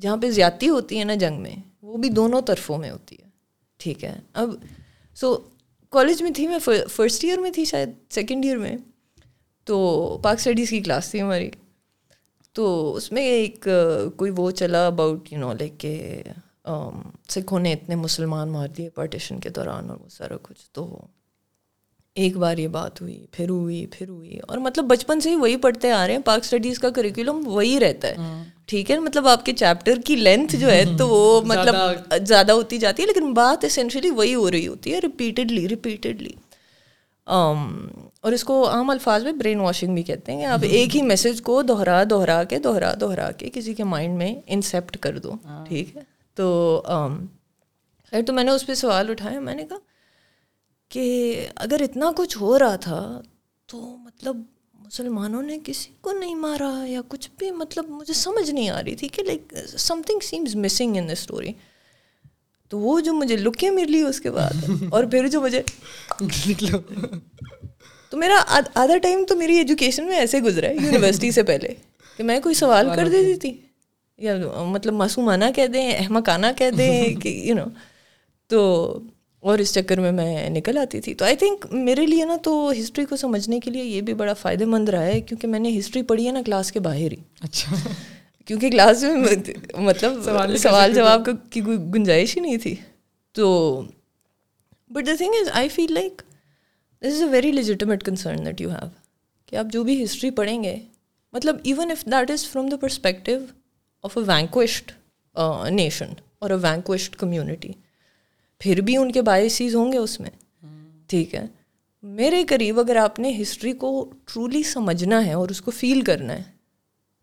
جہاں 0.00 0.16
پہ 0.16 0.30
زیادتی 0.30 0.68
ہوتی 0.68 0.98
ہے 0.98 1.04
نا 1.04 1.14
جنگ 1.14 1.42
میں 1.42 1.56
وہ 1.82 1.96
بھی 1.96 2.08
دونوں 2.08 2.42
طرفوں 2.42 2.78
میں 2.78 2.90
ہوتی 2.90 3.16
ہے۔ 3.18 3.28
ٹھیک 3.76 4.04
ہے۔ 4.04 4.20
اب 4.32 4.48
سو 5.14 5.38
کالج 5.90 6.22
میں 6.22 6.30
تھی 6.30 6.46
میں 6.48 6.58
فرسٹ 6.90 7.24
ایئر 7.24 7.38
میں 7.38 7.50
تھی 7.50 7.64
شاید 7.64 7.90
سیکنڈ 8.10 8.44
ایئر 8.44 8.56
میں۔ 8.56 8.76
تو 9.64 10.18
پاک 10.22 10.36
اسٹڈیز 10.38 10.70
کی 10.70 10.80
کلاس 10.80 11.10
تھی 11.10 11.20
ہماری۔ 11.22 11.50
تو 12.52 12.94
اس 12.94 13.12
میں 13.12 13.22
ایک 13.22 13.68
کوئی 14.16 14.32
وہ 14.36 14.50
چلا 14.50 14.86
اباؤٹ 14.86 15.32
یو 15.32 15.38
نو 15.38 15.52
لائک 15.52 15.78
کہ 15.78 16.22
سکھوں 17.28 17.60
نے 17.60 17.72
اتنے 17.72 17.94
مسلمان 17.94 18.48
مار 18.48 18.68
دیے 18.68 18.90
پارٹیشن 18.90 19.40
کے 19.40 19.48
دوران 19.48 19.90
اور 19.90 19.98
وہ 20.00 20.08
سارا 20.08 20.34
کچھ۔ 20.42 20.70
تو 20.72 21.06
ایک 22.16 22.36
بار 22.36 22.58
یہ 22.58 22.68
بات 22.68 23.00
ہوئی 23.00 23.26
پھر 23.32 23.48
ہوئی 23.50 23.86
پھر 23.86 24.08
ہوئی۔ 24.08 24.38
اور 24.48 24.58
مطلب 24.58 24.84
بچپن 24.84 25.20
سے 25.20 25.30
ہی 25.30 25.34
وہی 25.36 25.56
پڑھتے 25.56 25.90
آ 25.90 26.06
رہے 26.06 26.14
ہیں۔ 26.14 26.20
پاک 26.24 26.40
اسٹڈیز 26.42 26.78
کا 26.78 26.90
کریکولم 26.90 27.40
وہی 27.46 27.80
رہتا 27.80 28.08
ہے۔ 28.08 28.14
ہاں۔ 28.16 28.44
ٹھیک 28.66 28.90
ہے 28.90 28.98
مطلب 28.98 29.28
آپ 29.28 29.44
کے 29.44 29.52
چیپٹر 29.52 30.00
کی 30.04 30.16
لینتھ 30.16 30.56
جو 30.56 30.70
ہے 30.70 30.84
تو 30.98 31.08
وہ 31.08 31.40
مطلب 31.46 31.74
زیادہ 32.26 32.52
ہوتی 32.52 32.78
جاتی 32.78 33.02
ہے 33.02 33.06
لیکن 33.06 33.32
بات 33.34 33.64
اسینشلی 33.64 34.10
وہی 34.10 34.34
ہو 34.34 34.50
رہی 34.50 34.66
ہوتی 34.68 34.92
ہے 34.94 34.98
ریپیٹڈلی 34.98 35.68
ریپیٹڈلی 35.68 36.32
اور 37.26 38.32
اس 38.32 38.44
کو 38.44 38.68
عام 38.70 38.90
الفاظ 38.90 39.24
میں 39.24 39.32
برین 39.32 39.60
واشنگ 39.60 39.94
بھی 39.94 40.02
کہتے 40.02 40.32
ہیں۔ 40.32 40.44
آپ 40.44 40.58
ایک 40.62 40.96
ہی 40.96 41.02
میسج 41.02 41.42
کو 41.42 41.62
دوہرا 41.62 42.02
دوہرا 42.10 42.44
کے 42.44 42.58
دوہرا 42.58 42.94
دوہرا 43.00 43.30
کے 43.30 43.50
کسی 43.52 43.74
کے 43.74 43.84
مائنڈ 43.84 44.18
میں 44.18 44.34
انسیپٹ 44.46 44.96
کر 44.98 45.18
دو۔ 45.18 45.32
ہاں۔ 45.44 45.64
ٹھیک 45.66 45.96
ہے۔ 45.96 46.02
تو 46.36 46.82
خیر 48.12 48.22
تو 48.26 48.32
میں 48.32 48.44
نے 48.44 48.50
اس 48.50 48.66
پہ 48.66 48.74
سوال 48.74 49.10
اٹھایا 49.10 49.40
میں 49.40 49.54
نے 49.54 49.64
کہا 49.68 49.78
کہ 50.94 51.46
اگر 51.56 51.80
اتنا 51.80 52.12
کچھ 52.16 52.38
ہو 52.38 52.58
رہا 52.58 52.76
تھا 52.76 53.20
تو 53.66 53.96
مطلب 53.96 54.36
مسلمانوں 54.74 55.42
نے 55.42 55.58
کسی 55.64 55.90
کو 56.00 56.12
نہیں 56.12 56.34
مارا 56.34 56.84
یا 56.86 57.00
کچھ 57.08 57.30
بھی 57.38 57.50
مطلب 57.50 57.84
مجھے 57.88 58.14
سمجھ 58.14 58.50
نہیں 58.50 58.68
آ 58.68 58.82
رہی 58.82 58.94
تھی 58.94 59.08
کہ 59.08 59.22
like 59.22 59.54
something 60.06 60.18
seems 60.22 60.56
missing 60.56 60.96
in 60.96 61.08
the 61.08 61.12
story 61.12 61.52
تو 62.68 62.78
وہ 62.78 63.00
جو 63.00 63.12
مجھے 63.12 63.36
لکیں 63.36 63.70
ملی 63.70 64.02
اس 64.02 64.20
کے 64.20 64.30
بعد 64.30 64.70
اور 64.90 65.04
پھر 65.04 65.28
جو 65.28 65.40
مجھے 65.40 65.62
تو 68.10 68.16
میرا 68.16 68.42
آدھا 68.74 68.96
ٹائم 68.96 69.24
تو 69.28 69.36
میری 69.36 69.56
ایجوکیشن 69.56 70.06
میں 70.06 70.16
ایسے 70.16 70.40
گزرا 70.40 70.68
ہے 70.68 70.74
یونیورسٹی 70.74 71.30
سے 71.30 71.42
پہلے۔ 71.42 71.68
کہ 72.16 72.22
میں 72.22 72.40
کوئی 72.40 72.54
سوال 72.54 72.88
کر 72.96 73.08
دیتی 73.08 73.34
تھی۔ 73.34 73.56
یا 74.18 74.36
مطلب 74.64 74.94
معصومانہ 74.94 75.44
کہہ 75.56 75.66
دیں 75.66 75.92
احمقانہ 75.92 76.46
کہہ 76.58 76.70
دیں 76.70 77.14
کہ 77.22 77.28
یو 77.28 77.54
نو 77.54 77.64
تو 78.46 78.98
اور 79.44 79.58
اس 79.58 79.72
چکر 79.74 80.00
میں 80.00 80.12
میں 80.12 80.50
نکل 80.50 80.78
آتی 80.78 81.00
تھی۔ 81.00 81.14
تو 81.14 81.24
آئی 81.24 81.36
تھنک 81.36 81.66
میرے 81.70 82.06
لیے 82.06 82.24
نا 82.24 82.36
تو 82.42 82.72
ہسٹری 82.80 83.04
کو 83.04 83.16
سمجھنے 83.16 83.60
کے 83.60 83.70
لیے 83.70 83.84
یہ 83.84 84.00
بھی 84.00 84.14
بڑا 84.14 84.32
فائدہ 84.32 84.64
مند 84.64 84.88
رہا 84.88 85.06
ہے 85.06 85.20
کیونکہ 85.20 85.48
میں 85.48 85.58
نے 85.60 85.78
ہسٹری 85.78 86.02
پڑھی 86.02 86.26
ہے 86.26 86.32
نا 86.32 86.42
کلاس 86.46 86.72
کے 86.72 86.80
باہر 86.80 87.12
ہی۔ 87.12 87.16
اچھا۔ 87.40 87.76
کیونکہ 88.44 88.70
کلاس 88.70 89.02
میں 89.02 89.36
مطلب 89.78 90.12
سوال 90.58 90.94
جواب 90.94 91.28
کی 91.50 91.60
کوئی 91.60 91.78
گنجائش 91.94 92.36
ہی 92.36 92.42
نہیں 92.42 92.56
تھی۔ 92.56 92.74
تو 93.32 93.82
but 94.90 95.06
the 95.06 95.12
thing 95.18 95.34
is 95.40 95.48
I 95.52 95.68
feel 95.68 95.92
like 95.94 96.22
this 97.02 97.14
is 97.14 97.22
a 97.22 97.28
very 97.28 97.52
legitimate 97.52 98.02
concern 98.02 98.46
that 98.46 98.60
you 98.60 98.70
have 98.70 98.88
کہ 99.46 99.56
آپ 99.56 99.66
جو 99.72 99.84
بھی 99.84 100.04
ہسٹری 100.04 100.30
پڑھیں 100.30 100.62
گے 100.64 100.76
مطلب 101.32 101.56
even 101.62 101.90
if 101.90 102.04
that 102.06 102.30
is 102.30 102.46
from 102.46 102.68
the 102.68 102.76
perspective 102.76 103.38
of 104.02 104.18
a 104.18 104.24
vanquished 104.26 104.92
nation 105.70 106.12
اور 106.38 106.50
اے 106.50 106.56
وینکوشڈ 106.56 107.16
کمیونٹی 107.16 107.68
پھر 108.64 108.80
بھی 108.80 108.96
ان 108.96 109.12
کے 109.12 109.22
باعثیز 109.22 109.74
ہوں 109.76 109.92
گے 109.92 109.98
اس 109.98 110.20
میں۔ 110.20 110.30
ٹھیک 111.06 111.34
ہے۔ 111.34 111.46
میرے 112.02 112.44
قریب 112.44 112.80
اگر 112.80 112.96
آپ 112.96 113.18
نے 113.18 113.42
ہسٹری 113.42 113.72
کو 113.72 114.12
ٹرولی 114.24 114.62
سمجھنا 114.62 115.26
ہے 115.26 115.32
اور 115.32 115.48
اس 115.48 115.60
کو 115.60 115.70
فیل 115.70 116.00
کرنا 116.00 116.32
ہے 116.32 116.42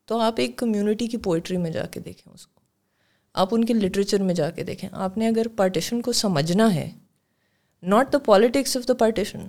تو 0.06 0.20
آپ 0.20 0.34
ایک 0.38 0.56
کمیونٹی 0.56 1.08
کی 1.08 1.18
پوئٹری 1.18 1.58
میں 1.58 1.72
جا 1.72 1.86
کے 1.86 2.00
دیکھیں 2.00 2.34
اس 2.34 2.48
کو۔ 2.48 2.62
آپ 3.34 3.48
ان 3.52 3.66
کے 3.66 3.74
لٹریچر 3.74 4.22
میں 4.22 4.34
جا 4.34 4.50
کے 4.50 4.64
دیکھیں۔ 4.64 4.90
آپ 4.92 5.18
نے 5.18 5.28
اگر 5.28 5.48
پارٹیشن 5.48 6.02
کو 6.02 6.12
سمجھنا 6.12 6.76
ہے 6.76 6.90
not 7.84 8.14
the 8.14 8.18
politics 8.18 8.78
of 8.78 8.88
the 8.88 8.94
partition 8.94 9.40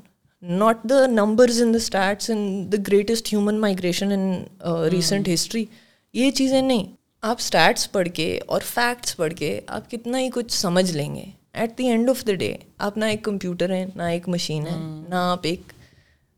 not 0.43 0.79
the 0.85 1.07
numbers 1.07 1.63
in 1.63 1.73
the 1.73 1.77
stats 1.77 2.31
in 2.31 2.73
the 2.73 2.77
greatest 2.89 3.33
human 3.33 3.61
migration 3.61 4.13
in 4.13 4.45
recent 4.91 5.29
history 5.35 5.65
یہ 6.13 6.31
چیزیں 6.31 6.63
نہیں۔ 6.63 6.93
آپ 7.21 7.37
اسٹیٹس 7.39 7.93
پڑھ 7.93 8.09
کے 8.15 8.41
اور 8.47 8.61
فیکٹس 8.61 9.17
پڑھ 9.17 9.35
کے 9.35 9.61
آپ 9.67 9.91
کتنا 9.91 10.19
ہی 10.19 10.29
کچھ 10.35 10.53
سمجھ 10.53 10.93
لیں 10.97 11.15
گے۔ 11.15 11.42
At 11.53 11.79
the 11.79 11.87
end 11.89 12.11
of 12.11 12.27
the 12.27 12.35
day 12.35 12.57
آپ 12.79 12.99
نہ 12.99 13.05
ایک 13.05 13.23
کمپیوٹر 13.23 13.73
ہیں 13.73 13.87
نہ 13.95 14.03
ایک 14.03 14.29
مشین 14.29 14.67
ہے 14.67 15.05
نہ 15.09 15.15
آپ 15.15 15.41
ایک 15.43 15.61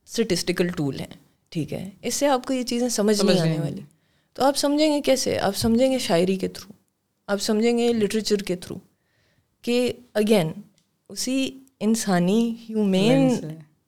اسٹیٹسٹیکل 0.06 0.68
ٹول 0.68 1.00
ہیں 1.00 1.06
ٹھیک 1.48 1.72
ہے؟ 1.72 1.90
اس 2.02 2.14
سے 2.14 2.26
آپ 2.26 2.46
کو 2.46 2.54
یہ 2.54 2.62
چیزیں 2.62 2.88
سمجھ 2.88 3.24
نہیں 3.24 3.40
آنے 3.40 3.58
والی۔ 3.58 3.80
تو 4.32 4.44
آپ 4.44 4.56
سمجھیں 4.56 4.92
گے 4.92 5.00
کیسے؟ 5.00 5.38
آپ 5.38 5.56
سمجھیں 5.56 5.92
گے 5.92 5.98
شاعری 5.98 6.36
کے 6.36 6.48
تھرو 6.48 6.72
آپ 7.26 7.42
سمجھیں 7.42 7.78
گے 7.78 7.92
لٹریچر 7.92 8.36
کے 8.36 8.56
تھرو 8.56 8.78
کہ 9.62 9.92
اگین 10.14 10.52
اسی 11.08 11.58
انسانی 11.80 12.54
ہیومین 12.68 13.34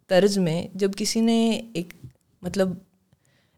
طرز 0.07 0.39
میں 0.39 0.67
جب 0.75 0.91
کسی 0.97 1.21
نے 1.21 1.63
ایک 1.75 1.95
مطلب 2.43 2.69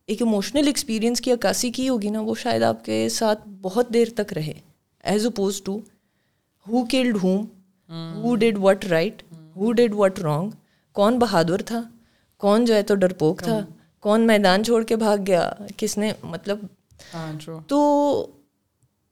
ایک 0.06 0.22
ایموشنل 0.22 0.66
ایکسپیرئنس 0.66 1.20
کی 1.20 1.32
عکاسی 1.32 1.70
کی 1.70 1.88
ہوگی 1.88 2.10
نا 2.10 2.20
وہ 2.20 2.34
شاید 2.34 2.62
آپ 2.62 2.84
کے 2.84 3.08
ساتھ 3.08 3.48
بہت 3.62 3.88
دیر 3.94 4.08
تک 4.16 4.32
رہے۔ 4.32 4.52
As 5.04 5.26
oppose 5.26 5.62
to 5.62 5.78
who 6.68 6.84
killed 6.90 7.16
whom 7.22 7.44
who 7.90 8.34
did 8.36 8.58
what 8.62 8.84
right 8.84 9.22
who 9.56 9.72
did 9.72 9.92
what 9.94 10.18
wrong 10.18 10.50
کون 10.96 11.18
بہادر 11.18 11.62
تھا؟ 11.62 11.82
کون 12.40 12.64
جو 12.64 12.74
ہے 12.74 12.82
تو 12.82 12.94
ڈرپوک 12.94 13.42
تھا؟ 13.42 13.60
کون 14.04 14.26
میدان 14.26 14.64
چھوڑ 14.64 14.82
کے 14.84 14.96
بھاگ 14.96 15.18
گیا؟ 15.26 15.50
کس 15.76 15.98
نے 15.98 16.12
مطلب 16.22 16.58
ہاں، 17.14 17.32
تو 17.68 17.78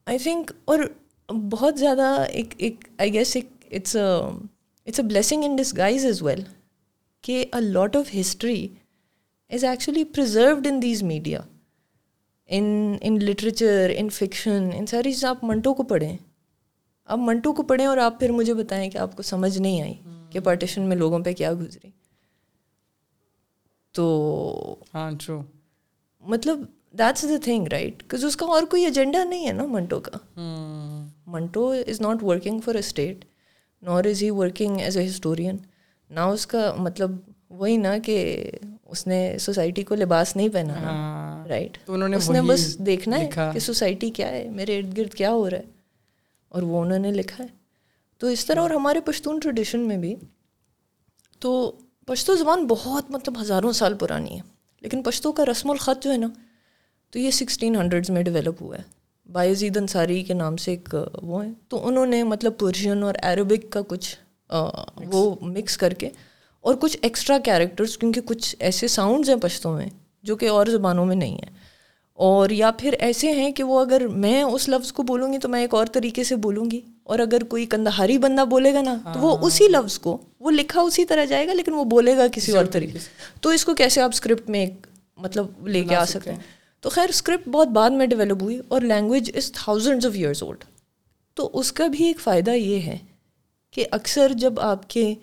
آئی 0.07 0.19
تھنک 0.19 0.53
اور 0.65 0.79
بہت 1.51 1.79
زیادہ 1.79 2.25
ایک 2.29 2.55
ایک 2.59 2.85
آئی 2.99 3.13
گیس 3.13 3.37
ایک 3.37 3.49
it's 3.71 3.97
it's 3.97 5.01
a 5.01 5.07
blessing 5.07 5.45
in 5.45 5.57
disguise 5.77 6.05
as 6.07 6.23
well 6.23 6.43
کہ 7.25 7.45
a 7.53 7.61
lot 7.61 7.97
of 7.97 8.15
history 8.21 8.67
is 9.51 9.65
actually 9.65 10.05
preserved 10.05 10.67
in 10.67 10.81
these 10.83 11.03
media 11.03 11.41
in 12.49 12.97
in 13.01 13.19
literature 13.25 13.93
in 13.97 14.09
fiction 14.09 14.69
ان 14.75 14.87
ساری 14.87 15.13
چیزیں 15.13 15.29
آپ 15.29 15.45
منٹو 15.45 15.75
کو 15.75 15.83
پڑھیں۔ 15.83 16.17
آپ 17.07 17.19
منٹو 17.19 17.53
کو 17.53 17.63
پڑھیں 17.63 17.87
اور 17.87 17.99
آپ 17.99 18.19
پھر 18.19 18.31
مجھے 18.31 18.55
بتائیں 18.55 18.91
کہ 18.91 18.99
آپ 18.99 19.17
کو 19.17 19.23
سمجھ 19.23 19.59
نہیں 19.59 19.83
آئی 19.83 19.95
کہ 20.31 20.41
پارٹیشن 20.41 20.83
میں 20.83 20.97
لوگوں 20.97 21.19
پہ 21.19 21.33
کیا 21.33 21.53
گزری۔ 21.53 21.91
تو 23.93 24.77
ہاں 24.95 25.11
ٹرو 25.11 25.43
مطلب 26.21 26.61
that's 26.99 27.23
the 27.23 27.37
thing 27.45 27.67
right 27.67 28.03
because 28.05 28.25
اس 28.25 28.37
کا 28.37 28.47
اور 28.47 28.63
کوئی 28.63 28.85
ایجنڈا 28.85 29.25
نہیں 29.25 29.47
ہے 29.47 29.53
نا 29.53 29.67
منٹو 29.67 30.01
کا۔ 30.01 30.19
Manto 31.27 31.69
is 31.87 32.01
not 32.01 32.23
working 32.23 32.61
for 32.61 32.75
a 32.75 32.79
state 32.79 33.25
nor 33.83 34.05
is 34.05 34.23
he 34.23 34.31
working 34.31 34.81
as 34.81 34.97
a 34.97 35.07
historian 35.07 35.57
نہ 36.11 36.21
اس 36.21 36.47
کا 36.47 36.75
مطلب 36.79 37.11
وہی 37.51 37.77
نا 37.77 37.99
کہ 37.99 38.51
اس 38.85 39.07
نے 39.07 39.37
سوسائٹی 39.41 39.83
کو 39.83 39.95
لباس 39.95 40.37
نہیں 40.37 40.49
پہنا 40.49 41.45
رائٹ 41.49 41.79
نے 41.89 42.17
اس 42.17 42.31
نے 42.31 42.43
بس 42.43 42.79
دیکھنا 42.79 43.19
ہے 43.19 43.29
کہ 43.53 43.59
سوسائٹی 43.59 44.11
کیا 44.11 44.29
ہے 44.29 44.49
میرے 44.49 44.79
ارد 44.79 44.97
گرد 44.99 45.15
کیا 45.15 45.31
ہو 45.33 45.51
رہا 45.51 45.59
ہے؟ 45.59 45.76
اور 46.57 46.63
وہ 46.63 46.81
انہوں 46.83 46.99
نے 46.99 47.11
لکھا 47.13 47.45
ہے۔ 47.45 47.49
تو 48.19 48.27
اس 48.27 48.47
طرح 48.47 48.61
اور 48.61 48.71
ہمارے 48.71 49.01
پشتون 49.01 49.39
ٹریڈیشن 49.39 49.81
میں 49.81 49.97
بھی 49.97 50.15
تو 51.39 51.73
پشتو 52.07 52.35
زبان 52.35 52.67
بہت 52.67 53.11
مطلب 53.11 53.41
ہزاروں 53.41 53.73
سال 53.73 53.95
پرانی 53.95 54.37
ہے۔ 54.37 54.41
لیکن 54.81 55.03
پشتو 55.03 55.33
کا 55.33 55.45
رسم 55.45 55.71
الخط 55.71 56.05
جو 56.05 56.13
ہے 56.13 56.17
نا 56.17 56.29
تو 57.11 57.19
یہ 57.19 57.31
سکسٹین 57.31 57.77
ہنڈریڈز 57.77 58.11
میں 58.11 58.23
ڈیولپ 58.23 58.63
ہوا 58.63 58.77
ہے۔ 58.77 58.83
باعزید 59.33 59.77
انصاری 59.77 60.23
کے 60.23 60.35
نام 60.35 60.57
سے 60.57 60.71
ایک 60.71 60.95
وہ 61.23 61.45
ہیں 61.45 61.53
تو 61.69 61.87
انہوں 61.89 62.07
نے 62.07 62.23
مطلب 62.23 62.59
پرشین 62.59 63.03
اور 63.03 63.15
عربک 63.23 63.73
کا 63.73 63.81
کچھ 63.89 64.17
وہ 64.97 65.35
مکس 65.41 65.77
کر 65.77 65.95
کے 65.95 66.11
اور 66.61 66.75
کچھ 66.81 66.99
ایکسٹرا 67.03 67.39
کیریکٹرس 67.39 67.99
کیونکہ 67.99 68.21
کچھ 68.21 68.57
ایسے 68.59 68.89
ساؤنڈز 68.89 69.31
ہیں 69.31 69.37
پشتوں 69.37 69.75
میں 69.77 69.87
جو 70.23 70.37
کہ 70.37 70.49
اور 70.49 70.67
زبانوں 70.67 71.07
میں 71.07 71.17
نہیں 71.17 71.35
ہیں۔ 71.35 71.66
اور 72.19 72.51
یا 72.51 72.71
پھر 72.71 72.95
ایسے 72.99 73.31
ہیں 73.33 73.51
کہ 73.53 73.63
وہ 73.63 73.81
اگر 73.81 74.07
میں 74.09 74.43
اس 74.43 74.69
لفظ 74.69 74.93
کو 74.93 75.03
بولوں 75.03 75.33
گی 75.33 75.39
تو 75.39 75.49
میں 75.49 75.61
ایک 75.61 75.75
اور 75.75 75.87
طریقے 75.87 76.25
سے 76.25 76.37
بولوں 76.37 76.71
گی 76.71 76.81
اور 77.03 77.19
اگر 77.19 77.45
کوئی 77.45 77.67
کندہاری 77.67 78.19
بندہ 78.19 78.45
بولے 78.45 78.75
گا 78.75 78.83
نا 78.83 78.95
تو 79.15 79.21
وہ 79.21 79.37
ہاں۔ 79.37 79.47
اسی 79.47 79.69
لفظ 79.69 79.99
کو 79.99 80.17
وہ 80.41 80.51
لکھا 80.51 80.81
اسی 80.81 81.05
طرح 81.05 81.25
جائے 81.25 81.47
گا 81.47 81.53
لیکن 81.53 81.75
وہ 81.75 81.85
بولے 81.85 82.17
گا 82.17 82.27
کسی 82.33 82.53
اور 82.53 82.65
طریقے 82.65 82.99
سے. 82.99 83.09
تو 83.41 83.51
اس 83.51 83.65
کو 83.65 83.75
کیسے 83.75 84.01
آپ 84.01 84.11
اسکرپٹ 84.13 84.51
میں 84.51 84.61
ایک 84.61 84.87
مطلب 85.19 85.67
لے 85.69 85.85
کے 85.85 85.95
آ 85.95 86.05
سکتے 86.05 86.33
ہیں؟ 86.33 86.39
تو 86.81 86.91
خیر 86.91 87.09
اسکرپٹ 87.09 87.49
بہت 87.49 87.69
بعد 87.69 87.91
میں 87.91 88.07
ڈیولپ 88.07 88.43
ہوئی 88.43 88.61
اور 88.69 88.81
language 88.81 89.31
is 89.35 89.53
thousands 89.53 90.07
of 90.07 90.13
years 90.15 90.43
old 90.43 90.65
تو 91.35 91.51
اس 91.53 91.73
کا 91.73 91.87
بھی 91.87 92.05
ایک 92.05 92.21
فائدہ 92.21 92.51
یہ 92.51 92.81
ہے 92.81 92.99
کہ 93.73 93.85
اکثر 93.91 94.33
جب 94.33 94.61
آپ 94.61 94.91
کے 94.91 95.15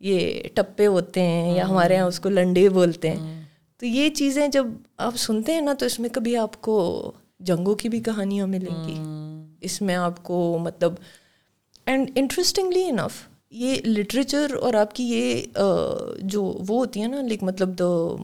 یہ 0.00 0.48
ٹپے 0.54 0.86
ہوتے 0.86 1.22
ہیں 1.22 1.56
یا 1.56 1.68
ہمارے 1.68 1.94
یہاں 1.94 2.06
اس 2.06 2.20
کو 2.20 2.28
لنڈے 2.28 2.68
بولتے 2.68 3.10
ہیں 3.10 3.43
تو 3.84 3.88
یہ 3.88 4.08
چیزیں 4.08 4.48
جب 4.48 4.66
آپ 4.96 5.16
سنتے 5.16 5.52
ہیں 5.52 5.60
نا 5.60 5.72
تو 5.72 5.86
اس 5.86 6.00
میں 6.00 6.08
کبھی 6.08 6.36
آپ 6.36 6.60
کو 6.60 7.12
جنگوں 7.40 7.74
کی 7.74 7.88
بھی 7.88 8.00
کہانیاں 8.00 8.46
ملیں 8.46 8.88
گی۔ 8.88 8.94
اس 9.60 9.82
میں 9.82 9.94
آپ 9.94 10.22
کو 10.22 10.58
مطلب 10.58 10.94
اینڈ 11.86 12.10
انٹرسٹنگلی 12.14 12.84
انف 12.84 13.28
یہ 13.50 13.74
لٹریچر 13.74 14.54
اور 14.60 14.74
آپ 14.74 14.94
کی 14.94 15.04
یہ 15.04 15.42
جو 16.22 16.42
وہ 16.42 16.78
ہوتی 16.78 17.00
ہیں 17.00 17.08
نا 17.08 17.20
لائک 17.20 17.42
مطلب 17.42 17.78
دا 17.78 18.16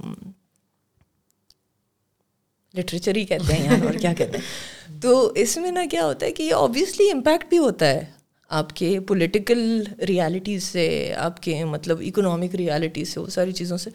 لٹریچر 2.74 3.16
ہی 3.16 3.24
کہتے 3.24 3.52
ہیں 3.52 3.64
یہاں 3.64 3.86
اور 3.86 3.94
کیا 3.94 4.12
کہتے 4.12 4.38
ہیں۔ 4.38 5.00
تو 5.00 5.32
اس 5.34 5.56
میں 5.56 5.70
نا 5.70 5.84
کیا 5.90 6.06
ہوتا 6.06 6.26
ہے 6.26 6.32
کہ 6.32 6.42
یہ 6.42 6.54
آبویسلی 6.54 7.11
امپیکٹ 7.11 7.48
بھی 7.48 7.58
ہوتا 7.58 7.86
ہے 7.86 8.04
آپ 8.48 8.76
کے 8.76 9.00
پولیٹیکل 9.00 9.84
ریالٹیز 10.08 10.64
سے 10.64 11.14
آپ 11.18 11.42
کے 11.42 11.64
مطلب 11.64 12.00
اکنامک 12.00 12.54
ریالٹیز 12.54 13.08
سے 13.08 13.20
وہ 13.20 13.26
ساری 13.26 13.52
چیزوں 13.52 13.76
سے۔ 13.76 13.90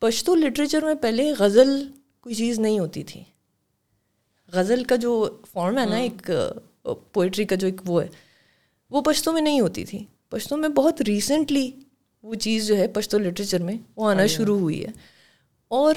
پشتو 0.00 0.34
لٹریچر 0.34 0.84
میں 0.84 0.94
پہلے 0.94 1.32
غزل 1.38 1.88
کوئی 2.20 2.34
چیز 2.34 2.58
نہیں 2.58 2.78
ہوتی 2.78 3.04
تھی۔ 3.04 3.22
غزل 4.52 4.84
کا 4.84 4.96
جو 4.96 5.36
فارم 5.52 5.78
ہے 5.78 5.84
نا 5.86 5.96
ایک 5.96 6.30
پوئٹری 7.12 7.44
کا 7.44 7.56
جو 7.56 7.66
ایک 7.66 7.80
وہ 7.86 8.02
ہے 8.02 8.08
وہ 8.90 9.02
پشتوں 9.02 9.32
میں 9.32 9.42
نہیں 9.42 9.60
ہوتی 9.60 9.84
تھی۔ 9.84 10.04
پشتوں 10.28 10.58
میں 10.58 10.68
بہت 10.68 11.02
ریسنٹلی 11.02 11.70
وہ 12.22 12.34
چیز 12.34 12.66
جو 12.66 12.76
ہے 12.76 12.88
پشتو 12.88 13.18
لٹریچر 13.18 13.62
میں 13.62 13.74
وہ 13.96 14.10
آنا 14.10 14.26
شروع 14.26 14.58
ہوئی 14.58 14.84
ہے۔ 14.86 14.90
اور 15.68 15.94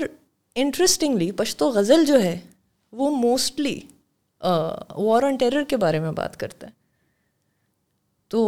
انٹرسٹنگلی 0.56 1.32
پشتو 1.32 1.70
غزل 1.70 2.06
جو 2.06 2.24
ہے 2.24 2.40
وہ 2.92 3.12
موسٹلی 3.12 3.80
وار 4.96 5.24
آن 5.24 5.36
ٹیرر 5.36 5.64
کے 5.64 5.78
بارے 5.78 6.00
میں 6.00 6.12
بات 6.12 6.38
کرتا 6.38 6.68
ہے۔ 6.68 6.72
تو 8.28 8.40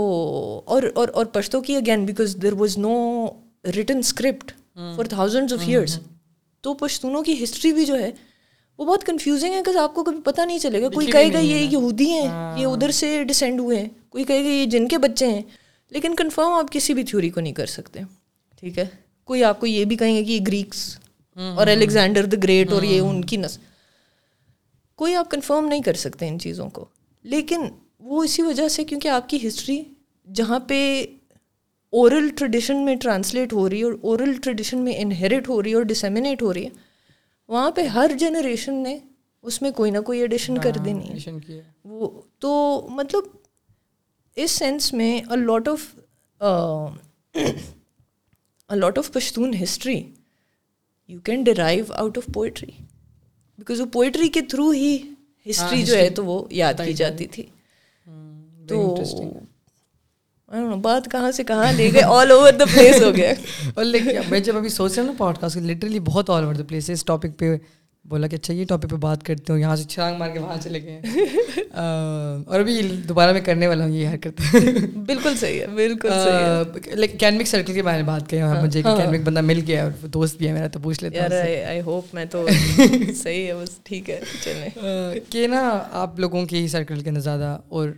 اور 0.66 0.84
اور 0.95 1.08
اور 1.14 1.26
پشتو 1.26 1.62
کی 1.62 1.76
again 1.76 2.06
because 2.06 2.36
there 2.41 2.54
was 2.54 2.78
no 2.78 3.26
written 3.76 3.97
script 3.97 4.52
for 4.96 5.06
thousand 5.06 5.54
of 5.54 5.60
years 5.66 6.00
تو 6.62 6.74
پشتونوں 6.74 7.24
کی 7.24 7.44
ہسٹری 7.44 7.74
بھی 7.74 7.86
جو 7.86 8.00
ہے 8.00 8.12
وہ 8.78 8.86
بہت 8.86 9.04
کنفیوزنگ 9.04 9.54
ہے 9.54 9.78
آپ 9.78 9.96
کو 9.96 10.04
کبھی 10.04 10.22
پتہ 10.22 10.42
نہیں 10.42 10.60
چلے 10.60 10.82
گا۔ 10.82 10.90
کوئی 10.90 11.08
کہے 11.08 11.34
گا 11.34 11.40
یہ 11.40 11.56
یہودی 11.56 12.10
ہیں 12.10 12.24
یہ 12.24 12.28
ہاں۔ 12.28 12.74
ادھر 12.74 12.92
سے 12.92 13.24
ڈسینڈ 13.24 13.60
ہوئے 13.60 13.80
ہیں۔ 13.80 13.90
کوئی 14.10 14.24
کہے 14.24 14.44
گا 14.44 14.50
یہ 14.50 14.66
جن 14.66 14.88
کے 14.88 14.98
بچے 14.98 15.28
ہیں۔ 15.28 15.42
لیکن 15.90 16.16
کنفرم 16.16 16.52
آپ 16.52 16.72
کسی 16.72 16.94
بھی 16.94 17.04
تھیوری 17.04 17.30
کو 17.30 17.42
نہیں 17.42 17.54
کر 17.54 17.66
سکتے۔ 17.66 18.00
ٹھیک 18.60 18.78
ہے؟ 18.78 18.86
کوئی 19.24 19.44
آپ 19.44 19.60
کو 19.60 19.66
یہ 19.66 19.86
بھی 19.86 19.96
کہیں 19.96 20.16
گے 20.16 20.24
کہ 20.24 20.32
یہ 20.32 20.40
گریکس 20.48 20.98
اور 21.36 21.68
الیگزینڈر 21.68 22.26
دا 22.26 22.38
گریٹ 22.44 22.72
اور 22.72 22.84
یہ 22.84 23.00
ان 23.00 23.26
کی 23.26 23.38
نسل 23.38 23.62
کوئی 24.96 25.16
آپ 25.16 25.32
کنفرم 25.32 25.68
نہیں 25.68 25.82
کر 25.82 25.94
سکتے 25.94 26.28
ان 26.28 26.40
چیزوں 26.40 26.70
کو۔ 26.70 26.86
لیکن 27.24 27.62
وہ 28.00 28.24
اسی 28.24 28.42
وجہ 28.42 28.68
سے 28.68 28.84
کیونکہ 28.84 29.08
آپ 29.08 29.30
کی 29.30 29.48
ہسٹری 29.48 29.84
جہاں 30.34 30.60
پہ 30.60 31.06
اورل 31.94 32.28
ٹریڈیشن 32.36 32.86
میں 32.86 32.96
ٹرانسلیٹ 32.96 33.54
ہو 33.54 33.70
رہی 33.70 33.80
ہے 33.80 33.84
اور 33.84 33.94
اورل 34.02 34.34
ٹریڈیشن 34.34 34.80
میں 34.80 34.94
انہیریٹ 34.98 35.50
ہو 35.50 35.62
رہی 35.64 35.70
ہے 35.70 35.76
اور 35.76 35.84
ڈسیمینیٹ 35.84 36.42
ہو 36.42 36.54
رہی 36.54 36.66
ہے 36.66 36.88
وہاں 37.50 37.72
پہ 37.72 37.82
ہر 37.88 38.12
جنریشن 38.20 38.76
نے 38.84 38.98
اس 39.44 39.62
میں 39.62 39.72
کوئی 39.72 39.92
نہ 39.92 40.00
کوئی 40.00 40.20
ایڈیشن 40.22 40.58
کر 40.58 40.78
ہاں، 40.78 40.84
دینی 40.86 41.26
ہے۔ 41.26 41.62
وہ 41.86 42.10
تو 42.40 42.52
مطلب 42.92 43.24
اس 44.38 44.52
سینس 44.52 44.92
میں 44.94 45.16
a 45.20 45.36
lot 45.38 45.68
of 45.68 45.86
a 48.70 48.76
lot 48.76 48.98
of 48.98 49.12
Pashtun 49.12 49.54
history 49.64 50.02
you 51.10 51.20
can 51.20 51.44
drive 51.44 51.86
out 51.94 52.18
of 52.18 52.26
poetry 52.34 52.72
because 53.60 53.82
وہ 53.82 53.86
پوئٹری 53.94 54.28
کے 54.30 54.42
تھرو 54.42 54.70
ہی 54.72 54.96
ہسٹری 55.46 55.80
ہاں، 55.80 55.86
جو 55.86 55.96
ہے 55.96 56.10
تو 56.10 56.26
وہ 56.26 56.42
یاد 56.54 56.82
کی 56.86 56.94
جاتی 56.94 57.28
تھی۔ 57.28 57.46
تو 58.68 58.78
بات 60.82 61.12
کہاں 61.12 61.32
سے 61.32 61.43
کہاں 61.43 61.72
لے 61.74 61.89
گئے 61.93 62.02
آل 62.04 62.32
اوور 62.32 62.54
دا 62.54 62.66
پلیس 62.74 63.02
ہو 63.02 63.16
گیا 63.16 63.34
اور 63.76 63.86
لیکن 63.86 64.20
میں 64.30 64.39
جب 64.39 64.58
ابھی 64.58 64.70
سوچ 64.70 64.91
رہا 64.91 65.02
ہوں 65.02 65.10
نا 65.10 65.18
پوڈ 65.18 65.38
کاسٹ 65.38 65.58
لٹرلی 65.58 66.00
بہت 66.00 66.30
آل 66.30 66.43
اوور 66.43 66.56
دا 66.56 66.64
پلیس 66.68 66.89
ہے 66.89 66.93
اس 66.93 67.06
ٹاپک 67.06 67.38
پہ 67.39 67.56
بولا 68.06 68.28
کہ 68.28 68.36
اچھا 68.36 68.54
یہ 68.54 68.66
ٹاپک 68.66 68.89
پہ 68.89 68.95
بات 68.95 69.24
کرتے 69.24 69.54
ہوں 69.54 69.60
یہاں 69.60 69.76
سے 69.76 69.84
چھلانگ 69.84 70.18
مار 70.18 70.30
کے 70.30 70.39
وہاں 70.39 70.58
چلے 70.64 70.84
گئے 70.84 71.02
اور 72.47 72.60
ابھی 72.60 72.82
دوبارہ 73.08 73.34
میں 73.34 73.41
کرنے 73.41 73.68
والا 73.68 73.84
ہوں 73.84 73.91
یہ 73.91 74.10
حرکت 74.10 74.41
بالکل 74.95 75.36
صحیح 75.38 75.60
ہے 75.62 75.68
بالکل 75.68 76.10
لائک 76.95 77.20
کینمک 77.20 77.47
سرکل 77.47 77.74
کے 77.74 77.84
بارے 77.84 77.97
میں 77.97 78.08
بات 78.08 78.30
کی 78.30 78.41
مجھے 78.64 78.82
کینمک 78.82 79.26
بندہ 79.26 79.41
مل 79.41 79.62
گیا 79.68 79.84
اور 79.84 80.08
دوست 80.08 80.38
بھی 80.38 80.47
ہے 80.47 80.54
میرا 80.54 80.68
تو 80.68 80.80
پوچھ 80.80 81.04
لیتا 81.04 81.26
آئی 81.68 81.82
ہوپ 81.82 82.14
میں 82.14 82.26
تو 82.26 82.45
صحیح 83.16 83.47
ہے 83.47 83.54
بس 83.54 83.78
ٹھیک 83.84 84.10
ہے 84.10 84.20
چلیں 84.43 84.70
کہ 85.30 85.47
نا 85.47 85.80
آپ 85.91 86.20
لوگوں 86.20 86.45
کے 86.45 86.58
ہی 86.58 86.68
سرکل 86.68 87.00
کے 87.00 87.10
اندر 87.10 87.22
زیادہ 87.22 87.58
اور 87.70 87.89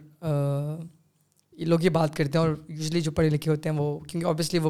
یہ 1.61 1.65
لوگ 1.65 1.81
یہ 1.81 1.89
بات 1.89 2.15
کرتے 2.15 2.37
ہیں 2.37 2.45
اور 2.45 2.55
یوزلی 2.67 3.01
جو 3.01 3.11
پڑھے 3.11 3.29
لکھے 3.29 3.51
ہوتے 3.51 3.69
ہیں 3.69 3.75
وہ 3.75 3.99
کیونکہ 3.99 4.27
اوبیسلی 4.27 4.59
وہ 4.59 4.69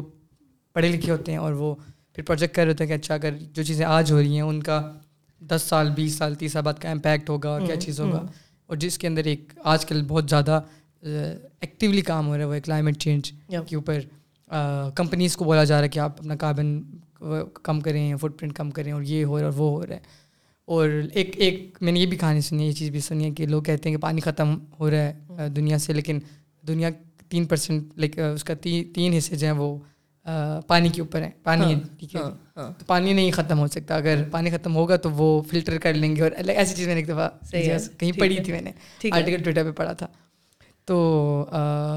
پڑھے 0.72 0.88
لکھے 0.88 1.12
ہوتے 1.12 1.32
ہیں 1.32 1.38
اور 1.38 1.52
وہ 1.52 1.74
پھر 2.14 2.22
پروجیکٹ 2.22 2.54
کر 2.54 2.62
رہے 2.62 2.72
ہوتے 2.72 2.84
ہیں 2.84 2.88
کہ 2.88 2.94
اچھا 2.94 3.14
اگر 3.14 3.34
جو 3.52 3.62
چیزیں 3.62 3.86
آج 3.86 4.12
ہو 4.12 4.18
رہی 4.18 4.34
ہیں 4.34 4.40
ان 4.40 4.62
کا 4.62 4.92
دس 5.40 5.62
سال 5.62 5.90
بیس 5.90 6.12
سال 6.12 6.34
تیس 6.34 6.52
سال 6.52 6.62
بعد 6.62 6.74
کا 6.74 6.90
امپیکٹ 6.90 7.30
ہوگا 7.30 7.50
اور 7.50 7.60
کیا 7.60 7.76
چیز 7.76 8.00
ہوگا؟ 8.00 8.26
اور 8.66 8.76
جس 8.76 8.98
کے 8.98 9.06
اندر 9.06 9.24
ایک 9.24 9.52
آج 9.64 9.86
کل 9.86 10.04
بہت 10.08 10.24
زیادہ 10.30 10.60
ایکٹیولی 11.60 12.00
کام 12.00 12.26
ہو 12.26 12.34
رہا 12.34 12.40
ہے 12.40 12.48
وہ 12.48 12.54
کلائمیٹ 12.64 12.98
چینج 12.98 13.32
کے 13.68 13.76
اوپر۔ 13.76 14.00
کمپنیز 14.94 15.36
کو 15.36 15.44
بولا 15.44 15.64
جا 15.64 15.76
رہا 15.76 15.84
ہے 15.84 15.88
کہ 15.88 15.98
آپ 15.98 16.18
اپنا 16.18 16.36
کاربن 16.36 16.82
کم 17.62 17.80
کریں 17.80 18.16
فٹ 18.16 18.40
پرنٹ 18.40 18.52
کم 18.52 18.70
کریں 18.70 18.92
اور 18.92 19.02
یہ 19.02 19.24
ہو 19.24 19.38
رہا 19.38 19.46
ہے 19.46 19.50
اور 19.50 19.58
وہ 19.58 19.70
ہو 19.70 19.86
رہا 19.86 19.94
ہے۔ 19.94 20.00
اور 20.64 20.88
ایک 21.12 21.30
ایک 21.36 21.78
میں 21.80 21.92
نے 21.92 22.00
یہ 22.00 22.06
بھی 22.06 22.16
کہانی 22.16 22.40
سنی 22.40 22.62
ہے 22.62 22.66
یہ 22.66 22.72
چیز 22.72 22.90
بھی 22.90 23.00
سنی 23.00 23.24
ہے 23.24 23.30
کہ 23.30 23.46
لوگ 23.46 23.62
کہتے 23.62 23.88
ہیں 23.88 23.96
کہ 23.96 24.02
پانی 24.02 24.20
ختم 24.20 24.58
ہو 24.80 24.90
رہا 24.90 24.96
ہے 24.96 25.48
دنیا 25.56 25.78
سے 25.78 25.92
لیکن 25.92 26.18
دنیا 26.68 26.88
تین 27.28 27.44
پرسینٹ 27.44 27.98
لائک 27.98 28.18
اس 28.18 28.44
کا 28.44 28.54
تین 28.62 29.12
حصے 29.18 29.36
جو 29.36 29.46
ہیں 29.46 29.54
وہ 29.58 29.76
پانی 30.66 30.88
کے 30.88 31.00
اوپر 31.00 31.22
ہیں۔ 31.22 31.30
پانی 31.42 31.74
ہے 31.74 31.78
ٹھیک 31.98 32.14
ہے؟ 32.14 32.20
تو 32.54 32.84
پانی 32.86 33.12
نہیں 33.12 33.30
ختم 33.30 33.58
ہو 33.58 33.66
سکتا۔ 33.66 33.96
اگر 33.96 34.22
پانی 34.30 34.50
ختم 34.50 34.74
ہوگا 34.76 34.96
تو 34.96 35.10
وہ 35.10 35.42
فلٹر 35.42 35.78
کر 35.78 35.94
لیں 35.94 36.14
گے 36.16 36.22
اور 36.22 36.30
ایسی 36.48 36.74
چیز 36.74 36.86
میں 36.86 36.94
نے 36.94 37.00
ایک 37.00 37.08
دفعہ 37.08 37.28
کہیں 37.98 38.12
پڑھی 38.12 38.36
تھی 38.44 38.52
میں 38.52 38.60
نے 38.60 38.70
آرٹیکل 39.12 39.42
ٹویٹر 39.42 39.64
پہ 39.64 39.70
پڑھا 39.70 39.92
تھا۔ 39.92 40.06
تو 40.84 40.96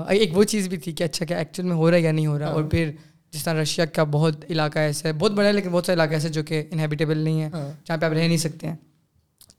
ایک 0.09 0.37
وہ 0.37 0.43
چیز 0.43 0.67
بھی 0.67 0.77
تھی 0.77 0.91
کہ 0.91 1.03
اچھا 1.03 1.25
کیا 1.25 1.37
ایکچوئل 1.37 1.67
میں 1.67 1.75
ہو 1.75 1.89
رہا 1.89 1.97
ہے 1.97 2.01
یا 2.01 2.11
نہیں 2.11 2.27
ہو 2.27 2.39
رہا؟ 2.39 2.47
اور 2.47 2.63
پھر 2.63 2.91
جس 3.31 3.43
طرح 3.43 3.61
رشیا 3.61 3.85
کا 3.85 4.03
بہت 4.03 4.45
علاقہ 4.49 4.79
ایسا 4.79 5.07
ہے 5.07 5.13
بہت 5.13 5.31
بڑا 5.31 5.47
ہے 5.47 5.53
لیکن 5.53 5.69
بہت 5.69 5.85
سا 5.85 5.93
علاقہ 5.93 6.13
ایسا 6.13 6.27
جو 6.27 6.43
کہ 6.43 6.63
انہیبیٹیبل 6.71 7.17
نہیں 7.17 7.41
ہے 7.41 7.49
جہاں 7.85 7.97
پہ 7.97 8.05
آپ 8.05 8.11
رہ 8.11 8.27
نہیں 8.27 8.37
سکتے 8.37 8.67
ہیں۔ 8.67 8.75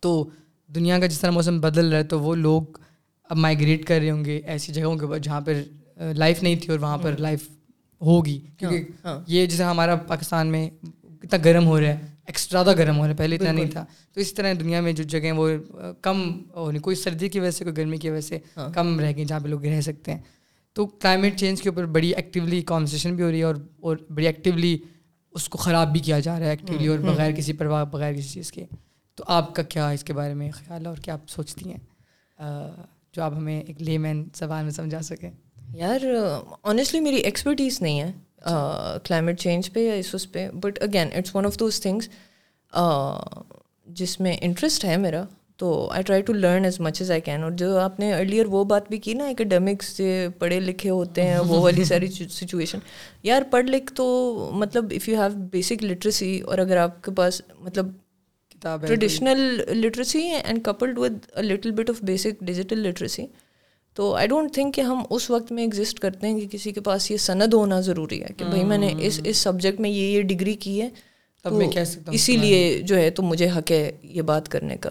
تو 0.01 0.29
دنیا 0.75 0.99
کا 0.99 1.07
جس 1.07 1.21
طرح 1.21 1.31
موسم 1.31 1.61
بدل 1.61 1.89
رہا 1.91 1.99
ہے 1.99 2.05
تو 2.05 2.21
وہ 2.21 2.35
لوگ 2.35 2.63
اب 3.31 3.37
مائگریٹ 3.37 3.85
کر 3.85 3.99
رہے 4.01 4.11
ہوں 4.11 4.25
گے 4.25 4.41
ایسی 4.45 4.73
جگہوں 4.73 4.97
کے 4.97 5.05
اوپر 5.05 5.19
جہاں 5.19 5.41
پر 5.41 5.63
لائف 6.17 6.43
نہیں 6.43 6.57
تھی 6.57 6.71
اور 6.71 6.79
وہاں 6.79 6.99
پر 6.99 7.17
لائف 7.19 7.49
ہوگی. 8.01 8.39
کیونکہ 8.59 8.85
ہاں، 9.05 9.13
ہاں۔ 9.13 9.23
یہ 9.27 9.47
جیسے 9.47 9.63
ہمارا 9.63 9.95
پاکستان 9.97 10.47
میں 10.47 10.69
اتنا 11.23 11.39
گرم 11.45 11.67
ہو 11.67 11.81
رہا 11.81 11.89
ہے 11.89 12.15
ایکسٹرا 12.27 12.63
زیادہ 12.63 12.79
گرم 12.79 12.97
ہو 12.99 13.03
رہا 13.03 13.11
ہے 13.11 13.17
پہلے 13.17 13.37
اتنا 13.37 13.53
نہیں 13.53 13.71
تھا. 13.71 13.85
تو 14.13 14.21
اسی 14.21 14.35
طرح 14.35 14.53
دنیا 14.61 14.81
میں 14.81 14.93
جو 14.93 15.05
جگہیں 15.05 15.33
وہ 15.33 15.49
کم 16.03 16.23
ہونی 16.57 16.79
کوئی 16.79 16.97
سردی 16.97 17.29
کی 17.29 17.41
وجہ 17.41 17.51
سے 17.51 17.65
کوئی 17.65 17.77
گرمی 17.77 17.97
کی 17.97 18.11
وجہ 18.11 18.21
سے 18.21 18.39
ہاں۔ 18.57 18.71
کم 18.73 18.99
رہ 19.01 19.13
گئی 19.17 19.25
جہاں 19.25 19.41
پہ 19.41 19.49
لوگ 19.49 19.65
رہ 19.65 19.81
سکتے 19.81 20.13
ہیں. 20.13 20.21
تو 20.77 20.87
کلائمیٹ 20.87 21.39
چینج 21.41 21.63
کے 21.63 21.69
اوپر 21.69 21.87
بڑی 21.87 22.11
ایکٹیولی 22.15 22.61
کانورسیشن 22.63 23.15
بھی 23.17 23.25
ہو 23.25 23.31
رہی 23.31 23.39
ہے 23.39 23.45
اور 23.45 23.55
اور 23.81 23.97
بڑی 24.15 24.27
ایکٹیولی 24.27 24.77
اس 25.35 25.49
کو 25.49 25.59
خراب 25.59 25.93
بھی 25.93 26.01
کیا 26.01 26.19
جا 26.21 26.39
رہا 26.39 26.47
ہے 26.47 26.51
ایکٹیولی 26.51 26.87
اور 26.87 26.99
بغیر 26.99 27.33
کسی 27.33 27.53
پرواہ 27.53 27.85
بغیر 27.85 28.13
کسی 28.15 28.29
چیز 28.29 28.53
کے. 28.53 28.65
تو 29.19 29.25
آپ 29.27 29.55
کا 29.55 29.63
کیا 29.63 29.89
اس 29.91 30.05
کے 30.05 30.13
بارے 30.13 30.35
میں 30.35 30.51
خیال 30.51 30.83
ہے 30.83 30.89
اور 30.89 30.97
کیا 30.97 31.15
آپ 31.15 31.29
سوچتی 31.29 31.71
ہیں؟ 31.71 31.79
جو 33.17 33.23
آپ 33.23 33.33
ہمیں 33.37 33.61
ایک 33.61 33.83
لے 33.83 33.99
مین 33.99 34.25
زبان 34.35 34.65
میں 34.65 34.73
سمجھا 34.73 35.01
سکیں۔ 35.03 35.31
یار 35.75 36.05
آنیسٹلی 36.63 37.01
میری 37.01 37.17
ایکسپرٹیز 37.17 37.81
نہیں 37.83 38.01
ہے 38.01 38.13
کلائمیٹ 39.05 39.41
چینج 39.41 39.73
پہ 39.73 39.81
یا 39.81 39.95
اس 39.95 40.15
اس 40.15 40.31
پہ۔ 40.33 40.49
But 40.63 40.79
again 40.83 41.09
it's 41.15 41.35
one 41.37 41.47
of 41.47 41.59
those 41.61 41.81
things 41.81 42.09
جس 43.87 44.21
میں 44.21 44.37
انٹرسٹ 44.41 44.85
ہے 44.85 44.97
میرا۔ 44.97 45.25
تو 45.59 45.69
I 45.93 46.03
try 46.03 46.23
to 46.23 46.33
learn 46.33 46.65
as 46.65 46.79
much 46.81 47.01
as 47.01 47.11
I 47.11 47.21
can 47.21 47.43
اور 47.43 47.53
جو 47.53 47.77
آپ 47.79 48.01
نے 48.01 48.13
ارلیئر 48.15 48.47
وہ 48.47 48.65
بات 48.65 48.89
بھی 48.89 48.99
کی 48.99 49.15
نا 49.15 49.29
اکیڈیمکس 49.29 49.87
سے 49.87 50.29
پڑھے 50.39 50.61
لکھے 50.61 50.91
ہوتے 50.91 51.23
ہیں 51.23 51.39
وہ 51.39 51.61
والی 51.61 51.85
ساری 51.91 52.07
سچویشن 52.07 52.79
یار 53.23 53.43
پڑھ 53.51 53.65
لکھ 53.65 53.93
تو 53.93 54.05
مطلب 54.55 54.93
if 54.97 55.09
you 55.09 55.21
have 55.21 55.39
basic 55.53 55.85
literacy 55.85 56.41
اور 56.41 56.59
اگر 56.59 56.77
آپ 56.77 57.03
کے 57.05 57.11
پاس 57.11 57.41
مطلب 57.59 57.87
traditional 58.63 59.39
literacy 59.81 60.23
and 60.23 60.65
coupled 60.65 60.99
with 60.99 61.39
little 61.39 61.71
bit 61.71 61.91
of 61.91 62.03
basic 62.03 62.41
digital 62.41 62.79
literacy 62.79 63.27
تو 63.95 64.15
آئی 64.15 64.29
ڈونٹ 64.29 64.55
تھنک 64.55 64.75
کہ 64.75 64.81
ہم 64.81 65.03
اس 65.11 65.31
وقت 65.31 65.53
میں 65.53 65.63
ایگزسٹ 65.63 65.99
کرتے 65.99 66.27
ہیں 66.27 66.41
کہ 66.41 66.49
کسی 66.49 66.73
کے 66.73 66.81
پاس 66.81 67.11
یہ 67.11 67.17
سند 67.17 67.55
ہونا 67.55 67.81
ضروری 67.81 68.23
ہے 68.23 68.29
کہ 68.37 68.45
بھائی 68.45 68.65
میں 68.65 68.79
نے 68.79 68.95
اس 68.99 69.21
اس 69.25 69.37
سبجیکٹ 69.37 69.81
میں 69.81 69.91
یہ 69.91 70.07
یہ 70.07 70.23
ڈگری 70.23 70.55
کی 70.55 70.83
ہے 70.83 70.89
اسی 72.07 72.37
لیے 72.37 72.81
جو 72.83 72.97
ہے 72.97 73.11
تو 73.11 73.23
مجھے 73.23 73.49
حق 73.49 73.71
ہے 73.71 73.93
یہ 74.03 74.23
بات 74.23 74.49
کرنے 74.49 74.77
کا۔ 74.77 74.91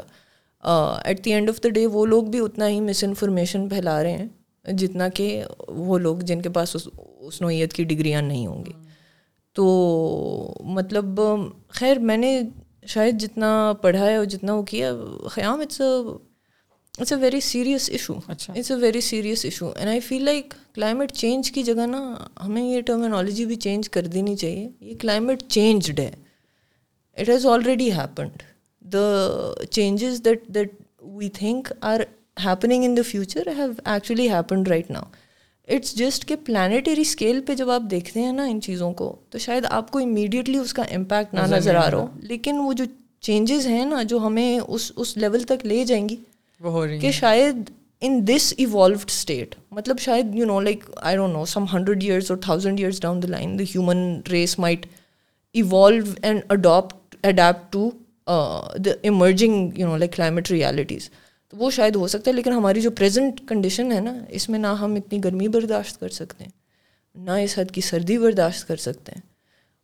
At 1.03 1.26
the 1.26 1.34
end 1.34 1.49
of 1.49 1.63
the 1.63 1.70
day 1.70 1.86
وہ 1.86 2.05
لوگ 2.05 2.24
بھی 2.24 2.39
اتنا 2.39 2.68
ہی 2.68 2.82
مس 2.82 3.03
انفارمیشن 3.03 3.70
پھیلا 3.70 4.03
رہے 4.03 4.11
ہیں 4.11 4.28
جتنا 4.72 5.09
کہ 5.09 5.43
وہ 5.68 5.97
لوگ 5.97 6.18
جن 6.18 6.41
کے 6.41 6.49
پاس 6.49 6.76
اس 7.20 7.41
نوعیت 7.41 7.74
کی 7.74 7.84
ڈگریاں 7.84 8.22
نہیں 8.22 8.47
ہوں 8.47 8.66
گی۔ 8.66 8.72
تو 9.53 9.66
مطلب 10.63 11.20
خیر 11.68 11.99
میں 11.99 12.18
نے 12.18 12.41
شاید 12.88 13.19
جتنا 13.19 13.73
پڑھا 13.81 14.05
ہے 14.05 14.15
اور 14.15 14.25
جتنا 14.25 14.53
وہ 14.53 14.63
کیا 14.63 14.91
Khayyam 15.31 15.59
it's 15.59 15.81
it's 16.97 17.13
a 17.13 17.19
very 17.19 17.39
serious 17.39 17.89
issue 17.89 18.13
it's 18.27 18.71
a 18.71 18.77
very 18.77 19.01
serious 19.01 19.45
issue 19.45 19.69
and 19.69 19.89
I 19.89 19.99
feel 19.99 20.23
like 20.23 20.53
climate 20.73 21.11
change 21.11 21.51
کی 21.51 21.63
جگہ 21.63 21.86
نا 21.86 22.15
ہمیں 22.43 22.63
یہ 22.63 22.81
ٹرمینالوجی 22.81 23.45
بھی 23.45 23.55
چینج 23.55 23.89
کر 23.89 24.07
دینی 24.07 24.36
چاہیے۔ 24.36 24.69
یہ 24.79 24.95
کلائمیٹ 24.99 25.43
چینجڈ 25.47 25.99
ہے۔ 25.99 26.11
It 27.17 27.29
has 27.29 27.45
already 27.45 27.91
happened 27.91 28.43
the 28.93 29.53
changes 29.71 30.21
that 30.25 30.47
that 30.47 30.73
we 31.01 31.29
think 31.29 31.71
are 31.81 31.99
happening 32.45 32.83
in 32.83 32.97
the 32.97 33.01
future 33.01 33.47
have 33.47 33.71
actually 33.86 34.29
happened 34.29 34.67
right 34.67 34.91
now 34.91 35.03
it's 35.68 35.95
just 35.95 36.26
کہ 36.26 36.36
پلانیٹری 36.45 37.01
اسکیل 37.01 37.41
پہ 37.41 37.55
جب 37.55 37.70
آپ 37.70 37.82
دیکھتے 37.91 38.22
ہیں 38.22 38.32
نا 38.32 38.43
ان 38.43 38.61
چیزوں 38.61 38.91
کو 38.93 39.16
تو 39.30 39.38
شاید 39.38 39.66
آپ 39.70 39.91
کو 39.91 39.99
امیڈیٹلی 39.99 40.57
اس 40.57 40.74
کا 40.74 40.84
امپیکٹ 40.91 41.34
نہ 41.34 41.39
نظر 41.49 41.76
آ 41.76 41.89
رہا 41.91 41.97
ہو۔ 41.97 42.07
لیکن 42.24 42.57
وہ 42.57 42.74
جو 42.74 42.86
چینجز 43.22 43.68
ہیں 43.68 43.86
نا 43.86 44.01
جو 44.03 44.18
ہمیں 44.18 44.59
اس 44.59 44.91
اس 44.95 45.16
لیول 45.18 45.43
تک 45.43 45.66
لے 45.66 45.84
جائیں 45.86 46.07
گی 46.09 46.16
وہ 46.61 46.72
ہو 46.72 46.86
رہی 46.88 46.99
کہ 46.99 47.11
شاید 47.11 47.70
ان 48.01 48.20
دس 48.28 48.53
ایوالوڈ 48.57 48.99
اسٹیٹ 49.07 49.55
مطلب 49.72 49.99
شاید 49.99 50.36
you 50.36 50.45
know 50.45 50.59
like 50.59 50.84
I 50.97 51.16
don't 51.16 51.34
know 51.34 51.45
some 51.45 51.66
hundred 51.74 52.03
years 52.03 52.32
اور 52.32 52.39
thousand 52.39 52.80
years 52.80 53.01
down 53.01 53.22
the 53.24 53.28
line 53.28 53.57
the 53.59 53.63
human 53.63 54.20
race 54.32 54.57
might 54.59 54.86
evolve 55.55 56.03
and 56.22 56.41
adapt 56.49 57.16
adapt 57.26 57.72
to 57.74 57.89
the 58.78 58.91
emerging 59.01 59.78
you 59.78 59.88
know 59.88 59.97
like 59.97 60.13
climate 60.13 60.51
realities 60.51 61.09
تو 61.53 61.57
وہ 61.57 61.69
شاید 61.69 61.95
ہو 61.95 62.07
سکتا 62.07 62.31
ہے 62.31 62.35
لیکن 62.35 62.51
ہماری 62.51 62.81
جو 62.81 62.91
پریزنٹ 62.91 63.41
کنڈیشن 63.47 63.91
ہے 63.91 63.99
نا 63.99 64.13
اس 64.29 64.49
میں 64.49 64.59
نہ 64.59 64.67
ہم 64.67 64.95
اتنی 64.95 65.23
گرمی 65.23 65.47
برداشت 65.47 65.99
کر 65.99 66.09
سکتے 66.09 66.43
ہیں 66.43 66.51
نہ 67.15 67.31
اس 67.31 67.57
حد 67.59 67.71
کی 67.71 67.81
سردی 67.81 68.17
برداشت 68.17 68.67
کر 68.67 68.75
سکتے 68.75 69.11
ہیں 69.15 69.21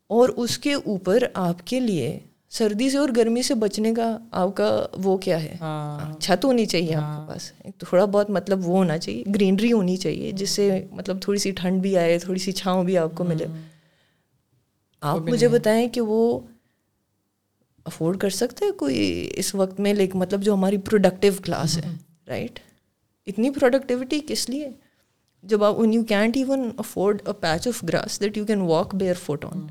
اور 0.10 0.30
اس 0.30 0.58
کے 0.58 0.74
اوپر 0.74 1.24
آپ 1.34 1.68
کے 1.68 1.80
لیے 1.80 2.20
سردی 2.50 2.90
سے 2.90 2.98
اور 2.98 3.10
گرمی 3.16 3.42
سے 3.42 3.56
بچنے 3.56 3.94
کا 3.94 4.18
آپ 4.32 4.56
کا 4.56 4.70
وہ 4.96 5.18
کیا 5.18 5.42
ہے 5.44 5.56
ہاں۔ 5.62 6.20
چھت 6.20 6.46
ہونی 6.46 6.66
چاہیے 6.66 6.96
آپ 6.96 7.02
کے 7.02 7.06
ہاں۔ 7.06 7.28
پاس 7.28 7.52
تھوڑا 7.78 8.06
بہت 8.06 8.30
مطلب 8.30 8.68
وہ 8.68 8.78
ہونا 8.78 8.98
چاہیے 8.98 9.24
گرینری 9.36 9.72
ہونی 9.72 9.96
چاہیے 9.98 10.32
جس 10.32 10.50
سے 10.50 10.86
مطلب 10.92 11.22
تھوڑی 11.22 11.40
سی 11.40 11.52
ٹھنڈ 11.52 11.82
بھی 11.82 11.98
آئے 11.98 12.18
تھوڑی 12.20 12.40
سی 12.40 12.52
چھاؤں 12.52 12.84
بھی 12.84 12.98
آپ 12.98 13.16
کو 13.16 13.24
ملے 13.24 13.46
ہاں۔ 13.46 13.62
آپ 15.02 15.30
مجھے 15.30 15.48
بتائیں 15.48 15.88
کہ 15.88 16.02
وہ 16.02 16.40
افورڈ 17.86 18.20
کر 18.20 18.30
سکتے 18.30 18.72
کوئی 18.78 19.30
اس 19.36 19.56
وقت 19.56 19.80
میں 19.80 19.94
لیک 19.94 20.16
مطلب 20.16 20.44
جو 20.44 20.54
ہماری 20.54 20.78
پروڈکٹیو 20.78 21.34
کلاس 21.44 21.78
ہے 21.78 21.92
رائٹ 22.28 22.60
اتنی 23.28 23.50
پروڈکٹیوٹی 23.50 24.20
کس 24.28 24.50
لیے؟ 24.50 24.70
جب 25.44 25.64
آپ 25.64 25.80
when 25.80 25.94
you 25.94 26.04
can't 26.04 26.38
even 26.38 26.70
afford 26.78 27.22
a 27.26 27.34
patch 27.34 27.68
of 27.68 27.84
grass 27.84 28.20
that 28.22 28.38
you 28.38 28.46
can 28.46 28.62
walk 28.62 28.96
barefoot 29.14 29.46
on 29.46 29.66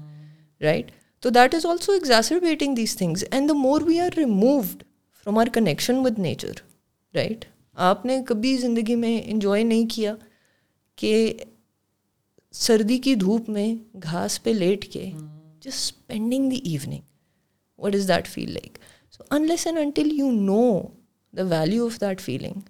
right 0.60 0.90
تو 1.22 1.30
that 1.30 1.54
is 1.54 1.66
also 1.66 1.92
exacerbating 1.92 2.74
these 2.74 2.96
things 2.96 3.24
and 3.30 3.48
the 3.48 3.54
more 3.54 3.80
we 3.80 4.00
are 4.00 4.18
removed 4.18 4.82
from 5.26 5.38
our 5.38 5.46
connection 5.54 5.98
with 6.04 6.18
nature 6.18 6.52
right 7.14 7.44
آپ 7.74 8.06
نے 8.06 8.18
کبھی 8.26 8.56
زندگی 8.56 8.94
میں 8.94 9.20
enjoy 9.24 9.62
نہیں 9.64 9.86
کیا 9.88 10.14
کہ 10.96 11.34
سردی 12.54 12.98
کی 12.98 13.14
دھوپ 13.14 13.48
میں 13.48 13.74
گھاس 14.02 14.42
پہ 14.42 14.50
لیٹ 14.50 14.84
کے 14.84 15.10
just 15.60 15.66
spending 15.66 16.50
the 16.50 16.56
evening 16.64 17.00
what 17.80 17.94
is 17.94 18.08
that 18.08 18.26
feel 18.26 18.52
like 18.52 18.78
so 19.10 19.24
unless 19.30 19.66
and 19.66 19.78
until 19.78 20.12
you 20.12 20.30
know 20.30 20.82
the 21.36 21.42
value 21.42 21.84
of 21.86 22.00
that 22.00 22.20
feeling 22.20 22.60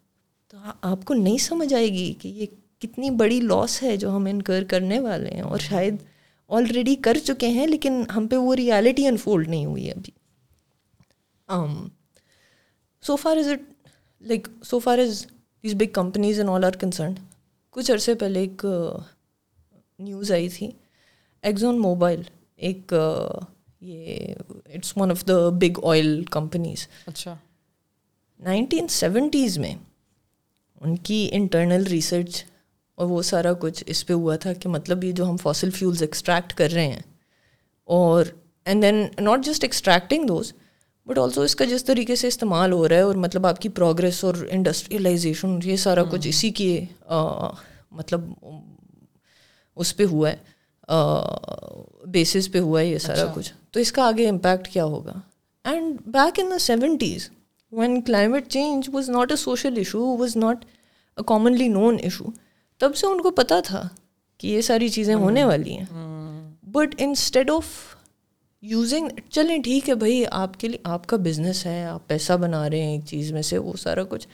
تو 0.49 0.59
آپ 0.81 1.05
کو 1.05 1.15
نہیں 1.15 1.39
سمجھ 1.39 1.75
آئے 1.75 1.89
گی 1.89 2.13
کہ 2.13 2.29
یہ 2.29 2.47
کتنی 2.79 3.11
بڑی 3.11 3.41
لاس 3.41 3.83
ہے 3.83 3.97
جو 3.97 4.17
ہم 4.17 4.27
انکر 4.27 4.65
کرنے 4.65 4.99
والے 4.99 5.31
ہیں 5.31 5.41
اور 5.41 5.59
شاید 5.59 5.95
آلریڈی 6.49 6.95
کر 6.95 7.17
چکے 7.25 7.49
ہیں 7.49 7.67
لیکن 7.67 8.03
ہم 8.17 8.27
پہ 8.27 8.37
وہ 8.37 8.55
ریالٹی 8.57 9.07
انفولڈ 9.07 9.49
نہیں 9.49 9.67
ہوئی 9.67 9.91
ابھی۔ 9.91 10.11
So 13.03 13.17
far 13.17 13.37
as 13.37 13.49
it 13.49 13.61
like 14.21 14.49
so 14.65 14.79
far 14.79 14.99
as 14.99 15.27
these 15.63 15.75
big 15.75 15.93
companies 15.93 16.39
and 16.39 16.51
all 16.51 16.65
are 16.65 16.71
concerned 16.71 17.19
کچھ 17.71 17.91
عرصے 17.91 18.15
پہلے 18.15 18.41
ایک 18.41 18.67
uh, 18.67 18.99
نیوز 19.99 20.33
آئی 20.33 20.49
تھی۔ 20.49 20.71
ایگزون 21.43 21.81
موبائل 21.81 22.23
ایک 22.57 22.95
uh, 22.95 23.41
یہ 23.81 24.35
it's 24.75 24.93
one 24.97 25.11
of 25.11 25.29
the 25.29 25.49
big 25.49 25.85
oil 25.85 26.25
companies 26.25 26.87
اچھا۔ 27.07 27.35
نائنٹین 28.41 28.89
سیونٹیز 28.89 29.59
میں 29.59 29.75
ان 30.81 30.97
کی 30.97 31.29
انٹرنل 31.33 31.87
ریسرچ 31.87 32.45
اور 32.95 33.07
وہ 33.07 33.23
سارا 33.23 33.53
کچھ 33.53 33.85
اس 33.87 34.07
پہ 34.07 34.13
ہوا 34.13 34.37
تھا 34.37 34.53
کہ 34.53 34.69
مطلب 34.69 35.05
یہ 35.05 35.13
جو 35.13 35.29
ہم 35.31 35.37
فاسل 35.37 35.71
فیولز 35.71 36.03
ایکسٹریکٹ 36.03 36.55
کر 36.55 36.71
رہے 36.71 36.87
ہیں 36.89 37.01
اور 37.85 38.25
and 38.65 38.83
then 38.83 39.07
not 39.21 39.45
just 39.45 39.65
extracting 39.65 40.27
those 40.27 40.53
but 41.07 41.19
also 41.19 41.43
اس 41.43 41.57
کا 41.57 41.65
جس 41.65 41.85
طریقے 41.85 42.17
سے 42.17 42.29
استعمال 42.29 42.73
ہو 42.73 42.89
رہا 42.89 42.97
ہے 42.97 43.01
اور 43.01 43.15
مطلب 43.15 43.47
آپ 43.47 43.59
کی 43.59 43.69
پروگرس 43.69 44.25
اور 44.25 44.35
انڈسٹریلائزیشن 44.51 45.59
یہ 45.65 45.77
سارا 45.77 46.03
کچھ 46.03 46.29
اسی 46.29 46.51
کی 46.51 46.85
مطلب 47.91 48.21
اس 49.77 49.97
پہ 49.97 50.05
ہوا 50.05 50.31
ہے 50.31 50.37
بیسس 52.07 52.53
پہ 52.53 52.59
ہوا 52.59 52.81
ہے 52.81 52.87
یہ 52.87 52.99
سارا 52.99 53.23
اچھا۔ 53.23 53.33
کچھ۔ 53.35 53.53
تو 53.71 53.81
اس 53.81 53.93
کا 53.93 54.05
آگے 54.05 54.29
امپیکٹ 54.29 54.69
کیا 54.69 54.85
ہوگا? 54.85 55.13
And 55.65 56.01
back 56.07 56.41
in 56.41 56.51
the 56.51 56.59
seventies 56.59 57.31
when 57.73 58.01
climate 58.03 58.49
change 58.49 58.91
was 58.93 59.11
not 59.11 59.31
a 59.31 59.37
social 59.37 59.77
issue 59.77 60.17
was 60.17 60.37
not 60.37 60.65
a 61.17 61.23
commonly 61.27 61.69
known 61.69 61.97
issue 62.03 62.25
تب 62.79 62.97
سے 62.97 63.07
ان 63.07 63.21
کو 63.21 63.31
پتہ 63.31 63.55
تھا 63.65 63.89
کہ 64.39 64.47
یہ 64.47 64.61
ساری 64.61 64.89
چیزیں 64.89 65.15
ہونے 65.15 65.45
والی 65.45 65.79
ہیں 65.79 65.85
بٹ 66.63 66.95
انسٹیڈ 66.99 67.51
آف 67.51 67.65
یوزنگ 68.63 69.09
چلیں 69.31 69.59
ٹھیک 69.59 69.89
ہے 69.89 69.95
بھائی 69.95 70.25
آپ 70.31 70.61
کے 70.61 70.69
لیے 70.69 70.79
آپ 70.85 71.07
کا 71.07 71.17
بزنس 71.17 71.67
ہے 71.67 71.85
آپ 71.85 72.09
پیسہ 72.09 72.33
بنا 72.33 72.71
رہے 72.71 72.83
ہیں 72.83 72.93
ایک 72.93 73.05
چیز 73.07 73.33
میں 73.33 73.43
سے 73.43 73.59
وہ 73.59 73.73
سارا 73.73 74.03
کچھ 74.05 74.29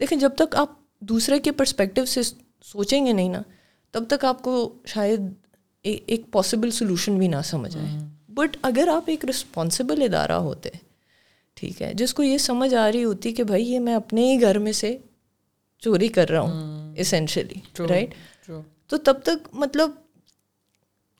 دیکھیں 0.00 0.18
جب 0.18 0.30
تک 0.34 0.56
آپ 0.56 0.68
دوسرے 1.00 1.38
کے 1.38 1.52
پرسپیکٹیو 1.52 2.04
سے 2.04 2.20
سوچیں 2.62 3.06
گے 3.06 3.12
نہیں 3.12 3.28
نا 3.28 3.42
تب 3.90 4.04
تک 4.08 4.24
آپ 4.24 4.42
کو 4.42 4.74
شاید 4.86 5.20
ایک 5.82 6.30
پاسبل 6.32 6.70
سلوشن 6.70 7.18
بھی 7.18 7.28
نہ 7.28 7.36
سمجھ 7.44 7.76
آئے 7.76 8.19
بٹ 8.30 8.56
اگر 8.62 8.88
آپ 8.88 9.04
ایک 9.06 9.24
رسپانسبل 9.24 10.02
ادارہ 10.02 10.32
ہوتے 10.32 10.68
ٹھیک 11.54 11.82
ہے 11.82 11.92
جس 11.94 12.14
کو 12.14 12.22
یہ 12.22 12.38
سمجھ 12.38 12.74
آ 12.74 12.92
رہی 12.92 13.04
ہوتی 13.04 13.32
کہ 13.32 13.44
بھائی 13.44 13.64
یہ 13.64 13.78
میں 13.78 13.94
اپنے 13.94 14.32
ہی 14.32 14.40
گھر 14.40 14.58
میں 14.58 14.72
سے 14.72 14.96
چوری 15.82 16.08
کر 16.08 16.30
رہا 16.30 16.40
ہوں 16.40 16.94
اسینشلی 16.96 17.60
رائٹ 17.88 18.14
تو 18.86 18.96
تب 18.96 19.22
تک 19.22 19.48
مطلب 19.52 19.90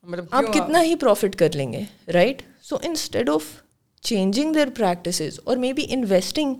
مطلب 0.02 0.24
آپ 0.30 0.44
کتنا 0.52 0.82
ہی 0.82 0.94
پروفٹ 0.94 1.36
کر 1.36 1.48
لیں 1.54 1.72
گے 1.72 1.82
right 2.12 2.42
so 2.62 2.76
instead 2.82 3.30
of 3.30 3.42
changing 4.02 4.52
their 4.52 4.68
practices 4.76 5.40
اور 5.44 5.56
maybe 5.72 5.86
investing 5.88 6.54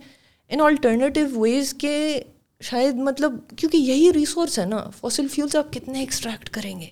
in 0.49 0.61
alternative 0.61 1.41
ways 1.41 1.73
کے 1.73 2.23
شاید 2.61 2.95
مطلب 2.95 3.33
کیونکہ 3.57 3.77
یہی 3.77 4.13
ریسورس 4.13 4.59
ہے 4.59 4.65
نا 4.65 4.89
فاسل 4.89 5.27
فیولس 5.27 5.55
آپ 5.55 5.73
کتنے 5.73 5.99
ایکسٹریکٹ 5.99 6.49
کریں 6.49 6.79
گے؟ 6.81 6.87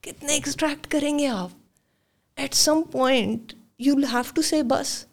کتنے 0.00 0.32
ایکسٹریکٹ 0.32 0.86
کریں 0.86 1.18
گے 1.18 1.26
آپ؟ 1.26 1.50
At 2.36 2.54
some 2.54 2.82
point 2.92 3.52
you 3.78 3.94
will 3.96 4.04
have 4.04 4.32
to 4.34 4.42
say 4.42 4.62
بس 4.62 5.04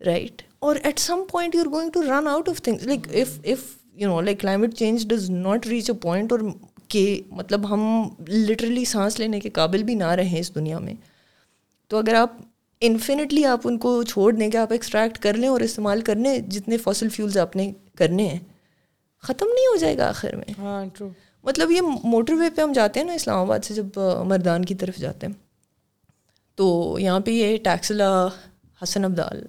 رائٹ 0.00 0.42
اور 0.58 0.76
at 0.82 0.98
some 0.98 1.22
point 1.30 1.54
you 1.54 1.60
are 1.60 1.66
going 1.66 1.90
to 1.90 2.02
run 2.02 2.28
out 2.28 2.48
of 2.48 2.60
things 2.62 2.82
like 2.82 3.08
if 3.08 3.38
if 3.44 3.64
you 3.94 4.08
know 4.08 4.20
like 4.20 4.40
climate 4.40 4.74
change 4.74 5.06
does 5.08 5.30
not 5.30 5.66
reach 5.66 5.90
a 5.90 5.96
point 5.96 6.32
اور 6.32 6.40
کہ 6.88 7.20
مطلب 7.30 7.70
ہم 7.70 7.82
literally 8.28 8.84
سانس 8.84 9.18
لینے 9.18 9.40
کے 9.40 9.50
قابل 9.50 9.82
بھی 9.82 9.94
نہ 9.94 10.04
رہیں 10.04 10.38
اس 10.38 10.54
دنیا 10.54 10.78
میں 10.78 10.94
تو 11.88 11.98
اگر 11.98 12.14
آپ 12.14 12.36
انفینٹلی 12.82 13.44
آپ 13.44 13.60
ان 13.64 13.78
کو 13.78 14.02
چھوڑ 14.02 14.32
دیں 14.32 14.50
کہ 14.50 14.56
آپ 14.56 14.72
ایکسٹریکٹ 14.72 15.18
کر 15.18 15.34
لیں 15.34 15.48
اور 15.48 15.60
استعمال 15.60 16.00
کر 16.00 16.16
لیں 16.16 16.38
جتنے 16.38 16.76
فاسل 16.76 17.08
فیولز 17.08 17.38
آپ 17.38 17.56
نے 17.56 17.72
کرنے 17.94 18.26
ہیں 18.28 18.38
ختم 19.24 19.46
نہیں 19.46 19.66
ہو 19.66 19.76
جائے 19.76 19.98
گا 19.98 20.08
آخر 20.08 20.36
میں 20.36 20.54
ہاں 20.58 20.84
مطلب 21.44 21.70
یہ 21.70 21.80
موٹر 22.04 22.34
وے 22.34 22.50
پہ 22.56 22.62
ہم 22.62 22.72
جاتے 22.72 23.00
ہیں 23.00 23.06
نا 23.06 23.12
اسلام 23.12 23.38
آباد 23.38 23.64
سے 23.64 23.74
جب 23.74 23.98
مردان 24.26 24.64
کی 24.64 24.74
طرف 24.74 24.96
جاتے 24.96 25.26
ہیں 25.26 25.49
تو 26.60 26.96
یہاں 27.00 27.20
پہ 27.20 27.30
یہ 27.30 27.56
Taxila 27.56 28.26
Hasan 28.82 29.04
Abdal 29.04 29.42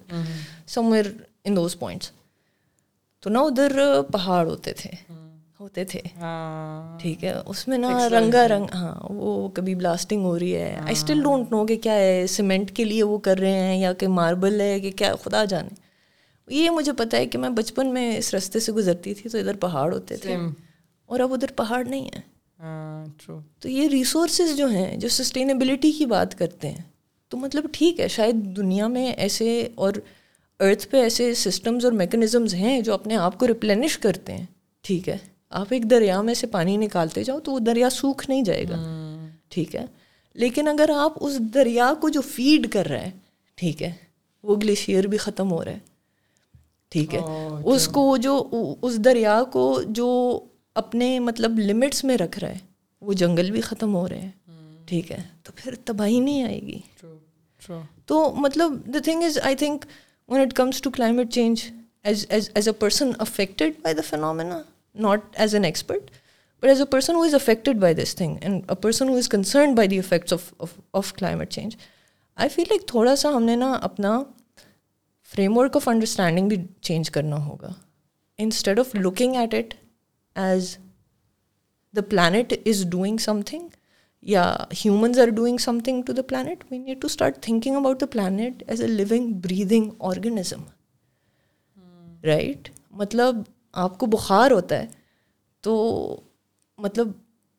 somewhere 0.86 1.06
in 1.44 1.56
those 1.56 1.78
points 1.78 2.10
تو 3.20 3.30
نا 3.30 3.40
ادھر 3.40 4.02
پہاڑ 4.12 4.46
ہوتے 4.46 4.72
تھے 4.72 4.90
ہوتے 5.60 5.84
تھے۔ 5.84 6.00
ہاں۔ 6.16 6.98
ٹھیک 6.98 7.24
ہے 7.24 7.34
اس 7.46 7.68
میں 7.68 7.78
نا 7.78 8.08
رنگا 8.08 8.48
رنگ 8.48 8.66
ہاں 8.74 8.94
وہ 9.10 9.48
کبھی 9.48 9.74
بلاسٹنگ 9.74 10.24
ہو 10.24 10.38
رہی 10.38 10.56
ہے۔ 10.56 10.74
آئی 10.74 10.92
اسٹل 10.92 11.22
ڈونٹ 11.22 11.52
نو 11.52 11.66
کہ 11.66 11.76
کیا 11.76 11.94
ہے 11.94 12.26
سیمنٹ 12.26 12.70
کے 12.70 12.84
لیے 12.84 13.02
وہ 13.02 13.18
کر 13.18 13.38
رہے 13.38 13.50
ہیں 13.50 13.76
یا 13.76 13.92
کہ 13.92 14.08
ماربل 14.08 14.60
ہے 14.60 14.80
کہ 14.80 14.90
کیا 14.90 15.14
خدا 15.16 15.44
جانے۔ 15.44 15.74
یہ 16.48 16.70
مجھے 16.70 16.92
پتہ 16.92 17.16
ہے 17.16 17.26
کہ 17.26 17.38
میں 17.38 17.50
بچپن 17.50 17.92
میں 17.94 18.16
اس 18.16 18.34
رستے 18.34 18.60
سے 18.60 18.72
گزرتی 18.72 19.14
تھی 19.14 19.30
تو 19.30 19.38
ادھر 19.38 19.56
پہاڑ 19.56 19.92
ہوتے 19.94 20.16
تھے۔ 20.16 20.36
اور 21.06 21.20
اب 21.20 21.32
ادھر 21.32 21.52
پہاڑ 21.56 21.84
نہیں 21.84 22.04
ہیں 22.04 22.22
ہاں، 22.60 23.04
تو 23.60 23.68
یہ 23.68 23.88
ریسورسز 23.88 24.56
جو 24.56 24.66
ہیں 24.66 24.96
جو 24.96 25.08
سسٹینیبلٹی 25.08 25.92
کی 25.92 26.06
بات 26.06 26.38
کرتے 26.38 26.70
ہیں 26.70 26.91
تو 27.32 27.36
مطلب 27.36 27.66
ٹھیک 27.72 28.00
ہے 28.00 28.08
شاید 28.08 28.34
دنیا 28.56 28.86
میں 28.86 29.12
ایسے 29.12 29.68
اور 29.74 29.92
ارتھ 30.60 30.88
پہ 30.88 30.96
ایسے 30.96 31.34
سسٹمز 31.34 31.84
اور 31.84 31.92
میکانزمز 31.92 32.54
ہیں 32.54 32.80
جو 32.80 32.94
اپنے 32.94 33.16
آپ 33.16 33.38
کو 33.38 33.46
ریپلینش 33.46 33.98
کرتے 33.98 34.32
ہیں۔ 34.32 34.46
ٹھیک 34.80 35.08
ہے 35.08 35.16
آپ 35.50 35.66
ایک 35.70 35.90
دریا 35.90 36.22
میں 36.22 36.34
سے 36.34 36.46
پانی 36.46 36.76
نکالتے 36.76 37.24
جاؤ 37.24 37.40
تو 37.40 37.52
وہ 37.52 37.58
دریا 37.58 37.90
سوکھ 37.90 38.30
نہیں 38.30 38.42
جائے 38.42 38.64
گا۔ 38.68 38.76
ٹھیک 39.48 39.76
ہے 39.76 39.86
لیکن 40.34 40.68
اگر 40.68 40.90
آپ 40.96 41.12
اس 41.20 41.38
دریا 41.38 41.92
کو 42.00 42.08
جو 42.08 42.20
فیڈ 42.20 42.72
کر 42.72 42.86
رہے 42.86 42.98
ہیں 42.98 43.10
ٹھیک 43.54 43.82
ہے 43.82 43.92
وہ 44.42 44.56
گلیشیئر 44.56 45.06
بھی 45.06 45.18
ختم 45.18 45.52
ہو 45.52 45.64
رہا 45.64 45.72
ہے۔ 45.72 45.78
ٹھیک 46.88 47.14
ہے 47.14 47.20
اس 47.64 47.88
کو 47.88 48.16
جو 48.16 48.50
اس 48.82 48.96
دریا 48.96 49.44
کو 49.52 49.82
جو 49.88 50.40
اپنے 50.74 51.18
مطلب 51.20 51.58
لمٹس 51.58 52.04
میں 52.04 52.16
رکھ 52.16 52.38
رہا 52.38 52.48
ہے 52.48 52.58
وہ 53.00 53.12
جنگل 53.12 53.50
بھی 53.50 53.60
ختم 53.60 53.94
ہو 53.94 54.08
رہے 54.08 54.20
ہیں۔ 54.20 54.30
ٹھیک 54.86 55.12
ہے 55.12 55.22
تو 55.42 55.52
پھر 55.56 55.74
تباہی 55.84 56.20
نہیں 56.20 56.42
آئے 56.42 56.60
گی۔ 56.62 56.78
تو 58.06 58.32
مطلب 58.34 58.72
the 58.94 58.98
thing 59.04 59.22
is 59.22 59.38
I 59.42 59.54
think 59.56 59.84
when 60.28 60.40
it 60.40 60.52
comes 60.56 60.80
to 60.82 60.90
climate 60.90 61.32
change 61.32 61.64
as 62.04 62.26
as 62.28 62.50
as 62.54 62.68
a 62.68 62.74
person 62.74 63.10
affected 63.18 63.80
by 63.82 63.94
the 63.94 64.02
phenomena 64.06 64.60
not 64.94 65.20
as 65.32 65.54
an 65.54 65.64
expert 65.64 66.10
but 66.62 66.68
as 66.68 66.80
a 66.80 66.86
person 66.86 67.14
who 67.14 67.22
is 67.22 67.34
affected 67.34 67.78
by 67.78 67.94
this 67.94 68.14
thing 68.16 68.36
and 68.40 68.62
a 68.68 68.74
person 68.74 69.08
who 69.08 69.16
is 69.16 69.28
concerned 69.28 69.76
by 69.76 69.88
the 69.88 69.98
effects 69.98 70.32
of 70.32 70.74
of 70.92 71.12
climate 71.12 71.50
change 71.50 71.76
I 72.36 72.48
feel 72.48 72.64
like 72.68 72.86
تھوڑا 72.88 73.16
سا 73.16 73.28
ہم 73.28 73.42
نے 73.42 73.56
نا 73.56 73.72
اپنا 73.82 74.22
frame 75.28 75.56
work 75.56 75.76
of 75.76 75.88
understanding 75.88 76.48
بھی 76.48 76.56
change 76.80 77.10
کرنا 77.10 77.44
ہوگا 77.46 77.72
instead 78.38 78.78
of 78.78 78.94
looking 78.94 79.36
at 79.36 79.54
it 79.54 79.74
as 80.36 80.76
the 81.94 82.00
planet 82.00 82.52
is 82.66 82.84
doing 82.90 83.18
something 83.42 83.68
یا 84.22 84.56
humans 84.84 85.18
are 85.18 85.28
doing 85.28 85.56
something 85.78 86.02
to 86.02 86.12
the 86.12 86.22
planet 86.22 86.64
we 86.70 86.78
need 86.78 87.00
to 87.00 87.06
start 87.06 87.36
thinking 87.40 87.76
about 87.76 88.00
the 88.00 88.06
planet 88.06 88.62
as 88.66 88.82
a 88.82 88.86
living 88.86 89.32
breathing 89.32 89.90
organism 89.98 90.60
right 92.24 92.68
مطلب 92.90 93.36
آپ 93.72 93.98
کو 93.98 94.06
بخار 94.06 94.50
ہوتا 94.50 94.78
ہے 94.78 94.86
تو 95.60 95.74
مطلب 96.78 97.08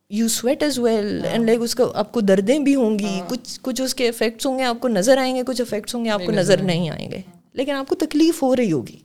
you 0.10 0.28
sweat 0.28 0.64
as 0.64 0.80
well 0.80 1.26
and 1.26 1.46
like 1.46 1.60
اس 1.62 1.76
کا 1.76 1.84
آپ 1.94 2.12
کو 2.12 2.22
دردیں 2.22 2.60
بھی 2.60 2.76
ہوں 2.76 3.00
گی۔ 3.00 3.22
کچھ 3.30 3.60
کچھ 3.62 3.82
اس 3.82 3.96
کے 3.96 4.10
افیکٹس 4.10 4.46
ہوں 4.46 4.60
گے 4.60 4.64
آپ 4.64 4.80
کو 4.80 4.88
نظر 4.88 5.18
آئیں 5.18 5.36
گے 5.36 5.44
کچھ 5.48 5.62
افیکٹس 5.62 5.96
ہوں 5.96 6.06
گے 6.06 6.10
آپ 6.10 6.22
کو 6.26 6.32
نظر 6.32 6.62
نہیں 6.62 6.90
آئیں 6.90 7.12
گے 7.12 7.22
لیکن 7.54 7.72
آپ 7.72 7.88
کو 7.88 7.96
تکلیف 7.96 8.44
ہو 8.44 8.56
رہی 8.56 8.72
ہوگی 8.72 8.98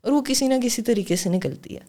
اور 0.00 0.12
وہ 0.12 0.22
کسی 0.22 0.48
نہ 0.48 0.54
کسی 0.62 0.82
طریقے 0.82 1.16
سے 1.16 1.28
نکلتی 1.30 1.76
ہے 1.76 1.80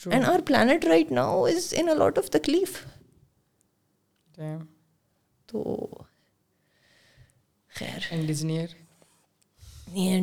and 0.00 0.24
our 0.24 0.40
planet 0.44 0.84
right 0.84 1.12
now 1.12 1.44
is 1.44 1.74
in 1.76 1.86
lot 1.98 2.18
of 2.18 2.30
تکلیف 2.30 2.76
تو 5.46 5.86
خیر 7.72 8.06
and 8.10 8.30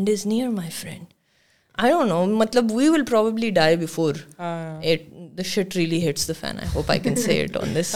is 0.10 0.26
near 0.26 0.50
my 0.50 0.70
friend 0.72 1.06
I 1.78 1.92
don't 1.92 2.10
know 2.10 2.26
مطلب 2.26 2.72
we 2.72 2.90
will 2.90 3.06
probably 3.06 3.50
die 3.50 3.76
before 3.76 4.14
the 5.38 5.44
shit 5.46 5.76
really 5.76 6.10
hits 6.10 6.28
the 6.28 6.34
fan 6.40 6.60
I 6.60 6.68
hope 6.76 6.90
I 6.92 7.00
can 7.00 7.16
say 7.16 7.44
it 7.44 7.58
on 7.58 7.76
this 7.76 7.96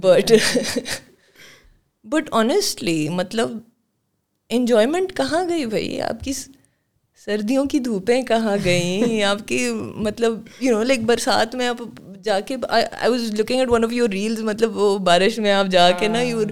but 0.00 0.32
but 2.04 2.28
honestly 2.32 3.08
مطلب 3.08 3.58
enjoyment 4.48 5.16
کہاں 5.16 5.48
گئی 5.48 5.66
بھائی 5.66 6.00
آپ 6.00 6.24
کی 6.24 6.32
سردیوں 7.16 7.64
کی 7.64 7.78
دھوپیں 7.78 8.22
کہاں 8.22 8.56
گئیں 8.64 9.22
آپ 9.22 9.38
کی 9.48 9.70
مطلب 9.96 10.32
یو 10.60 10.72
نو 10.72 10.82
لائک 10.82 11.00
برسات 11.00 11.54
میں 11.54 11.68
آپ 11.68 11.82
جا 12.26 12.38
کے 12.40 12.56
I 12.68 13.10
was 13.10 13.30
looking 13.32 13.60
at 13.60 13.68
one 13.70 13.84
of 13.84 13.92
your 13.92 14.08
reels 14.08 14.40
مطلب 14.42 14.76
وہ 14.76 14.96
بارش 15.04 15.38
میں 15.38 15.52
آپ 15.52 15.66
جا 15.66 15.90
کے 15.90 16.08
نا 16.08 16.22
یو 16.22 16.44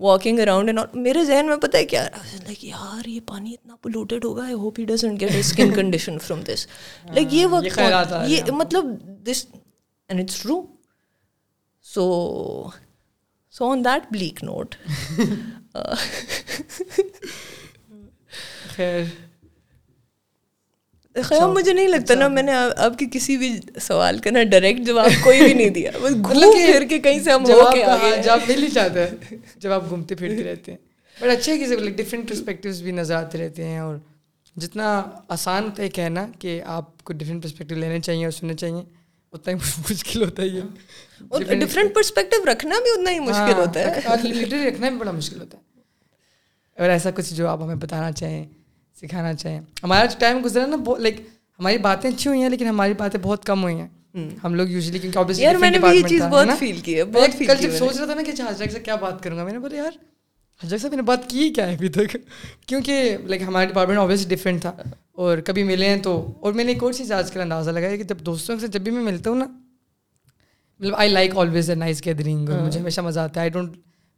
واکنگ 0.00 0.38
اراؤنڈ 0.38 0.68
اینڈ 0.68 0.96
میرے 0.96 1.24
ذہن 1.24 1.46
میں 1.46 1.56
پتہ 1.56 1.76
ہے 1.76 1.84
کیا 1.84 2.02
لائک 2.34 2.64
یار 2.64 3.08
یہ 3.08 3.20
پانی 3.26 3.52
اتنا 3.52 3.76
پولوٹیڈ 3.82 4.24
ہوگا 4.24 4.44
I 4.44 4.54
hope 4.54 4.78
he 4.78 4.84
doesn't 4.84 5.20
get 5.20 5.34
skin 5.38 5.72
condition 5.74 6.18
from 6.18 6.40
this 6.46 6.66
like 7.14 7.34
یہ 7.34 7.46
وقت 7.46 7.80
یہ 8.28 8.50
مطلب 8.52 8.84
this 9.26 9.44
and 10.08 10.20
it's 10.20 10.40
true 10.42 10.60
so 11.84 12.04
so 13.54 13.70
on 13.70 13.84
that 13.84 14.12
bleak 14.12 14.44
note 14.44 14.74
خیر۔ 18.76 19.02
خیال 21.24 21.50
مجھے 21.50 21.72
نہیں 21.72 21.88
لگتا 21.88 22.14
نا 22.14 22.28
میں 22.28 22.42
نے 22.42 22.52
آپ 22.76 22.98
کے 22.98 23.06
کسی 23.12 23.36
بھی 23.36 23.60
سوال 23.80 24.18
کا 24.18 24.30
نا 24.30 24.42
ڈائریکٹ 24.42 24.80
جواب 24.80 25.10
کوئی 25.24 25.40
بھی 25.44 25.54
نہیں 25.54 25.70
دیا۔ 25.70 25.90
بس 26.02 26.12
گھوم 26.12 26.52
پھر 26.66 26.84
کے 26.88 26.98
کہیں 26.98 27.20
سے 27.20 27.32
ہم 27.32 27.42
ہو 27.42 27.72
کے 27.72 27.84
جواب 28.24 28.40
مل 28.48 28.62
ہی 28.62 28.70
جاتا 28.70 29.00
ہے۔ 29.00 29.10
جب 29.56 29.72
آپ 29.72 29.88
گھومتے 29.88 30.14
پھرتے 30.14 30.44
رہتے 30.44 30.72
ہیں۔ 30.72 30.78
بٹ 31.20 31.28
اچھے 31.28 31.52
ہے 31.52 31.58
کہ 31.58 31.88
ڈفرینٹ 31.88 32.28
پرسپیکٹیوز 32.28 32.82
بھی 32.82 32.92
نظر 32.92 33.14
آتے 33.14 33.38
رہتے 33.38 33.64
ہیں 33.64 33.78
اور 33.78 33.96
جتنا 34.56 35.02
آسان 35.28 35.70
ہے 35.78 35.88
کہنا 35.88 36.26
کہ 36.38 36.62
آپ 36.66 37.02
کو 37.04 37.12
ڈفرینٹ 37.12 37.42
پرسپیکٹیو 37.42 37.78
لینے 37.78 38.00
چاہیے 38.00 38.24
اور 38.24 38.32
سننے 38.32 38.54
چاہیے 38.54 38.82
اتنا 39.32 39.54
ہی 39.54 39.82
مشکل 39.90 40.22
ہوتا 40.22 40.42
ہے 40.42 40.48
اور 41.28 41.42
ڈفرینٹ 41.42 41.94
پرسپیکٹیو 41.94 42.52
رکھنا 42.52 42.74
بھی 42.82 42.90
اتنا 42.90 43.10
ہی 43.10 43.18
مشکل 43.18 43.58
ہوتا 43.58 43.80
ہے۔ 43.80 44.66
رکھنا 44.68 44.88
بھی 44.88 44.98
بڑا 44.98 45.10
مشکل 45.10 45.40
ہوتا 45.40 45.58
ہے۔ 45.58 45.62
اور 46.78 46.88
ایسا 46.90 47.10
کچھ 47.10 47.34
جو 47.34 47.48
آپ 47.48 47.62
ہمیں 47.62 47.74
بتانا 47.74 48.12
چاہیں 48.12 48.44
سکھانا 49.00 49.34
چاہیں 49.34 49.60
ہمارا 49.82 50.04
جو 50.06 50.16
ٹائم 50.18 50.40
گزرا 50.44 50.66
نا 50.66 50.76
لائک 50.98 51.20
ہماری 51.58 51.78
باتیں 51.78 52.10
اچھی 52.10 52.28
ہوئی 52.30 52.42
ہیں 52.42 52.48
لیکن 52.48 52.66
ہماری 52.66 52.94
باتیں 52.98 53.20
بہت 53.22 53.44
کم 53.44 53.62
ہوئی 53.62 53.74
ہیں۔ 53.74 53.88
ہم۔ 54.44 54.54
لوگ 54.54 54.68
یوزلی 54.68 54.98
کیونکہ 54.98 55.22
سوچ 57.78 57.96
رہا 57.96 58.04
تھا 58.06 58.14
نا 58.14 58.22
کہ 58.22 58.42
حضرت 58.42 58.72
سے 58.72 58.80
کیا 58.80 58.94
بات 58.94 59.22
کروں 59.22 59.38
گا 59.38 59.44
میں 59.44 59.52
نے 59.52 59.58
بولا 59.58 59.76
یار 59.76 59.90
حضرت 60.64 60.80
صاحب 60.80 60.92
میں 60.92 60.96
نے 60.96 61.02
بات 61.02 61.30
کی 61.30 61.50
کیا 61.50 61.66
ہے 61.66 61.72
ابھی 61.74 61.88
تک؟ 61.88 62.16
کیونکہ 62.66 63.16
لائک 63.26 63.42
ہمارا 63.42 63.64
ڈپارٹمنٹ 63.64 63.98
آبویسلی 63.98 64.36
ڈفرینٹ 64.36 64.60
تھا۔ 64.60 64.72
اور 65.12 65.38
کبھی 65.38 65.62
ملے 65.62 65.88
ہیں 65.88 65.96
تو 65.96 66.32
اور 66.40 66.52
میں 66.52 66.64
نے 66.64 66.72
ایک 66.72 66.82
اور 66.82 66.92
چیز 66.92 67.12
آج 67.12 67.32
کل 67.32 67.40
اندازہ 67.40 67.70
لگایا 67.70 67.96
کہ 67.96 68.02
جب 68.02 68.18
دوستوں 68.20 68.58
سے 68.58 68.66
جب 68.66 68.80
بھی 68.80 68.92
میں 68.92 69.02
ملتا 69.02 69.30
ہوں 69.30 69.36
نا 69.36 69.44
مطلب 70.80 70.94
I 70.94 71.10
like 71.10 71.36
always 71.36 71.70
a 71.70 71.76
nice 71.76 72.06
gathering 72.06 72.48
مجھے 72.48 72.80
ہمیشہ 72.80 73.00
مزہ 73.00 73.20
آتا 73.20 73.34
ہے۔ 73.34 73.40
I 73.40 73.50
don't 73.50 73.76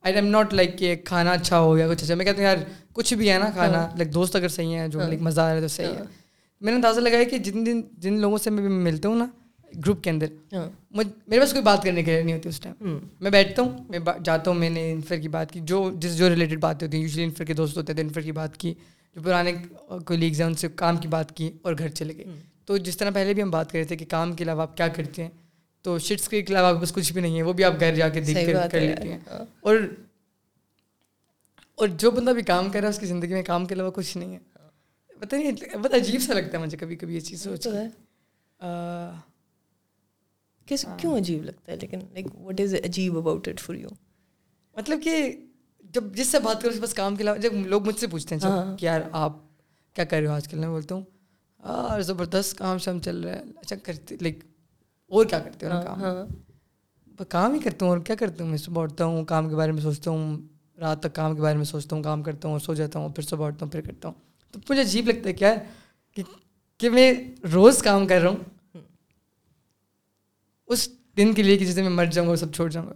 I 0.09 0.17
am 0.17 0.27
not 0.27 0.55
like 0.55 0.79
کہ 0.79 0.95
کھانا 1.05 1.33
اچھا 1.33 1.61
ہو 1.61 1.77
گیا 1.77 1.89
کچھ 1.89 2.03
اچھا۔ 2.05 2.15
میں 2.15 2.25
کہتا 2.25 2.37
ہوں 2.39 2.45
یار 2.45 2.57
کچھ 2.93 3.15
بھی 3.15 3.31
ہے 3.31 3.39
نا 3.39 3.51
کھانا 3.51 3.89
لائک 3.97 4.15
دوست 4.15 4.37
اگر 4.37 4.49
صحیح 4.49 4.75
ہیں 4.77 4.89
جو 4.89 4.99
لائک 4.99 5.21
مزہ 5.23 5.41
آ 5.41 5.49
رہا 5.49 5.57
ہے 5.57 5.61
تو 5.61 5.69
صحیح 5.69 5.87
ہے۔ 5.89 6.03
میں 6.61 6.73
نے 6.73 6.77
اندازہ 6.77 7.01
لگایا 7.01 7.25
کہ 7.25 7.39
جن 7.39 7.67
دن 7.67 7.81
جن 7.99 8.21
لوگوں 8.21 8.39
سے 8.39 8.51
میں 8.51 8.69
ملتا 8.69 9.09
ہوں 9.09 9.17
نا 9.17 9.27
گروپ 9.77 10.03
کے 10.05 10.11
اندر 10.11 10.27
ہاں۔ 10.53 10.67
میرے 11.27 11.41
پاس 11.41 11.51
کوئی 11.51 11.63
بات 11.63 11.83
کرنے 11.83 12.03
کے 12.03 12.11
لیے 12.13 12.23
نہیں 12.23 12.37
ہوتی 12.37 12.49
اس 12.49 12.61
ٹائم 12.61 12.99
میں 13.21 13.31
بیٹھتا 13.31 13.63
ہوں 13.63 13.79
میں 13.89 13.99
جاتا 14.25 14.51
ہوں 14.51 14.59
میں 14.59 14.71
نے 14.71 14.93
انفر 14.93 15.17
کی 15.17 15.29
بات 15.29 15.53
کی۔ 15.53 15.61
جو 15.63 15.91
جس 15.95 16.19
جو 16.19 16.29
ریلیٹڈ 16.29 16.61
باتیں 16.61 16.87
ہوتی 16.87 16.97
ہیں 16.97 17.05
یوزلی 17.05 17.25
انفر 17.25 17.45
کے 17.45 17.55
دوست 17.55 17.77
ہوتے 17.77 17.95
تھے 17.95 18.03
انفر 18.03 18.21
کی 18.21 18.33
بات 18.33 18.57
کی۔ 18.57 18.75
جو 19.17 19.23
پرانے 19.23 19.53
کوئی 20.07 20.19
لیگز 20.19 20.41
ہیں 20.41 20.47
ان 20.47 20.55
سے 20.55 20.69
کام 20.75 20.97
کی 20.97 21.09
بات 21.09 21.37
کی 21.37 21.51
اور 21.63 21.75
گھر 21.79 21.89
چلے 21.89 22.17
گئے۔ 22.17 22.25
تو 22.65 22.77
جس 22.77 22.97
طرح 22.97 23.11
پہلے 23.11 23.35
بھی 23.35 23.43
ہم 23.43 23.51
بات 23.51 23.73
کر 23.73 23.79
رہے 23.79 23.85
تھے 23.85 23.97
کہ 23.97 24.05
کام 24.09 24.33
کے 24.33 24.45
علاوہ 24.45 24.63
آپ 24.63 24.77
کیا 24.77 24.89
کرتے 24.89 25.23
ہیں 25.23 25.31
تو 25.83 25.99
شٹس 25.99 26.29
کے 26.29 26.45
علاوہ 26.49 26.79
بس 26.79 26.93
کچھ 26.93 27.13
بھی 27.13 27.21
نہیں 27.21 27.37
ہے 27.37 27.43
وہ 27.43 27.53
بھی 27.53 27.65
آپ 27.65 27.73
گھر 27.81 27.95
جا 27.95 28.09
کے 28.09 28.21
دیکھ 28.21 28.39
کر 28.47 28.69
کر 28.69 28.81
لیتے 28.81 29.13
ہیں۔ 29.13 29.19
ہاں۔ 29.31 29.45
اور 29.61 29.77
اور 31.75 31.89
جو 31.89 32.11
بندہ 32.11 32.31
بھی 32.31 32.43
کام 32.43 32.71
کر 32.71 32.81
رہا 32.81 32.89
ہے 32.89 32.95
اس 32.95 32.99
کی 32.99 33.07
زندگی 33.07 33.33
میں 33.33 33.43
کام 33.43 33.67
کے 33.67 33.75
علاوہ 33.75 33.91
کچھ 33.91 34.17
نہیں 34.17 34.37
ہے۔ 34.37 34.39
پتہ 35.21 35.37
نہیں 35.37 35.77
بہت 35.77 35.95
عجیب 35.95 36.21
سا 36.21 36.35
لگتا 36.35 36.59
ہے 36.59 36.63
مجھے 36.63 36.79
کبھی 36.79 36.97
کبھی 36.97 37.15
یہ 37.15 37.21
چیز 37.21 37.43
سوچ 37.43 37.67
ہے۔ 37.67 37.89
کیوں 40.99 41.17
عجیب 41.17 41.45
لگتا 41.45 41.73
ہے؟ 41.73 41.77
لیکن 41.81 41.99
لائک 41.99 42.27
وٹ 42.35 42.61
از 42.61 42.75
عجیب 42.75 43.19
اباؤٹ 43.19 43.49
اٹ 43.49 43.61
فار 43.61 43.75
یو 43.75 43.89
مطلب 44.77 44.99
کہ 45.05 45.37
جب 45.85 46.05
جس 46.15 46.27
سے 46.27 46.39
بات 46.41 46.63
کرو 46.63 46.73
بس 46.81 46.95
کام 46.95 47.17
کے 47.17 47.23
علاوہ 47.23 47.39
جب 47.39 47.53
لوگ 47.53 47.87
مجھ 47.87 47.99
سے 48.01 48.07
پوچھتے 48.07 48.35
ہیں 48.35 48.43
ہاں۔ 48.43 48.77
کہ 48.77 48.85
یار 48.85 49.01
آپ 49.13 49.33
کیا 49.95 50.05
کر 50.05 50.19
رہے 50.21 50.27
ہو 50.27 50.33
آج 50.33 50.49
کل؟ 50.49 50.59
میں 50.59 50.69
بولتا 50.69 50.95
ہوں 50.95 51.03
اور 51.57 52.01
زبردست 52.01 52.59
کام 52.59 52.79
شام 52.79 53.01
چل 53.01 53.21
رہا 53.21 53.35
ہے۔ 53.35 53.43
اچھا 53.57 53.77
کرتے 53.77 54.17
لائک 54.21 54.45
اور 55.11 55.27
کیا 55.27 55.39
کرتے 55.39 55.67
ہو؟ 55.67 55.73
نا 55.73 55.83
کام؟ 55.83 56.01
ہاں۔ 56.01 56.27
کام 57.29 57.53
ہی 57.53 57.59
کرتا 57.59 57.85
ہوں 57.85 57.93
اور 57.93 57.99
کیا 57.99 58.17
کرتا 58.17 58.45
ہوں؟ 58.45 58.51
میں 58.51 58.59
صبح 58.59 58.83
اٹھتا 58.83 59.05
ہوں 59.05 59.25
کام 59.25 59.49
کے 59.49 59.55
بارے 59.57 59.73
میں 59.73 59.83
سوچتا 59.83 60.11
ہوں 60.11 60.39
رات 60.81 61.03
تک 61.03 61.15
کام 61.15 61.37
کے 61.37 61.43
بارے 61.43 61.57
میں 61.57 61.65
سوچتا 61.65 61.97
ہوں 61.97 62.03
کام 62.03 62.23
کرتا 62.23 62.49
ہوں 62.49 62.59
سو 62.59 62.75
جاتا 62.75 62.99
ہوں 62.99 63.09
پھر 63.09 63.23
صبح 63.23 63.47
اٹھتا 63.47 63.65
ہوں 63.65 63.73
پھر 63.73 63.81
کرتا 63.81 64.09
ہوں۔ 64.09 64.15
تو 64.53 64.61
مجھے 64.71 64.83
عجیب 64.83 65.09
لگتا 65.09 65.29
ہے 65.29 65.33
کیا 65.33 65.55
کہ 66.17 66.23
کہ 66.79 66.91
میں 66.91 67.13
روز 67.55 67.83
کام 67.83 68.07
کر 68.07 68.21
رہا 68.21 68.31
ہوں 68.31 68.81
اس 70.67 70.89
دن 71.17 71.33
کے 71.33 71.43
لیے 71.43 71.59
کہ 71.59 71.65
جسے 71.65 71.83
میں 71.83 71.91
مر 71.91 72.05
جاؤں 72.05 72.29
گا 72.29 72.37
سب 72.37 72.53
چھوڑ 72.53 72.71
جاؤں 72.71 72.87
گا۔ 72.87 72.93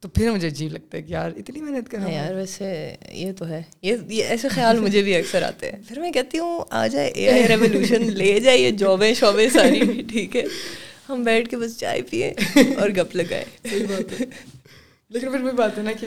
تو 0.00 0.08
پھر 0.08 0.30
مجھے 0.30 0.48
عجیب 0.48 0.72
لگتا 0.72 0.96
ہے 0.96 1.02
کہ 1.02 1.12
یار 1.12 1.30
اتنی 1.36 1.60
محنت 1.60 1.90
کرنا 1.90 2.10
یار 2.10 2.34
ویسے 2.34 2.94
یہ 3.12 3.32
تو 3.38 3.48
ہے۔ 3.48 3.62
یہ 3.82 4.24
ایسے 4.24 4.48
خیال 4.48 4.78
مجھے 4.78 5.02
بھی 5.02 5.14
اکثر 5.16 5.42
آتے 5.42 5.70
ہیں۔ 5.70 5.78
پھر 5.88 6.00
میں 6.00 6.12
کہتی 6.12 6.38
ہوں 6.38 6.64
آ 6.70 6.86
جائے 6.86 7.08
اے 7.08 7.30
آئی 7.30 7.48
ریولیوشن 7.48 8.02
لے 8.12 8.40
جائے 8.40 8.58
یہ 8.58 8.70
جابیں 8.70 9.14
شعبیں 9.14 9.48
ساری 9.48 10.02
ٹھیک 10.08 10.36
ہے۔ 10.36 10.44
ہم 11.08 11.22
بیٹھ 11.22 11.48
کے 11.48 11.56
بس 11.56 11.78
چائے 11.78 12.02
پیے 12.02 12.32
اور 12.76 12.88
گپ 12.88 13.16
لگائے 13.16 13.44
لیکن 15.10 15.30
پھر 15.30 15.38
بھی 15.38 15.52
بات 15.56 15.78
ہے 15.78 15.82
نا 15.82 15.92
کہ 16.00 16.06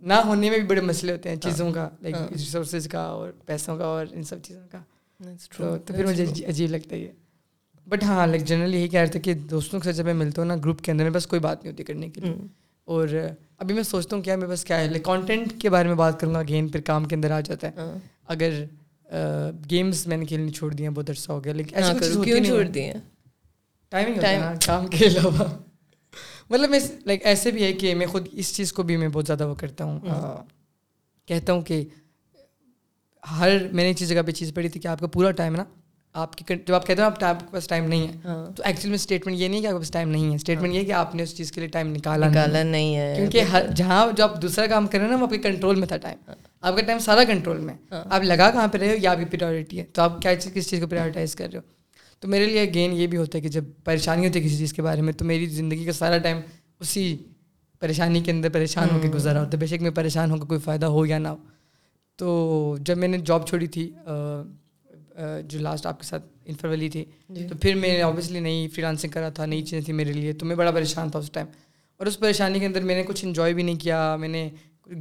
نہ 0.00 0.14
ہونے 0.14 0.50
میں 0.50 0.58
بھی 0.58 0.66
بڑے 0.66 0.80
مسئلے 0.80 1.12
ہوتے 1.12 1.28
ہیں 1.28 1.36
چیزوں 1.36 1.72
کا 1.72 1.88
لائک 2.00 2.14
ریسورسز 2.32 2.88
کا 2.88 3.00
اور 3.00 3.30
پیسوں 3.46 3.78
کا 3.78 3.84
اور 3.84 4.06
ان 4.12 4.22
سب 4.22 4.42
چیزوں 4.42 4.66
کا۔ 4.72 4.82
تو 5.56 5.92
پھر 5.94 6.06
مجھے 6.06 6.24
عجیب 6.48 6.70
لگتا 6.70 6.96
ہے 6.96 7.00
یہ۔ 7.00 7.08
بٹ 7.86 8.02
ہاں 8.02 8.26
لائک 8.26 8.44
جنرلی 8.44 8.78
یہی 8.78 8.88
کہہ 8.88 9.00
رہے 9.00 9.08
تھے 9.08 9.20
کہ 9.20 9.34
دوستوں 9.34 9.80
کے 9.80 9.84
ساتھ 9.84 9.96
جب 9.96 10.04
میں 10.04 10.14
ملتا 10.14 10.42
ہوں 10.42 10.48
نا 10.48 10.56
گروپ 10.56 10.80
کے 10.80 10.92
اندر 10.92 11.04
میں 11.04 11.10
بس 11.10 11.26
کوئی 11.26 11.40
بات 11.40 11.62
نہیں 11.62 11.72
ہوتی 11.72 11.84
کرنے 11.84 12.08
کے 12.08 12.20
لیے 12.20 12.34
اور 12.84 13.08
ابھی 13.58 13.74
میں 13.74 13.82
سوچتا 13.82 14.16
ہوں 14.16 14.22
کیا 14.22 14.36
میں 14.36 14.48
بس 14.48 14.64
کیا 14.64 14.80
ہے 14.80 14.88
لائک 14.88 15.04
کانٹینٹ 15.04 15.60
کے 15.60 15.70
بارے 15.70 15.88
میں 15.88 15.94
بات 15.94 16.20
کروں 16.20 16.34
گا 16.34 16.42
گیم 16.48 16.68
پھر 16.68 16.80
کام 16.80 17.04
کے 17.04 17.16
اندر 17.16 17.30
آ 17.30 17.40
جاتا 17.40 17.68
ہے 17.68 17.98
اگر 18.26 18.64
گیمس 19.70 20.06
میں 20.06 20.16
نے 20.16 20.24
کھیلنی 20.24 20.50
چھوڑ 20.50 20.72
دی 20.72 20.82
ہیں 20.82 20.90
بہت 20.90 21.10
عرصہ 21.10 21.32
ہو 21.32 21.44
گیا 21.44 21.52
لیکن 21.52 22.44
چھوڑ 22.44 22.62
دی 22.64 22.80
ہیں 22.80 23.00
ٹائمنگ 23.90 24.20
کام 24.66 24.86
کے 24.86 25.06
علاوہ 25.06 25.44
مطلب 26.50 26.70
میں 26.70 26.78
لائک 27.06 27.26
ایسے 27.26 27.50
بھی 27.50 27.64
ہے 27.64 27.72
کہ 27.72 27.94
میں 27.94 28.06
خود 28.06 28.28
اس 28.32 28.56
چیز 28.56 28.72
کو 28.72 28.82
بھی 28.82 28.96
میں 28.96 29.08
بہت 29.08 29.26
زیادہ 29.26 29.46
وہ 29.48 29.54
کرتا 29.54 29.84
ہوں 29.84 30.00
کہتا 31.26 31.52
ہوں 31.52 31.62
کہ 31.62 31.84
ہر 33.22 33.52
میں 33.72 33.84
نے 33.84 33.86
ایک 33.86 33.96
چیز 33.96 34.08
جگہ 34.08 34.22
پہ 34.26 34.30
چیز 34.30 34.54
پڑھی 34.54 34.68
تھی 34.68 34.80
کہ 34.80 34.88
آپ 34.88 35.00
کا 35.00 35.06
پورا 35.06 35.30
ٹائم 35.30 35.56
نا 35.56 35.64
آپ 36.14 36.36
کی 36.36 36.54
جب 36.66 36.74
آپ 36.74 36.86
کہتے 36.86 37.02
ہیں 37.02 37.08
آپ 37.28 37.40
کے 37.40 37.46
پاس 37.50 37.66
ٹائم 37.68 37.84
نہیں 37.84 38.08
ہے 38.08 38.12
ہاں۔ 38.24 38.56
تو 38.56 38.62
ایکچولی 38.66 38.88
میں 38.88 38.94
اسٹیٹمنٹ 38.94 39.36
یہ 39.36 39.48
نہیں 39.48 39.60
کہ 39.60 39.66
آپ 39.66 39.72
کے 39.72 39.78
پاس 39.78 39.90
ٹائم 39.90 40.08
نہیں 40.08 40.30
ہے۔ 40.30 40.34
اسٹیٹمنٹ 40.34 40.74
یہ 40.74 40.84
کہ 40.84 40.92
آپ 40.92 41.14
نے 41.14 41.22
اس 41.22 41.36
چیز 41.36 41.52
کے 41.52 41.60
لیے 41.60 41.68
ٹائم 41.68 41.88
نکالا 41.88 42.28
نکالا 42.28 42.62
نہیں 42.62 42.96
ہے۔ 42.96 43.14
کیونکہ 43.16 43.42
جہاں 43.76 44.06
جو 44.16 44.24
آپ 44.24 44.42
دوسرا 44.42 44.66
کام 44.66 44.86
کر 44.86 44.98
رہے 44.98 45.04
ہیں 45.04 45.12
نا 45.12 45.18
وہ 45.18 45.26
آپ 45.26 45.30
کے 45.30 45.38
کنٹرول 45.38 45.76
میں 45.76 45.86
تھا 45.88 45.96
ٹائم 45.96 46.18
ہاں۔ 46.28 46.34
آپ 46.60 46.76
کا 46.76 46.82
ٹائم 46.82 46.98
سارا 46.98 47.24
کنٹرول 47.24 47.60
میں۔ 47.60 47.74
ہاں۔ 47.92 48.04
آپ 48.10 48.22
لگا 48.22 48.50
کہاں 48.50 48.68
پہ 48.68 48.78
رہے 48.78 48.88
ہو 48.88 48.94
یا 49.00 49.10
آپ 49.10 49.18
کی 49.18 49.24
پریورٹی 49.24 49.80
ہے۔ 49.80 49.84
تو 49.92 50.02
آپ 50.02 50.22
کیا 50.22 50.36
چیز 50.36 50.52
کس 50.54 50.70
چیز 50.70 50.80
کو 50.80 50.86
پریورٹائز 50.86 51.36
کر 51.36 51.48
رہے 51.52 51.58
ہو؟ 51.58 51.62
تو 52.20 52.28
میرے 52.28 52.46
لیے 52.46 52.64
گین 52.74 52.92
یہ 52.92 53.06
بھی 53.06 53.18
ہوتا 53.18 53.38
ہے 53.38 53.42
کہ 53.42 53.48
جب 53.48 53.64
پریشانی 53.84 54.26
ہوتی 54.26 54.38
ہے 54.40 54.44
کسی 54.44 54.56
چیز 54.56 54.72
کے 54.72 54.82
بارے 54.82 55.00
میں 55.00 55.12
تو 55.12 55.24
میری 55.24 55.46
زندگی 55.46 55.84
کا 55.84 55.92
سارا 55.92 56.18
ٹائم 56.18 56.40
اسی 56.80 57.16
پریشانی 57.80 58.20
کے 58.20 58.30
اندر 58.30 58.48
پریشان 58.48 58.88
ہو 58.92 58.98
کے 59.02 59.08
گزارا 59.08 59.40
ہوتا 59.40 59.50
ہے۔ 59.52 59.58
بے 59.58 59.66
شک 59.66 59.82
میں 59.82 59.90
پریشان 59.90 60.30
ہو 60.30 60.36
کے 60.36 60.46
کوئی 60.46 60.60
فائدہ 60.60 60.86
ہو 60.86 61.06
یا 61.06 61.18
نہ 61.18 61.28
ہو۔ 61.28 61.36
تو 62.16 62.76
جب 62.80 62.98
میں 62.98 63.08
نے 63.08 63.18
جاب 63.18 63.46
چھوڑی 63.46 63.66
تھی 63.66 63.92
جو 65.48 65.58
لاسٹ 65.58 65.86
آپ 65.86 66.00
کے 66.00 66.06
ساتھ 66.06 66.24
انفر 66.44 66.68
والی 66.68 66.88
تھی 66.88 67.04
جی۔ 67.28 67.46
تو 67.48 67.54
پھر 67.54 67.74
میں 67.74 67.88
نے 67.88 68.02
اوبیسلی 68.02 68.40
نئی 68.40 68.68
فری 68.68 68.82
لانسنگ 68.82 69.10
کرا 69.10 69.28
تھا 69.28 69.46
نئی 69.46 69.62
چیزیں 69.62 69.80
تھیں 69.80 69.94
میرے 69.94 70.12
لیے 70.12 70.32
تو 70.32 70.46
میں 70.46 70.56
بڑا 70.56 70.70
پریشان 70.70 71.10
تھا 71.10 71.18
اس 71.18 71.30
ٹائم 71.30 71.46
اور 71.96 72.06
اس 72.06 72.18
پریشانی 72.18 72.58
کے 72.58 72.66
اندر 72.66 72.80
میں 72.80 72.94
نے 72.94 73.02
کچھ 73.06 73.24
انجوائے 73.24 73.52
بھی 73.52 73.62
نہیں 73.62 73.76
کیا 73.76 74.16
میں 74.16 74.28
نے 74.28 74.48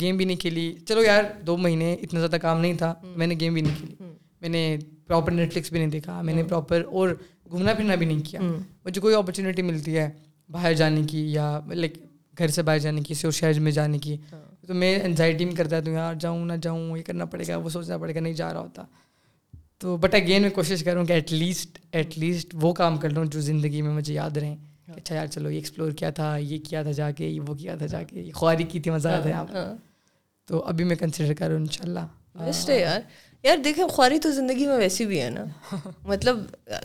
گیم 0.02 0.18
بھی 0.18 0.26
نہیں 0.26 0.38
کھیلی۔ 0.38 0.74
چلو 0.88 1.04
یار 1.04 1.24
دو 1.48 1.58
مہینے 1.58 1.94
اتنا 1.94 2.20
زیادہ 2.20 2.36
کام 2.36 2.62
نہیں 2.62 2.74
تھا 2.74 2.94
میں 3.16 3.28
نے 3.28 3.36
گیم 3.40 3.54
بھی 3.54 3.62
نہیں 3.62 3.76
کھیلی۔ 3.78 3.96
میں 4.42 4.50
نے 4.50 4.78
پراپر 5.08 5.32
نیٹ 5.32 5.54
فلکس 5.54 5.70
بھی 5.72 5.80
نہیں 5.80 5.90
دیکھا 5.90 6.22
میں 6.22 6.34
نے 6.34 6.44
پراپر 6.44 6.84
اور 6.86 7.10
گھومنا 7.50 7.74
پھرنا 7.74 7.96
بھی 7.96 8.06
نہیں 8.06 8.22
کیا۔ 8.26 8.42
مجھے 8.86 9.02
کوئی 9.02 9.16
اپرچونیٹی 9.16 9.62
ملتی 9.62 9.98
ہے 9.98 10.10
باہر 10.50 10.74
جانے 10.74 11.02
کی 11.10 11.32
یا 11.34 11.60
لائک 11.68 11.94
گھر 12.38 12.48
سے 12.48 12.62
باہر 12.62 12.80
جانے 12.80 13.02
کی 13.02 13.14
اور 13.24 13.32
شہر 13.32 13.60
میں 13.60 13.72
جانے 13.72 13.98
کی۔ 13.98 14.18
ہاں۔ 14.32 14.66
تو 14.68 14.74
میں 14.74 15.00
انزائٹی 15.04 15.46
میں 15.46 15.56
کرتا 15.56 15.80
تو 15.80 15.92
یار 15.92 16.16
جاؤں 16.16 16.46
نہ 16.46 16.54
جاؤں 16.62 16.98
یہ 16.98 17.04
کرنا 17.04 17.26
پڑے 17.26 17.44
گا 17.48 17.56
وہ 17.58 17.70
سوچنا 17.70 17.98
پڑے 17.98 18.16
گا 18.16 18.20
نہیں 18.20 18.34
جا 18.34 18.54
رہا 18.54 18.60
ہوتا۔ 18.60 18.86
تو 19.82 19.98
بٹ 19.98 20.16
اگین 20.16 20.42
میں 20.42 20.50
کوشش 20.50 20.84
کروں 20.84 21.06
کہ 21.06 21.14
ایٹ 21.14 21.34
لیسٹ 21.34 21.78
ایٹ 21.92 22.18
لیسٹ 22.18 22.50
وہ 22.54 22.74
کام 22.74 22.98
کر 22.98 23.10
لوں 23.10 23.26
جو 23.26 23.42
زندگی 23.42 23.82
میں 23.82 23.92
مجھے 23.92 24.14
یاد 24.14 24.38
رہیں 24.38 24.56
اچھا 24.88 25.16
یار 25.16 25.28
چلو 25.28 25.50
یہ 25.50 25.56
ایکسپلور 25.56 25.92
کیا 25.92 26.10
تھا، 26.10 26.38
یہ 26.38 26.58
کیا 26.70 26.84
تھا 26.84 26.92
جا 26.92 27.12
کے، 27.12 27.28
یہ 27.28 27.42
وہ 27.48 27.54
کیا 27.56 27.76
تھا 27.76 27.86
جا 27.86 28.04
کے، 28.04 28.22
یہ 28.22 28.32
خواری 28.32 28.64
کی 28.64 28.80
تھی، 28.80 28.92
مزہ 28.92 29.10
آتا 29.10 29.30
ہے 29.30 29.76
تو 30.48 30.62
ابھی 30.62 30.86
میں 30.86 30.96
کنسیڈر 30.96 31.34
کروں 31.34 31.56
ان 31.56 31.66
شاء 31.66 31.84
اللہ 31.84 32.00
یار۔ 32.70 33.02
یار 33.44 33.58
دیکھیں، 33.58 33.88
خواری 33.88 34.20
تو 34.20 34.32
زندگی 34.32 34.66
میں 34.68 34.78
ویسی 34.78 35.06
بھی 35.06 35.22
ہے 35.22 35.30
نا۔ 35.30 35.46
مطلب 36.08 36.38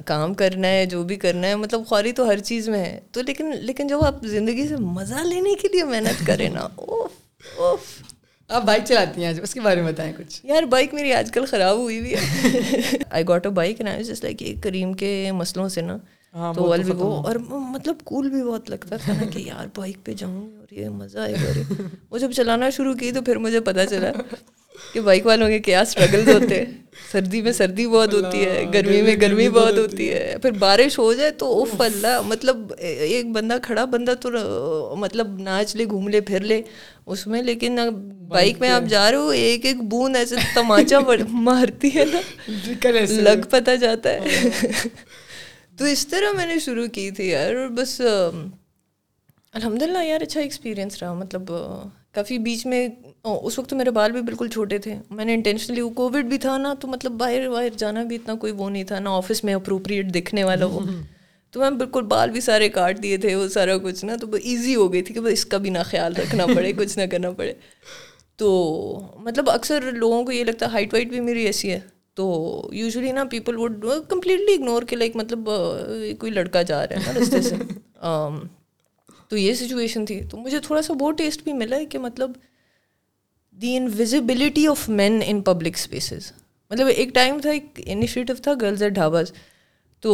کام 0.05 0.35
کرنا 0.35 0.69
ہے، 0.69 0.87
جو 0.87 1.03
بھی 1.05 1.17
کرنا 1.17 1.47
ہے 1.47 1.57
مطلب 1.57 1.87
خواری 1.87 2.13
تو 2.13 2.29
ہر 2.29 2.39
چیز 2.39 2.69
میں 2.69 2.85
ہے۔ 2.85 3.01
تو 3.13 3.23
لیکن 3.23 3.51
لیکن 3.57 3.87
جب 3.87 4.05
آپ 4.05 4.25
زندگی 4.25 4.69
سے 4.69 4.77
مزہ 4.77 5.25
لینے 5.25 5.55
کے 5.55 5.69
لیے 5.69 5.85
محنت 5.85 6.27
کریں 6.27 6.49
نا، 6.49 6.61
اوف 6.61 7.11
اوف۔ 7.59 7.81
آپ 8.49 8.65
بائک 8.65 8.83
چلاتی 8.85 9.25
ہیں 9.25 9.35
اس 9.43 9.55
کے 9.55 9.61
بارے 9.61 9.83
میں 9.83 9.93
بتائیں 9.93 10.13
کچھ۔ 10.19 10.41
یار 10.47 10.63
بائک 10.63 10.95
میری 10.95 11.13
آج 11.13 11.31
کل 11.31 11.47
خراب 11.47 11.77
ہوئی 11.77 11.99
ہوئی 11.99 12.15
ہے۔ 12.15 12.21
آئی 13.11 13.25
گاٹ 13.29 13.47
اے 13.47 13.53
بائک 13.53 13.81
نا 13.81 14.01
جس 14.01 14.25
لائک 14.25 14.43
کریم 14.63 14.93
کے 14.93 15.33
مسئلوں 15.33 15.69
سے 15.69 15.81
نا۔ 15.81 15.99
ہاں، 16.35 16.55
تو 16.55 16.63
ول 16.63 16.83
بھی 16.83 16.93
وہ 16.93 17.23
اور 17.23 17.37
مطلب 17.51 17.97
کول 18.05 18.31
بھی 18.31 18.43
بہت 18.43 18.71
لگتا 18.71 18.97
تھا 18.97 19.13
نا 19.13 19.23
کہ 19.31 19.39
یار 19.39 19.67
بائک 19.77 19.97
پہ 20.05 20.13
جاؤں 20.13 20.57
اور 20.59 20.75
یہ 20.75 20.89
مزہ 20.89 21.19
آئے 21.19 21.33
گا۔ 21.33 21.83
وہ 22.11 22.19
جب 22.19 22.31
چلانا 22.33 22.71
شروع 22.71 22.95
کی 22.95 23.13
تو 23.13 23.23
پھر 23.23 23.37
مجھے 23.37 23.61
پتہ 23.61 23.81
چلا۔ 23.91 24.13
کہ 24.93 25.01
بائک 25.01 25.27
والوں 25.27 25.49
کے 25.49 25.59
کیا 25.59 25.81
اسٹرگلز 25.81 26.29
ہوتے 26.29 26.59
ہیں۔ 26.59 26.65
سردی 27.13 27.43
میں 27.43 27.53
سردی 27.53 27.87
بہت 27.87 28.15
ہوتی 28.15 28.45
ہے 28.45 28.65
گرمی 28.75 29.03
میں 29.03 29.17
گرمی 29.21 29.49
بہت 29.49 29.79
ہوتی 29.79 30.13
ہے۔ 30.13 30.37
پھر 30.43 30.51
بارش 30.51 30.99
ہو 30.99 31.13
جائے 31.13 31.31
تو 31.31 31.63
اف 31.63 31.81
اللہ 31.81 32.21
مطلب 32.27 32.73
ایک 32.79 33.27
بندہ 33.27 33.57
کھڑا 33.63 33.85
بندہ 33.85 34.15
تو 34.21 34.31
مطلب 34.99 35.39
ناچ 35.39 35.77
لے 35.77 35.85
گھوم 35.85 36.09
لے 36.09 36.21
پھر 36.21 36.41
لے۔ 36.41 36.63
اس 37.07 37.27
میں 37.27 37.43
لیکن 37.43 37.79
بائک 38.29 38.61
میں 38.61 38.69
آپ 38.69 38.83
جا 38.89 39.11
رہے 39.11 39.19
ہو 39.19 39.29
ایک 39.29 39.65
ایک 39.65 39.83
بوند 39.83 40.17
ایسے 40.17 40.35
تماچا 40.55 40.99
مارتی 41.29 41.91
ہے 41.95 42.05
نا۔ 42.05 42.21
لگ 43.21 43.43
پتہ 43.51 43.77
جاتا 43.81 44.13
ہے۔ 44.13 44.19
تو 45.79 45.85
اس 45.85 46.07
طرح 46.07 46.37
میں 46.37 46.47
نے 46.47 46.59
شروع 46.59 46.87
کی 46.87 47.11
تھی 47.11 47.29
یار 47.29 47.55
اور 47.55 47.69
بس 47.69 48.01
الحمد 49.53 49.83
للہ 49.83 50.05
یار 50.05 50.21
اچھا 50.21 50.41
ایکسپیرئنس 50.41 51.03
رہا۔ 51.03 51.13
مطلب 51.13 51.53
کافی 52.17 52.39
بیچ 52.39 52.65
میں 52.67 52.89
اس 53.25 53.59
وقت 53.59 53.71
تو 53.71 53.77
میرے 53.77 53.91
بال 53.91 54.13
بھی 54.13 54.21
بالکل 54.23 54.49
چھوٹے 54.49 54.79
تھے۔ 54.79 54.95
میں 55.11 55.25
نے 55.25 55.35
انٹینشنلی 55.35 55.81
وہ 55.81 55.91
کووڈ 55.91 56.25
بھی 56.25 56.39
تھا 56.39 56.57
نا 56.59 56.75
تو 56.81 56.89
مطلب 56.89 57.13
باہر 57.13 57.47
واہر 57.49 57.77
جانا 57.77 58.03
بھی 58.03 58.17
اتنا 58.17 58.35
کوئی 58.35 58.53
وہ 58.57 58.71
نہیں 58.71 58.85
تھا 58.85 58.99
نا 58.99 59.11
آفس 59.11 59.43
میں 59.45 59.55
اپروپریٹ 59.55 60.15
دکھنے 60.15 60.45
والا 60.45 60.67
وہ 60.67 60.81
تو 61.53 61.61
میں 61.61 61.71
بالکل 61.71 62.03
بال 62.03 62.31
بھی 62.31 62.41
سارے 62.41 62.69
کاٹ 62.69 63.03
دیے 63.03 63.17
تھے 63.17 63.35
وہ 63.35 63.47
سارا 63.49 63.77
کچھ 63.79 64.05
نا 64.05 64.17
تو 64.21 64.27
ایزی 64.35 64.75
ہو 64.77 64.93
گئی 64.93 65.03
تھی 65.03 65.15
کہ 65.15 65.21
اس 65.29 65.45
کا 65.47 65.59
بھی 65.59 65.71
نہ 65.71 65.79
خیال 65.85 66.17
رکھنا 66.17 66.47
پڑے 66.47 66.73
کچھ 66.73 66.99
نہ 66.99 67.03
کرنا 67.11 67.31
پڑے۔ 67.31 67.53
تو 68.37 68.49
مطلب 69.19 69.51
اکثر 69.51 69.91
لوگوں 69.93 70.25
کو 70.25 70.33
یہ 70.33 70.45
لگتا 70.45 70.67
ہے 70.67 70.71
ہائٹ 70.71 70.95
وائٹ 70.95 71.09
بھی 71.09 71.21
میری 71.21 71.45
ایسی 71.47 71.71
ہے۔ 71.71 71.79
تو 72.15 72.27
یوزلی 72.73 73.13
نا 73.13 73.25
پیپل 73.31 73.57
وڈ 73.59 73.85
کمپلیٹلی 74.09 74.55
اگنور 74.55 74.83
کہ 74.83 74.97
لائک 74.97 75.17
مطلب 75.17 75.49
کوئی 76.19 76.33
لڑکا 76.33 76.63
جا 76.63 76.87
رہا 76.87 76.97
ہے 76.97 77.01
نا 77.07 77.21
رستے 77.21 77.43
سے۔ 77.43 77.55
تو 79.31 79.37
یہ 79.37 79.55
سچویشن 79.55 80.05
تھی۔ 80.07 80.21
تو 80.31 80.37
مجھے 80.37 80.59
تھوڑا 80.61 80.83
سا 80.83 80.95
وہ 81.01 81.11
ٹیسٹ 81.13 81.43
بھی 81.45 81.53
ملا 81.53 81.77
ہے 81.77 81.87
کہ 81.87 81.99
مطلب 81.99 82.33
the 83.57 83.77
invisibility 83.77 84.67
of 84.67 84.89
men 84.89 85.21
in 85.27 85.41
public 85.41 85.77
spaces 85.77 86.33
مطلب 86.71 86.87
ایک 86.97 87.15
ٹائم 87.15 87.39
تھا، 87.41 87.51
ایک 87.51 87.81
انیشیٹو 87.85 88.35
تھا 88.43 88.53
گرلز 88.61 88.83
ایٹ 88.83 88.93
ڈھاباز 88.93 89.33
تو 90.03 90.13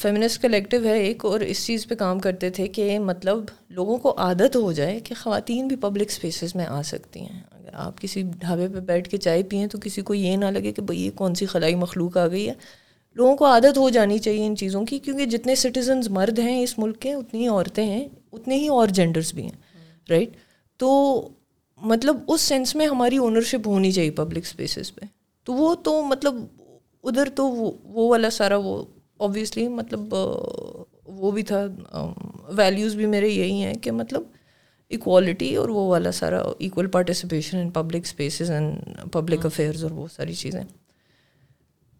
فیمنسٹ 0.00 0.40
کلیکٹیو 0.42 0.84
ہے 0.84 0.98
ایک، 0.98 1.24
اور 1.24 1.40
اس 1.40 1.64
چیز 1.66 1.86
پہ 1.88 1.94
کام 1.94 2.18
کرتے 2.18 2.50
تھے 2.50 2.66
کہ 2.68 2.98
مطلب 2.98 3.44
لوگوں 3.70 3.96
کو 3.98 4.14
عادت 4.18 4.56
ہو 4.56 4.72
جائے 4.72 5.00
کہ 5.00 5.14
خواتین 5.14 5.68
بھی 5.68 5.76
پبلک 5.76 6.10
اسپیسیز 6.10 6.54
میں 6.54 6.66
آ 6.66 6.80
سکتی 6.82 7.20
ہیں۔ 7.20 7.40
اگر 7.50 7.74
آپ 7.74 8.00
کسی 8.00 8.22
ڈھابے 8.38 8.68
پہ 8.68 8.80
بیٹھ 8.80 9.08
کے 9.08 9.16
چائے 9.16 9.42
پئیں 9.42 9.66
تو 9.66 9.78
کسی 9.82 10.02
کو 10.02 10.14
یہ 10.14 10.36
نہ 10.36 10.44
لگے 10.44 10.72
کہ 10.72 10.82
بھائی 10.82 11.04
یہ 11.06 11.10
کون 11.10 11.34
سی 11.34 11.46
خلائی 11.46 11.74
مخلوق 11.74 12.16
آ 12.16 12.26
گئی 12.28 12.48
ہے۔ 12.48 12.54
لوگوں 13.14 13.36
کو 13.36 13.46
عادت 13.46 13.78
ہو 13.78 13.88
جانی 13.88 14.18
چاہیے 14.18 14.46
ان 14.46 14.56
چیزوں 14.56 14.84
کی 14.84 14.98
کیونکہ 14.98 15.26
جتنے 15.26 15.54
سٹیزنز 15.54 16.08
مرد 16.08 16.38
ہیں 16.38 16.62
اس 16.62 16.78
ملک 16.78 16.98
کے 16.98 17.12
اتنی 17.14 17.42
ہی 17.42 17.48
عورتیں 17.48 17.86
ہیں 17.86 18.08
اتنے 18.32 18.54
ہی 18.54 18.68
اور 18.68 18.88
جینڈرس 18.88 19.34
بھی 19.34 19.42
ہیں 19.42 19.50
رائٹ 20.10 20.30
تو 20.76 21.28
مطلب 21.82 22.16
اس 22.28 22.40
سینس 22.40 22.74
میں 22.74 22.86
ہماری 22.86 23.16
اونرشپ 23.16 23.68
ہونی 23.68 23.92
چاہیے 23.92 24.10
پبلک 24.10 24.44
اسپیسیز 24.44 24.94
پہ۔ 24.94 25.06
تو 25.44 25.52
وہ 25.52 25.74
تو 25.74 26.02
مطلب 26.02 26.34
ادھر 27.02 27.28
تو 27.34 27.48
وہ 27.48 28.08
والا 28.08 28.30
سارا 28.30 28.56
وہ 28.56 28.84
اوبویسلی 29.16 29.68
مطلب 29.68 30.14
وہ 31.04 31.30
بھی 31.30 31.42
تھا 31.42 31.66
ویلیوز 32.48 32.94
بھی 32.94 33.06
میرے 33.06 33.28
یہی 33.28 33.62
ہیں 33.62 33.74
کہ 33.74 33.90
مطلب 33.90 34.22
اکوالٹی 34.90 35.56
اور 35.56 35.68
وہ 35.68 35.88
والا 35.88 36.12
سارا 36.12 36.42
equal 36.58 36.86
participation 36.86 37.58
in 37.58 37.70
public 37.70 38.02
spaces 38.04 38.50
and 38.50 38.78
public 39.12 39.46
affairs 39.46 39.82
اور 39.82 39.90
وہ 39.90 40.06
ساری 40.16 40.34
چیزیں۔ 40.34 40.64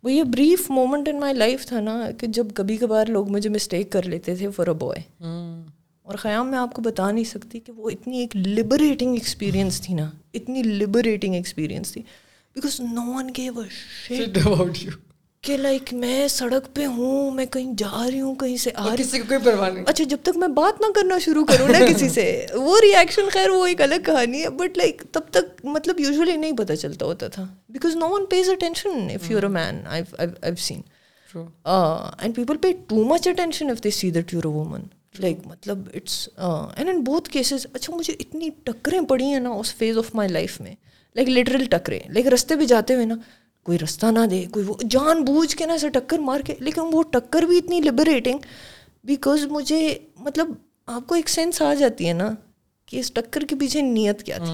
وہ 0.04 0.12
یہ 0.12 0.22
brief 0.22 0.70
moment 0.70 1.08
in 1.08 1.20
my 1.20 1.34
life 1.34 1.66
تھا 1.66 1.80
نا 1.80 2.10
کہ 2.18 2.26
جب 2.26 2.46
کبھی 2.54 2.76
کبھار 2.76 3.06
لوگ 3.06 3.28
مجھے 3.28 3.50
مسٹیک 3.50 3.92
کر 3.92 4.02
لیتے 4.02 4.34
تھے 4.34 4.50
فار 4.50 4.66
اے 4.66 4.74
بوائے 4.74 5.00
اور 6.06 6.14
خیام 6.14 6.50
میں 6.50 6.58
آپ 6.58 6.74
کو 6.74 6.82
بتا 6.82 7.10
نہیں 7.10 7.24
سکتی 7.24 7.60
کہ 7.60 7.72
وہ 7.72 7.90
اتنی 7.90 8.18
ایک 8.18 8.36
لبریٹنگ 8.36 9.14
ایکسپیرئنس 9.14 9.80
تھی 9.80 9.94
نا 9.94 10.10
اتنی 10.34 10.62
لبریٹنگ 10.62 11.34
ایکسپیرئنس 11.34 11.92
تھی 11.92 12.02
because 12.56 12.80
no 12.80 13.12
one 13.12 13.30
gave 13.36 13.60
a 13.60 14.20
کہ 15.44 15.56
لائک 15.56 15.92
میں 15.94 16.26
سڑک 16.28 16.74
پہ 16.74 16.84
ہوں 16.86 17.30
میں 17.30 17.46
کہیں 17.46 17.72
جا 17.78 18.04
رہی 18.06 18.20
ہوں 18.20 18.34
کہیں 18.34 18.56
سے 18.56 18.70
آ 18.74 18.84
رہی 18.86 19.02
ہوں۔ 19.04 19.10
اچھا 19.86 20.04
جب 20.04 20.18
تک 20.22 20.36
میں 20.36 20.48
بات 20.48 20.80
نہ 20.80 20.86
کرنا 20.94 21.18
شروع 21.18 21.44
کروں 21.44 21.68
نا 21.68 21.78
کسی 21.88 22.08
سے 22.08 22.24
وہ 22.54 22.80
ریئیکشن 22.82 23.28
خیر 23.32 23.50
وہ 23.50 23.66
ایک 23.66 23.80
الگ 23.80 24.02
کہانی 24.04 24.42
ہے 24.42 24.48
بٹ 24.56 24.78
لائک 24.78 25.02
تب 25.12 25.28
تک 25.30 25.64
مطلب 25.66 26.00
یوزلی 26.00 26.36
نہیں 26.36 26.52
پتہ 26.56 26.72
چلتا 26.72 27.06
ہوتا 27.06 27.28
تھا۔ 27.28 27.46
Because 27.68 27.96
no 27.96 28.08
one 28.08 28.26
pays 28.26 28.50
attention 28.50 29.08
if 29.14 29.30
you're 29.30 29.42
a 29.42 29.48
man 29.48 29.86
I 29.86 30.02
seen 30.60 30.80
and 31.34 32.34
people 32.36 32.56
pay 32.56 32.72
too 32.88 33.04
much 33.04 33.28
attention 33.28 33.70
if 33.70 33.84
they 33.84 33.90
see 33.90 34.10
that 34.10 34.34
you're 34.34 34.44
a 34.44 34.50
woman 34.50 34.82
like 35.18 35.46
مطلب 35.46 35.78
اٹس 35.94 36.28
اینڈ 36.76 36.88
ان 36.88 37.00
بہت 37.04 37.28
کیسز 37.28 37.66
اچھا 37.72 37.96
مجھے 37.96 38.12
اتنی 38.20 38.50
ٹکریں 38.64 39.00
پڑی 39.00 39.24
ہیں 39.24 39.40
نا 39.40 39.50
اس 39.52 39.74
فیز 39.74 39.98
آف 39.98 40.14
مائی 40.14 40.28
لائف 40.28 40.60
میں۔ 40.60 40.74
لائک 41.16 41.28
لٹرل 41.28 41.64
ٹکریں 41.70 42.00
لائک 42.08 42.26
رستے 42.26 42.56
پہ 42.56 42.64
جاتے 42.64 42.94
ہوئے 42.94 43.06
نا 43.06 43.14
کوئی 43.64 43.78
رستہ 43.78 44.06
نہ 44.06 44.26
دے 44.30 44.44
کوئی 44.50 44.64
وہ 44.66 44.74
جان 44.90 45.24
بوجھ 45.24 45.56
کے 45.56 45.66
نا 45.66 45.72
ایسے 45.72 45.88
ٹکر 45.88 46.18
مار 46.18 46.40
کے 46.40 46.54
لیکن 46.58 46.80
وہ 46.92 47.02
ٹکر 47.02 47.42
بھی 47.42 47.58
اتنی 47.58 47.80
لبریٹنگ 47.80 48.38
بیکاز 49.04 49.46
مجھے 49.46 49.98
مطلب 50.16 50.52
آپ 50.86 51.06
کو 51.06 51.14
ایک 51.14 51.28
سینس 51.28 51.62
آ 51.62 51.74
جاتی 51.74 52.08
ہے 52.08 52.12
نا 52.12 52.30
کہ 52.86 52.96
اس 52.96 53.12
ٹکر 53.12 53.40
کے 53.40 53.56
پیچھے 53.56 53.82
نیت 53.82 54.22
کیا 54.22 54.38
تھی۔ 54.38 54.52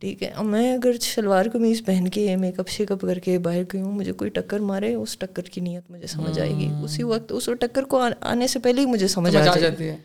ٹھیک 0.00 0.22
ہے 0.22 0.28
اب 0.28 0.44
میں 0.44 0.74
اگر 0.74 0.98
شلوار 1.00 1.46
قمیض 1.52 1.84
پہن 1.84 2.08
کے 2.08 2.36
میک 2.36 2.60
اپ 2.60 2.68
شیک 2.68 2.92
اپ 2.92 3.00
کر 3.00 3.18
کے 3.18 3.38
باہر 3.38 3.62
گئی 3.72 3.80
ہوں 3.80 3.92
مجھے 3.92 4.12
کوئی 4.12 4.30
ٹکر 4.30 4.58
مارے 4.60 4.94
اس 4.94 5.18
ٹکر 5.18 5.42
کی 5.42 5.60
نیت 5.60 5.90
مجھے 5.90 6.06
سمجھ 6.06 6.40
آئے 6.40 6.50
گی۔ 6.50 6.68
اسی 6.84 7.02
وقت 7.02 7.32
اس 7.32 7.48
ٹکر 7.60 7.82
کو 7.82 8.02
آنے 8.20 8.46
سے 8.46 8.58
پہلے 8.58 8.80
ہی 8.80 8.86
مجھے 8.86 9.08
سمجھ 9.08 9.36
آ 9.36 9.44
جاتی 9.44 9.88
ہے۔ 9.88 9.96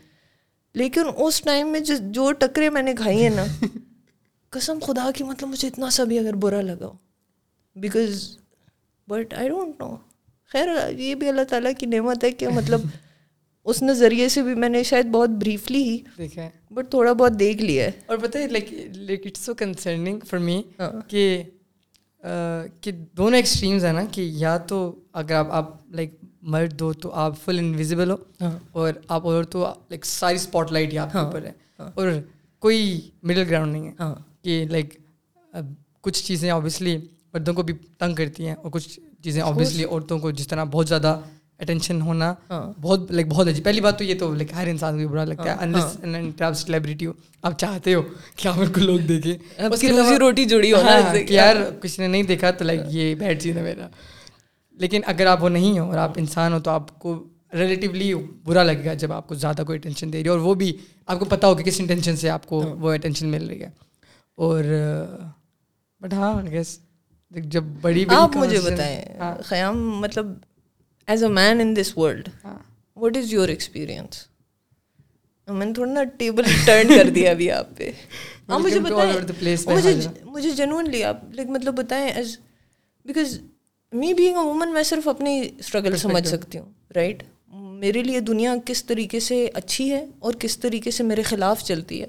لیکن 0.74 1.00
اس 1.16 1.42
ٹائم 1.42 1.68
میں 1.68 1.80
جو 2.10 2.32
ٹکریں 2.32 2.70
میں 2.70 2.82
نے 2.82 2.94
کھائی 2.94 3.22
ہیں 3.22 3.30
نا 3.30 3.44
قسم 4.50 4.78
خدا 4.86 5.10
کی 5.14 5.24
مطلب 5.24 5.48
مجھے 5.48 5.68
اتنا 5.68 5.90
سا 5.90 6.04
بھی 6.04 6.18
اگر 6.18 6.34
برا 6.34 6.60
لگا 6.60 6.86
ہو۔ 6.86 6.92
Because 7.76 8.26
but 9.08 9.34
I 9.34 9.48
don't 9.48 9.80
know 9.80 9.94
خیر 10.50 10.68
یہ 10.90 11.14
بھی 11.14 11.28
اللہ 11.28 11.44
تعالیٰ 11.48 11.72
کی 11.78 11.86
نعمت 11.86 12.24
ہے 12.24 12.30
کہ 12.32 12.48
مطلب 12.50 12.80
اس 13.66 13.82
نظریے 13.82 14.28
سے 14.28 14.42
بھی 14.42 14.54
میں 14.54 14.68
نے 14.68 14.82
شاید 14.82 15.06
بہت 15.06 15.30
بریفلی 15.40 15.82
ہی 15.82 15.96
دیکھا 16.18 16.42
ہے 16.42 16.50
بٹ 16.70 16.90
تھوڑا 16.90 17.12
بہت 17.12 17.38
دیکھ 17.38 17.62
لیا 17.62 17.84
ہے 17.84 17.90
اور 18.06 18.18
پتہ 18.18 18.38
ہے 18.38 18.46
like 18.46 18.72
like 18.96 19.26
it's 19.26 19.40
so 19.40 19.54
concerning 19.54 20.18
for 20.20 20.38
me 20.38 20.60
کہ 21.08 21.42
کہ 22.80 22.92
دونوں 22.92 23.38
ایکسٹریمز 23.38 23.84
ہیں 23.84 23.92
نا 23.92 24.04
کہ 24.12 24.28
یا 24.34 24.56
تو 24.66 24.80
اگر 25.12 25.34
آپ 25.34 25.52
آپ 25.52 25.72
لائک 25.90 26.14
مرد 26.48 26.80
ہو 26.80 26.92
تو 26.92 27.12
آپ 27.14 27.38
فل 27.44 27.58
انویزیبل 27.58 28.10
ہو 28.10 28.16
ہاں۔ 28.40 28.58
اور 28.72 28.92
آپ 29.08 29.26
اور 29.26 29.44
تو 29.44 29.64
لائک 29.90 30.04
ساری 30.04 30.36
اسپاٹ 30.36 30.72
لائٹ 30.72 30.92
ہی 30.92 30.98
آپ 30.98 31.12
کے 31.12 31.18
ہاں۔ 31.18 31.24
اوپر 31.24 31.44
ہے 31.44 31.52
ہاں۔ 31.78 31.90
اور 31.94 32.08
کوئی 32.62 33.00
مڈل 33.22 33.48
گراؤنڈ 33.50 33.72
نہیں 33.72 33.86
ہے 33.88 34.12
کہ 34.42 34.64
لائک 34.70 34.96
کچھ 36.00 36.22
چیزیں 36.24 36.50
اوبیسلی 36.50 36.96
مردوں 37.34 37.54
کو 37.54 37.62
بھی 37.62 37.74
تنگ 37.98 38.14
کرتی 38.14 38.46
ہیں 38.46 38.54
اور 38.54 38.70
کچھ 38.70 39.00
چیزیں 39.22 39.42
آبویسلی 39.42 39.84
عورتوں 39.84 40.18
کو 40.18 40.30
جس 40.30 40.48
طرح 40.48 40.64
بہت 40.64 40.88
زیادہ 40.88 41.20
اٹینشن 41.58 42.00
ہونا 42.00 42.34
ہاں۔ 42.50 42.72
بہت 42.80 43.10
لائک 43.12 43.26
بہت 43.26 43.48
اچھی 43.48 43.62
پہلی 43.62 43.80
بات 43.80 43.98
تو 43.98 44.04
یہ 44.04 44.18
تو 44.18 44.34
لائک 44.34 44.52
ہر 44.52 44.66
انسان 44.66 45.02
کو 45.02 45.08
برا 45.08 45.24
لگتا 45.24 45.56
ہے 45.62 46.44
آپ 46.44 46.54
سیلیبریٹی 46.54 47.06
ہو۔ 47.06 47.12
آپ 47.42 47.58
چاہتے 47.58 47.94
ہو 47.94 48.02
کہ 48.36 48.48
آپ 48.48 48.74
کو 48.74 48.80
لوگ 48.80 48.98
دیکھیں۔ 48.98 49.34
اس 49.58 49.80
کی 49.80 49.88
روزی 49.88 50.16
روٹی 50.16 50.44
جڑی 50.44 50.72
ہو 50.72 50.80
ہاں، 50.80 51.14
یار 51.28 51.56
کسی 51.82 52.02
نے 52.02 52.08
نہیں 52.08 52.22
دیکھا 52.22 52.50
تو 52.50 52.64
لائک 52.64 52.80
یہ 52.88 53.14
بیڈ 53.14 53.42
چیز 53.42 53.56
ہے 53.56 53.62
میرا۔ 53.62 53.88
لیکن 54.78 55.00
اگر 55.06 55.26
آپ 55.26 55.42
وہ 55.42 55.48
نہیں 55.48 55.78
ہو 55.78 55.84
اور 55.84 55.98
آپ 55.98 56.12
انسان 56.16 56.52
ہو 56.52 56.58
تو 56.60 56.70
آپ 56.70 56.98
کو 56.98 57.24
ریلیٹیولی 57.54 58.14
برا 58.44 58.62
لگے 58.62 58.84
گا 58.84 58.94
جب 58.94 59.12
آپ 59.12 59.28
کو 59.28 59.34
زیادہ 59.34 59.62
کوئی 59.66 59.78
اٹینشن 59.78 60.12
دے 60.12 60.18
رہی 60.18 60.24
ہے 60.24 60.30
اور 60.30 60.38
وہ 60.38 60.54
بھی 60.54 60.76
آپ 61.06 61.18
کو 61.18 61.24
پتا 61.24 61.48
ہو 61.48 61.54
کہ 61.54 61.64
کس 61.64 61.80
انٹینشن 61.80 62.16
سے 62.16 62.30
آپ 62.30 62.46
کو 62.46 62.60
ہاں۔ 62.60 62.74
وہ 62.74 62.92
اٹینشن 62.92 63.28
مل 63.28 63.46
رہی 63.46 63.62
ہے۔ 63.62 63.70
اور 64.38 64.64
بٹ 66.00 66.12
ہاں 66.12 66.42
گیس 66.50 66.78
جب 67.34 67.64
بڑی 67.80 68.04
آپ 68.08 68.36
مجھے 68.36 68.60
بتائیں 68.60 69.18
ہاں۔ 69.18 69.34
خیام 69.44 69.88
مطلب 70.00 70.26
as 71.08 71.22
a 71.22 71.28
man 71.30 71.60
in 71.60 71.74
this 71.76 71.96
world 71.98 72.28
what 72.96 73.16
is 73.16 73.32
your 73.32 73.48
experience 73.48 74.26
میں 75.48 75.66
نے 75.66 75.72
تھوڑا 75.72 75.92
نا 75.92 76.04
ٹیبل 76.18 76.42
ٹرن 76.66 76.88
کر 76.88 77.10
دیا 77.10 77.30
ابھی 77.30 77.50
آپ 77.50 77.76
پہ۔ 77.76 77.90
ہاں 78.48 78.58
مجھے 78.58 78.80
بتائیں 78.80 79.12
مجھے 80.24 80.50
جنونلی 80.50 81.02
آپ 81.04 81.24
لائک 81.32 81.48
مطلب 81.48 81.74
بتائیں 81.74 82.08
as 82.08 82.36
because 83.04 83.38
me 83.92 84.12
being 84.14 84.36
a 84.36 84.44
woman 84.44 84.72
میں 84.72 84.82
صرف 84.82 85.08
اپنی 85.08 85.40
اسٹرگل 85.58 85.96
سمجھ 85.96 86.26
سکتی 86.28 86.58
ہوں 86.58 86.72
رائٹ 86.94 87.22
میرے 87.52 88.02
لیے 88.02 88.20
دنیا 88.20 88.54
کس 88.64 88.84
طریقے 88.84 89.20
سے 89.20 89.48
اچھی 89.54 89.90
ہے 89.92 90.04
اور 90.18 90.34
کس 90.38 90.58
طریقے 90.58 90.90
سے 90.90 91.02
میرے 91.02 91.22
خلاف 91.22 91.62
چلتی 91.64 92.00
ہے 92.02 92.06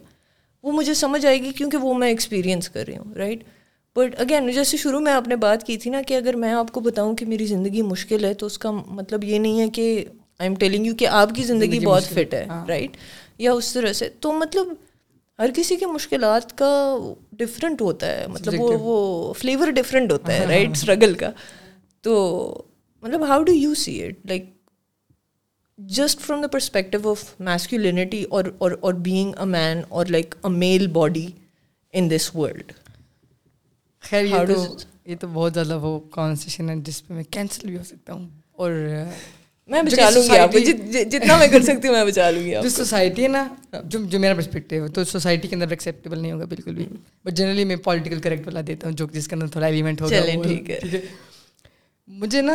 وہ 0.63 0.71
مجھے 0.71 0.93
سمجھ 0.93 1.25
آئے 1.25 1.41
گی 1.41 1.51
کیونکہ 1.51 1.77
وہ 1.77 1.93
میں 1.93 2.07
ایکسپیرینس 2.07 2.69
کر 2.69 2.85
رہی 2.85 2.97
ہوں 2.97 3.13
رائٹ 3.13 3.43
بٹ 3.95 4.19
اگین 4.19 4.51
جیسے 4.51 4.77
شروع 4.77 4.99
میں 4.99 5.11
آپ 5.11 5.27
نے 5.27 5.35
بات 5.35 5.63
کی 5.63 5.77
تھی 5.77 5.91
نا 5.91 6.01
کہ 6.01 6.13
اگر 6.13 6.33
میں 6.33 6.53
آپ 6.53 6.71
کو 6.71 6.79
بتاؤں 6.79 7.15
کہ 7.15 7.25
میری 7.25 7.45
زندگی 7.45 7.81
مشکل 7.81 8.25
ہے 8.25 8.33
تو 8.33 8.45
اس 8.45 8.57
کا 8.57 8.71
مطلب 8.71 9.23
یہ 9.23 9.39
نہیں 9.39 9.59
ہے 9.59 9.69
کہ 9.69 10.05
آئی 10.39 10.49
ایم 10.49 10.55
ٹیلنگ 10.55 10.85
یو 10.85 10.95
کہ 10.95 11.07
آپ 11.07 11.29
کی 11.35 11.43
زندگی 11.43 11.79
بہت 11.79 12.03
فٹ 12.03 12.33
ہے 12.33 12.45
رائٹ 12.67 12.89
ہاں۔ 12.89 13.33
یا 13.37 13.53
اس 13.53 13.73
طرح 13.73 13.93
سے۔ 13.93 14.09
تو 14.19 14.31
مطلب 14.31 14.67
ہر 15.39 15.49
کسی 15.55 15.75
کی 15.75 15.85
مشکلات 15.85 16.57
کا 16.57 16.97
ڈفرینٹ 17.31 17.81
ہوتا 17.81 18.07
ہے 18.07 18.27
مطلب 18.27 18.53
وہ 18.59 18.77
وہ 18.81 19.33
فلیور 19.33 19.67
ڈفرینٹ 19.67 20.11
ہوتا 20.11 20.39
ہے 20.39 20.45
رائٹ 20.45 20.69
اسٹرگل 20.69 21.13
کا۔ 21.13 21.31
تو 22.01 22.63
مطلب 23.01 23.27
how 23.27 23.43
do 23.43 23.53
you 23.53 23.73
see 23.75 24.03
it 24.03 24.25
like 24.25 24.45
just 25.77 26.19
from 26.19 26.41
the 26.41 26.47
perspective 26.47 27.09
of 27.09 27.23
masculinity 27.39 28.23
اور 28.23 28.93
بینگ 28.93 29.31
اے 29.39 29.45
مین 29.45 29.81
اور 29.89 30.05
like 30.05 30.35
a 30.43 30.49
male 30.49 30.87
body 30.87 31.27
in 31.93 32.11
this 32.11 32.35
world 32.35 32.71
خیر 34.09 34.25
یہ 34.25 34.45
تو 34.47 34.75
یہ 35.05 35.15
تو 35.19 35.27
بہت 35.33 35.53
زیادہ 35.53 35.77
وہ 35.81 35.99
کانورسیشن 35.99 36.69
ہے 36.69 36.75
جس 36.75 37.07
پہ 37.07 37.13
میں 37.13 37.23
کینسل 37.29 37.67
بھی 37.67 37.77
ہو 37.77 37.83
سکتا 37.83 38.13
ہوں 38.13 38.27
اور 38.51 38.71
میں 39.69 39.81
بچا 39.81 40.09
لوں 40.09 40.23
گی 40.23 40.63
جتنا 41.03 41.37
میں 41.37 41.47
کر 41.47 41.61
سکتی 41.61 41.87
ہوں 41.87 41.95
میں 41.95 42.05
بچا 42.05 42.29
لوں 42.29 42.43
گی 42.43 42.51
جو 42.63 42.69
سوسائٹی 42.69 43.23
ہے 43.23 43.27
نا 43.27 43.47
جو 43.83 43.99
جو 44.05 44.19
میرا 44.19 44.33
پرسپیکٹیو 44.33 44.83
ہے 44.83 44.89
تو 44.89 45.03
سوسائٹی 45.03 45.47
کے 45.47 45.55
اندر 45.55 45.69
ایکسیپٹیبل 45.69 46.19
نہیں 46.19 46.31
ہوگا 46.31 46.45
بالکل 46.45 46.75
بھی۔ 46.75 46.85
بٹ 47.25 47.33
جنرلی 47.33 47.63
میں 47.65 47.75
پولیٹیکل 47.75 48.19
کریکٹ 48.21 48.47
والا 48.47 48.61
دیتا 48.67 48.87
ہوں 48.87 48.95
جو 48.95 49.07
جس 49.13 49.27
کے 49.27 49.35
اندر 49.35 49.47
تھوڑا 49.47 49.67
ایلیمنٹ 49.67 50.01
ہوگا۔ 50.01 50.41
ٹھیک 50.43 50.69
ہے۔ 50.69 50.79
مجھے 52.07 52.41
نا 52.41 52.53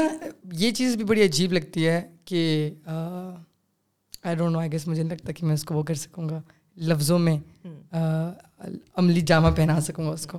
یہ 0.52 0.70
چیز 0.70 0.96
بھی 0.96 1.04
بڑی 1.04 1.22
عجیب 1.24 1.52
لگتی 1.52 1.86
ہے 1.86 2.00
کہ 2.24 2.70
I 2.86 4.36
don't 4.36 4.52
know 4.52 4.58
I 4.58 4.72
guess 4.72 4.86
مجھے 4.88 5.02
نہیں 5.02 5.16
لگتا 5.16 5.32
کہ 5.32 5.46
میں 5.46 5.54
اس 5.54 5.64
کو 5.64 5.74
وہ 5.74 5.82
کر 5.82 5.94
سکوں 5.94 6.28
گا۔ 6.28 6.40
لفظوں 6.76 7.18
میں 7.18 7.36
عملی 8.94 9.20
جامہ 9.20 9.48
پہنا 9.56 9.80
سکوں 9.80 10.04
گا 10.06 10.10
اس 10.10 10.26
کو۔ 10.26 10.38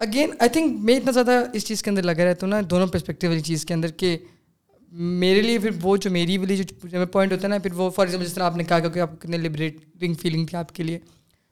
اگین 0.00 0.30
آئی 0.38 0.48
تھنک 0.48 0.76
میں 0.80 0.96
اتنا 0.96 1.10
زیادہ 1.10 1.42
اس 1.52 1.66
چیز 1.66 1.82
کے 1.82 1.90
اندر 1.90 2.02
لگا 2.02 2.24
رہتا 2.24 2.46
ہوں 2.46 2.50
نا 2.50 2.60
دونوں 2.70 2.86
پرسپیکٹیو 2.86 3.30
والی 3.30 3.42
چیز 3.42 3.64
کے 3.64 3.74
اندر 3.74 3.90
کہ 3.90 4.18
میرے 4.92 5.42
لیے 5.42 5.58
پھر 5.58 5.70
وہ 5.82 5.96
جو 5.96 6.10
میری 6.10 6.38
والی 6.38 6.56
جو 6.56 7.06
پوائنٹ 7.06 7.32
ہوتا 7.32 7.42
ہے 7.42 7.48
نا 7.48 7.58
پھر 7.58 7.72
وہ 7.72 7.90
فار 7.90 8.06
ایگزامپل 8.06 8.26
جس 8.26 8.34
طرح 8.34 8.44
آپ 8.44 8.56
نے 8.56 8.64
کہا 8.64 8.78
کہ 8.78 8.98
آپ 8.98 9.20
کتنے 9.20 9.36
لبریٹنگ 9.36 10.14
فیلنگ 10.14 10.46
تھی 10.46 10.58
آپ 10.58 10.74
کے 10.74 10.82
لیے 10.82 10.98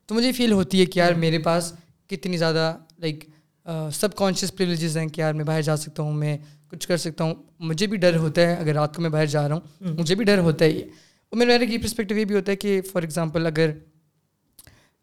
تو 0.06 0.14
مجھے 0.14 0.32
فیل 0.32 0.52
ہوتی 0.52 0.80
ہے 0.80 0.86
کہ 0.86 0.98
یار 0.98 1.12
میرے 1.12 1.38
پاس 1.38 1.72
کتنی 2.08 2.36
زیادہ 2.36 2.78
لائک 2.98 3.24
سب 3.92 4.14
کانشیس 4.14 4.56
پریولیجز 4.56 4.96
ہیں 4.96 5.08
کہ 5.08 5.20
یار 5.20 5.34
میں 5.34 5.44
باہر 5.44 5.62
جا 5.62 5.76
سکتا 5.76 6.02
ہوں 6.02 6.12
میں 6.12 6.38
کچھ 6.68 6.88
کر 6.88 6.96
سکتا 6.96 7.24
ہوں 7.24 7.34
مجھے 7.58 7.86
بھی 7.86 7.96
ڈر 7.96 8.16
ہوتا 8.16 8.42
ہے 8.42 8.54
اگر 8.54 8.74
رات 8.74 8.96
کو 8.96 9.02
میں 9.02 9.10
باہر 9.10 9.26
جا 9.26 9.48
رہا 9.48 9.54
ہوں 9.54 9.96
مجھے 9.98 10.14
بھی 10.14 10.24
ڈر 10.24 10.38
ہوتا 10.38 10.64
ہے 10.64 10.70
یہ 10.70 10.84
میرا 11.32 11.58
میرا 11.58 11.72
یہ 11.72 11.78
پرسپیکٹیو 11.78 12.18
یہ 12.18 12.24
بھی 12.24 12.34
ہوتا 12.34 12.52
ہے 12.52 12.56
کہ 12.56 12.80
فار 12.92 13.02
ایگزامپل 13.02 13.46
اگر 13.46 13.70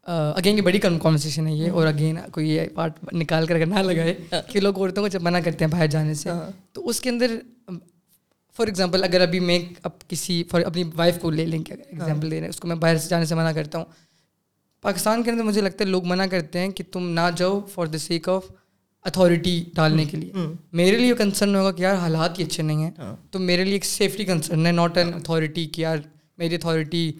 اگین 0.03 0.57
یہ 0.57 0.61
بڑی 0.61 0.79
کانورسیشن 0.79 1.47
ہے 1.47 1.53
یہ 1.53 1.71
اور 1.71 1.87
اگین 1.87 2.17
کوئی 2.31 2.49
یہ 2.49 2.61
پارٹ 2.75 3.13
نکال 3.13 3.45
کر 3.45 3.55
اگر 3.55 3.65
نہ 3.65 3.79
لگائے 3.79 4.15
کہ 4.51 4.59
لوگ 4.59 4.77
عورتوں 4.77 5.03
کو 5.03 5.07
جب 5.07 5.21
منع 5.21 5.39
کرتے 5.39 5.65
ہیں 5.65 5.71
باہر 5.71 5.87
جانے 5.87 6.13
سے 6.13 6.29
تو 6.71 6.89
اس 6.89 7.01
کے 7.01 7.09
اندر 7.09 7.31
فار 8.55 8.67
ایگزامپل 8.67 9.03
اگر 9.03 9.21
ابھی 9.21 9.39
میں 9.39 9.59
اب 9.83 9.91
کسی 10.07 10.43
فار 10.43 10.61
اپنی 10.61 10.83
وائف 10.95 11.19
کو 11.19 11.31
لے 11.31 11.45
لیں 11.45 11.59
گے 11.59 11.73
ایگزامپل 11.73 12.31
دے 12.31 12.35
رہے 12.35 12.41
ہیں 12.41 12.49
اس 12.49 12.59
کو 12.59 12.67
میں 12.67 12.75
باہر 12.75 12.97
سے 12.97 13.09
جانے 13.09 13.25
سے 13.25 13.35
منع 13.35 13.51
کرتا 13.51 13.77
ہوں 13.77 13.85
پاکستان 14.81 15.23
کے 15.23 15.31
اندر 15.31 15.43
مجھے 15.43 15.61
لگتا 15.61 15.83
ہے 15.83 15.89
لوگ 15.89 16.05
منع 16.05 16.25
کرتے 16.25 16.59
ہیں 16.59 16.69
کہ 16.69 16.83
تم 16.91 17.09
نہ 17.09 17.29
جاؤ 17.35 17.61
for 17.73 17.85
the 17.85 17.97
sake 17.97 18.29
of 18.29 18.43
authority 19.05 19.65
ڈالنے 19.73 20.05
کے 20.05 20.17
لیے۔ 20.17 20.31
میرے 20.71 20.97
لیے 20.97 21.13
کنسرن 21.13 21.55
ہوگا 21.55 21.71
کہ 21.71 21.81
یار 21.81 21.95
حالات 21.95 22.39
ہی 22.39 22.43
اچھے 22.43 22.63
نہیں 22.63 22.83
ہیں 22.83 22.91
تو 23.31 23.39
میرے 23.39 23.63
لیے 23.63 23.73
ایک 23.73 23.85
سیفٹی 23.85 24.25
کنسرن 24.25 24.65
ہے 24.65 24.71
ناٹ 24.71 24.97
این 24.97 25.13
اتھارٹی 25.13 25.65
کہ 25.65 25.81
یار 25.81 25.97
میری 26.37 26.55
اتھارٹی 26.55 27.11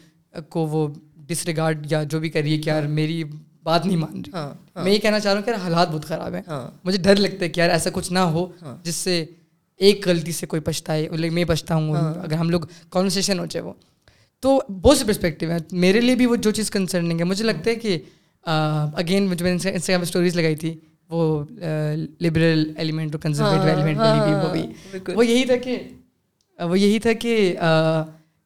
کو 0.49 0.65
وہ 0.67 0.87
ڈس 1.27 1.45
ریگارڈ 1.45 1.87
یا 1.91 2.03
جو 2.03 2.19
بھی 2.19 2.29
کریے 2.29 2.57
کہ 2.57 2.69
یار 2.69 2.83
میری 2.83 3.23
بات 3.63 3.85
نہیں 3.85 3.97
مان 3.97 4.21
رہی۔ 4.27 4.31
میں 4.83 4.91
یہ 4.91 4.99
کہنا 4.99 5.19
چاہ 5.19 5.31
رہا 5.33 5.39
ہوں 5.39 5.45
کہ 5.45 5.49
یار 5.49 5.59
حالات 5.59 5.91
بہت 5.91 6.05
خراب 6.05 6.33
ہیں۔ 6.35 6.41
مجھے 6.83 6.99
ڈر 6.99 7.15
لگتا 7.15 7.45
ہے 7.45 7.49
کہ 7.49 7.59
یار 7.59 7.69
ایسا 7.69 7.89
کچھ 7.93 8.11
نہ 8.11 8.19
ہو 8.19 8.47
جس 8.83 8.95
سے 8.95 9.25
ایک 9.79 10.07
غلطی 10.07 10.31
سے 10.31 10.45
کوئی 10.47 10.61
پچھتائے 10.61 11.07
میں 11.31 11.45
پچھتاؤں 11.45 11.95
اگر 11.95 12.33
ہم 12.33 12.49
لوگ 12.49 12.61
کانورسیشن 12.89 13.39
ہو 13.39 13.45
جائے 13.45 13.65
وہ۔ 13.65 13.73
تو 14.39 14.59
بہت 14.81 14.97
سے 14.97 15.05
پرسپیکٹیو 15.05 15.51
ہیں۔ 15.51 15.59
میرے 15.71 16.01
لیے 16.01 16.15
بھی 16.15 16.25
وہ 16.25 16.35
جو 16.35 16.51
چیز 16.51 16.71
کنسرننگ 16.71 17.19
ہے۔ 17.19 17.25
مجھے 17.25 17.45
لگتا 17.45 17.69
ہے 17.69 17.75
کہ 17.75 17.97
اگین 18.43 19.35
جو 19.35 19.45
میں 19.45 19.53
نے 19.53 19.69
انسٹاگرام 19.71 20.01
اسٹوریز 20.01 20.35
لگائی 20.35 20.55
تھی 20.55 20.73
وہ 21.09 21.43
لبرل 22.19 22.71
ایلیمنٹ 22.77 23.15
اور 23.15 23.21
کنزرویٹو 23.21 23.67
ایلیمنٹ 23.67 23.97
وہ 24.45 24.51
بھی۔ 24.53 25.13
وہ 25.15 25.25
یہی 25.25 25.45
تھا 25.45 25.57
کہ 25.57 25.77
وہ 26.59 26.79
یہی 26.79 26.99
تھا 26.99 27.13
کہ 27.13 27.55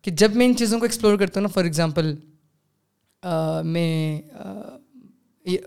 کہ 0.02 0.12
جب 0.12 0.36
میں 0.36 0.46
ان 0.46 0.56
چیزوں 0.56 0.80
کو 0.80 0.86
ایکسپلور 0.86 1.18
کرتا 1.18 1.40
ہوں 1.40 1.42
نا 1.42 1.48
فار 1.48 1.64
ایگزامپل 1.64 2.16
میں 3.64 4.22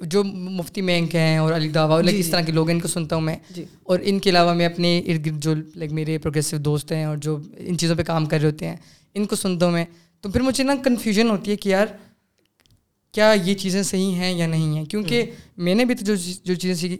جو 0.00 0.24
مفتی 0.24 0.80
مینک 0.80 1.14
ہیں 1.14 1.38
اور 1.38 1.52
علی 1.52 1.68
داوا 1.68 2.00
لائک 2.00 2.16
اس 2.18 2.28
طرح 2.28 2.40
کے 2.40 2.52
لوگ 2.52 2.68
ہیں 2.68 2.74
ان 2.74 2.80
کو 2.80 2.88
سنتا 2.88 3.16
ہوں 3.16 3.22
میں۔ 3.22 3.36
اور 3.82 3.98
ان 4.02 4.18
کے 4.18 4.30
علاوہ 4.30 4.54
میں 4.54 4.66
اپنے 4.66 4.98
ارد 4.98 5.26
گرد 5.26 5.42
جو 5.42 5.54
لائک 5.76 5.92
میرے 5.92 6.18
پروگریسو 6.18 6.56
دوست 6.56 6.92
ہیں 6.92 7.04
اور 7.04 7.16
جو 7.16 7.38
ان 7.56 7.78
چیزوں 7.78 7.96
پہ 7.96 8.02
کام 8.02 8.26
کر 8.26 8.40
رہے 8.40 8.50
ہوتے 8.50 8.68
ہیں 8.68 8.76
ان 9.14 9.24
کو 9.24 9.36
سنتا 9.36 9.66
ہوں 9.66 9.72
میں۔ 9.72 9.84
تو 10.20 10.30
پھر 10.30 10.40
مجھے 10.40 10.64
نا 10.64 10.74
کنفیوژن 10.84 11.30
ہوتی 11.30 11.50
ہے 11.50 11.56
کہ 11.56 11.68
یار 11.68 11.86
کیا 13.12 13.34
یہ 13.44 13.54
چیزیں 13.54 13.82
صحیح 13.82 14.12
ہیں 14.14 14.32
یا 14.32 14.46
نہیں 14.46 14.76
ہیں؟ 14.76 14.84
کیونکہ 14.84 15.30
میں 15.56 15.74
نے 15.74 15.84
بھی 15.84 15.94
تو 15.94 16.04
جو 16.04 16.14
جو 16.44 16.54
چیزیں 16.54 16.96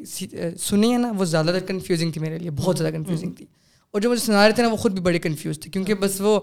سنی 0.59 0.91
ہیں 0.91 0.99
نا 0.99 1.13
وہ 1.19 1.25
زیادہ 1.25 1.47
تر 1.47 1.61
کنفیوزنگ 1.61 2.11
تھی 2.11 2.21
میرے 2.21 2.39
لیے 2.39 2.51
بہت 2.51 2.79
زیادہ 2.79 2.95
کنفیوزنگ 2.95 3.33
تھی۔ 3.33 3.47
اور 3.91 4.01
جو 4.01 4.11
مجھے 4.11 4.27
سنا 4.27 4.47
رہے 4.47 4.55
تھے 4.55 4.63
نا 4.63 4.69
وہ 4.69 4.77
خود 4.77 4.93
بھی 4.93 5.01
بڑے 5.01 5.19
کنفیوز 5.19 5.61
تھے 5.61 5.71
کیونکہ 5.71 5.95
بس 5.95 6.21
وہ 6.21 6.41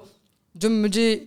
جو 0.56 0.70
مجھے 0.70 1.20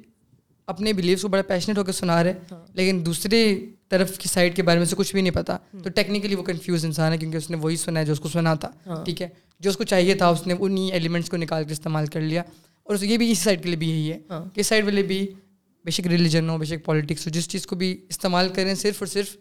اپنے 0.66 0.92
بلیوس 0.92 1.22
کو 1.22 1.28
بڑا 1.28 1.42
پیشنیٹ 1.42 1.78
ہو 1.78 1.84
کے 1.84 1.92
سنا 1.92 2.24
رہے 2.24 2.34
لیکن 2.74 3.06
دوسرے 3.06 3.66
طرف 3.88 4.18
کی 4.18 4.28
سائڈ 4.28 4.56
کے 4.56 4.62
بارے 4.62 4.78
میں 4.78 4.86
سے 4.86 4.96
کچھ 4.96 5.12
بھی 5.12 5.22
نہیں 5.22 5.34
پتا۔ 5.34 5.56
تو 5.82 5.90
ٹیکنیکلی 5.90 6.34
وہ 6.34 6.42
کنفیوز 6.42 6.84
انسان 6.84 7.12
ہے 7.12 7.18
کیونکہ 7.18 7.36
اس 7.36 7.51
نے 7.51 7.56
وہی 7.56 7.76
سنا 7.76 8.01
ہے 8.01 8.05
جو 8.05 8.12
اس 8.12 8.20
کو 8.20 8.28
سنا 8.28 8.55
تھا 8.55 8.70
ٹھیک 9.05 9.22
ہے؟ 9.22 9.28
جو 9.60 9.70
اس 9.70 9.76
کو 9.76 9.84
چاہیے 9.84 10.14
تھا 10.14 10.28
اس 10.28 10.46
نے 10.46 10.55
انہیں 10.60 10.92
ایلیمنٹس 10.92 11.30
کو 11.30 11.36
نکال 11.36 11.64
کے 11.64 11.72
استعمال 11.72 12.06
کر 12.06 12.20
لیا۔ 12.20 12.42
اور 12.82 12.96
یہ 13.01 13.16
بھی 13.16 13.30
اس 13.30 13.38
سائڈ 13.38 13.62
کے 13.62 13.68
لیے 13.68 13.76
بھی 13.76 13.90
یہی 13.90 14.12
ہے 14.12 14.18
کہ 14.55 14.60
اس 14.60 14.66
سائڈ 14.66 14.84
والے 14.84 15.02
بھی 15.02 15.26
بے 15.84 15.90
شک 15.90 16.06
ریلیجن 16.06 16.51
ہو 16.51 16.59
بے 16.59 16.64
شک 16.64 16.84
پالیٹکس 16.84 17.26
ہو 17.26 17.30
جس 17.30 17.48
چیز 17.48 17.66
کو 17.66 17.76
بھی 17.76 18.01
استعمال 18.09 18.48
کریں 18.48 18.74
صرف 18.74 18.94
اور 18.98 19.06
صرف 19.06 19.36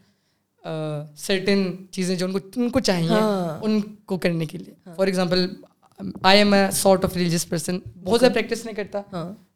سرٹن 1.15 1.63
چیزیں 1.91 2.15
جو 2.15 2.25
ان 2.25 2.31
کو 2.31 2.39
ان 2.55 2.69
کو 2.69 2.79
چاہیے 2.79 3.09
ان 3.61 3.81
کو 3.81 4.17
کرنے 4.17 4.45
کے 4.45 4.57
لیے۔ 4.57 4.73
For 4.95 5.07
example 5.07 5.47
I 6.23 6.37
am 6.37 6.53
a 6.53 6.71
sort 6.71 7.05
of 7.05 7.17
religious 7.17 7.49
person 7.49 7.79
بہت 8.03 8.19
زیادہ 8.19 8.33
پریکٹس 8.33 8.65
نہیں 8.65 8.75
کرتا۔ 8.75 9.01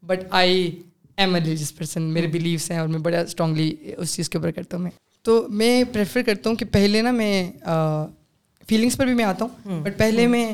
But 0.04 0.20
I 0.30 0.82
am 1.18 1.34
a 1.36 1.40
religious 1.42 1.76
person 1.76 2.02
میرے 2.02 2.28
بلیوس 2.28 2.72
ہیں 2.72 2.78
اور 2.78 2.88
میں 2.88 3.00
بڑا 3.00 3.20
اسٹرانگلی 3.20 3.76
اس 3.98 4.16
چیز 4.16 4.30
کے 4.30 4.38
اوپر 4.38 4.52
کرتا 4.52 4.78
ہوں 4.78 4.84
میں 4.84 4.92
تو 5.26 5.46
میں 5.50 5.84
پریفر 5.84 6.22
کرتا 6.22 6.50
ہوں 6.50 6.56
کہ 6.56 6.66
پہلے 6.72 7.02
نا 7.02 7.12
میں 7.12 7.52
فیلنگس 8.68 8.98
پر 8.98 9.06
بھی 9.06 9.14
میں 9.14 9.26
آتا 9.26 9.46
ہوں 9.46 9.82
بٹ 9.84 9.98
پہلے 9.98 10.28
میں 10.28 10.54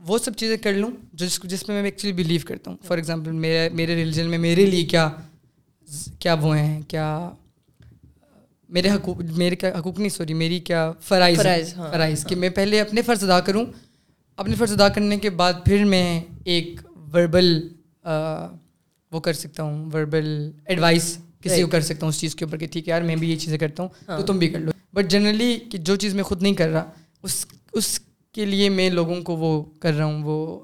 وہ 0.00 0.18
سب 0.18 0.36
چیزیں 0.36 0.56
کر 0.56 0.72
لوں 0.72 0.90
جس 1.12 1.40
جس 1.44 1.68
میں 1.68 1.76
میں 1.76 1.90
ایکچولی 1.90 2.12
بلیو 2.12 2.40
کرتا 2.48 2.70
ہوں 2.70 2.76
فار 2.82 2.96
ایگزامپل 2.96 3.32
میرے 3.32 3.68
میرے 3.72 3.94
ریلیجن 3.94 4.30
میں 4.30 4.38
میرے 4.38 4.66
لیے 4.66 4.84
کیا 4.84 5.10
کیا 6.18 6.34
وہ 6.34 6.56
ہیں 6.58 6.80
کیا 6.88 7.30
میرے 8.68 8.90
حقوق 8.90 9.20
میرے 9.36 9.56
کیا 9.56 9.78
حقوق 9.78 9.98
نہیں 9.98 10.08
سوری 10.08 10.34
میری 10.34 10.60
کیا 10.60 10.92
فرائض 11.00 11.38
فرائض 11.74 12.26
کہ 12.26 12.36
میں 12.36 12.48
پہلے 12.48 12.80
اپنے 12.80 13.02
فرض 13.02 13.24
ادا 13.24 13.40
کروں 13.40 13.64
اپنے 14.36 14.54
فرض 14.54 14.72
ادا 14.72 14.88
کرنے 14.88 15.16
کے 15.16 15.30
بعد 15.30 15.52
پھر 15.64 15.84
میں 15.84 16.20
ایک 16.44 16.80
وربل 17.14 17.68
وہ 19.12 19.20
کر 19.20 19.32
سکتا 19.32 19.62
ہوں 19.62 19.90
وربل 19.92 20.50
ایڈوائس 20.64 21.18
کسی 21.40 21.62
کو 21.62 21.68
کر 21.68 21.80
سکتا 21.80 22.06
ہوں 22.06 22.08
اس 22.08 22.20
چیز 22.20 22.34
کے 22.34 22.44
اوپر 22.44 22.56
کہ 22.58 22.66
ٹھیک 22.66 22.88
ہے 22.88 22.90
یار 22.90 23.02
میں 23.02 23.16
بھی 23.16 23.30
یہ 23.30 23.36
چیزیں 23.36 23.58
کرتا 23.58 23.82
ہوں 23.82 23.88
تو 24.06 24.12
ہاں۔ 24.12 24.22
تم 24.22 24.38
بھی 24.38 24.48
کر 24.48 24.58
لو۔ 24.58 24.70
بٹ 24.92 25.06
جنرلی 25.06 25.58
کہ 25.70 25.78
جو 25.78 25.96
چیز 25.96 26.14
میں 26.14 26.22
خود 26.22 26.42
نہیں 26.42 26.54
کر 26.54 26.68
رہا 26.68 26.90
اس 27.22 27.46
اس 27.72 28.00
کے 28.32 28.46
لیے 28.46 28.68
میں 28.68 28.90
لوگوں 28.90 29.22
کو 29.22 29.36
وہ 29.36 29.64
کر 29.80 29.94
رہا 29.94 30.04
ہوں 30.04 30.22
وہ 30.24 30.60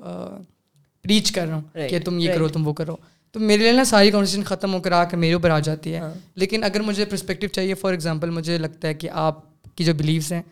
ریچ 1.08 1.32
کر 1.32 1.46
رہا 1.46 1.54
ہوں 1.54 1.88
کہ 1.90 1.98
تم 2.04 2.18
یہ 2.18 2.32
کرو 2.34 2.48
تم 2.48 2.68
وہ 2.68 2.72
کرو۔ 2.72 2.96
تو 3.32 3.40
میرے 3.40 3.62
لیے 3.62 3.72
نا 3.72 3.84
ساری 3.84 4.10
کانورسیشن 4.10 4.42
ختم 4.42 4.74
ہو 4.74 4.80
کر 4.80 4.92
آ 4.92 5.04
کے 5.04 5.16
میرے 5.16 5.32
اوپر 5.32 5.50
آ 5.50 5.58
جاتی 5.58 5.92
ہے۔ 5.92 5.98
ہاں۔ 5.98 6.14
لیکن 6.34 6.64
اگر 6.64 6.80
مجھے 6.80 7.04
پرسپیکٹیو 7.04 7.48
چاہیے 7.48 7.74
فار 7.74 7.90
ایگزامپل 7.90 8.30
مجھے 8.30 8.58
لگتا 8.58 8.88
ہے 8.88 8.94
کہ 8.94 9.08
آپ 9.12 9.64
کی 9.76 9.84
جو 9.84 9.94
بلیوس 9.94 10.32
ہیں 10.32 10.42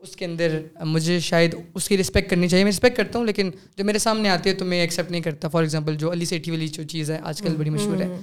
اس 0.00 0.16
کے 0.16 0.24
اندر 0.24 0.60
مجھے 0.84 1.20
شاید 1.20 1.54
اس 1.74 1.88
کی 1.88 1.98
رسپیکٹ 1.98 2.30
کرنی 2.30 2.48
چاہیے۔ 2.48 2.64
میں 2.64 2.72
رسپیکٹ 2.72 2.96
کرتا 2.96 3.18
ہوں 3.18 3.26
لیکن 3.26 3.50
جو 3.76 3.84
میرے 3.84 3.98
سامنے 3.98 4.28
آتی 4.28 4.50
ہے 4.50 4.54
تو 4.54 4.64
میں 4.64 4.80
ایکسیپٹ 4.80 5.10
نہیں 5.10 5.20
کرتا۔ 5.20 5.48
فار 5.48 5.62
ایگزامپل 5.62 5.96
جو 5.96 6.12
علی 6.12 6.24
سیٹھی 6.24 6.52
والی 6.52 6.68
جو 6.68 6.82
چیز 6.82 7.10
ہے 7.10 7.18
آج 7.22 7.42
کل 7.42 7.56
بڑی 7.56 7.70
مشہور 7.70 8.00
ہے۔ 8.00 8.20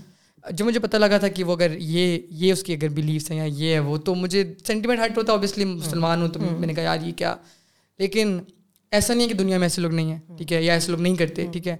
جو 0.52 0.66
مجھے 0.66 0.80
پتہ 0.80 0.98
لگا 0.98 1.18
تھا 1.18 1.28
کہ 1.28 1.44
وہ 1.44 1.56
اگر 1.56 1.76
یہ 1.80 2.20
یہ 2.30 2.54
اس 2.54 2.64
کی 2.64 2.74
اگر 2.74 2.88
بلیوس 2.88 3.32
ہیں 3.32 3.38
یا 3.38 3.44
یہ 3.44 3.74
ہے 3.74 3.80
وہ 3.80 3.98
تو 3.98 4.16
مجھے 4.16 4.54
سینٹیمنٹ 4.68 5.00
ہٹ 5.06 5.18
ہوتا 5.18 5.32
ہے۔ 5.32 5.36
اوبیسلی 5.36 5.66
مسلمان 5.66 6.22
ہوں 6.22 6.28
تو 6.28 6.40
میں 6.40 6.68
نے 6.68 6.74
کہا 6.74 6.84
یار 6.84 6.98
یہ 7.04 7.12
کیا؟ 7.12 7.36
لیکن 8.00 8.40
ایسا 8.92 9.14
نہیں 9.14 9.28
ہے 9.28 9.32
کہ 9.32 9.38
دنیا 9.38 9.58
میں 9.58 9.66
ایسے 9.66 9.82
لوگ 9.82 9.92
نہیں 9.92 10.12
ہیں 10.12 10.38
ٹھیک 10.38 10.54
ہے؟ 10.54 10.64
یا 10.64 10.74
ایسے 10.74 10.92
لوگ 10.92 11.02
نہیں 11.02 11.16
کرتے 11.16 11.46
ٹھیک 11.52 11.68
ہے؟ 11.68 11.78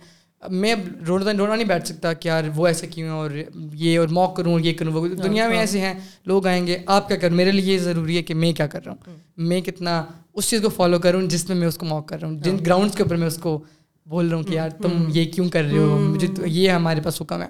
میں 0.50 0.76
رونا 1.08 1.32
رونا 1.38 1.56
نہیں 1.56 1.68
بیٹھ 1.68 1.88
سکتا 1.88 2.14
کہ 2.14 2.28
یار 2.28 2.44
وہ 2.56 2.68
ایسے 2.68 2.88
کیوں 2.88 3.08
ہیں 3.08 3.16
اور 3.16 3.32
یہ 3.74 4.00
اور 4.00 4.08
موک 4.08 4.38
کروں 4.38 4.60
یہ 4.60 4.74
کروں 4.74 4.94
وہ 4.94 5.08
دنیا 5.08 5.48
میں 5.48 5.58
ایسے 5.58 5.80
ہیں 5.80 5.94
لوگ 6.26 6.48
آئیں 6.48 6.68
گے 6.68 6.78
آپ 6.86 7.08
کیا 7.08 7.18
کریں 7.18 7.36
میرے 7.36 7.52
لیے 7.52 7.74
یہ 7.74 7.80
ضروری 7.80 8.18
ہے 8.18 8.24
کہ 8.24 8.34
میں 8.34 8.54
کیا 8.54 8.68
کر 8.68 8.86
رہا 8.86 8.94
ہوں؟ 8.94 9.16
میں 9.38 9.62
کتنا 9.62 10.06
اس 10.34 10.50
چیز 10.50 10.62
کو 10.62 10.70
فالو 10.70 11.00
کروں 11.00 11.22
جس 11.22 11.50
میں 11.50 11.58
میں 11.58 11.68
اس 11.68 11.78
کو 11.78 11.86
موک 11.86 12.08
کر 12.08 12.22
رہا 12.22 12.28
ہوں 12.28 12.40
جن 12.40 12.58
گراؤنڈس 12.66 12.96
کے 12.96 13.04
اوپر 13.04 13.16
میں 13.16 13.28
اس 13.28 13.38
کو 13.38 13.64
بول 14.06 14.28
رہا 14.28 14.38
ہوں 14.38 14.44
کہ 14.44 14.54
یار 14.54 14.70
تم 14.70 15.06
یہ 15.08 15.26
کیوں 15.26 15.50
کر 15.50 15.64
رہے 15.64 15.78
ہو؟ 15.78 16.00
مجھے 16.00 16.28
یہ 16.46 16.70
ہمارے 16.70 17.02
پاس 17.02 17.22
حکم 17.22 17.42
ہے۔ 17.42 17.48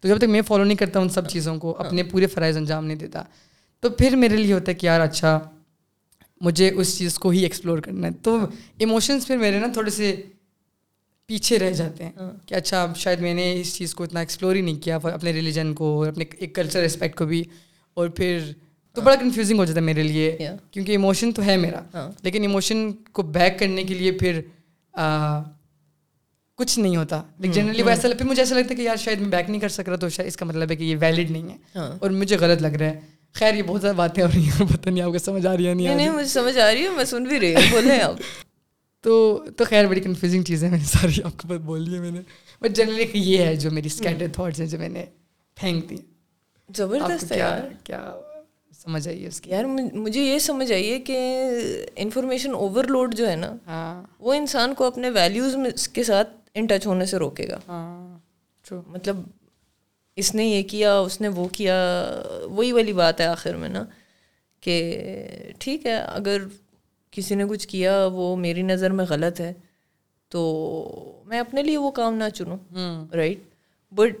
تو 0.00 0.08
جب 0.08 0.18
تک 0.18 0.24
میں 0.24 0.42
فالو 0.42 0.64
نہیں 0.64 0.76
کرتا 0.76 1.00
ان 1.00 1.08
سب 1.08 1.28
چیزوں 1.28 1.56
کو 1.56 1.76
اپنے 1.78 2.02
پورے 2.02 2.26
فرائض 2.26 2.56
انجام 2.56 2.86
نہیں 2.86 2.96
دیتا 2.96 3.22
تو 3.80 3.90
پھر 3.90 4.16
میرے 4.16 4.36
لیے 4.36 4.52
ہوتا 4.52 4.70
ہے 4.70 4.74
کہ 4.74 4.86
یار 4.86 5.00
اچھا 5.00 5.40
مجھے 6.40 6.70
اس 6.74 6.98
چیز 6.98 7.18
کو 7.18 7.28
ہی 7.28 7.42
ایکسپلور 7.42 7.78
کرنا 7.78 8.06
ہے۔ 8.06 8.12
تو 8.22 8.38
ایموشنس 8.78 9.26
پھر 9.26 9.36
میرے 9.36 9.58
نا 9.58 9.66
تھوڑے 9.72 9.90
سے 9.90 10.16
پیچھے 11.26 11.58
رہ 11.58 11.70
جاتے 11.70 12.04
ہیں 12.04 12.12
ہاں۔ 12.16 12.32
کہ 12.48 12.54
اچھا 12.54 12.92
شاید 12.96 13.20
میں 13.20 13.34
نے 13.34 13.60
اس 13.60 13.74
چیز 13.74 13.94
کو 13.94 14.04
اتنا 14.04 14.20
ایکسپلور 14.20 14.56
ہی 14.56 14.60
نہیں 14.60 14.84
کیا 14.84 14.98
اپنے 15.02 15.32
ریلیجن 15.32 15.74
کو 15.74 15.98
اور 15.98 16.06
اپنے 16.06 16.24
ایک 16.38 16.54
کلچر 16.54 16.82
اسپیکٹ 16.82 17.16
کو 17.18 17.24
بھی۔ 17.26 17.44
اور 17.94 18.08
پھر 18.08 18.38
تو 18.94 19.00
بڑا 19.00 19.16
کنفیوزنگ 19.16 19.58
ہو 19.58 19.64
جاتا 19.64 19.80
ہے 19.80 19.84
میرے 19.84 20.02
لیے 20.02 20.36
کیونکہ 20.70 20.90
ایموشن 20.92 21.32
تو 21.32 21.44
ہے 21.44 21.56
میرا۔ 21.56 21.80
ہاں۔ 21.94 22.12
لیکن 22.22 22.42
ایموشن 22.42 22.92
کو 22.92 23.22
بیک 23.22 23.58
کرنے 23.58 23.82
کے 23.84 23.94
لیے 23.94 24.12
پھر 24.12 24.40
کچھ 26.54 26.78
نہیں 26.78 26.96
ہوتا۔ 26.96 27.22
لیکن 27.38 27.52
جنرلی 27.52 27.82
وہ 27.82 27.88
ایسا 27.90 28.08
پھر 28.18 28.26
مجھے 28.26 28.42
ایسا 28.42 28.54
لگتا 28.54 28.70
ہے 28.70 28.74
کہ 28.74 28.82
یار 28.82 28.96
شاید 28.96 29.20
میں 29.20 29.28
بیک 29.28 29.50
نہیں 29.50 29.60
کر 29.60 29.68
سک 29.68 29.88
رہا 29.88 29.96
تو 29.96 30.08
شاید 30.08 30.26
اس 30.28 30.36
کا 30.36 30.46
مطلب 30.46 30.70
ہے 30.70 30.76
کہ 30.76 30.84
یہ 30.84 30.96
ویلڈ 31.00 31.30
نہیں 31.30 31.42
ہے۔ 31.42 31.56
ہاں۔ 31.76 31.96
اور 32.00 32.10
مجھے 32.10 32.36
غلط 32.36 32.62
لگ 32.62 32.66
رہا 32.66 32.86
ہے۔ 32.86 33.00
خیر 33.32 33.54
یہ 33.54 33.62
بہت 33.62 33.80
زیادہ 33.80 33.96
باتیں 33.96 34.22
ہو 34.22 34.28
رہی 34.34 34.48
ہیں 34.48 34.66
پتہ 34.72 34.88
نہیں 34.88 35.04
آپ 35.04 35.10
کو 35.12 35.18
سمجھ 35.18 35.46
آ 35.46 35.56
رہی 35.56 35.68
ہے 35.68 35.74
نہیں 35.74 36.10
مجھے 36.10 36.28
سمجھ 36.28 36.58
آ 36.58 36.74
رہی 36.74 36.82
ہے 36.82 36.88
میں 36.88 37.04
سن 37.04 37.24
بھی 37.24 37.40
رہی 37.40 37.54
ہوں۔ 37.54 37.62
بولیں 37.70 38.00
آپ۔ 38.00 38.14
تو 39.06 39.14
تو 39.56 39.64
خیر 39.64 39.86
بڑی 39.86 40.00
کنفیوزنگ 40.00 40.42
چیزیں 40.42 40.70
میں 40.70 40.78
نے 40.78 40.84
ساری 40.84 41.22
آپ 41.22 41.42
کو 41.42 41.58
بول 41.58 41.86
دی 41.86 41.94
ہے 41.94 42.00
میں 42.00 42.10
نے۔ 42.10 42.20
بٹ 42.60 42.70
جنرلی 42.70 43.04
یہ 43.14 43.38
ہے 43.38 43.56
جو 43.56 43.70
میری 43.70 43.86
اسکیٹر 43.86 44.26
تھاٹس 44.32 44.60
ہیں 44.60 44.66
جو 44.66 44.78
میں 44.78 44.88
نے 44.88 45.04
پھینک 45.56 45.90
دی 45.90 45.96
زبردست 46.76 47.32
ہے 47.32 47.38
یار۔ 47.38 47.60
کیا 47.84 48.20
سمجھ 48.82 49.08
آئیے 49.08 49.28
اس 49.28 49.40
کی؟ 49.40 49.50
یار 49.50 49.64
مجھے 49.64 50.20
یہ 50.20 50.38
سمجھ 50.38 50.72
آئیے 50.72 50.98
کہ 51.00 51.18
انفارمیشن 51.96 52.54
اوور 52.54 52.84
لوڈ 52.84 53.14
جو 53.14 53.30
ہے 53.30 53.36
نا 53.36 53.54
ہاں۔ 53.66 54.02
وہ 54.20 54.34
انسان 54.34 54.74
کو 54.74 54.84
اپنے 54.84 55.10
ویلیوز 55.10 55.88
کے 55.88 56.02
ساتھ 56.02 56.28
ان 56.54 56.66
ٹچ 56.66 56.86
ہونے 56.86 57.06
سے 57.06 57.16
روکے 57.16 57.48
گا۔ 57.48 57.58
ہاں 57.68 58.18
مطلب 58.86 59.16
اس 60.16 60.34
نے 60.34 60.44
یہ 60.44 60.62
کیا 60.62 60.98
اس 60.98 61.20
نے 61.20 61.28
وہ 61.28 61.48
کیا 61.48 61.74
وہی 62.44 62.72
والی 62.72 62.92
بات 62.92 63.20
ہے 63.20 63.26
آخر 63.26 63.56
میں 63.56 63.68
نا 63.68 63.84
کہ 64.60 64.76
ٹھیک 65.58 65.86
ہے 65.86 65.94
اگر 65.94 66.42
کسی 67.16 67.34
نے 67.34 67.44
کچھ 67.44 67.68
کیا 67.68 68.08
وہ 68.12 68.36
میری 68.36 68.62
نظر 68.62 68.90
میں 68.90 69.04
غلط 69.08 69.40
ہے 69.40 69.52
تو 70.28 71.22
میں 71.26 71.40
اپنے 71.40 71.62
لیے 71.62 71.76
وہ 71.76 71.90
کام 71.90 72.14
نہ 72.14 72.24
چنوں 72.34 72.58
right 73.12 73.38
but 73.94 74.16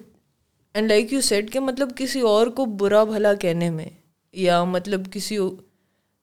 and 0.74 0.88
like 0.88 1.12
you 1.12 1.20
said 1.20 1.52
کہ 1.52 1.60
مطلب 1.60 1.96
کسی 1.96 2.20
اور 2.20 2.46
کو 2.46 2.64
برا 2.64 3.04
بھلا 3.04 3.34
کہنے 3.34 3.70
میں 3.70 3.88
یا 4.32 4.64
مطلب 4.64 5.12
کسی 5.12 5.36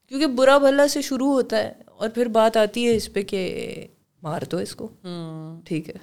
کیونکہ 0.07 0.25
برا 0.25 0.57
بھلا 0.57 0.87
سے 0.87 1.01
شروع 1.01 1.31
ہوتا 1.31 1.57
ہے 1.57 1.73
اور 1.85 2.09
پھر 2.09 2.25
بات 2.25 2.57
آتی 2.57 2.87
ہے 2.87 2.95
اس 2.95 3.13
پہ 3.13 3.21
کہ 3.21 3.41
مار 4.23 4.41
دو 4.51 4.57
اس 4.57 4.75
کو۔ 4.75 4.87
ٹھیک 5.65 5.89
ہے۔ 5.89 5.93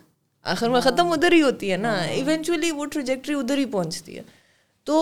آخر 0.43 0.69
میں 0.69 0.81
ختم 0.81 1.13
ادھر 1.13 1.33
ہی 1.33 1.43
ہوتی 1.43 1.73
ہے 1.73 1.77
نا۔ 1.77 1.93
ایونچولی 2.03 2.71
وہ 2.71 2.87
ٹریجیکٹری 2.87 3.35
ادھر 3.35 3.59
ہی 3.59 3.67
پہنچتی 3.67 4.17
ہے۔ 4.17 4.23
تو 4.85 4.97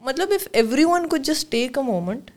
مطلب 0.00 0.28
اف 0.30 0.48
ایوری 0.52 0.84
ون 0.84 1.08
کو 1.08 1.16
just 1.16 1.52
take 1.52 1.78
a 1.78 1.84
moment 1.84 2.30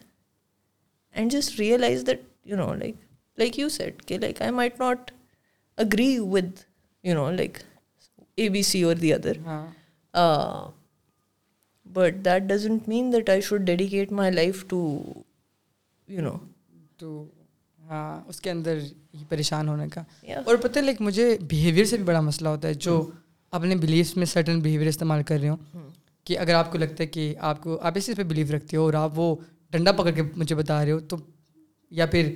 and 1.13 1.31
just 1.31 1.59
realise 1.59 2.05
that 2.07 2.21
you 2.45 2.57
know 2.57 2.73
like 2.73 2.95
like 3.37 3.59
you 3.59 3.69
said 3.69 4.05
کہ 4.05 4.17
like 4.17 4.41
I 4.41 4.51
might 4.51 4.79
not 4.79 5.11
agree 5.77 6.17
with 6.19 6.51
you 7.03 7.15
know 7.15 7.29
like 7.31 7.57
A 8.35 8.49
B 8.49 8.61
C 8.61 8.83
اور 8.83 8.95
the 8.95 9.13
other 9.13 9.37
but 11.85 12.25
that 12.25 12.41
doesn't 12.41 12.87
mean 12.87 13.11
that 13.13 13.29
I 13.29 13.41
should 13.41 13.61
dedicate 13.61 14.11
my 14.11 14.31
life 14.31 14.65
to 14.67 14.81
you 16.07 16.21
know 16.21 16.37
تو 16.97 17.25
ہاں 17.79 18.21
اس 18.27 18.41
کے 18.41 18.51
اندر 18.51 18.79
ہی 19.13 19.23
پریشان 19.29 19.69
ہونے 19.69 19.87
کا 19.87 20.01
اور 20.45 20.55
پتہ 20.55 20.79
لائک 20.79 21.01
مجھے 21.01 21.37
بیہیویئر 21.41 21.85
سے 21.85 21.97
بھی 21.97 22.05
بڑا 22.05 22.21
مسئلہ 22.21 22.49
ہوتا 22.49 22.67
ہے 22.67 22.73
جو 22.73 23.09
اپنے 23.53 23.75
بلیفس 23.75 24.17
میں 24.17 24.25
سرٹن 24.25 24.59
بیہیویئر 24.59 24.89
استعمال 24.89 25.23
کر 25.23 25.39
رہے 25.39 25.49
ہوں 25.49 25.89
کہ 26.23 26.37
اگر 26.39 26.53
آپ 26.53 26.71
کو 26.71 26.77
لگتا 26.77 27.03
ہے 27.03 27.07
کہ 27.07 27.33
آپ 27.39 27.63
کو 27.63 27.79
آپ 27.81 27.93
اس 27.95 28.09
پہ 28.17 28.23
بلیو 28.23 28.55
رکھتے 28.55 28.77
ہو 28.77 28.83
اور 28.83 28.93
آپ 28.93 29.11
وہ 29.15 29.35
ڈنڈا 29.73 29.91
پکڑ 29.91 30.11
کے 30.11 30.21
مجھے 30.35 30.55
بتا 30.55 30.83
رہے 30.85 30.91
ہو 30.91 30.99
تو 30.99 31.17
یا 31.91 32.05
پھر 32.05 32.31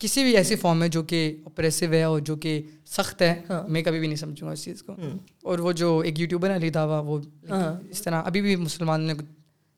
کسی 0.00 0.22
بھی 0.22 0.36
ایسی 0.36 0.56
فارم 0.56 0.78
میں 0.78 0.88
جو 0.88 1.02
کہ 1.02 1.20
اپریسو 1.44 1.86
ہے 1.92 2.02
اور 2.02 2.20
جو 2.20 2.36
کہ 2.36 2.60
سخت 2.86 3.22
ہے 3.22 3.34
ہاں۔ 3.48 3.62
میں 3.68 3.82
کبھی 3.82 3.98
بھی 3.98 4.06
نہیں 4.06 4.16
سمجھوں 4.16 4.48
گا 4.48 4.52
اس 4.52 4.64
چیز 4.64 4.82
کو 4.82 4.94
اور 5.42 5.58
وہ 5.58 5.72
جو 5.72 5.98
ایک 6.00 6.20
یوٹیوبر 6.20 6.50
ہے 6.50 6.56
علی 6.56 6.70
دعویٰ 6.70 7.02
وہ 7.04 7.18
ہاں۔ 7.48 7.74
اس 7.90 8.02
طرح 8.02 8.22
ابھی 8.26 8.40
بھی 8.40 8.54
مسلمان 8.56 9.00
نے 9.00 9.14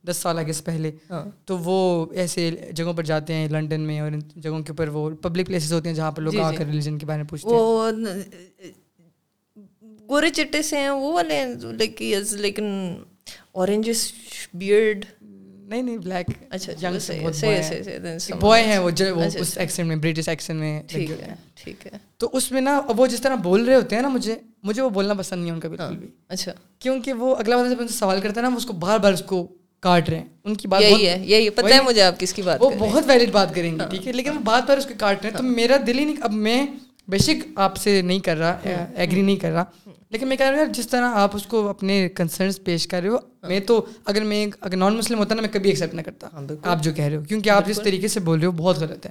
دس 0.05 0.17
سال 0.17 0.39
آگے 0.39 0.53
سے 0.53 0.63
پہلے 0.65 0.91
ہاں۔ 1.11 1.25
تو 1.45 1.59
وہ 1.59 2.07
ایسے 2.15 2.51
جگہوں 2.73 2.93
پر 2.93 3.03
جاتے 3.03 3.35
ہیں 3.35 3.49
لنڈن 3.49 3.81
میں 3.81 4.01
اور 4.01 4.13
جگہوں 4.37 4.63
کے 4.63 4.73
اوپر 4.73 4.89
وہ 4.89 5.09
پبلک 5.23 5.47
پلیسز 5.47 5.73
ہوتے 5.73 5.89
ہیں 5.89 5.97
جہاں 5.97 6.11
پر 6.11 6.23
لوگ 6.23 6.33
جی، 6.33 6.41
آ 6.41 6.51
جی۔ 6.51 6.57
کر 6.57 6.67
ریلیجن 6.67 6.99
کے 6.99 7.07
بارے 7.07 7.23
میں 7.23 7.29
پوچھتے 7.29 7.55
ہیں 7.55 8.71
گورے 10.09 10.31
چٹے 10.31 10.63
سے 10.63 10.77
ہیں 10.77 10.91
وہ 10.91 11.13
والے 11.13 11.45
لیکن 12.39 12.73
اورنج 13.53 13.91
بیئرڈ 14.55 15.05
نہیں 15.71 15.83
نہیں 15.83 15.97
بلیک 15.97 16.31
اچھا 16.51 18.35
بوائے 18.41 18.63
ہیں۔ 18.65 18.79
وہ 18.79 18.91
جو 18.91 19.05
اچھا، 19.21 19.39
اس 19.41 19.57
ایکسنٹ 19.59 19.87
میں 19.89 19.97
برٹش 19.97 20.29
ایکسنٹ 20.29 20.61
میں 20.61 20.83
ٹھیک 20.89 21.11
ہے 21.87 21.99
تو 22.19 22.29
اس 22.33 22.51
میں 22.53 22.61
نا 22.61 22.81
وہ 22.97 23.07
جس 23.07 23.21
طرح 23.21 23.35
بول 23.43 23.65
رہے 23.65 23.75
ہوتے 23.75 23.97
ہیں 23.97 24.03
نا 24.03 24.09
مجھے 24.09 24.35
مجھے 24.63 24.83
وہ 24.83 24.89
بولنا 24.91 25.15
پسند 25.15 25.39
نہیں 25.39 25.51
ہے 25.51 25.55
ان 25.55 25.61
کا 25.61 25.69
بالکل 25.69 25.85
ہاں، 25.85 25.91
بھی۔ 25.91 26.09
اچھا۔ 26.29 26.53
کیونکہ 26.79 27.13
وہ 27.13 27.37
اگلا 27.37 27.57
بندہ 27.57 27.87
سے 27.87 27.99
سوال 27.99 28.21
کرتا 28.21 28.41
ہے 28.41 28.49
نا 28.49 28.57
اس 28.57 28.67
کو 28.67 28.73
بار 28.79 28.99
بار 28.99 29.13
اس 29.13 29.23
کو 29.27 29.47
کاٹ 29.83 30.09
رہے 30.09 30.19
ہیں۔ 30.19 30.27
ان 30.45 30.55
کی 30.55 30.69
بات 30.69 30.83
یہی 30.83 31.07
ہے 31.09 31.17
یہی 31.25 31.51
پتہ 31.51 31.75
ہے 31.75 31.81
مجھے 31.83 32.03
آپ 32.03 32.19
کس 32.21 32.33
کی 32.33 32.43
بات 32.43 32.63
وہ 32.63 32.71
بہت 32.79 33.05
ویلڈ 33.07 33.31
بات 33.33 33.55
کریں 33.55 33.75
گے 33.75 33.81
ہاں۔ 33.81 33.89
ٹھیک 33.91 34.07
ہے 34.07 34.13
لیکن 34.13 34.31
وہ 34.31 34.43
بات 34.45 34.69
بار 34.69 34.79
اس 34.79 34.87
کو 34.87 34.95
کاٹ 34.99 35.23
رہے 35.23 35.31
ہیں۔ 35.31 35.37
تو 35.37 35.45
ہاں۔ 35.45 35.51
میرا 35.51 35.77
دل 35.87 35.99
ہی 35.99 36.05
نہیں 36.05 36.17
اب 36.21 36.33
میں 36.33 36.67
بے 37.11 37.19
شک 37.19 37.47
آپ 37.55 37.77
سے 37.77 38.03
نہیں 38.03 38.19
کر 38.19 38.37
رہا 38.37 38.59
ایگری 38.95 39.23
نہیں 39.23 39.37
کر 39.37 39.53
رہا۔ 39.53 39.65
لیکن 40.11 40.29
میں 40.29 40.37
کہہ 40.37 40.47
رہا 40.47 40.59
ہوں 40.59 40.73
جس 40.73 40.89
طرح 40.89 41.11
آپ 41.15 41.37
اس 41.37 41.47
کو 41.47 41.69
اپنے 41.69 42.09
کنسرنس 42.15 42.65
پیش 42.65 42.87
کر 42.87 43.01
رہے 43.03 43.09
ہو 43.09 43.17
میں 43.49 43.61
تو 43.61 43.87
اگر 44.05 44.25
میں 44.25 44.47
اگر 44.61 44.77
نان 44.77 44.97
مسلم 44.97 45.19
ہوتا 45.19 45.35
نا 45.35 45.41
میں 45.41 45.49
کبھی 45.53 45.71
ایکسیپٹ 45.71 45.95
نہ 45.95 46.01
کرتا۔ 46.01 46.29
ہاں، 46.33 46.43
آپ 46.63 46.83
جو 46.83 46.93
کہہ 46.93 47.05
رہے 47.05 47.17
ہو 47.17 47.23
کیونکہ 47.23 47.51
آپ 47.51 47.67
جس 47.67 47.81
طریقے 47.85 48.09
سے 48.09 48.21
بول 48.21 48.39
رہے 48.39 48.47
ہو 48.47 48.53
بہت 48.53 48.79
غلط 48.79 49.07
ہے۔ 49.07 49.11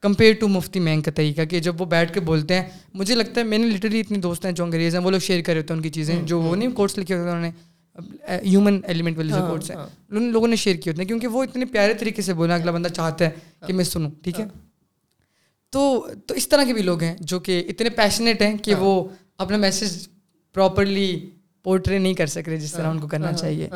کمپیئر 0.00 0.34
ٹو 0.40 0.48
مفتی 0.48 0.80
مینگ 0.80 1.02
کا 1.02 1.10
طریقہ 1.10 1.42
کہ 1.42 1.60
جب 1.60 1.80
وہ 1.80 1.86
بیٹھ 1.86 2.12
کے 2.14 2.20
بولتے 2.20 2.54
ہیں 2.54 2.62
مجھے 2.94 3.14
لگتا 3.14 3.40
ہے 3.40 3.46
میں 3.46 3.58
نے 3.58 3.66
لٹرلی 3.66 4.00
اتنی 4.00 4.18
دوست 4.18 4.44
ہیں 4.44 4.52
جو 4.52 4.64
انگریز 4.64 4.94
ہیں 4.94 5.02
وہ 5.02 5.10
لوگ 5.10 5.18
شیئر 5.18 5.42
کر 5.42 5.52
رہے 5.52 5.60
ہوتے 5.60 5.72
ہیں 5.74 5.78
ان 5.78 5.82
کی 5.82 5.90
چیزیں 5.90 6.22
جو 6.22 6.40
وہ 6.40 6.56
نہیں 6.56 6.70
کورس 6.70 6.98
لکھے 6.98 7.14
ہوتے 7.14 7.30
ہیں 7.30 7.36
انہوں 7.36 7.50
نے۔ 7.50 7.50
ہیومن 8.44 8.80
ایلیمنٹ 8.84 9.16
والے 9.16 9.28
جو 9.28 9.46
کورس 9.48 9.70
ہیں 9.70 9.76
ان 10.10 10.22
لوگوں 10.22 10.48
نے 10.48 10.56
شیئر 10.56 10.76
کیے 10.76 10.92
ہوتے 10.92 11.02
ہیں 11.02 11.08
کیونکہ 11.08 11.26
وہ 11.26 11.42
اتنے 11.42 11.64
پیارے 11.64 11.94
طریقے 11.94 12.22
سے 12.22 12.34
بولا 12.34 12.54
اگلا 12.54 12.70
بندہ 12.70 12.88
چاہتا 12.88 13.24
ہے 13.24 13.30
کہ 13.66 13.72
میں 13.72 13.84
سنوں 13.84 14.10
ٹھیک 14.22 14.40
ہے؟ 14.40 14.46
تو 15.76 16.06
تو 16.26 16.34
اس 16.34 16.48
طرح 16.48 16.64
کے 16.64 16.72
بھی 16.72 16.82
لوگ 16.82 17.02
ہیں 17.02 17.16
جو 17.20 17.40
کہ 17.40 17.64
اتنے 17.68 17.90
پیشنیٹ 17.90 18.42
ہیں 18.42 18.58
کہ 18.58 18.74
وہ 18.74 19.08
اپنا 19.38 19.56
میسیج 19.56 20.08
پراپرلی 20.52 21.30
پورٹری 21.62 21.98
نہیں 21.98 22.14
کر 22.14 22.26
سک 22.26 22.48
رہے 22.48 22.56
جس 22.56 22.72
طرح 22.72 22.86
ان 22.86 22.98
کو 22.98 23.08
کرنا 23.08 23.32
چاہیے۔ 23.32 23.68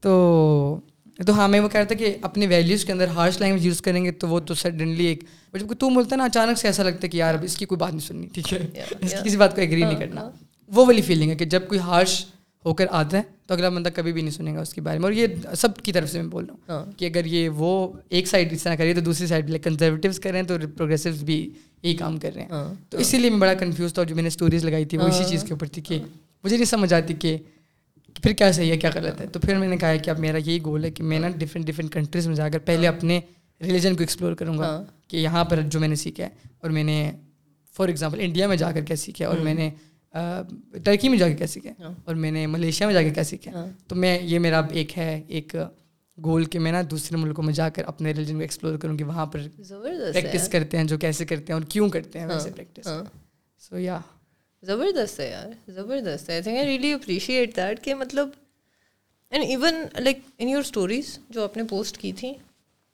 تو 0.00 0.80
تو 1.26 1.32
ہاں 1.32 1.48
میں 1.48 1.60
وہ 1.60 1.68
کہہ 1.68 1.80
رہا 1.80 1.86
تھا 1.86 1.94
کہ 1.94 2.16
اپنے 2.22 2.46
ویلیوز 2.46 2.84
کے 2.84 2.92
اندر 2.92 3.06
ہارش 3.06 3.40
لینگویج 3.40 3.66
یوز 3.66 3.80
کریں 3.80 4.04
گے 4.04 4.12
تو 4.12 4.28
وہ 4.28 4.40
تو 4.40 4.54
سڈنلی 4.54 5.04
ایک 5.04 5.24
جب 5.52 5.74
تو 5.78 5.90
بولتا 5.90 6.08
ہے 6.12 6.16
نا 6.16 6.24
اچانک 6.24 6.58
سے 6.58 6.68
ایسا 6.68 6.82
لگتا 6.82 6.98
ہے 7.02 7.08
کہ 7.08 7.16
یار 7.16 7.34
اب 7.34 7.42
اس 7.42 7.56
کی 7.56 7.64
کوئی 7.64 7.78
بات 7.78 7.90
نہیں 7.90 8.06
سننی 8.06 8.26
ٹھیک 8.32 8.52
ہے۔ 8.52 8.66
اس 9.00 9.10
کی 9.10 9.28
کسی 9.28 9.36
بات 9.36 9.54
کو 9.54 9.60
ایگری 9.60 9.84
نہیں 9.84 9.96
کرنا۔ 9.96 10.30
وہ 10.68 10.86
والی 10.86 11.02
فیلنگ 11.02 11.30
ہے 11.30 11.36
کہ 11.36 11.44
جب 11.44 11.68
کوئی 11.68 11.80
ہارش 11.80 12.24
ہو 12.64 12.74
کر 12.74 12.86
آتا 12.90 13.16
ہے 13.16 13.22
تو 13.46 13.54
اگلا 13.54 13.68
بندہ 13.68 13.88
کبھی 13.94 14.12
بھی 14.12 14.20
نہیں 14.20 14.30
سنے 14.30 14.54
گا 14.54 14.60
اس 14.60 14.74
کے 14.74 14.80
بارے 14.80 14.98
میں۔ 14.98 15.04
اور 15.04 15.12
یہ 15.12 15.26
سب 15.56 15.76
کی 15.76 15.92
طرف 15.92 16.10
سے 16.10 16.22
میں 16.22 16.28
بول 16.28 16.44
رہا 16.44 16.54
ہوں 16.54 16.60
ہاں۔ 16.68 16.98
کہ 16.98 17.04
اگر 17.04 17.24
یہ 17.24 17.48
وہ 17.48 17.92
ایک 18.08 18.26
سائڈ 18.26 18.52
اس 18.52 18.62
طرح 18.62 18.74
کریے 18.74 18.94
تو 18.94 19.00
دوسری 19.00 19.26
سائڈ 19.26 19.64
کنزرویٹیوز 19.64 20.20
کر 20.20 20.30
رہے 20.30 20.38
ہیں 20.38 20.46
تو 20.46 20.54
پروگریسوز 20.76 21.22
بھی 21.22 21.50
یہی 21.82 21.94
کام 21.96 22.18
کر 22.18 22.30
رہے 22.34 22.42
ہیں۔ 22.42 22.48
ہاں۔ 22.48 22.74
تو 22.90 22.98
اسی 22.98 23.18
لیے 23.18 23.30
میں 23.30 23.38
بڑا 23.38 23.54
کنفیوز 23.54 23.94
تھا 23.94 24.02
جو 24.02 24.14
میں 24.14 24.22
نے 24.22 24.28
اسٹوریز 24.28 24.64
لگائی 24.64 24.84
تھی 24.84 24.98
وہ 24.98 25.02
اسی 25.02 25.22
ہاں۔ 25.22 25.30
چیز 25.30 25.42
کے 25.42 25.52
اوپر 25.52 25.66
تھی 25.66 25.82
کہ 25.82 25.98
مجھے 26.44 26.56
نہیں 26.56 26.64
سمجھ 26.64 26.94
آتی 26.94 27.14
کہ 27.14 27.36
پھر 28.22 28.32
کیا 28.32 28.52
صحیح 28.52 28.70
ہے 28.70 28.76
کیا 28.76 28.90
غلط 28.94 29.20
ہے۔ 29.20 29.26
تو 29.26 29.40
پھر 29.40 29.58
میں 29.58 29.68
نے 29.68 29.76
کہا 29.76 29.96
کہ 29.96 30.10
اب 30.10 30.18
میرا 30.18 30.36
یہی 30.36 30.58
گول 30.64 30.84
ہے 30.84 30.90
کہ 30.90 31.02
میں 31.02 31.18
نا 31.20 31.28
ڈفرینٹ 31.28 31.66
ڈفرینٹ 31.66 31.92
کنٹریز 31.92 32.26
میں 32.26 32.34
جا 32.34 32.48
کر 32.48 32.58
پہلے 32.58 32.88
اپنے 32.88 33.20
ریلیجن 33.60 33.96
کو 33.96 34.02
ایکسپلور 34.02 34.32
کروں 34.32 34.58
گا 34.58 34.84
کہ 35.08 35.16
یہاں 35.16 35.44
پر 35.44 35.60
جو 35.60 35.80
میں 35.80 35.88
نے 35.88 35.94
سیکھا 35.94 36.24
ہے۔ 36.24 36.28
اور 36.60 36.70
میں 36.70 36.84
نے 36.84 37.12
فار 37.76 37.88
ایگزامپل 37.88 38.18
انڈیا 38.20 38.46
میں 38.46 38.56
جا 38.56 38.72
کر 38.72 38.80
کیا 38.80 38.96
سیکھا 38.96 39.24
ہے 39.24 39.30
اور 39.30 39.38
میں 39.38 39.54
نے 39.54 39.70
ٹرکی 40.84 41.08
میں 41.08 41.18
جا 41.18 41.28
کے 41.28 41.34
کیا؟ 41.34 41.46
سیکھا 41.46 41.70
ہاں۔ 41.78 41.92
اور 42.04 42.14
میں 42.14 42.30
نے 42.30 42.46
ملیشیا 42.46 42.86
میں 42.86 42.94
جا 42.94 43.02
کے 43.02 43.10
کیا؟ 43.10 43.24
سیکھا 43.24 43.50
ہاں۔ 43.52 43.66
تو 43.86 43.94
میں 43.94 44.18
یہ 44.22 44.38
میرا 44.38 44.60
ایک 44.70 44.96
ہے 44.98 45.22
ایک 45.28 45.54
گول 46.18 46.44
کہ 46.44 46.58
میں 46.58 46.72
نا 46.72 46.82
دوسرے 46.90 47.16
ملکوں 47.16 47.44
میں 47.44 47.52
جا 47.54 47.68
کر 47.68 47.84
اپنے 47.86 48.10
ریلیجن 48.10 48.34
کو 48.34 48.40
ایکسپلور 48.40 48.78
کروں 48.78 48.96
کہ 48.96 49.04
وہاں 49.04 49.26
پر 49.26 49.40
پریکٹس 50.12 50.48
کرتے 50.48 50.76
ہیں 50.76 50.84
جو 50.84 50.98
کیسے 50.98 51.24
کرتے 51.24 51.52
ہیں 51.52 51.60
اور 51.60 51.66
کیوں 51.68 51.88
کرتے 51.88 52.18
ہیں 52.18 52.26
ویسے 52.26 52.50
پریکٹس 52.50 52.88
سو 53.60 53.78
یا 53.78 53.98
زبردست 54.62 55.20
ہے 55.20 55.28
یار 55.30 55.70
زبردست 55.70 56.28
ہے۔ 56.28 56.34
I 56.34 56.42
think 56.42 56.56
I 56.56 56.66
really 56.66 56.92
appreciate 56.92 57.56
that 57.56 57.84
کہ 57.84 57.94
مطلب 57.94 58.28
and 59.32 59.44
even 59.44 59.74
like 59.98 60.18
in 60.38 60.48
your 60.48 60.60
stories 60.60 61.18
جو 61.30 61.42
آپ 61.44 61.56
نے 61.56 61.62
پوسٹ 61.62 61.98
کی 61.98 62.12
تھیں 62.12 62.32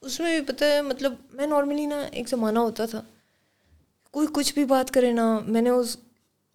اس 0.02 0.20
میں 0.20 0.38
بھی 0.40 0.46
پتہ 0.46 0.64
ہے 0.64 0.80
مطلب 0.82 1.12
میں 1.32 1.46
نارملی 1.46 1.86
نا 1.86 2.00
ایک 2.12 2.28
زمانہ 2.28 2.58
ہوتا 2.58 2.86
تھا 2.86 3.02
کوئی 4.14 4.26
کچھ 4.32 4.52
بھی 4.54 4.64
بات 4.64 4.90
کرے 4.90 5.12
نا 5.12 5.38
میں 5.46 5.62
نے 5.62 5.70
اس 5.70 5.96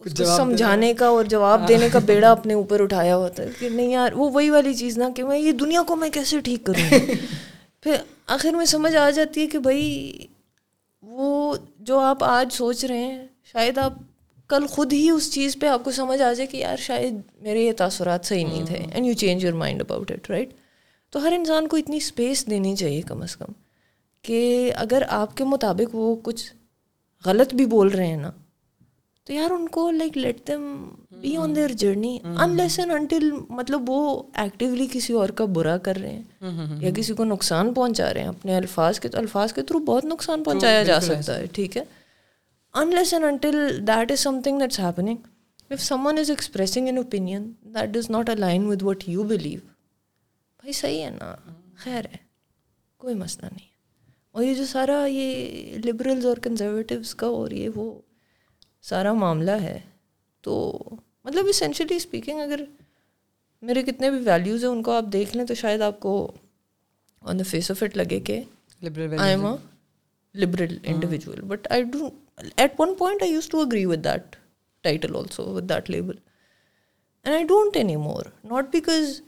سمجھانے 0.05 0.93
کا 0.93 1.07
اور 1.07 1.26
جواب 1.26 1.67
دینے 1.67 1.89
کا 1.93 1.99
بیڑا 1.99 2.31
اپنے 2.31 2.53
اوپر 2.53 2.81
اٹھایا 2.81 3.15
ہوتا 3.17 3.43
ہے 3.43 3.49
کہ 3.59 3.69
نہیں 3.69 3.89
یار 3.91 4.11
وہ 4.11 4.30
وہی 4.31 4.49
والی 4.49 4.73
چیز 4.73 4.97
نا 4.97 5.09
کہ 5.15 5.23
میں 5.23 5.39
یہ 5.39 5.51
دنیا 5.51 5.81
کو 5.84 5.95
میں 5.95 6.09
کیسے 6.09 6.39
ٹھیک 6.41 6.63
کروں؟ 6.63 6.99
پھر 7.84 7.95
آخر 8.27 8.51
میں 8.51 8.65
سمجھ 8.65 8.95
آ 8.95 9.09
جاتی 9.09 9.41
ہے 9.41 9.47
کہ 9.47 9.59
بھائی 9.59 10.11
وہ 11.03 11.55
جو 11.80 11.99
آپ 11.99 12.23
آج 12.23 12.53
سوچ 12.53 12.85
رہے 12.85 12.97
ہیں 12.97 13.27
شاید 13.43 13.77
آپ 13.77 13.93
کل 14.49 14.67
خود 14.67 14.93
ہی 14.93 15.09
اس 15.09 15.31
چیز 15.34 15.57
پہ 15.59 15.67
آپ 15.67 15.84
کو 15.84 15.91
سمجھ 15.91 16.21
آ 16.21 16.34
جائے 16.34 16.47
کہ 16.47 16.57
یار 16.57 16.77
شاید 16.77 17.21
میرے 17.41 17.59
یہ 17.59 17.71
تاثرات 17.77 18.26
صحیح 18.26 18.45
نہیں 18.45 18.65
تھے 18.65 18.76
and 18.76 19.05
you 19.07 19.13
change 19.13 19.43
your 19.43 19.53
mind 19.53 19.81
about 19.81 20.11
it 20.11 20.30
right 20.30 20.53
تو 21.13 21.23
ہر 21.23 21.31
انسان 21.31 21.67
کو 21.67 21.77
اتنی 21.77 21.97
اسپیس 21.97 22.45
دینی 22.49 22.76
چاہیے 22.76 23.01
کم 23.01 23.21
از 23.21 23.35
کم 23.35 23.53
کہ 24.21 24.71
اگر 24.76 25.03
آپ 25.07 25.38
کے 25.38 25.43
مطابق 25.43 25.95
وہ 25.95 26.15
کچھ 26.23 26.53
غلط 27.26 27.53
بھی 27.53 27.65
بول 27.65 27.88
رہے 27.88 28.07
ہیں 28.07 28.17
نا 28.17 28.31
تو 29.30 29.34
یار 29.34 29.51
ان 29.51 29.68
کو 29.69 29.89
like 29.91 30.18
let 30.18 30.47
them 30.47 30.61
be 31.22 31.35
on 31.38 31.56
their 31.56 31.69
journey 31.69 32.18
unless 32.57 32.91
until 32.91 33.30
مطلب 33.49 33.89
وہ 33.89 33.97
ایکٹیولی 34.34 34.88
کسی 34.91 35.14
اور 35.14 35.30
کا 35.30 35.45
برا 35.45 35.77
کر 35.77 35.95
رہے 35.95 36.11
ہیں 36.11 36.81
یا 36.81 36.91
کسی 36.95 37.14
کو 37.14 37.23
نقصان 37.23 37.73
پہنچا 37.73 38.14
رہے 38.14 38.22
ہیں 38.22 38.27
اپنے 38.27 38.56
الفاظ 38.57 38.99
کے 38.99 39.10
الفاظ 39.14 39.53
کے 39.53 39.61
تھرو 39.61 39.80
بہت 39.80 40.06
نقصان 40.06 40.43
پہنچایا 40.43 40.81
جا 40.84 40.99
سکتا 40.99 41.38
ہے 41.38 41.45
ٹھیک 41.45 41.77
ہے۔ 41.77 41.84
Unless 42.95 43.23
until 43.23 43.57
that 43.88 44.11
is 44.11 44.19
something 44.43 44.60
that's 44.60 44.80
happening 44.80 45.72
if 45.72 45.84
someone 46.07 46.19
is 46.19 46.30
expressing 46.30 46.85
an 46.85 46.97
opinion 46.97 47.51
that 47.65 47.89
does 47.89 48.10
not 48.10 48.30
align 48.35 48.65
with 48.68 48.84
what 48.84 49.03
you 49.07 49.23
believe 49.23 49.60
بھائی 49.60 50.73
صحیح 50.73 51.03
ہے 51.03 51.10
نا 51.10 51.35
خیر 51.76 52.06
ہے 52.06 52.18
کوئی 52.97 53.15
مسئلہ 53.15 53.45
نہیں 53.45 53.68
اور 54.31 54.43
یہ 54.43 54.53
جو 54.53 54.65
سارا 54.65 55.06
یہ 55.06 55.77
لبرلز 55.85 56.26
اور 56.26 56.38
کنزرویٹیوز 56.38 57.15
کا 57.15 57.27
اور 57.27 57.51
یہ 57.51 57.69
وہ 57.76 57.91
سارا 58.81 59.14
معاملہ 59.14 59.51
ہے۔ 59.51 59.80
تو 60.41 60.84
مطلب 61.26 61.45
اسینشلی 61.49 61.95
اسپیکنگ 61.95 62.39
اگر 62.39 62.64
میرے 63.61 63.84
کتنے 63.84 64.10
بھی 64.10 64.19
ویلیوز 64.19 64.64
ہیں 64.64 64.72
ان 64.72 64.84
کو 64.84 64.91
آپ 64.91 65.03
دیکھ 65.14 65.38
لیں 65.38 65.45
تو 65.45 65.53
شاید 65.53 65.81
آپ 65.81 65.99
کو 65.99 66.31
on 67.22 67.39
the 67.39 67.43
face 67.43 67.72
of 67.72 67.84
it 67.84 67.97
لگے 67.97 68.19
کہ 68.19 68.41
I'm 69.30 69.45
a 69.45 69.56
liberal 70.35 70.77
individual 70.84 71.41
but 71.41 71.68
I 71.69 71.84
do 71.84 72.10
at 72.56 72.80
one 72.80 72.95
point 72.95 73.23
I 73.23 73.31
used 73.31 73.49
to 73.49 73.61
agree 73.61 73.85
with 73.85 74.03
that 74.03 74.35
title 74.81 75.15
also 75.15 75.43
with 75.43 75.69
that 75.69 75.89
label 75.89 76.15
and 77.23 77.35
I 77.35 77.43
don't 77.43 77.77
any 77.77 77.95
more 77.95 78.23
not 78.43 78.72
because 78.72 79.22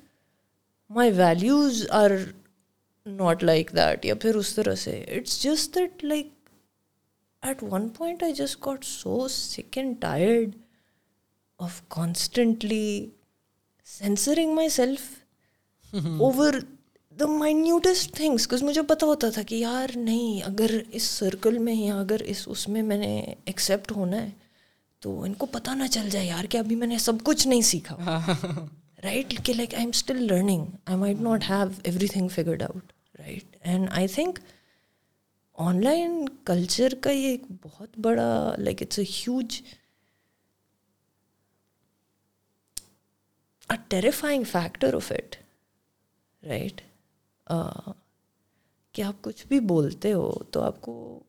my 0.90 1.12
values 1.12 1.86
are 1.90 2.12
not 3.06 3.44
like 3.44 3.72
that 3.76 4.06
یا 4.06 4.16
پھر 4.16 4.36
اس 4.36 4.56
طرح 4.56 4.76
سے. 4.76 5.06
It's 5.08 5.44
just 5.44 5.76
that 5.76 6.04
like 6.04 6.41
at 7.44 7.64
one 7.64 7.88
point 7.90 8.24
I 8.24 8.34
just 8.34 8.58
got 8.66 8.86
so 8.86 9.28
sick and 9.28 9.96
tired 10.02 10.56
of 11.60 11.82
constantly 11.90 13.10
censoring 13.88 14.54
myself 14.70 15.10
over 15.94 16.60
the 17.18 17.28
minutest 17.30 18.16
things 18.16 18.48
because 18.48 18.64
مجھے 18.64 18.82
پتہ 18.90 19.06
ہوتا 19.06 19.30
تھا 19.30 19.42
کہ 19.42 19.56
یار 19.56 19.98
نہیں 19.98 20.42
اگر 20.42 20.72
اس 20.92 21.04
سرکل 21.10 21.58
میں 21.58 21.74
یا 21.76 22.00
اگر 22.00 22.22
اس 22.26 22.48
اس 22.48 22.68
میں 22.70 22.82
میں 22.82 22.98
نے 22.98 23.18
ایکسیپٹ 23.46 23.92
ہونا 23.92 24.22
ہے 24.24 24.30
تو 25.02 25.22
ان 25.22 25.34
کو 25.34 25.46
پتہ 25.46 25.72
نہ 25.72 25.88
چل 25.92 26.10
جائے 26.10 26.26
یار 26.26 26.46
کہ 26.50 26.58
ابھی 26.58 26.76
میں 26.76 26.88
نے 26.88 26.98
سب 26.98 27.24
کچھ 27.24 27.48
نہیں 27.48 27.62
سیکھا 27.62 28.20
رائٹ 29.04 29.34
کہ 29.46 29.54
like 29.54 29.74
I 29.76 29.84
am 29.84 29.92
still 29.94 30.24
learning 30.24 30.66
I 30.86 30.98
might 30.98 31.22
not 31.22 31.50
have 31.50 31.68
everything 32.08 32.28
figured 32.28 32.64
out 32.64 32.92
right 33.20 33.56
and 33.62 33.88
I 33.92 34.08
think 34.08 34.40
online 35.84 36.26
culture 36.46 36.94
کا 37.02 37.12
یہ 37.12 37.28
ایک 37.28 37.42
بہت 37.64 37.98
بڑا 38.00 38.56
like 38.58 38.82
it's 38.82 39.00
a 39.00 39.06
huge 39.06 39.62
terrifying 43.88 44.44
factor 44.44 44.94
of 44.94 45.12
it 45.12 45.36
right 46.46 46.82
کہ 48.92 49.02
آپ 49.02 49.14
کچھ 49.22 49.48
بھی 49.48 49.60
بولتے 49.60 50.14
ہو 50.14 50.32
تو 50.52 50.62
آپ 50.62 50.82
کو 50.82 51.20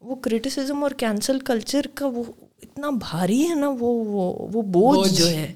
وہ 0.00 0.14
کرٹیسزم 0.16 0.82
اور 0.82 0.90
کینسل 0.90 1.40
کلچر 1.40 1.86
کا 1.94 2.06
وہ 2.06 2.22
اتنا 2.62 2.90
بھاری 2.90 3.48
ہے 3.48 3.54
نا 3.54 3.68
وہ 3.68 3.92
وہ 4.04 4.48
وہ 4.52 4.62
بوجھ 4.62 5.12
جو 5.14 5.28
ہے 5.28 5.54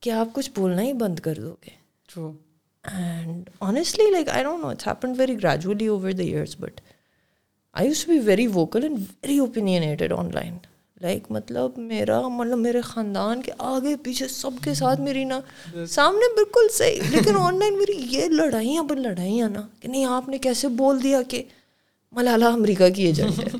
کہ 0.00 0.10
آپ 0.10 0.28
کچھ 0.32 0.50
بولنا 0.54 0.82
ہی 0.82 0.92
بند 0.92 1.18
کر 1.18 1.34
دو 1.34 1.54
گے۔ 1.64 1.70
And 2.84 3.50
honestly 3.60 4.10
like 4.10 4.28
I 4.28 4.42
don't 4.44 4.62
know 4.62 4.68
it's 4.68 4.86
happen 4.86 5.12
very 5.18 5.42
gradually 5.42 5.86
over 5.86 6.10
the 6.10 6.22
years 6.22 6.56
but 6.60 6.80
I 7.72 7.86
used 7.86 8.04
to 8.04 8.12
be 8.12 8.18
very 8.18 8.46
vocal 8.46 8.82
and 8.82 8.98
very 8.98 9.38
opinionated 9.38 10.12
online 10.34 10.56
like 11.00 11.30
مطلب 11.30 11.78
میرا 11.78 12.28
مطلب 12.28 12.58
میرے 12.58 12.80
خاندان 12.80 13.42
کے 13.42 13.52
آگے 13.58 13.96
پیچھے 13.96 14.28
سب 14.28 14.50
کے 14.64 14.74
ساتھ 14.74 15.00
میری 15.00 15.24
نا 15.24 15.40
سامنے 15.86 16.34
بالکل 16.34 16.68
صحیح 16.72 17.00
لیکن 17.10 17.36
آن 17.36 17.58
لائن 17.58 17.78
میری 17.78 17.96
یہ 18.10 18.28
لڑائیاں 18.28 18.82
پر 18.82 18.96
لڑائیاں 18.96 19.48
نا 19.48 19.60
کہ 19.80 19.88
نہیں 19.88 20.04
آپ 20.04 20.28
نے 20.28 20.38
کیسے 20.38 20.68
بول 20.68 21.02
دیا 21.02 21.22
کہ 21.28 21.42
ملالہ 22.12 22.44
امریکہ 22.44 22.88
کی 22.88 23.02
ایجنٹ 23.02 23.38
ہے 23.38 23.58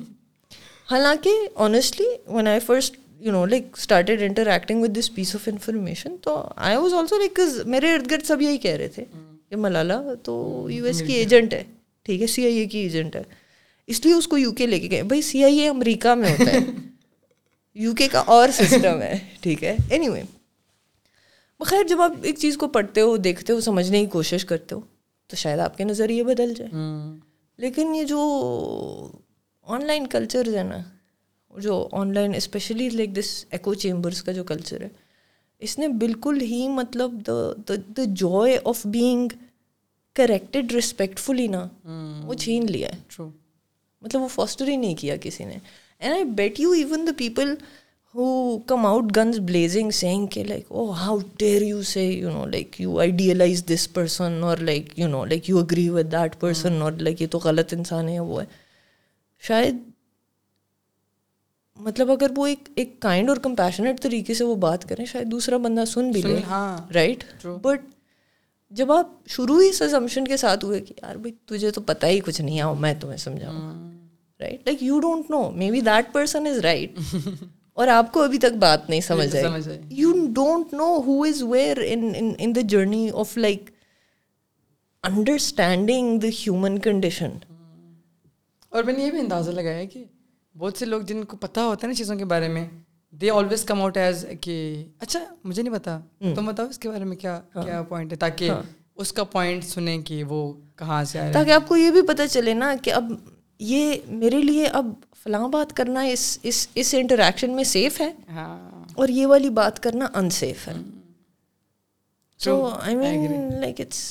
حالانکہ 0.90 1.30
honestly 1.54 2.06
when 2.26 2.46
I 2.48 2.60
first 2.60 2.96
you 3.20 3.32
know 3.32 3.46
like 3.46 3.66
started 3.76 4.22
interacting 4.22 4.82
with 4.82 4.98
this 4.98 5.14
piece 5.14 5.34
of 5.34 5.48
information 5.48 6.16
تو 6.22 6.48
آئی 6.56 6.76
واز 6.76 6.94
آلسو 6.94 7.18
لائک 7.18 7.40
میرے 7.66 7.92
ارد 7.94 8.10
گرد 8.10 8.22
سب 8.22 8.42
یہی 8.42 8.58
کہہ 8.58 8.70
رہے 8.70 8.88
تھے 8.88 9.04
کہ 9.48 9.56
ملالہ 9.56 9.92
تو 10.22 10.68
یو 10.70 10.84
ایس 10.84 11.02
کی 11.06 11.12
ایجنٹ 11.12 11.54
ہے۔ 11.54 11.64
ٹھیک 12.02 12.22
ہے 12.22 12.26
سی 12.26 12.44
آئی 12.44 12.56
اے 12.56 12.66
کی 12.66 12.78
ایجنٹ 12.78 13.16
ہے۔ 13.16 13.22
اس 13.86 14.04
لیے 14.04 14.14
اس 14.14 14.28
کو 14.28 14.38
یو 14.38 14.52
کے 14.52 14.66
لے 14.66 14.80
کے 14.80 14.90
گئے۔ 14.90 15.02
بھائی 15.02 15.22
سی 15.22 15.44
آئی 15.44 15.58
اے 15.58 15.68
امریکہ 15.68 16.14
میں 16.14 16.30
ہوتا 16.30 16.52
ہے۔ 16.52 16.58
یو 17.74 17.94
کے 17.94 18.08
کا 18.08 18.22
اور 18.26 18.48
سسٹم 18.48 19.02
ہے۔ 19.02 19.18
ٹھیک 19.40 19.64
ہے۔ 19.64 19.76
اینی 19.90 20.08
وے 20.08 20.22
بخیر 21.58 21.86
جب 21.86 22.00
آپ 22.00 22.12
ایک 22.22 22.38
چیز 22.38 22.56
کو 22.56 22.68
پڑھتے 22.68 23.00
ہو 23.00 23.16
دیکھتے 23.16 23.52
ہو 23.52 23.60
سمجھنے 23.60 24.00
کی 24.00 24.06
کوشش 24.06 24.44
کرتے 24.44 24.74
ہو 24.74 24.80
تو 25.26 25.36
شاید 25.36 25.58
آپ 25.58 25.76
کے 25.76 25.84
نظریے 25.84 26.24
بدل 26.24 26.54
جائے 26.54 26.70
لیکن 27.58 27.94
یہ 27.94 28.04
جو 28.04 28.20
آن 29.62 29.84
لائن 29.84 30.06
کلچرز 30.06 30.54
ہیں 30.54 30.64
نا 30.64 30.78
جو 31.58 31.88
online 32.14 32.34
especially 32.34 32.88
like 32.88 33.16
this 33.16 33.44
echo 33.50 33.74
chambers 33.74 34.22
کا 34.22 34.32
جو 34.32 34.44
کلچر 34.44 34.82
ہے 34.82 34.88
اس 35.58 35.78
نے 35.78 35.88
بالکل 35.88 36.40
ہی 36.40 36.68
مطلب 36.68 37.12
the 37.26 37.74
the 37.96 38.02
joy 38.06 38.58
of 38.64 38.86
being 38.86 39.28
corrected 40.16 40.72
respectfully 40.72 41.46
نا 41.46 41.68
وہ 42.24 42.34
چھین 42.34 42.66
لیا 42.66 42.88
ہے. 42.88 43.22
مطلب 44.02 44.22
وہ 44.22 44.28
فاسٹر 44.28 44.68
ہی 44.68 44.76
نہیں 44.76 44.94
کیا 44.94 45.16
کسی 45.16 45.44
نے. 45.44 45.58
And 45.98 46.14
I 46.14 46.24
bet 46.24 46.60
you 46.60 46.70
even 46.70 47.06
the 47.06 47.12
people 47.18 47.54
who 48.14 48.58
come 48.58 48.86
out 48.86 49.04
guns 49.16 49.38
blazing 49.38 49.90
saying 49.90 50.26
کہ 50.26 50.44
like 50.44 50.64
oh 50.68 50.90
how 50.90 51.18
dare 51.36 51.62
you 51.62 51.82
say 51.82 52.04
you 52.04 52.30
know 52.30 52.46
like 52.46 52.80
you 52.80 52.98
idealize 52.98 53.64
this 53.66 53.92
person 53.92 54.42
اور 54.42 54.56
like 54.56 54.98
you 54.98 55.08
know 55.08 55.24
like 55.24 55.50
you 55.50 55.58
agree 55.58 55.88
with 55.88 56.12
that 56.12 56.40
person 56.40 56.82
اور 56.82 56.92
like 56.92 57.22
یہ 57.22 57.26
تو 57.30 57.38
غلط 57.38 57.74
انسان 57.74 58.08
ہے 58.08 58.20
وہ 58.20 58.40
ہے 58.40 58.46
شاید 59.40 59.89
مطلب 61.80 62.10
اگر 62.12 62.30
وہ 62.36 62.46
ایک 62.46 62.68
ایک 62.74 63.00
کائنڈ 63.00 63.28
اور 63.28 63.36
کمپیشنیٹ 63.36 64.00
طریقے 64.00 64.34
سے 64.34 64.44
وہ 64.44 64.54
بات 64.54 64.88
کریں 64.88 65.04
شاید 65.04 65.30
دوسرا 65.30 65.56
بندہ 65.56 65.84
سن 65.84 66.10
بھی 66.10 66.22
لے 66.22 66.40
رائٹ 66.94 67.24
بٹ 67.62 67.80
جب 68.72 68.92
آپ 68.92 69.08
شروع 69.26 69.60
ہی 69.62 69.68
اس 69.68 69.82
ازمپشن 69.82 70.24
کے 70.24 70.36
ساتھ 70.36 70.64
ہوئے 70.64 70.80
کہ 70.80 70.94
یار 71.02 71.16
بھائی 71.16 71.32
تجھے 71.46 71.70
تو 71.70 71.80
پتہ 71.80 72.06
ہی 72.06 72.20
کچھ 72.20 72.40
نہیں 72.40 72.60
آؤ 72.60 72.74
میں 72.74 72.94
تمہیں 73.00 73.16
سمجھاؤں 73.16 73.90
right 74.40 74.66
like 74.66 74.82
you 74.82 75.00
don't 75.00 75.30
know 75.30 75.50
maybe 75.70 75.80
that 75.80 76.12
person 76.12 76.46
is 76.46 76.58
right 76.58 76.98
اور 77.72 77.88
آپ 77.88 78.12
کو 78.12 78.22
ابھی 78.22 78.38
تک 78.38 78.56
بات 78.58 78.90
نہیں 78.90 79.00
سمجھ 79.00 79.36
آئی۔ 79.36 79.78
You 79.90 80.12
don't 80.32 80.72
know 80.72 81.02
who 81.06 81.22
is 81.22 81.42
where 81.42 81.78
in 82.38 82.54
the 82.56 82.60
journey 82.68 83.08
of 83.14 83.36
like 83.38 83.70
understanding 85.02 86.18
the 86.18 86.28
human 86.28 86.78
condition 86.78 87.30
اور 88.72 88.82
میں 88.82 88.94
نے 88.94 89.04
یہ 89.04 89.10
بھی 89.10 89.20
اندازہ 89.20 89.50
لگایا 89.50 89.84
کہ 89.84 90.04
بہت 90.60 90.76
سے 90.76 90.86
لوگ 90.86 91.00
جن 91.02 91.24
کو 91.24 91.36
پتہ 91.36 91.60
ہوتا 91.62 91.86
ہے 91.86 91.88
نا 91.88 91.94
چیزوں 91.94 92.16
کے 92.16 92.24
بارے 92.26 92.48
میں 92.48 92.64
they 93.12 93.30
always 93.30 93.64
come 93.64 93.80
out 93.82 93.96
as 93.96 94.24
کہ 94.40 94.56
اچھا 95.00 95.20
مجھے 95.44 95.62
نہیں 95.62 95.74
پتا 95.74 95.98
تم 96.34 96.46
بتاؤ 96.46 96.66
اس 96.66 96.78
کے 96.78 96.88
بارے 96.88 97.04
میں 97.04 97.16
کیا 97.16 97.40
ہاں۔ 97.56 97.62
کیا 97.62 97.82
پوائنٹ 97.82 98.12
ہے؟ 98.12 98.16
تاکہ 98.16 98.50
ہاں۔ 98.50 98.62
اس 98.96 99.12
کا 99.12 99.24
پوائنٹ 99.24 99.64
سنیں 99.64 99.98
کہ 100.02 100.22
وہ 100.28 100.40
کہاں 100.76 101.02
سے 101.04 101.18
آئے 101.18 101.32
تاکہ 101.32 101.50
آپ 101.50 101.68
کو 101.68 101.76
یہ 101.76 101.90
بھی 101.90 102.02
پتہ 102.08 102.26
چلے 102.30 102.54
نا 102.54 102.74
کہ 102.82 102.92
اب 102.92 103.12
یہ 103.60 103.94
میرے 104.08 104.40
لیے 104.42 104.66
اب 104.72 104.92
فلاں 105.24 105.48
بات 105.48 105.72
کرنا 105.76 106.02
اس 106.02 106.26
اس 106.42 106.66
اس 106.74 106.94
انٹریکشن 106.94 107.56
میں 107.56 107.64
سیف 107.64 108.00
ہے 108.00 108.10
ہاں۔ 108.28 108.84
اور 108.94 109.08
یہ 109.08 109.26
والی 109.26 109.50
بات 109.58 109.82
کرنا 109.82 110.08
ان 110.14 110.30
سیف 110.34 110.68
ہے 110.68 110.74
so 112.40 112.64
I 112.66 112.96
mean 112.96 113.60
like 113.60 113.80
it's 113.80 114.02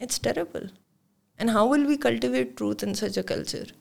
it's 0.00 0.20
terrible 0.20 0.66
and 1.40 1.50
how 1.50 1.68
will 1.68 1.86
we 1.86 1.96
cultivate 1.98 2.56
truth 2.58 2.84
in 2.84 2.94
such 2.94 3.18
a 3.18 3.22
culture 3.24 3.72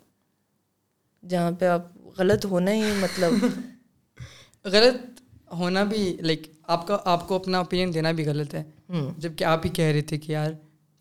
جہاں 1.30 1.52
پہ 1.52 1.65
آپ 1.65 1.81
غلط 2.18 2.45
ہونا 2.45 2.73
ہی 2.73 2.81
مطلب 2.99 3.34
غلط 4.65 5.22
ہونا 5.53 5.84
بھی 5.84 6.18
لائک 6.22 6.41
آپ 6.68 6.88
کا 6.88 6.98
آپ 7.06 7.27
کو 7.27 7.35
اپنا 7.35 7.57
اوپینین 7.57 7.93
دینا 7.93 8.11
بھی 8.11 8.26
غلط 8.26 8.53
ہے. 8.53 8.64
جبکہ 9.18 9.43
آپ 9.43 9.65
ہی 9.65 9.69
کہہ 9.69 9.85
رہے 9.85 10.02
تھے 10.02 10.18
کہ 10.18 10.31
یار 10.31 10.52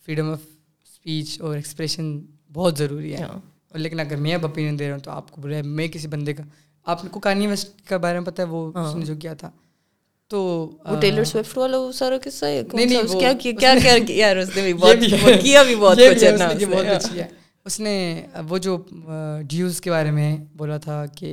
فریڈم 0.05 0.31
آف 0.31 0.39
اسپیچ 0.85 1.41
اور 1.41 1.57
ایکسپریشن 1.57 2.21
بہت 2.53 2.79
ضروری 2.79 3.17
ہے. 3.17 3.23
اور 3.25 3.79
لیکن 3.79 4.01
اگر 4.01 4.17
میں 4.17 4.35
اب 4.35 4.47
اوپینین 4.47 4.79
دے 4.79 4.87
رہا 4.87 4.93
ہوں 4.93 5.01
تو 5.01 5.11
آپ 5.11 5.31
کو 5.31 5.41
برا 5.41 5.57
میں 5.65 5.89
کسی 5.89 6.09
بندے 6.09 6.33
کا 6.33 6.43
آپ 6.87 7.03
کو 7.11 7.21
کانی 7.21 7.47
ویسٹ 7.47 7.89
کے 7.89 7.99
بارے 7.99 8.19
میں 8.19 8.27
پتہ 8.27 8.43
ہے 8.43 8.47
وہ 8.47 8.73
اس 8.75 8.95
نے 8.97 9.05
جو 9.05 9.15
کیا 9.15 9.35
تھا۔ 9.35 9.51
تو 10.29 10.41
وہ 10.85 11.01
ٹیلر 11.01 11.25
سوئفٹ 11.25 11.59
والا 11.59 11.79
وہ 11.79 11.93
سارا 11.93 12.17
قصہ 12.25 12.45
ہے۔ 12.45 12.63
کیا 13.19 13.33
کیا 13.33 13.53
کیا 13.53 13.97
یار 14.09 14.37
اس 14.37 14.57
نے 14.57 14.63
بھی 14.63 14.73
بہت 14.81 14.97
کیا 15.43 15.63
بھی 15.63 15.75
بہت 15.75 15.97
کچھ 15.97 17.13
ہے۔ 17.13 17.27
اس 17.67 17.79
نے 17.81 18.27
وہ 18.49 18.59
جو 18.59 18.77
ڈیوز 19.49 19.81
کے 19.81 19.91
بارے 19.91 20.11
میں 20.11 20.37
بولا 20.57 20.77
تھا 20.77 21.05
کہ 21.07 21.31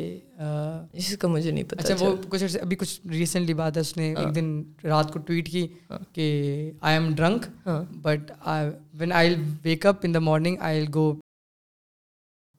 اس 0.93 1.17
کا 1.17 1.27
مجھے 1.27 1.51
نہیں 1.51 1.63
پتا 1.63 1.81
اچھا 1.81 2.05
وہ 2.05 2.15
کچھ 2.29 2.57
ابھی 2.61 2.75
کچھ 2.75 3.07
ریسنٹلی 3.07 3.53
بات 3.53 3.77
ہے 3.77 3.81
اس 3.81 3.95
نے 3.97 4.13
ایک 4.17 4.35
دن 4.35 4.61
رات 4.83 5.13
کو 5.13 5.19
ٹویٹ 5.19 5.49
کی 5.51 5.67
کہ 6.13 6.25
I 6.81 6.97
am 6.97 7.13
drunk 7.15 7.45
but 8.01 8.31
when 8.93 9.11
I 9.11 9.35
wake 9.63 9.85
up 9.85 9.95
in 10.03 10.13
the 10.13 10.19
morning 10.19 10.55
I 10.59 10.81
will 10.81 10.87
go 10.93 11.13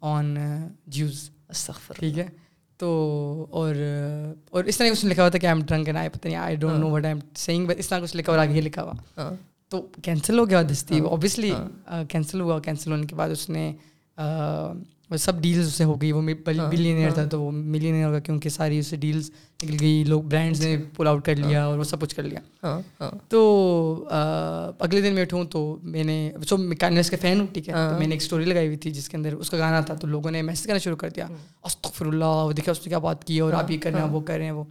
on 0.02 0.36
dues 0.86 1.28
ٹھیک 1.94 2.18
ہے؟ 2.18 2.26
تو 2.80 3.46
اور 3.50 3.74
اور 4.50 4.64
اس 4.64 4.78
طرح 4.78 4.86
نے 4.86 5.08
لکھا 5.08 5.22
ہوا 5.22 5.30
تھا 5.30 5.38
کہ 5.38 5.46
I 5.46 5.56
am 5.56 5.64
drunk 5.66 5.88
and 5.88 5.98
I 5.98 6.08
پتہ 6.08 6.26
نہیں 6.28 6.36
I 6.36 6.56
don't 6.56 6.78
know 6.80 6.90
what 6.90 7.04
I 7.04 7.14
am 7.14 7.20
saying 7.36 7.66
but 7.66 7.78
اس 7.78 7.88
طرح 7.88 8.00
کچھ 8.00 8.16
لکھا 8.16 8.32
ہوا 8.32 8.42
آگے 8.42 8.60
لکھا 8.60 8.82
ہوا۔ 8.82 9.30
تو 9.68 9.86
کینسل 10.02 10.38
ہو 10.38 10.50
گیا 10.50 10.62
دستی 10.62 10.98
اوبیسلی 10.98 11.52
کینسل 12.08 12.40
ہوا 12.40 12.60
کینسل 12.60 12.90
ہونے 12.90 13.06
کے 13.06 13.14
بعد 13.14 13.28
اس 13.28 13.48
نے 13.50 13.72
سب 15.16 15.40
ڈیلز 15.40 15.66
اسے 15.66 15.84
ہو 15.84 16.00
گئی 16.00 16.12
وہ 16.12 16.22
بلینئر 16.44 17.10
تھا 17.10 17.24
تو 17.24 17.42
وہ 17.42 17.50
ملینئر 17.50 18.06
ہوگا 18.06 18.18
کیونکہ 18.18 18.48
ساری 18.48 18.78
اسے 18.78 18.96
ڈیلس 18.96 19.30
نکل 19.64 19.76
گئی 19.80 20.04
لوگ 20.04 20.22
برانڈس 20.22 20.60
نے 20.60 20.76
پل 20.96 21.06
آؤٹ 21.08 21.24
کر 21.24 21.36
لیا 21.36 21.64
اور 21.64 21.78
وہ 21.78 21.84
سب 21.84 22.00
کچھ 22.00 22.14
کر 22.16 22.22
لیا۔ 22.22 22.40
تو 23.28 24.08
اگلے 24.78 25.00
دن 25.00 25.14
میں 25.14 25.22
اٹھوں 25.22 25.44
تو 25.44 25.76
میں 25.82 26.04
نے 26.04 26.32
سو 26.48 26.56
کینس 26.80 27.10
کا 27.10 27.16
فین 27.20 27.40
ہوں 27.40 27.46
ٹھیک 27.52 27.68
ہے؟ 27.68 27.74
تو 27.74 27.98
میں 27.98 28.06
نے 28.06 28.14
ایک 28.14 28.22
اسٹوری 28.22 28.44
لگائی 28.44 28.66
ہوئی 28.66 28.76
تھی 28.76 28.90
جس 28.90 29.08
کے 29.08 29.16
اندر 29.16 29.32
اس 29.32 29.50
کا 29.50 29.58
گانا 29.58 29.80
تھا 29.80 29.94
تو 29.94 30.06
لوگوں 30.06 30.30
نے 30.30 30.42
میسج 30.42 30.66
کرنا 30.66 30.78
شروع 30.78 30.96
کر 30.96 31.10
دیا۔ 31.10 31.26
استغفر 31.64 32.06
اللہ 32.06 32.50
دیکھا 32.56 32.72
اس 32.72 32.78
نے 32.78 32.88
کیا 32.88 32.98
بات 32.98 33.24
کی 33.24 33.38
اور 33.38 33.52
آپ 33.52 33.70
یہ 33.70 33.78
کر 33.78 33.92
رہے 33.92 34.00
ہیں 34.00 34.08
وہ 34.08 34.20
کر 34.20 34.36
رہے 34.36 34.44
ہیں 34.44 34.52
وہ۔ 34.52 34.64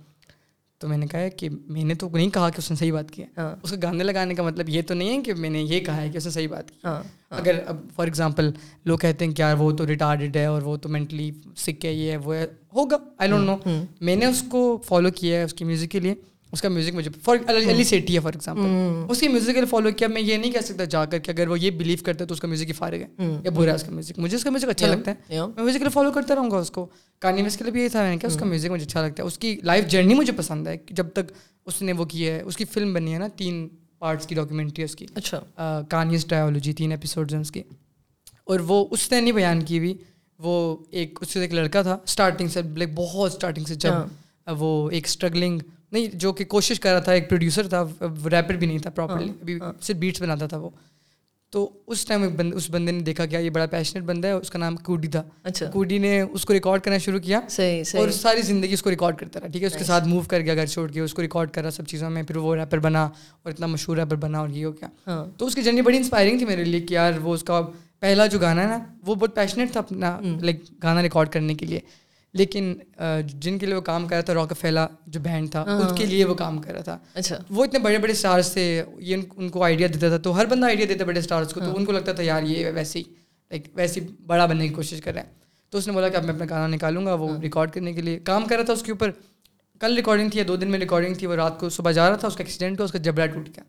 تو 0.80 0.88
میں 0.88 0.98
نے 0.98 1.08
کہا 1.08 1.28
کہ 1.28 1.49
میں 1.68 1.84
نے 1.84 1.94
تو 1.94 2.10
نہیں 2.14 2.30
کہا 2.30 2.49
کہ 2.49 2.56
اس 2.58 2.72
نے 2.72 2.78
صحیح 2.78 2.94
بات 2.94 3.12
کی 3.12 3.22
ہے۔ 3.22 3.28
ہاں۔ 3.38 3.56
اس 3.64 3.70
کو 3.70 3.76
گانے 3.84 4.04
لگانے 4.04 4.34
کا 4.34 4.44
مطلب 4.44 4.70
یہ 4.70 4.82
تو 4.82 4.94
نہیں 4.94 5.18
ہے 5.18 5.24
کہ 5.24 5.34
میں 5.34 5.49
نے 5.49 5.62
یہ 5.62 5.80
کہا 5.80 6.02
ہے 6.02 6.10
کہ 6.10 6.18
اس 6.18 6.26
نے 6.26 6.32
صحیح 6.32 6.48
بات 6.48 6.72
کی۔ 6.72 6.80
ہاں، 6.84 7.04
ہاں۔ 7.32 7.40
اگر 7.40 7.60
اب 7.68 7.78
فار 7.95 8.06
ایگزامپل 8.06 8.52
لوگ 8.86 8.98
کہتے 8.98 9.26
ہیں 9.26 9.32
کہ 9.32 9.41
یار 9.41 9.56
وہ 9.58 9.72
تو 9.72 9.88
ریٹارڈیڈ 9.88 10.36
ہے 10.36 10.45
اور 10.45 10.62
وہ 10.62 10.78
تو 10.78 10.90
مینٹلی 10.90 11.32
سکھ 11.58 11.86
ہے 11.86 11.94
یہ 11.94 12.12
ہے 12.12 12.18
وہ 12.18 12.36
ہے 12.36 12.48
ہوگا 12.76 12.98
آئی 13.18 13.30
ڈونٹ 13.30 13.45
نو 13.45 13.58
میں 14.02 14.16
نے 14.16 14.26
اس 14.26 14.44
کو 14.49 14.82
فالو 14.86 15.10
کیا 15.12 15.38
ہے 15.38 15.44
اس 15.44 15.54
کی 15.54 15.66
میوزک 15.66 15.91
کے 15.91 15.99
لیے۔ 15.99 16.16
اس 16.53 16.61
کا 16.61 16.69
میوزک 16.69 16.95
مجھے 16.95 17.11
فار 17.24 17.38
علی 17.48 17.84
سیٹی 17.84 18.15
ہے 18.15 18.19
فار 18.19 18.34
ایگزامپل 18.34 19.11
اس 19.11 19.19
کی 19.19 19.28
میوزک 19.28 19.57
فالو 19.69 19.90
کیا 19.98 20.07
میں 20.07 20.22
یہ 20.22 20.38
نہیں 20.38 20.52
کہہ 20.52 20.65
سکتا 20.65 20.84
جا 20.84 21.03
کر 21.06 21.19
کہ 21.19 21.32
اگر 21.32 21.48
وہ 21.48 21.60
یہ 21.60 21.72
بلیو 21.72 21.98
کرتا 22.06 22.24
ہے 22.24 22.28
تو 22.28 22.34
اس 22.34 22.40
کا 22.40 22.48
میوزک 22.48 22.68
ہی 22.68 22.74
فارغ 22.74 22.95
ہے 22.95 23.28
یا 23.44 23.52
برا 23.52 23.72
ہے 23.72 23.76
اس 23.76 23.84
کا 23.84 23.91
میوزک 23.91 24.19
مجھے 24.19 24.38
اس 24.38 24.44
کا 24.44 24.49
میوزک 24.49 24.69
اچھا 24.69 24.88
لگتا 24.88 25.11
ہے. 25.11 25.15
میں 25.30 25.48
میوزک 25.56 25.78
کے 25.78 25.84
لیے 25.84 25.90
فالو 25.90 26.11
کرتا 26.11 26.36
رہوں 26.36 26.52
گا 26.52 26.57
اس 26.57 26.72
کو. 26.72 26.86
کہانی 27.22 27.41
میں 27.41 27.48
اس 27.48 27.57
کے 27.57 27.64
لیے 27.64 27.72
بھی 27.72 27.82
یہ 27.82 27.90
تھا 27.90 28.02
میں 28.02 28.11
نے 28.11 28.18
کہا 28.18 28.30
اس 28.30 28.38
کا 28.38 28.45
میوزک 28.45 28.72
مجھے 28.72 28.86
اچھا 28.86 29.02
لگتا 29.02 29.24
ہے. 29.24 29.28
اس 29.28 29.38
کی 29.38 29.56
لائف 29.64 29.88
جرنی 29.91 30.14
مجھے 30.14 30.34
پسند 30.38 30.68
ہے. 30.68 30.78
جب 30.90 31.10
تک 31.14 31.32
اس 31.65 31.82
نے 31.82 31.94
وہ 31.94 32.06
کیا 32.06 32.34
ہے 32.36 32.41
اس 32.41 32.57
کی 32.57 32.65
فلم 32.65 32.94
بنی 32.94 33.14
ہے 33.14 33.19
نا 33.19 33.28
تین 33.38 33.68
پارٹس 33.99 34.28
کی 34.28 34.36
ڈاکیومنٹری 34.36 34.84
اس 34.84 34.95
کی. 34.95 35.06
اچھا. 35.15 35.40
کانیز 35.90 36.26
ٹرائیولوجی 36.26 36.74
تین 36.74 36.91
ایپیسوڈز 36.91 37.34
ہیں 37.34 37.41
اس 37.41 37.52
کی. 37.52 37.61
اور 38.45 38.60
وہ 38.68 38.86
اس 38.91 39.11
نے 39.11 39.19
نہیں 39.22 39.32
بیان 39.34 39.64
کی 39.64 39.78
ہوئی 39.78 39.94
وہ 40.40 40.76
ایک 40.91 41.19
اس 41.22 41.30
سے 41.30 41.40
ایک 41.40 41.53
لڑکا 41.53 41.82
تھا 41.82 41.98
اسٹارٹنگ 42.06 42.48
سے 42.48 42.61
لائک 42.61 42.90
بہت 42.95 43.32
اسٹارٹنگ 43.32 43.65
سے 43.65 43.76
جب۔ 43.76 43.94
وہ 44.60 44.90
ایک 44.90 45.07
اسٹرگلنگ 45.07 45.60
نہیں 45.92 46.08
جو 46.14 46.34
کہ 46.34 46.46
کوشش 46.46 46.80
کر 46.80 46.92
رہا 46.92 47.00
تھا 47.00 47.12
ایک 47.12 47.30
پروڈیوسر 47.30 47.68
تھا 47.68 47.84
ریپر 48.26 48.54
بھی 48.54 48.68
نہیں 48.68 48.78
تھا 48.78 48.90
پراپرلی 48.90 49.32
ابھی 49.42 49.60
صرف 49.82 49.96
بیٹس 49.96 50.22
بناتا 50.22 50.48
تھا 50.48 50.58
وہ۔ 50.58 50.70
تو 51.50 51.70
اس 51.88 52.06
ٹائم 52.06 52.24
ایک 52.24 52.32
بند 52.36 52.54
اس 52.54 52.70
بندے 52.70 52.92
نے 52.92 53.00
دیکھا 53.00 53.26
کیا 53.26 53.40
یہ 53.40 53.50
بڑا 53.50 53.66
پیشنیٹ 53.66 54.04
بندہ 54.04 54.28
ہے 54.28 54.32
اس 54.32 54.50
کا 54.50 54.60
نام 54.60 54.76
کوڈی 54.76 55.08
تھا۔ 55.08 55.24
اچھا۔ 55.44 55.70
کوڈی 55.72 55.98
نے 55.98 56.22
اس 56.22 56.46
کو 56.46 56.54
ریکارڈ 56.54 56.82
کرنا 56.82 56.98
شروع 56.98 57.20
کیا 57.20 57.40
صحیح 57.50 57.84
صحیح۔ 57.84 58.04
اور 58.04 58.10
ساری 58.12 58.42
زندگی 58.42 58.74
اس 58.74 58.82
کو 58.82 58.90
ریکارڈ 58.90 59.18
کرتا 59.18 59.40
رہا 59.40 59.48
ٹھیک 59.48 59.62
ہے؟ 59.62 59.68
اس 59.68 59.74
کے 59.74 59.84
ساتھ 59.84 60.08
موو 60.08 60.22
کر 60.28 60.40
گیا 60.40 60.56
گھر 60.56 60.66
چھوڑ 60.66 60.92
کے 60.92 61.00
اس 61.00 61.14
کو 61.14 61.22
ریکارڈ 61.22 61.52
کرا 61.52 61.72
سب 61.72 61.88
چیزوں 61.88 62.10
میں 62.10 62.24
پھر 62.24 62.38
وہ 62.38 62.56
ریپر 62.56 62.80
بنا 62.80 63.04
اور 63.04 63.52
اتنا 63.52 63.66
مشہور 63.66 63.98
ریپر 63.98 64.16
بنا 64.16 64.40
اور 64.40 64.50
یہ 64.50 64.66
ہو 64.66 64.72
گیا۔ 64.72 64.88
ہاں۔ 65.08 65.26
تو 65.38 65.46
اس 65.46 65.56
کی 65.56 65.62
جرنی 65.62 65.82
بڑی 65.82 65.98
انسپائرنگ 65.98 66.38
تھی 66.38 66.46
میرے 66.46 66.64
لیے 66.64 66.82
کہ 66.82 66.94
یار 66.94 67.14
وہ 67.22 67.34
اس 67.34 67.44
کا 67.44 67.62
پہلا 68.00 68.26
جو 68.28 68.40
گانا 68.40 68.62
ہے 68.64 68.68
نا 68.68 68.80
وہ 69.06 69.16
بہت 69.16 69.36
پیشنیٹ 69.36 69.72
تھا 69.72 69.80
اپنا 69.80 70.20
لائک 70.42 70.62
گانا 70.84 71.02
ریکارڈ 71.02 71.30
کرنے 71.30 71.54
کے 71.54 71.66
لیے۔ 71.66 71.80
لیکن 72.38 72.76
جن 73.34 73.58
کے 73.58 73.66
لیے 73.66 73.76
وہ 73.76 73.82
کام 73.82 74.08
کر 74.08 74.16
رہا 74.16 74.22
تھا 74.22 74.34
راک 74.34 74.54
فیلا 74.62 74.88
جو 75.08 75.20
بینڈ 75.20 75.52
تھا 75.52 75.62
اس 75.62 75.98
کے 75.98 76.06
لیے 76.06 76.26
وہ 76.26 76.34
کام 76.34 76.62
کر 76.62 76.74
رہا 76.74 76.82
تھا۔ 76.82 76.98
اچھا۔ 77.14 77.38
وہ 77.50 77.66
اتنے 77.66 77.80
بڑے 77.80 77.98
بڑے 77.98 78.12
اسٹارس 78.12 78.52
تھے 78.54 78.84
یہ 79.00 79.18
ان 79.36 79.50
کو 79.50 79.64
آئیڈیا 79.64 79.88
دیتا 79.94 80.08
تھا۔ 80.10 80.18
تو 80.18 80.38
ہر 80.38 80.46
بندہ 80.46 80.66
آئیڈیا 80.66 80.86
دیتا 80.90 81.06
بڑے 81.06 81.20
اسٹارس 81.20 81.54
کو 81.54 81.60
تو 81.60 81.78
ان 81.78 81.86
کو 81.86 81.92
لگتا 81.92 82.12
تھا 82.12 82.24
یار 82.24 82.44
یہ 82.44 82.66
ویسے 82.76 83.00
ہی 83.00 83.04
لائک 83.52 83.68
ویسے 83.74 84.02
بڑا 84.26 84.46
بننے 84.46 84.68
کی 84.68 84.74
کوشش 84.74 85.02
کر 85.02 85.14
رہے 85.14 85.22
ہیں 85.22 85.30
تو 85.70 85.78
اس 85.78 85.88
نے 85.88 85.94
بولا 85.94 86.10
کہ 86.10 86.16
اب 86.18 86.24
میں 86.24 86.34
اپنا 86.34 86.46
گانا 86.50 86.68
نکالوں 86.68 87.06
گا 87.06 87.14
وہ 87.14 87.40
ریکارڈ 87.42 87.72
کرنے 87.72 87.94
کے 87.94 88.02
لیے۔ 88.02 88.20
کام 88.20 88.46
کر 88.46 88.56
رہا 88.56 88.64
تھا 88.64 88.74
اس 88.74 88.84
کے 88.84 88.92
اوپر۔ 88.92 89.12
کل 89.80 89.96
ریکارڈنگ 89.96 90.30
تھی 90.30 90.40
یا 90.40 90.46
دو 90.48 90.56
دن 90.56 90.72
میں 90.72 90.80
ریکارڈنگ 90.80 91.14
تھی 91.14 91.28
وہ 91.28 91.36
رات 91.36 91.60
کو 91.60 91.70
صبح 91.70 91.92
جا 91.92 92.10
رہا 92.10 92.16
تھا 92.16 92.28
اس 92.28 92.36
کا 92.36 92.44
ایکسیڈنٹ 92.44 92.80
ہوا 92.80 92.86
اس 92.86 92.92
کا 92.92 92.98
جبڑا 92.98 93.26
ٹوٹ 93.26 93.48
گیا۔ 93.48 93.64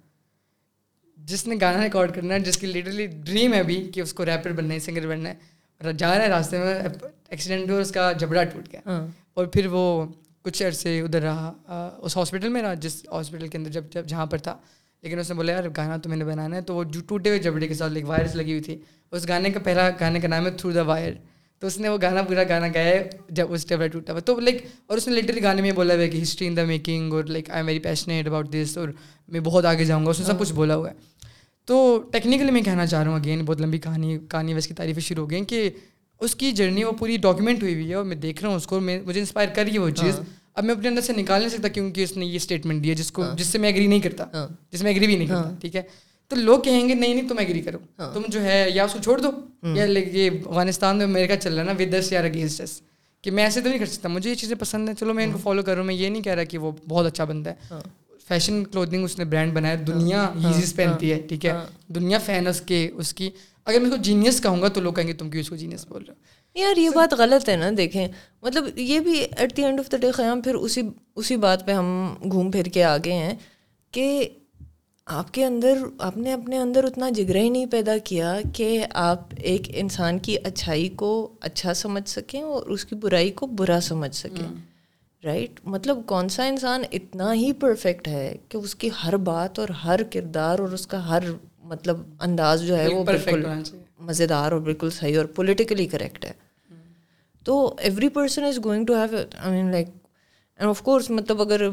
جس 1.17 1.47
نے 1.47 1.57
گانا 1.61 1.85
ریکارڈ 1.85 2.15
کرنا 2.15 2.35
ہے 2.35 2.41
جس 2.41 2.57
کی 2.59 2.67
لٹرلی 2.67 3.07
ڈریم 3.07 3.53
ہے 3.53 3.59
ابھی 3.59 3.91
کہ 3.95 4.01
اس 4.01 4.13
کو 4.13 4.25
ریپر 4.27 4.53
بننا 4.53 4.75
ہے 4.75 4.79
سنگر 4.79 5.07
بننا 5.07 5.29
ہے 5.29 5.35
جا 5.97 6.19
رہا 6.19 6.25
ہے 6.25 6.29
راستے 6.29 6.59
میں 6.59 6.75
ایکسیڈنٹ 7.29 7.71
ہوا 7.71 7.81
اس 7.81 7.91
کا 7.91 8.13
جبڑا 8.13 8.45
ٹوٹ 8.45 8.73
گیا۔ 8.73 8.81
ہاں۔ 8.87 9.07
اور 9.35 9.47
پھر 9.47 9.67
وہ 9.67 10.07
کچھ 10.43 10.63
عرصے 10.63 11.01
ادھر 11.01 11.23
رہا 11.23 11.53
اس 11.99 12.17
ہاسپٹل 12.17 12.49
میں 12.49 12.63
رہا 12.63 12.75
جس 12.75 13.07
ہاسپٹل 13.13 13.49
کے 13.49 13.59
اندر 13.59 13.71
جب 13.71 13.85
جب 13.91 14.07
جہاں 14.07 14.27
پر 14.27 14.39
تھا۔ 14.39 14.57
لیکن 15.03 15.19
اس 15.19 15.29
نے 15.29 15.35
بولا 15.35 15.53
یار 15.53 15.65
گانا 15.77 15.97
تو 15.97 16.09
میں 16.09 16.17
نے 16.17 16.25
بنانا 16.25 16.57
ہے۔ 16.57 16.61
تو 16.61 16.75
وہ 16.75 16.85
جو 16.85 17.01
ٹوٹے 17.09 17.29
ہوئے 17.31 17.39
جبڑے 17.39 17.69
کے 17.69 17.75
ساتھ 17.75 17.93
ایک 17.97 18.09
وائرس 18.09 18.35
لگی 18.35 18.51
ہوئی 18.51 18.61
تھی۔ 18.61 18.79
اس 19.11 19.29
گانے 19.29 19.51
کا 19.51 19.61
پہلا 19.65 19.91
گانے 20.01 20.21
کا 20.21 20.29
نام 20.29 20.47
ہے 20.47 20.51
تھرو 20.51 20.73
دا 20.73 20.83
وائر 20.83 21.13
تو 21.59 21.67
اس 21.67 21.79
نے 21.79 21.89
وہ 21.89 21.99
گانا 22.03 22.23
پورا 22.23 22.43
گانا 22.49 22.67
گایا 22.75 22.87
ہے 22.87 23.09
جب 23.29 23.53
اس 23.53 23.67
ٹیبلا 23.67 23.87
ٹوٹا 23.87 24.13
ہوا۔ 24.13 24.21
تو 24.21 24.41
لائک 24.41 24.67
اور 24.87 24.97
اس 24.97 25.09
نے 25.09 25.21
لٹرلی 25.21 25.43
گانے 25.43 25.63
میں 25.63 25.73
بولا 25.73 25.95
ہوا 25.95 26.03
ہے 26.03 26.09
کہ 26.09 26.23
ہسٹری 26.23 26.47
ان 26.49 26.57
دا 26.57 26.65
میکنگ 26.65 27.13
اور 27.13 27.25
like 27.25 27.51
I 27.51 27.59
am 27.59 27.67
very 27.67 27.79
passionate 27.79 28.27
about 28.27 28.53
this 28.53 28.79
اور 28.79 28.89
میں 29.29 29.41
بہت 29.41 29.65
آگے 29.65 29.85
جاؤں 29.85 30.05
گا۔ 30.05 30.11
اس 30.11 30.21
نے 30.21 30.27
سب 30.27 30.39
کچھ 30.39 30.53
بولا 30.53 30.77
ہوا 30.77 30.91
ہے۔ 30.91 30.95
تو 31.69 32.03
ٹیکنیکلی 32.13 32.51
میں 32.51 32.63
کہنا 32.63 32.87
چاہ 32.87 33.03
رہا 33.03 33.11
ہوں 33.11 33.19
اگین 33.19 33.45
بہت 33.45 33.61
لمبی 33.61 33.79
کہانی 33.79 34.19
کہانی 34.29 34.55
ویس 34.55 34.67
کی 34.69 34.75
تعریفیں 34.75 35.03
شروع 35.03 35.25
ہو 35.25 35.31
گئی 35.31 35.45
کہ 35.45 35.71
اس 36.21 36.35
کی 36.35 36.53
جرنی 36.53 36.85
وہ 36.85 36.93
پوری 36.93 37.17
ڈاکیومنٹ 37.17 37.63
ہوئی 37.63 37.75
ہوئی 37.75 37.89
ہے 37.89 37.95
اور 37.95 38.05
میں 38.05 38.17
دیکھ 38.17 38.41
رہا 38.43 38.49
ہوں 38.49 38.57
اس 38.57 38.67
کو 38.67 38.81
میں 38.81 39.01
مجھے 39.03 39.21
انسپائر 39.21 39.49
کری 39.55 39.73
ہے 39.75 39.79
وہ 39.79 39.91
چیز۔ 39.91 40.21
اب 40.55 40.65
میں 40.65 40.75
اپنے 40.75 40.89
اندر 40.89 41.01
سے 41.01 41.13
نکال 41.13 41.41
نہیں 41.41 41.51
سکتا 41.51 41.69
کیونکہ 41.69 42.01
اس 42.01 42.17
نے 42.17 42.27
یہ 42.27 42.37
اسٹیٹمنٹ 42.37 42.85
دیا 42.85 42.95
جس 42.95 43.13
کو 43.13 43.23
جس 43.37 43.47
سے 43.47 43.59
میں 43.59 43.69
ایگری 43.69 43.87
نہیں 43.87 44.01
کرتا۔ 44.01 44.25
جس 44.73 44.83
میں 44.83 44.91
ایگری 44.93 45.07
بھی 45.07 45.17
نہیں 45.17 45.27
کرتا 45.29 45.43
ٹھیک 45.61 45.77
ہے۔ 45.77 45.83
تو 46.29 46.37
لوگ 46.37 46.61
کہیں 46.61 46.89
گے 46.89 46.95
نہیں 46.95 47.15
نہیں 47.15 47.29
تم 47.29 47.39
ایگری 47.39 47.61
کرو۔ 47.63 47.79
تم 48.15 48.23
جو 48.29 48.43
ہے 48.45 48.67
یا 48.75 48.85
اس 48.85 48.93
کو 48.93 48.99
چھوڑ 49.03 49.19
دو۔ 49.19 49.31
یا 49.77 49.85
یہ 49.85 50.31
افغانستان 50.47 50.97
میں 50.97 51.07
امیرکا 51.07 51.37
چل 51.37 51.53
رہا 51.55 51.61
ہے 51.61 51.67
نا 51.67 51.73
ود 51.73 51.95
دس 51.95 52.13
یا 52.13 52.21
اگینسٹ 52.21 52.65
دس 52.65 52.81
کہ 53.23 53.31
میں 53.31 53.45
ایسے 53.45 53.61
تو 53.61 53.69
نہیں 53.69 53.79
کر 53.79 53.87
سکتا۔ 53.87 54.09
مجھے 54.09 54.31
یہ 54.31 54.35
چیزیں 54.35 54.57
پسند 54.57 54.89
ہیں۔ 54.89 54.97
چلو 54.97 55.15
میں 55.15 55.25
ان 55.25 55.33
کو 55.33 55.39
فالو 55.39 55.63
کر 55.63 55.73
رہا 55.73 55.81
ہوں۔ 55.81 55.87
میں 55.87 55.95
یہ 55.95 56.09
نہیں 56.09 56.23
کہہ 56.23 56.35
رہا 56.35 56.45
کہ 56.45 56.59
وہ 56.59 56.73
بہت 56.89 57.07
اچھا 57.07 57.25
بندہ 57.25 57.51
ہے۔ 57.51 57.75
فیشن 58.29 58.65
کلودنگ 58.65 59.05
اس 59.05 59.19
نے 59.19 59.25
برانڈ 59.25 59.53
بنایا 59.53 59.77
دنیا 59.87 60.33
ہیزیز 60.45 60.75
پہنتی 60.77 61.13
ہے 61.13 61.21
ٹھیک 61.29 61.47
ہے؟ 61.47 61.53
دنیا 61.87 62.19
فین 62.19 62.47
اس 62.47 62.61
کے 62.61 62.91
اس 62.95 63.15
کی 63.15 63.31
اگر 63.65 63.81
میں 63.81 63.91
اس 63.91 63.97
کو 63.97 64.03
جینیس 64.03 64.41
کہوں 64.43 64.63
گا 64.63 64.69
تو 64.69 64.81
لوگ 64.81 64.93
کہیں 64.93 65.09
گے 65.09 65.13
تم 65.13 65.31
کیوں 65.31 65.41
اس 65.41 65.49
کو 65.49 65.57
جینیس 65.57 65.87
بول 65.87 66.05
رہے 66.05 66.15
ہو؟ 66.15 66.39
یار 66.59 66.77
یہ 66.77 66.91
بات 66.95 67.15
غلط 67.15 67.49
ہے 67.49 67.57
نا 67.57 67.71
دیکھیں۔ 67.77 68.09
مطلب 68.43 68.79
یہ 68.79 69.01
بھی 69.01 69.25
at 69.37 69.57
the 69.57 69.65
end 69.65 69.81
of 69.81 69.93
the 69.93 69.97
day 69.97 70.11
قیام 70.11 70.41
پھر 70.41 70.55
اسی 70.55 70.83
اسی 71.17 71.37
بات 71.37 71.67
پہ 71.67 71.73
ہم 71.73 72.15
گھوم 72.31 72.51
پھر 72.51 72.63
کے 72.63 72.85
آگے 72.85 73.13
ہیں 73.13 73.35
کہ 73.93 74.29
آپ 75.07 75.35
کے 75.35 75.45
اندر 75.45 75.79
آپ 75.99 76.17
نے 76.17 76.33
اپنے 76.33 76.59
اندر 76.59 76.85
اتنا 76.85 77.09
جگرا 77.11 77.39
ہی 77.39 77.49
نہیں 77.49 77.67
پیدا 77.67 77.99
کیا 77.99 78.39
کہ 78.53 78.85
آپ 78.91 79.21
ایک 79.37 79.63
انسان 79.75 80.19
کی 80.19 80.37
اچھائی 80.45 80.89
کو 80.89 81.33
اچھا 81.41 81.75
سمجھ 81.75 82.09
سکیں 82.09 82.43
اور 82.43 82.67
اس 82.67 82.85
کی 82.85 82.95
برائی 82.95 83.31
کو 83.31 83.47
برا 83.47 83.79
سمجھ 83.83 84.17
سکیں۔ 84.17 84.68
رائٹ 85.25 85.61
مطلب 85.65 85.99
کون 86.07 86.29
سا 86.29 86.45
انسان 86.45 86.83
اتنا 86.93 87.35
ہی 87.35 87.53
پرفیکٹ 87.53 88.09
ہے 88.09 88.37
کہ 88.49 88.57
اس 88.57 88.75
کی 88.75 88.91
ہر 89.05 89.17
بات 89.17 89.59
اور 89.59 89.69
ہر 89.69 90.01
کردار 90.13 90.59
اور 90.59 90.69
اس 90.69 90.87
کا 90.87 91.09
ہر 91.09 91.23
مطلب 91.65 91.97
انداز 92.21 92.63
جو 92.63 92.79
ہے 92.79 92.89
وہ 92.89 93.05
بالکل 93.05 93.47
مزیدار 93.99 94.53
اور 94.53 94.61
بالکل 94.61 94.91
صحیح 94.91 95.19
اور 95.19 95.25
پولیٹیکلی 95.25 95.87
کریکٹ 95.87 96.25
ہے۔ 96.25 96.33
تو 97.45 97.75
every 97.79 98.09
person 98.09 98.45
is 98.45 98.59
going 98.65 98.87
to 98.87 98.95
have 98.95 99.17
I 99.17 99.63
mean 99.63 99.71
like 99.71 99.89
and 100.57 100.69
of 100.69 100.83
course 100.83 101.11
مطلب 101.11 101.41
اگر 101.41 101.69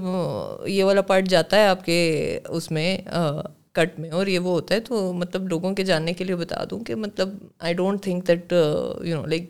یہ 0.67 0.83
والا 0.83 1.01
پارٹ 1.01 1.27
جاتا 1.27 1.57
ہے 1.57 1.67
آپ 1.67 1.85
کے 1.85 2.39
اس 2.49 2.71
میں 2.71 2.97
کٹ 3.71 3.99
میں 3.99 4.09
اور 4.09 4.27
یہ 4.27 4.39
وہ 4.39 4.51
ہوتا 4.51 4.75
ہے 4.75 4.79
تو 4.79 5.13
مطلب 5.13 5.47
لوگوں 5.47 5.73
کے 5.73 5.83
جاننے 5.83 6.13
کے 6.13 6.23
لیے 6.23 6.35
بتا 6.35 6.63
دوں 6.69 6.79
کہ 6.79 6.95
مطلب 6.95 7.29
I 7.59 7.73
don't 7.73 8.03
think 8.03 8.27
that 8.27 8.53
you 9.03 9.15
know 9.15 9.25
like 9.25 9.49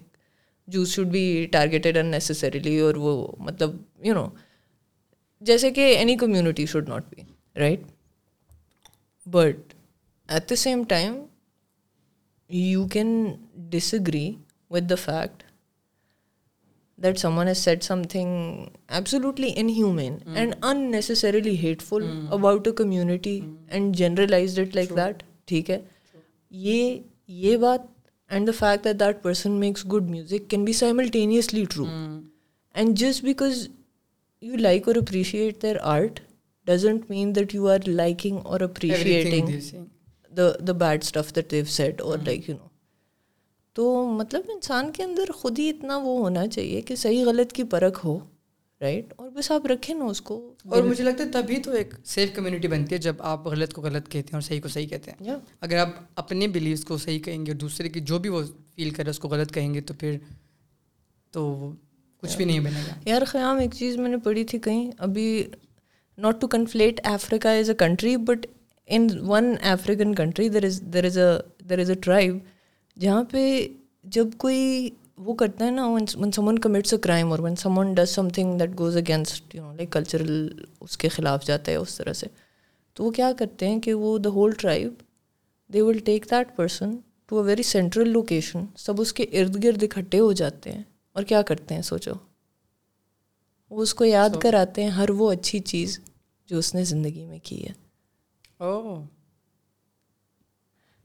Jews 0.68 0.90
should 0.90 1.08
be 1.08 1.46
targeted 1.52 1.98
unnecessarily 2.06 2.80
اور 2.80 2.96
وہ 2.96 3.16
مطلب 3.40 3.76
یو 4.06 4.14
نو 4.14 4.28
جیسے 5.42 5.72
کہ 5.72 5.96
any 5.98 6.16
community 6.18 6.66
should 6.66 6.90
not 6.90 7.10
be 7.10 7.24
right 7.56 7.82
but 9.28 9.74
at 10.30 10.50
the 10.50 10.56
same 10.56 10.84
time 10.84 11.24
you 12.50 12.88
can 12.88 13.26
disagree 13.94 14.32
with 14.72 14.90
the 14.90 14.96
fact 14.96 15.44
that 17.00 17.18
someone 17.20 17.48
has 17.48 17.58
said 17.58 17.84
something 18.04 18.66
absolutely 18.90 19.52
inhuman 19.70 20.18
and 20.36 20.56
unnecessarily 20.92 21.56
hateful 21.58 22.06
about 22.32 22.68
a 22.68 22.74
community 22.74 23.40
and 23.68 23.96
generalize 23.96 24.60
it 24.60 24.76
like 24.76 24.96
that 24.96 25.24
ٹھیک 25.46 25.70
ہے 25.70 25.80
یہ 26.52 26.98
یہ 27.28 27.58
بات 27.58 27.95
and 28.30 28.48
the 28.48 28.52
fact 28.52 28.84
that 28.86 29.00
that 29.00 29.22
person 29.24 29.52
makes 29.52 29.86
good 29.86 30.10
music 30.10 30.50
can 30.50 30.64
be 30.66 30.74
simultaneously 30.74 31.64
true 31.66 31.86
and 32.76 32.98
just 32.98 33.24
because 33.24 33.68
you 34.42 34.56
like 34.58 34.88
اور 34.88 34.96
appreciate 34.96 35.62
their 35.62 35.76
art 35.82 36.20
doesn't 36.68 37.10
mean 37.10 37.36
that 37.36 37.56
you 37.56 37.68
are 37.68 37.88
liking 37.88 38.38
اور 38.44 38.60
appreciating 38.60 39.60
the 40.32 40.50
the 40.68 40.74
bad 40.78 41.04
stuff 41.04 41.36
that 41.36 41.52
they've 41.52 41.66
said 41.66 42.02
اور 42.02 42.18
like 42.18 42.50
you 42.50 42.56
know 42.56 42.68
تو 43.76 44.06
مطلب 44.06 44.42
انسان 44.54 44.92
کے 44.92 45.04
اندر 45.04 45.32
خود 45.36 45.60
ہی 45.60 45.70
اتنا 45.70 45.98
وہ 45.98 46.18
ہونا 46.18 46.48
چاہیے 46.48 46.82
کہ 46.82 46.96
صحیح 46.96 47.26
غلط 47.26 47.54
کی 47.54 47.64
پرکھ 47.64 48.06
ہو 48.06 48.18
رائٹ 48.82 49.14
اور 49.16 49.30
بس 49.30 49.52
آپ 49.52 49.66
رکھیں 49.66 49.96
نا 49.96 50.06
اس 50.06 50.22
کو۔ 50.22 50.54
اور 50.66 50.84
مجھے 50.84 51.04
لگتا 51.04 51.24
ہے 51.24 51.30
تبھی 51.30 51.58
تو 51.58 51.72
ایک 51.72 51.94
سیف 52.06 52.36
کمیونٹی 52.36 52.68
بنتی 52.68 52.96
ہے 52.96 53.00
جب 53.00 53.16
آپ 53.20 53.48
غلط 53.48 53.74
کو 53.74 53.82
غلط 53.82 54.06
کہتے 54.06 54.18
ہیں 54.18 54.34
اور 54.34 54.42
صحیح 54.42 54.62
کو 54.62 54.68
صحیح 54.68 54.88
کہتے 54.88 55.12
ہیں۔ 55.12 55.36
اگر 55.62 55.78
آپ 55.78 55.90
اپنے 56.16 56.48
بلیوس 56.48 56.86
کو 56.86 56.98
صحیح 56.98 57.20
کہیں 57.20 57.46
گے 57.46 57.52
اور 57.52 57.60
دوسرے 57.60 57.90
کی 57.90 58.00
جو 58.00 58.20
بھی 58.20 58.30
وہ 58.30 58.42
فیل 58.76 58.90
کرے 58.90 59.10
اس 59.10 59.20
کو 59.20 59.28
غلط 59.28 59.54
کہیں 59.54 59.74
گے 59.74 59.82
تو 59.82 59.94
پھر 59.94 60.18
تو 61.32 61.72
کچھ 62.18 62.38
بھی 62.38 62.46
نہیں 62.46 62.60
بنے 62.60 62.80
گا۔ 62.88 62.94
یار 63.06 63.22
قیام 63.32 63.58
ایک 63.58 63.74
چیز 63.74 63.98
میں 63.98 64.10
نے 64.10 64.18
پڑھی 64.18 64.44
تھی 64.44 64.60
کہیں 64.60 64.92
ابھی 64.98 65.44
not 66.18 66.42
to 66.42 66.48
conflate 66.48 67.02
Africa 67.04 67.48
as 67.48 67.70
a 67.70 67.76
country 67.76 68.18
but 68.18 68.48
in 68.88 69.08
one 69.20 69.56
African 69.64 70.16
country 70.16 70.50
there 70.50 70.66
is 70.66 70.82
there 70.94 71.06
is 71.06 71.18
a 71.18 71.64
there 71.70 71.80
is 71.80 71.90
a 71.90 71.96
tribe 71.96 72.38
جہاں 73.00 73.24
پہ 73.24 73.68
جب 74.04 74.28
کوئی 74.38 74.90
وہ 75.18 75.34
کرتا 75.34 75.66
ہے 75.66 75.72
نا 75.72 75.88
one 75.88 76.32
someone 76.32 76.60
commits 76.60 76.94
a 76.94 77.00
crime 77.00 77.32
اور 77.32 77.40
one 77.40 77.56
someone 77.56 77.94
does 77.94 78.10
something 78.30 78.58
that 78.58 78.70
goes 78.80 78.98
against 78.98 79.56
you 79.56 79.64
know 79.64 79.74
like 79.74 79.92
cultural 79.92 80.64
اس 80.80 80.98
کے 80.98 81.10
خلاف 81.10 81.46
جاتا 81.46 81.72
ہے 81.72 81.76
اس 81.76 81.96
طرح 81.98 82.14
سے۔ 82.14 82.28
تو 82.94 83.04
وہ 83.04 83.12
کیا 83.12 83.32
کرتے 83.40 83.68
ہیں 83.68 83.80
کہ 83.80 83.94
وہ 83.94 84.18
the 84.18 84.30
whole 84.30 84.52
tribe 84.52 84.94
they 85.74 85.82
will 85.82 85.98
take 86.00 86.26
that 86.32 86.56
person 86.56 86.96
to 87.26 87.38
a 87.40 87.44
very 87.44 87.64
central 87.64 88.10
location 88.10 88.66
سب 88.78 89.02
اس 89.02 89.14
کے 89.14 89.24
ارد 89.24 89.64
گرد 89.64 89.84
اکٹھے 89.84 90.20
ہو 90.20 90.32
جاتے 90.32 90.72
ہیں۔ 90.72 90.84
اور 91.12 91.24
کیا 91.24 91.42
کرتے 91.42 91.76
ہیں؟ 91.76 91.82
سوچو۔ 91.82 92.12
وہ 93.70 93.82
اس 93.82 93.94
کو 93.94 94.06
یاد 94.06 94.30
کراتے 94.42 94.84
ہیں 94.84 94.90
ہر 94.90 95.10
وہ 95.10 95.32
اچھی 95.32 95.60
چیز 95.60 96.00
جو 96.46 96.58
اس 96.58 96.76
نے 96.76 96.84
زندگی 96.84 97.26
میں 97.26 97.40
کی 97.44 97.68
ہے۔ 97.68 97.72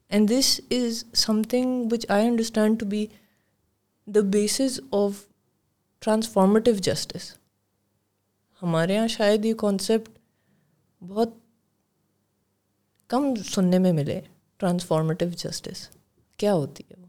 And 0.09 0.31
this 0.31 0.61
is 0.71 1.05
something 1.43 1.85
which 1.93 2.07
I 2.09 2.27
understand 2.27 2.81
to 2.81 2.87
be 2.87 3.07
the 4.15 4.21
basis 4.21 4.81
of 4.91 5.13
transformative 5.99 6.75
justice 6.75 7.33
ہمارے 8.63 8.95
یہاں 8.95 9.09
شاید 9.09 9.45
یہ 9.45 9.55
کانسیپٹ 9.55 10.19
بہت 11.01 11.29
کم 13.09 13.35
سننے 13.35 13.79
میں 13.79 13.93
ملے 13.93 14.21
ٹرانسفارمیٹیو 14.57 15.29
جسٹس 15.29 15.89
کیا 16.37 16.55
ہوتی 16.55 16.85
ہے 16.91 16.95
وہ؟ 17.01 17.07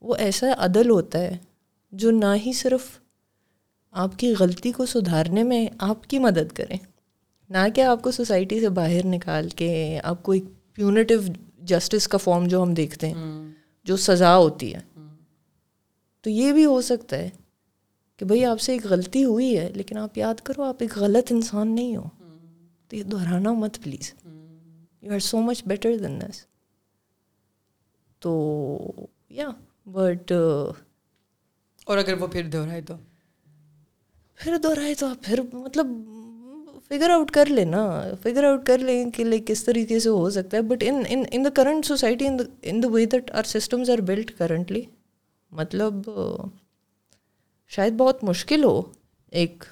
وہ 0.00 0.16
ایسا 0.16 0.46
عدل 0.58 0.90
ہوتا 0.90 1.18
ہے 1.18 1.36
جو 1.92 2.10
نہ 2.10 2.34
ہی 2.46 2.52
صرف 2.52 2.98
آپ 3.90 4.18
کی 4.18 4.34
غلطی 4.38 4.72
کو 4.72 4.86
سدھارنے 4.86 5.42
میں 5.42 5.66
آپ 5.78 6.06
کی 6.06 6.18
مدد 6.18 6.52
کریں 6.52 6.78
نہ 7.50 7.68
کہ 7.74 7.80
آپ 7.80 8.02
کو 8.02 8.10
سوسائٹی 8.10 8.60
سے 8.60 8.68
باہر 8.68 9.06
نکال 9.06 9.48
کے 9.48 10.00
آپ 10.04 10.22
کو 10.22 10.32
ایک 10.32 10.44
پیونیٹیو 10.74 11.20
جسٹس 11.58 12.08
کا 12.08 12.18
فارم 12.18 12.46
جو 12.46 12.62
ہم 12.62 12.74
دیکھتے 12.74 13.08
ہیں 13.08 13.52
جو 13.84 13.96
سزا 13.96 14.36
ہوتی 14.36 14.74
ہے۔ 14.74 14.80
تو 16.24 16.30
یہ 16.30 16.52
بھی 16.52 16.64
ہو 16.64 16.80
سکتا 16.82 17.16
ہے 17.16 17.30
کہ 18.16 18.24
بھائی 18.24 18.44
آپ 18.44 18.60
سے 18.60 18.72
ایک 18.72 18.86
غلطی 18.86 19.24
ہوئی 19.24 19.58
ہے 19.58 19.68
لیکن 19.74 19.98
آپ 19.98 20.18
یاد 20.18 20.40
کرو 20.42 20.62
آپ 20.62 20.76
ایک 20.80 20.96
غلط 20.96 21.32
انسان 21.32 21.74
نہیں 21.74 21.96
ہو۔ 21.96 22.08
تو 22.88 22.96
یہ 22.96 23.02
دہرانا 23.02 23.52
مت 23.52 23.78
please 23.82 24.12
you 25.02 25.12
are 25.12 25.18
so 25.18 25.40
much 25.40 25.62
better 25.66 25.96
than 25.96 26.20
this 26.20 26.44
تو 28.22 28.32
یا 29.30 29.48
بٹ 29.86 30.32
اور 31.86 31.98
اگر 31.98 32.20
وہ 32.20 32.26
پھر 32.26 32.48
دہرائے 32.48 32.80
تو؟ 32.82 32.94
پھر 34.34 34.56
دہرائے 34.62 34.94
تو 34.94 35.06
آپ 35.06 35.22
پھر 35.22 35.40
مطلب 35.52 35.86
فگر 36.88 37.10
آؤٹ 37.10 37.30
کر 37.30 37.46
لیں 37.46 37.64
نا۔ 37.64 38.02
فگر 38.22 38.44
آؤٹ 38.44 38.66
کر 38.66 38.78
لیں 38.78 39.10
کہ 39.10 39.24
لائک 39.24 39.46
کس 39.46 39.64
طریقے 39.64 39.98
سے 40.00 40.08
ہو 40.08 40.30
سکتا 40.30 40.56
ہے۔ 40.56 40.62
But 40.62 40.84
in 40.86 41.02
in 41.30 41.44
the 41.44 41.50
current 41.50 41.86
society 41.86 42.26
in 42.62 42.82
the 42.82 42.88
way 42.88 43.04
that 43.06 43.30
our 43.30 43.42
systems 43.42 43.90
are 43.90 43.98
built 43.98 44.30
currently 44.30 44.82
مطلب 45.52 45.94
شاید 47.68 47.92
بہت 47.92 48.24
مشکل 48.24 48.64
ہو 48.64 48.82
ایک 49.30 49.64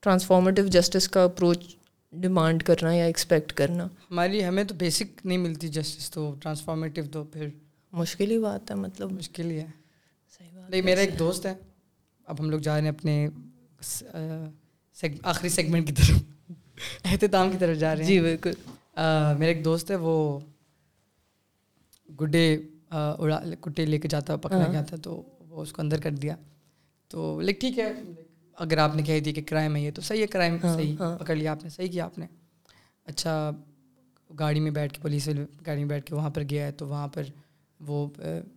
ٹرانسفارمیٹیو 0.00 0.66
جسٹس 0.66 1.08
کا 1.08 1.24
اپروچ 1.24 1.76
ڈیمانڈ 2.12 2.62
کرنا 2.62 2.92
یا 2.92 3.04
ایکسپیکٹ 3.04 3.52
کرنا۔ 3.52 3.84
ہماری 3.84 4.44
ہمیں 4.44 4.64
تو 4.64 4.74
بیسک 4.74 5.26
نہیں 5.26 5.38
ملتی 5.38 5.68
جسٹس 5.68 6.10
تو 6.10 6.34
ٹرانسفارمیٹیو 6.40 7.04
تو 7.12 7.24
پھر 7.24 7.48
مشکل 7.92 8.30
ہی 8.30 8.38
بات 8.38 8.70
ہے 8.70 8.76
مطلب۔ 8.76 9.12
مشکل 9.12 9.50
ہی 9.50 9.58
ہے۔ 9.60 9.66
صحیح 10.38 10.50
بات 10.54 10.70
لیکن 10.70 10.84
میرا 10.84 11.00
ایک 11.00 11.18
دوست 11.18 11.46
ہے۔ 11.46 11.54
اب 12.26 12.40
ہم 12.40 12.50
لوگ 12.50 12.60
جا 12.60 12.74
رہے 12.74 12.82
ہیں 12.82 12.88
اپنے 12.88 13.28
آخری 15.22 15.48
سیگمنٹ 15.48 15.86
کی 15.86 15.92
طرف۔ 15.92 16.50
اہتمام 17.04 17.50
کی 17.52 17.56
طرف 17.60 17.76
جا 17.78 17.94
رہے 17.94 18.02
ہیں۔ 18.02 18.08
جی 18.08 18.20
بالکل۔ 18.20 18.52
میرا 19.38 19.44
ایک 19.44 19.64
دوست 19.64 19.90
ہے 19.90 19.96
وہ 19.96 20.40
گڈے 22.20 22.58
اڑا 22.92 23.40
کٹے 23.60 23.84
لے 23.86 23.98
کے 23.98 24.08
جاتا 24.08 24.36
پکڑا 24.36 24.66
گیا 24.72 24.82
تھا 24.82 24.96
تو 24.96 25.22
وہ 25.48 25.62
اس 25.62 25.72
کو 25.72 25.82
اندر 25.82 26.00
کر 26.00 26.10
دیا۔ 26.12 26.36
تو 27.10 27.40
لیک 27.40 27.60
ٹھیک 27.60 27.78
ہے 27.78 27.92
اگر 28.58 28.78
آپ 28.78 28.96
نے 28.96 29.02
کہہ 29.02 29.20
دی 29.20 29.32
کہ 29.32 29.42
کرائم 29.42 29.76
ہے 29.76 29.80
یہ 29.80 29.90
تو 29.94 30.02
صحیح 30.02 30.22
ہے 30.22 30.26
کرائم 30.26 30.56
صحیح 30.62 30.96
پکڑ 31.18 31.34
لیا 31.36 31.50
آپ 31.52 31.64
نے 31.64 31.70
صحیح 31.70 31.90
کیا 31.92 32.04
آپ 32.04 32.18
نے۔ 32.18 32.26
اچھا 33.04 33.50
گاڑی 34.38 34.60
میں 34.60 34.70
بیٹھ 34.70 34.92
کے 34.94 35.02
پولیس 35.02 35.28
گاڑی 35.66 35.80
میں 35.80 35.88
بیٹھ 35.88 36.06
کے 36.06 36.14
وہاں 36.14 36.30
پر 36.30 36.42
گیا 36.50 36.66
ہے 36.66 36.72
تو 36.72 36.86
وہاں 36.86 37.08
پر 37.08 37.22
وہ 37.80 38.06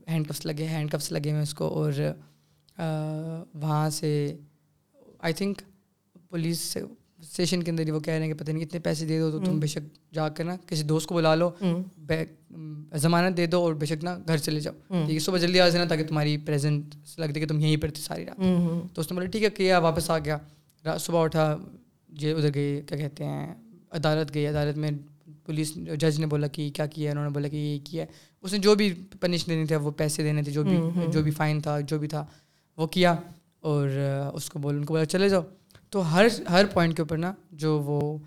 ہینڈ 0.07 0.28
کپس 0.28 0.45
لگے 0.45 0.68
ہینڈ 0.68 0.91
کپس 0.91 1.12
لگے 1.12 1.32
ہوئے 1.32 1.41
اس 1.41 1.53
کو 1.53 1.68
اور 1.68 1.91
وہاں 3.53 3.90
سے 3.90 4.12
آئی 5.20 5.34
تھنک 5.34 5.62
پولیس 6.30 6.78
اسٹیشن 7.26 7.64
کے 7.64 7.72
اندر 7.72 7.84
ہی 7.85 7.91
وہ 7.91 7.99
کہہ 7.99 8.14
رہے 8.14 8.26
ہیں 8.26 8.34
کہ 8.34 8.39
پتہ 8.39 8.52
نہیں 8.52 8.65
کتنے 8.65 8.80
پیسے 8.80 9.06
دے 9.06 9.19
دو 9.19 9.31
تو 9.31 9.39
تم 9.45 9.60
بے 9.60 9.68
شک 9.68 10.14
جا 10.14 10.30
کر 10.30 10.43
نا 10.43 10.56
کسی 10.68 10.84
دوست 10.84 11.07
کو 11.07 11.15
بلا 11.15 11.35
لو 11.35 11.49
ضمانت 12.97 13.38
دے 13.38 13.45
دو 13.45 13.60
اور 13.60 13.73
بے 13.73 13.85
شک 13.85 14.03
نا 14.03 14.18
گھر 14.27 14.38
چلے 14.38 14.60
جاؤ۔ 14.60 14.73
ٹھیک 15.06 15.14
ہے 15.14 15.19
صبح 15.19 15.38
جلدی 15.38 15.60
آ 15.60 15.69
جانا 15.69 15.85
تاکہ 15.85 16.03
تمہاری 16.03 16.38
پریزنٹ 16.38 16.95
لگ 17.18 17.26
دے 17.26 17.39
کہ 17.39 17.47
تم 17.47 17.60
یہیں 17.60 17.77
پر 17.77 17.89
تھی 17.89 18.02
ساری 18.03 18.26
رات۔ 18.26 18.39
تو 18.93 19.02
اس 19.02 19.11
نے 19.11 19.15
بولا 19.15 19.30
ٹھیک 19.30 19.43
ہے 19.43 19.49
کیا 19.49 19.80
واپس 19.80 20.10
آ 20.10 20.18
گیا۔ 20.19 20.38
صبح 20.99 21.23
اٹھا 21.23 21.57
یہ 22.22 22.34
ادھر 22.34 22.53
گئے 22.53 22.81
کیا 22.88 22.97
کہتے 22.97 23.23
ہیں 23.26 23.53
عدالت 23.91 24.34
گئی۔ 24.34 24.47
عدالت 24.47 24.77
میں 24.77 24.91
پولیس 25.45 25.76
جج 25.76 26.19
نے 26.19 26.26
بولا 26.26 26.47
کہ 26.47 26.69
کیا 26.73 26.85
کیا 26.85 27.11
انہوں 27.11 27.23
نے 27.23 27.30
بولا 27.30 27.47
کہ 27.47 27.56
یہ 27.56 27.80
کیا 27.84 28.03
ہے۔ 28.03 28.07
اس 28.41 28.53
نے 28.53 28.60
جو 28.60 28.76
بھی 28.76 28.93
پنش 29.19 29.45
دینی 29.47 29.65
تھے 29.65 29.76
وہ 29.76 29.91
پیسے 29.91 30.23
دینے 30.23 30.43
تھے 30.43 30.52
جو 30.52 30.64
بھی 30.64 30.77
جو 31.11 31.23
بھی 31.23 31.31
فائن 31.31 31.61
تھا 31.61 31.80
جو 31.80 31.99
بھی 31.99 32.07
تھا 32.07 32.26
وہ 32.77 32.88
کیا۔ 32.88 33.15
اور 33.60 33.89
اس 34.34 34.49
کو 34.49 34.60
بول 34.60 34.76
ان 34.76 34.85
کو 34.85 34.93
بولا 34.93 35.06
چلے 35.06 35.30
جاؤ۔ 35.30 35.41
تو 35.90 36.14
ہر 36.14 36.28
ہر 36.49 36.66
پوائنٹ 36.66 36.95
کے 36.95 37.02
اوپر 37.02 37.18
نا 37.18 37.34
جو 37.52 37.80
وہ 37.80 38.18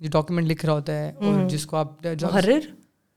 جو 0.00 0.08
ڈاکیومنٹ 0.10 0.46
لکھ 0.46 0.66
رہا 0.66 0.72
ہوتا 0.72 0.98
ہے 0.98 1.12
اور 1.16 1.48
جس 1.48 1.66
کو 1.66 1.76
آپ 1.76 2.06
محرر 2.22 2.60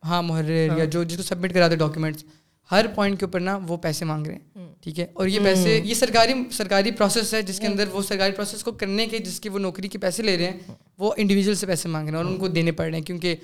ہاں 0.04 0.24
محرر 0.24 0.78
یا 0.78 0.86
جو 0.86 1.04
جس 1.04 1.18
کو 1.18 1.24
سبمٹ 1.24 1.54
کراتے 1.54 1.76
ڈاکیومنٹس 1.76 2.24
ہر 2.72 2.86
پوائنٹ 2.96 3.20
کے 3.20 3.26
اوپر 3.26 3.40
نا 3.40 3.60
وہ 3.68 3.78
پیسے 3.78 4.06
مانگ 4.06 4.28
رہے 4.28 4.36
ہیں 4.36 4.68
ٹھیک 4.82 5.00
ہے؟ 5.00 5.08
اور 5.14 5.28
یہ 5.28 5.40
پیسے 5.44 5.82
یہ 5.84 5.94
سرکاری 5.94 6.34
سرکاری 6.52 6.92
پروسیس 6.92 7.34
ہے 7.34 7.42
جس 7.42 7.60
کے 7.60 7.68
اندر 7.68 7.88
وہ 7.92 8.02
سرکاری 8.02 8.32
پروسیس 8.32 8.64
کو 8.64 8.72
کرنے 8.72 9.08
کے 9.08 9.20
جس 9.20 9.40
کی 9.40 9.50
وہ 9.50 9.60
نوکری 9.60 9.88
کے 9.88 9.98
پیسے 9.98 10.24
لے 10.24 10.38
رہے 10.38 10.52
ہیں 10.52 10.58
وہ 10.98 11.14
انڈیویجول 11.18 11.56
سے 11.56 11.68
پیسے 11.68 11.90
مانگ 11.90 12.10
رہے 12.10 12.18
ہیں 12.18 12.24
اور 12.24 12.32
ان 12.32 12.38
کو 12.40 12.48
دینے 12.48 12.72
پڑ 12.72 12.86
رہے 12.86 12.98
ہیں 12.98 13.06
کیونکہ 13.06 13.36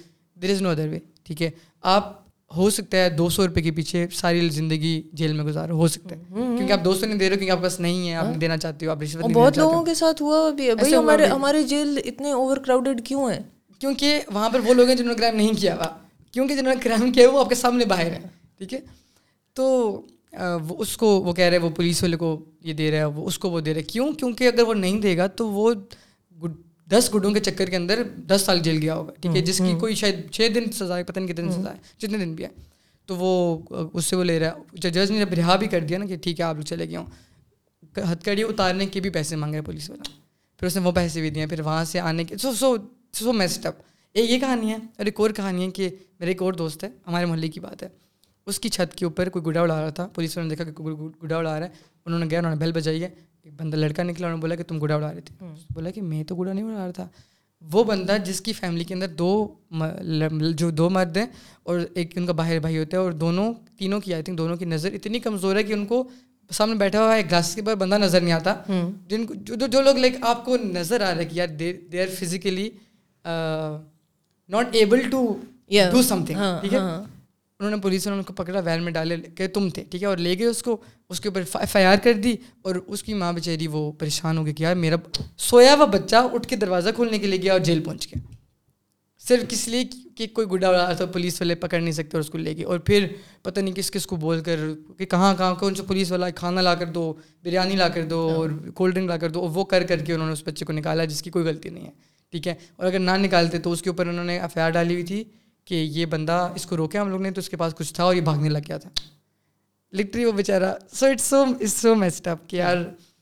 دیر 0.42 0.50
از 0.50 0.62
نو 0.62 0.70
ادر 0.70 0.88
وے 0.88 1.00
ٹھیک 1.24 1.42
ہے؟ 1.42 1.50
آپ 1.82 2.21
ہو 2.56 2.70
سکتا 2.70 2.98
ہے 2.98 3.10
دو 3.10 3.30
سو 3.30 3.48
روپئے 3.48 3.64
کے 3.64 3.72
پیچھے 3.72 4.08
ساری 4.14 4.50
زندگی 4.50 5.02
جیل 5.14 5.34
میں 5.34 5.46
گزارو 5.46 5.76
ہو 5.76 5.88
سکتا 5.88 6.16
ہے۔ 6.16 6.22
کیونکہ 6.30 6.74
آپ 6.74 6.86
دو 6.86 6.94
سو 6.94 7.06
نہیں 7.06 7.18
دے 7.18 7.30
رہے 7.30 7.38
کیونکہ 7.38 7.52
آپ 7.52 7.62
پاس 7.62 7.80
نہیں 7.80 8.10
ہے 8.10 8.16
آپ 8.16 8.42
دینا 8.42 8.58
چاہتے 8.58 8.86
ہو 8.86 8.92
آپ 8.92 9.02
رشوت 9.02 9.24
بہت 9.34 9.58
لوگوں 9.58 9.86
کے 9.86 9.94
ساتھ 9.94 10.22
ہوا 10.22 10.50
بھی 10.50 10.76
بھائی 10.76 10.96
ہمارے 10.96 11.26
ہمارے 11.26 11.64
جیل 11.64 12.00
اتنے 12.06 12.32
اوور 12.32 12.58
کراؤڈیڈ 12.58 13.06
کیوں 13.06 13.32
ہیں؟ 13.32 13.40
کیونکہ 13.80 14.22
وہاں 14.34 14.50
پر 14.50 14.60
وہ 14.60 14.74
لوگ 14.74 14.88
ہیں 14.88 14.96
جنہوں 14.96 15.14
نے 15.14 15.18
کرائم 15.18 15.36
نہیں 15.36 15.54
کیا 15.54 15.76
ہوا۔ 15.76 15.88
کیونکہ 16.32 16.56
جنہوں 16.56 16.74
نے 16.74 16.80
کرائم 16.84 17.12
کیا 17.12 17.30
وہ 17.30 17.40
آپ 17.40 17.50
کے 17.50 17.56
سامنے 17.56 17.86
باہر 17.86 18.12
ہیں۔ 18.12 18.20
ٹھیک 18.58 18.74
ہے؟ 18.74 18.80
تو 19.54 19.66
وہ 20.68 20.76
اس 20.78 20.98
کو 20.98 21.22
وہ 21.22 21.34
کہہ 21.34 21.46
رہے 21.46 21.58
ہیں 21.58 21.64
وہ 21.64 21.70
پولیس 21.70 22.04
والے 22.04 22.18
کو 22.18 22.46
یہ 22.62 22.74
دے 22.74 22.92
رہا 22.92 22.98
ہے 22.98 23.06
وہ 23.06 23.28
اس 23.28 23.40
کو 23.40 23.50
وہ 23.50 23.60
دے 23.60 23.74
رہا 23.74 23.78
ہے۔ 23.78 23.84
کیوں؟ 23.84 24.14
کیونکہ 24.14 24.48
اگر 24.48 24.62
وہ 24.68 24.74
نہیں 24.74 25.02
دے 25.02 25.18
گا 25.18 25.28
تو 25.28 25.50
وہ 25.50 25.74
دس 26.92 27.12
گڈوں 27.16 27.32
کے 27.32 27.40
چکر 27.40 27.70
کے 27.70 27.76
اندر 27.76 28.04
دس 28.04 28.42
سال 28.42 28.60
جیل 28.60 28.78
گیا 28.82 28.96
ہوگا 28.96 29.12
ٹھیک 29.22 29.36
ہے 29.36 29.42
جس 29.42 29.58
کی 29.58 29.80
کوئی 29.80 29.96
شاید 29.96 30.30
چھ 30.32 30.48
دن 30.56 30.72
سزا 30.72 30.98
ہے 30.98 31.04
پتہ 31.04 31.20
نہیں 31.20 31.34
کتنے 31.34 31.46
دن 31.46 31.52
سزا 31.52 31.72
ہے 31.72 31.78
جتنے 31.98 32.18
دن 32.18 32.34
بھی 32.34 32.44
ہے۔ 32.44 32.50
تو 33.06 33.16
وہ 33.16 33.60
اس 33.94 34.06
سے 34.06 34.16
وہ 34.16 34.24
لے 34.24 34.40
رہا 34.40 34.48
ہے۔ 34.48 34.54
جج 34.74 35.12
نے 35.12 35.20
جب 35.20 35.34
رہا 35.34 35.56
بھی 35.56 35.68
کر 35.68 35.80
دیا 35.80 35.98
نا 35.98 36.06
کہ 36.06 36.18
ٹھیک 36.18 36.40
ہے 36.40 36.46
آپ 36.46 36.56
لوگ 36.56 36.64
چلے 36.64 36.88
گئے 36.90 36.98
ہوں۔ 36.98 37.06
ہتھ 38.12 38.26
کڑی 38.26 38.44
اتارنے 38.44 38.86
کے 38.86 39.00
بھی 39.00 39.10
پیسے 39.10 39.36
مانگ 39.36 39.54
رہے 39.54 39.62
پولیس 39.62 39.90
والا۔ 39.90 40.04
پھر 40.60 40.68
اس 40.68 40.76
نے 40.76 40.82
وہ 40.82 40.92
پیسے 40.92 41.22
بھی 41.22 41.30
دیے 41.30 41.48
پھر 41.48 41.62
وہاں 41.62 41.86
سے 41.86 42.00
آنے 42.00 42.24
کے 42.24 42.38
سو 42.38 42.54
سو 42.54 42.76
سو 43.14 43.34
میسٹ 43.34 43.66
اپ 43.66 43.76
ایک 44.14 44.30
یہ 44.30 44.40
کہانی 44.40 44.70
ہے 44.70 44.76
اور 44.76 45.06
ایک 45.06 45.20
اور 45.20 45.30
کہانی 45.30 45.66
ہے 45.66 45.72
کہ 45.72 45.90
میرے 46.20 46.32
ایک 46.32 46.42
اور 46.42 46.54
دوست 46.54 46.84
ہے 46.84 46.90
ہمارے 47.08 47.26
محلے 47.26 47.48
کی 47.48 47.60
بات 47.60 47.84
ہے۔ 47.84 47.88
اس 48.46 48.60
کی 48.60 48.70
چھت 48.70 48.96
کے 48.96 49.06
اوپر 49.06 49.30
کوئی 49.30 49.46
گڈا 49.46 49.62
اڑا 49.62 49.82
رہا 49.82 49.90
تھا 49.90 50.08
پولیس 50.08 50.38
والوں 50.38 50.50
نے 50.50 50.56
دیکھا 50.56 50.72
کہ 50.72 50.84
گڈا 51.24 51.38
اڑا 51.38 51.60
رہا 51.60 51.68
ہے 51.68 51.72
انہوں 52.06 52.20
نے 52.20 52.26
گیا 52.30 52.40
انہوں 52.40 52.52
نے 52.52 52.60
بیل 52.60 52.72
بجائی 52.72 53.04
ہے۔ 53.04 53.10
ایک 53.44 53.54
بندہ 53.58 53.76
لڑکا 53.78 54.04
نکلا 54.04 54.28
انہوں 54.28 54.38
نے 54.38 54.42
بولا 54.42 54.56
کہ 54.56 54.64
تم 54.64 54.84
گڈا 54.84 54.96
اڑا 54.96 55.12
رہے 55.14 55.22
تھے۔ 55.22 55.46
بولا 55.74 55.90
کہ 55.90 56.02
میں 56.02 56.24
تو 56.24 56.36
گڈا 56.36 56.54
نہیں 56.54 56.66
اڑا 56.66 56.86
رہا 56.86 56.92
تھا۔ 56.92 57.08
وہ 57.62 57.84
بندہ 57.84 58.18
جس 58.26 58.42
کی 58.42 58.54
فیملی 58.54 58.84
کے 58.84 58.94
اندر 58.94 59.08
دو 59.08 59.32
جو 60.56 60.70
دو 60.72 60.90
مرد 60.90 61.18
ہیں 61.18 61.26
اور 61.64 61.80
ایک 61.94 62.18
ان 62.18 62.26
کا 62.26 62.34
باہر 62.34 62.60
بھائی 62.60 62.78
ہوتا 62.78 62.98
ہے 62.98 63.02
اور 63.02 63.12
دونوں 63.12 63.54
تینوں 63.78 64.00
کی 64.02 64.14
آئی 64.14 64.24
تھنک 64.24 64.38
دونوں 64.38 64.56
کی 64.58 64.66
نظر 64.66 64.94
اتنی 64.94 65.20
کمزور 65.20 65.56
ہے 65.56 65.64
کہ 65.64 65.74
ان 65.74 65.86
کو 65.86 66.04
سامنے 66.52 66.76
بیٹھا 66.76 67.04
ہوا 67.04 67.16
ہے 67.16 67.22
گلاس 67.22 67.54
کے 67.56 67.62
پر 67.62 67.76
بندہ 67.76 67.98
نظر 67.98 68.22
نہیں 68.22 68.34
آتا۔ 68.34 68.56
جن 69.08 69.26
کو 69.26 69.34
جو 69.34 69.68
جو 69.68 69.82
لوگ 69.82 69.98
لائک 69.98 70.16
آپ 70.22 70.44
کو 70.46 70.58
نظر 70.58 71.02
آ 71.02 71.12
رہا 71.12 71.22
ہے 71.22 71.26
کہ 71.26 71.36
یار 71.36 71.48
they 71.92 72.02
are 72.02 72.14
physically 72.20 72.70
not 74.50 74.76
able 74.76 75.10
to 75.10 75.22
do 75.92 76.02
something 76.26 76.38
ٹھیک 76.62 76.74
ہے؟ 76.74 76.80
انہوں 77.62 77.76
نے 77.76 77.82
پولیس 77.82 78.08
نے 78.08 78.14
ان 78.14 78.24
کو 78.24 78.34
پکڑا 78.34 78.60
وین 78.60 78.84
میں 78.84 78.92
ڈالے 78.92 79.18
کہ 79.18 79.48
تم 79.48 79.70
تھے، 79.70 79.84
ٹھیک 79.84 80.02
ہے؟ 80.02 80.08
اور 80.08 80.18
لے 80.18 80.38
گئے 80.40 80.46
اس 80.46 80.64
کو، 80.64 80.78
اس 81.10 81.20
کے 81.22 81.30
اوپر 81.30 81.58
ایف 81.60 81.76
آئی 81.76 81.86
آر 81.86 81.98
کر 82.04 82.14
دی 82.14 82.36
اور 82.62 82.76
اس 82.76 83.04
کی 83.04 83.14
ماں 83.14 83.34
بیچاری 83.34 83.68
وہ 83.68 83.92
پریشان 83.92 84.38
ہو 84.38 84.46
گئی 84.46 84.54
کہ 84.54 84.64
یار 84.64 84.76
میرا 84.76 84.96
سویا 85.38 85.74
ہوا 85.74 85.86
بچہ 85.86 86.16
اٹھ 86.34 86.48
کے 86.48 86.56
دروازہ 86.56 86.90
کھولنے 86.96 87.20
کے 87.20 87.28
لیے 87.28 87.42
گیا 87.42 87.52
اور 87.52 87.60
جیل 87.60 87.84
پہنچ 87.84 88.08
گیا۔ 88.08 88.22
صرف 89.20 89.44
کس 89.50 89.68
لیے 89.68 89.84
کہ 90.16 90.28
کوئی 90.28 90.48
گڈا 90.48 90.68
اڑا 90.68 90.94
تھا 90.94 91.06
پولیس 91.06 91.42
والے 91.42 91.56
پکڑ 91.56 91.80
نہیں 91.80 91.92
سکتے 91.92 92.10
اور 92.14 92.20
اس 92.20 92.30
کو 92.30 92.38
لے 92.38 92.56
گئے۔ 92.56 92.64
اور 92.64 92.80
پھر 92.80 93.08
پتہ 93.42 93.60
نہیں 93.60 93.76
کس 93.76 93.92
کس 93.92 94.08
کو 94.08 94.16
بول 94.16 94.42
کر 94.42 94.60
کہ 94.98 95.06
کہاں 95.06 95.34
کہاں 95.36 95.56
کون 95.56 95.76
سے 95.76 95.84
پولیس 95.84 96.12
والا، 96.12 96.30
کھانا 96.30 96.62
لا 96.62 96.76
کر 96.76 96.86
دو، 96.86 97.14
بریانی 97.44 97.76
لا 97.76 97.90
کر 97.90 98.06
دو 98.06 98.20
اور 98.36 98.50
کولڈ 98.76 98.96
ڈرنک 98.96 99.10
لا 99.10 99.18
کر 99.18 99.30
دو، 99.30 99.40
اور 99.40 99.50
وہ 99.50 99.66
کر 99.66 99.84
کر 99.84 99.98
کے 99.98 100.14
انہوں 100.14 100.28
نے 100.28 100.34
اس 100.34 100.44
بچے 100.46 100.66
کو 100.66 100.74
نکالا 100.74 101.06
جس 101.06 101.22
کی 101.22 101.30
کوئی 101.30 101.46
غلطی 101.46 101.70
نہیں 101.70 101.86
ہے، 101.86 101.92
ٹھیک 102.32 102.48
ہے؟ 102.48 102.54
اور 102.76 102.86
اگر 102.86 103.00
نہ 103.00 103.12
نکالتے 103.12 103.60
تو 103.60 103.72
اس 103.72 103.82
کے 103.82 103.90
اوپر 103.90 104.08
انہوں 104.08 104.26
نے 104.26 104.40
ایف 104.40 104.58
آئی 104.58 104.66
آر 104.66 104.72
ڈالی 104.72 104.94
ہوئی 104.94 105.06
تھی۔ 105.06 105.24
کہ 105.66 105.76
یہ 105.76 106.06
بندہ 106.06 106.52
اس 106.56 106.66
کو 106.66 106.78
روکے 106.78 106.98
ہم 106.98 107.10
لوگ 107.10 107.22
نے 107.22 107.32
تو 107.32 107.40
اس 107.40 107.50
کے 107.50 107.58
پاس 107.58 107.76
کچھ 107.76 107.94
تھا 107.94 108.04
اور 108.04 108.16
یہ 108.16 108.22
بھاگنے 108.22 108.50
لگ 108.50 108.58
گیا 108.68 108.78
تھا۔ 108.78 108.90
لٹری 109.94 110.26
وہ 110.26 110.32
بیچارہ 110.32 110.76
سو 110.94 111.06
اٹس 111.06 111.24
سو 111.24 111.44
اٹس 111.60 111.74
سو 111.74 111.96
میسٹ 111.96 112.28
اپ 112.28 112.38
کہ 112.48 112.56
یار 112.56 112.78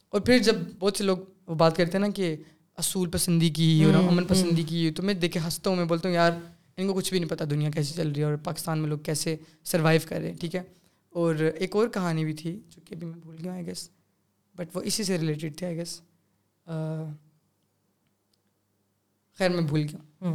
اور 0.09 0.21
پھر 0.21 0.37
جب 0.37 0.55
بہت 0.79 0.97
سے 0.97 1.03
لوگ 1.03 1.17
وہ 1.47 1.55
بات 1.55 1.77
کرتے 1.77 1.97
ہیں 1.97 2.05
نا 2.05 2.11
کہ 2.11 2.35
اصول 2.77 3.09
پسندی 3.09 3.49
کی 3.49 3.83
اور 3.83 3.93
امن 3.93 4.25
پسندی 4.25 4.63
کی 4.63 4.91
تو 4.91 5.03
میں 5.03 5.13
دیکھے 5.13 5.39
ہنستا 5.39 5.69
ہوں 5.69 5.77
میں 5.77 5.85
بولتا 5.85 6.07
ہوں 6.09 6.15
یار 6.15 6.31
ان 6.77 6.87
کو 6.87 6.93
کچھ 6.93 7.09
بھی 7.09 7.19
نہیں 7.19 7.29
پتا 7.29 7.45
دنیا 7.49 7.69
کیسے 7.69 7.93
چل 7.93 8.11
رہی 8.11 8.19
ہے 8.19 8.25
اور 8.25 8.35
پاکستان 8.35 8.79
میں 8.79 8.89
لوگ 8.89 8.97
کیسے 8.97 9.35
سروائیو 9.63 10.01
کر 10.09 10.19
رہے 10.19 10.29
ہیں 10.29 10.37
ٹھیک 10.37 10.55
ہے؟ 10.55 10.61
اور 11.09 11.35
ایک 11.35 11.75
اور 11.75 11.87
کہانی 11.87 12.25
بھی 12.25 12.33
تھی 12.33 12.59
جو 12.69 12.81
کہ 12.85 12.93
ابھی 12.95 13.07
میں 13.07 13.17
بھول 13.19 13.35
گیا 13.43 13.53
آئی 13.53 13.65
گیس 13.65 13.89
بٹ 14.55 14.75
وہ 14.77 14.81
اسی 14.81 15.03
سے 15.03 15.17
ریلیٹڈ 15.17 15.57
تھے 15.57 15.67
آئی 15.67 15.77
گیس 15.77 16.01
خیر 19.39 19.49
میں 19.49 19.61
بھول 19.61 19.85
گیا 19.91 20.31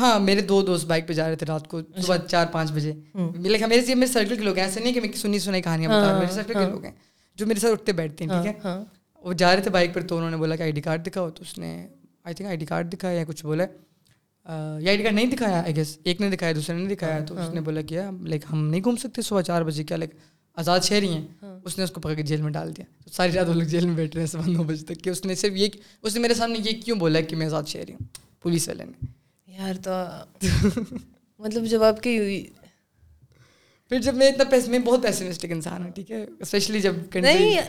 ہاں 0.00 0.20
میرے 0.20 0.40
دو 0.40 0.62
دوست 0.62 0.86
بائک 0.86 1.08
پہ 1.08 1.12
جا 1.12 1.28
رہے 1.28 1.36
تھے 1.36 1.46
رات 1.46 1.68
کو 1.68 1.80
صبح 2.02 2.16
چار 2.16 2.46
پانچ 2.46 2.72
بجے۔ 2.72 2.92
میرے 3.14 3.66
میرے 3.66 3.94
میرے 3.94 4.06
سرکل 4.06 4.36
کے 4.36 4.42
لوگ 4.42 4.56
ہیں 4.56 4.64
ایسے 4.64 4.80
نہیں 4.80 4.92
کہ 4.92 5.00
میں 5.00 5.12
سنی 5.12 5.38
سنائی 5.38 5.62
کہانیاں 5.62 5.90
بتا 5.90 6.12
رہا 6.12 6.18
میرے 6.18 6.32
سرکل 6.32 6.52
کے 6.52 6.70
لوگ 6.70 6.84
ہیں 6.84 6.92
جو 7.36 7.46
میرے 7.46 7.60
ساتھ 7.60 7.72
اٹھتے 7.72 7.92
بیٹھتے 7.92 8.24
ہیں 8.24 8.42
ٹھیک 8.42 8.46
ہے؟ 8.46 8.70
وہ 9.14 9.32
جا 9.32 9.56
رہے 9.56 9.62
تھے 9.62 9.70
بائک 9.70 9.94
پر 9.94 10.02
تو 10.02 10.16
انہوں 10.16 10.30
نے 10.30 10.36
بولا 10.36 10.56
کہ 10.56 10.62
آئی 10.62 10.72
ڈی 10.72 10.80
کارڈ 10.80 11.06
دکھاؤ 11.06 11.30
تو 11.30 11.42
اس 11.42 11.58
نے 11.58 11.88
I 12.24 12.34
think 12.34 12.48
I 12.48 12.56
D 12.56 12.66
card 12.66 12.92
دکھایا 12.92 13.18
یا 13.18 13.24
کچھ 13.28 13.46
بولا۔ 13.46 13.64
یا 14.80 14.88
آئی 14.88 14.96
ڈی 14.96 15.02
کارڈ 15.02 15.14
نہیں 15.14 15.26
دکھایا 15.26 15.62
آئی 15.62 15.76
گیس 15.76 15.98
ایک 16.04 16.20
نے 16.20 16.30
دکھایا 16.30 16.52
دوسرے 16.56 16.76
نے 16.76 16.94
دکھایا 16.94 17.24
تو 17.24 17.34
اس 17.38 17.54
نے 17.54 17.60
بولا 17.60 17.80
کیا 17.80 18.10
لائک 18.22 18.42
ہم 18.52 18.68
نہیں 18.68 18.80
گھوم 18.82 18.96
سکتے 18.96 19.22
صبح 19.22 19.42
چار 19.42 19.62
بجے 19.62 19.84
کیا 19.84 19.96
لائک 19.96 20.10
آزاد 20.54 20.80
شہری 20.80 21.08
ہیں؟ 21.08 21.26
اس 21.64 21.78
نے 21.78 21.84
اس 21.84 21.90
کو 21.90 22.00
پکڑ 22.00 22.14
کے 22.14 22.22
جیل 22.22 22.42
میں 22.42 22.50
ڈال 22.50 22.76
دیا۔ 22.76 22.84
تو 23.04 23.10
ساری 23.12 23.32
رات 23.32 23.48
وہ 23.48 23.54
لوگ 23.54 23.62
جیل 23.62 23.86
میں 23.86 23.96
بیٹھ 23.96 24.16
رہے 24.16 24.22
ہیں 24.22 24.26
صبح 24.26 24.42
نو 24.46 24.62
بجے 24.62 24.94
تک۔ 24.94 25.04
کہ 25.04 25.10
اس 25.10 25.24
نے 25.24 25.34
صرف 25.34 25.52
یہ 25.56 25.68
اس 26.02 26.14
نے 26.14 26.20
میرے 26.20 26.34
سامنے 26.34 26.58
یہ 26.64 26.82
کیوں 26.84 26.96
بولا 26.98 27.20
کہ 27.20 27.36
میں 27.36 27.46
آزاد 27.46 27.62
شہری 27.66 27.92
ہوں؟ 27.92 28.06
پولیس 28.42 28.68
والے 28.68 28.84
نے۔ 28.84 29.17
یار 29.58 29.74
تو 29.82 29.90
مطلب 31.40 31.64
جب 31.64 31.82
آپ 31.82 32.02
کی 32.02 32.18
پھر 33.90 34.00
جب 34.00 34.14
میں 34.14 34.26
اتنا 34.28 34.44
پیس 34.44 34.66
میں 34.68 34.78
بہت 34.78 35.02
پیسمسٹک 35.02 35.52
انسان 35.52 35.82
ہوں 35.84 35.90
ٹھیک 35.90 36.10
ہے؟ 36.10 36.24
اسپیشلی 36.40 36.80
جب 36.80 36.96
نہیں 37.14 37.60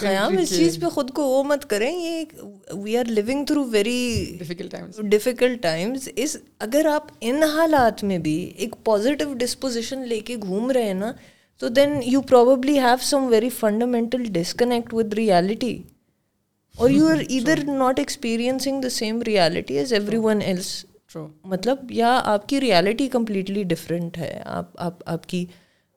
خیام 0.00 0.36
اس 0.38 0.48
چیز 0.48 0.78
پہ 0.80 0.88
خود 0.88 1.10
کو 1.10 1.22
وہ 1.22 1.42
مت 1.44 1.68
کریں 1.70 1.90
یہ 1.92 2.24
we 2.72 2.96
are 2.96 3.04
living 3.08 3.44
through 3.44 3.64
very 3.64 4.36
difficult 4.38 4.70
times 4.72 4.98
difficult 5.10 5.62
times 5.62 6.08
اس 6.16 6.36
اگر 6.58 6.86
آپ 6.86 7.06
ان 7.20 7.42
حالات 7.54 8.04
میں 8.04 8.18
بھی 8.18 8.36
ایک 8.56 8.74
پازیٹیو 8.84 9.32
ڈسپوزیشن 9.34 10.06
لے 10.08 10.20
کے 10.20 10.36
گھوم 10.36 10.70
رہے 10.70 10.82
ہیں 10.82 10.94
نا 10.94 11.12
تو 11.60 11.68
then 11.68 11.98
you 12.02 12.20
probably 12.28 12.78
have 12.78 12.96
some 13.04 13.26
very 13.30 13.48
fundamental 13.58 14.24
disconnect 14.32 14.94
with 14.94 15.14
reality 15.14 15.76
اور 16.74 16.90
you 16.90 17.08
are 17.08 17.22
either 17.30 17.64
not 17.68 17.98
experiencing 17.98 18.82
the 18.82 18.88
same 18.90 19.22
reality 19.22 19.78
as 19.78 19.92
everyone 20.16 20.42
else 20.42 20.84
مطلب 21.44 21.90
یا 21.90 22.20
آپ 22.24 22.48
کی 22.48 22.60
ریالٹی 22.60 23.08
کمپلیٹلی 23.08 23.62
ڈفرینٹ 23.62 24.18
ہے. 24.18 24.42
آپ 24.44 24.70
آپ 24.76 25.02
آپ 25.06 25.26
کی 25.26 25.46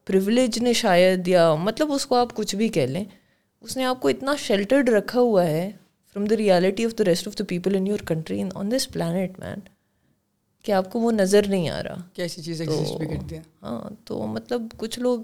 پریولیج 0.06 0.60
نے 0.60 0.74
شاید 0.74 1.28
یا 1.28 1.54
مطلب 1.56 1.92
اس 1.92 2.06
کو 2.06 2.16
آپ 2.16 2.34
کچھ 2.36 2.56
بھی 2.56 2.68
کہہ 2.68 2.86
لیں 2.86 3.04
اس 3.62 3.78
نے 3.78 3.84
آپ 3.86 4.02
کو 4.02 4.08
اتنا 4.08 4.36
شیلٹرڈ 4.36 4.90
رکھا 4.90 5.20
ہوا 5.20 5.46
ہے 5.46 5.72
from 6.16 6.26
the 6.26 6.38
reality 6.38 6.86
of 6.86 6.98
the 7.00 7.04
rest 7.06 7.28
of 7.28 7.38
the 7.40 7.44
people 7.48 7.76
in 7.76 7.88
your 7.88 8.00
country 8.00 8.44
on 8.56 8.72
this 8.72 8.88
planet 8.94 9.40
man 9.40 9.60
کہ 10.64 10.72
آپ 10.72 10.92
کو 10.92 11.00
وہ 11.00 11.12
نظر 11.12 11.48
نہیں 11.48 11.70
آ 11.70 11.84
رہا. 11.84 11.96
کیسی 12.14 12.42
چیز 12.42 12.62
ہاں 13.64 13.90
تو 14.06 14.28
مطلب 14.28 14.62
کچھ 14.78 15.00
لوگ 15.00 15.20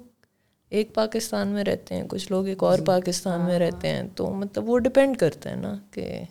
ایک 0.70 0.94
پاکستان 0.94 1.48
میں 1.48 1.64
رہتے 1.64 1.96
ہیں 1.96 2.04
کچھ 2.08 2.32
لوگ 2.32 2.48
ایک 2.48 2.64
اور 2.64 2.80
پاکستان 2.80 3.42
میں 3.42 3.60
رہتے 3.60 3.88
ہیں 3.88 4.04
تو 4.16 4.30
مطلب 4.30 4.70
وہ 4.70 4.80
ڈپینڈ 4.80 5.18
کرتے 5.18 5.50
ہیں 5.50 5.56
نا 5.56 5.78
کہ 5.92 6.22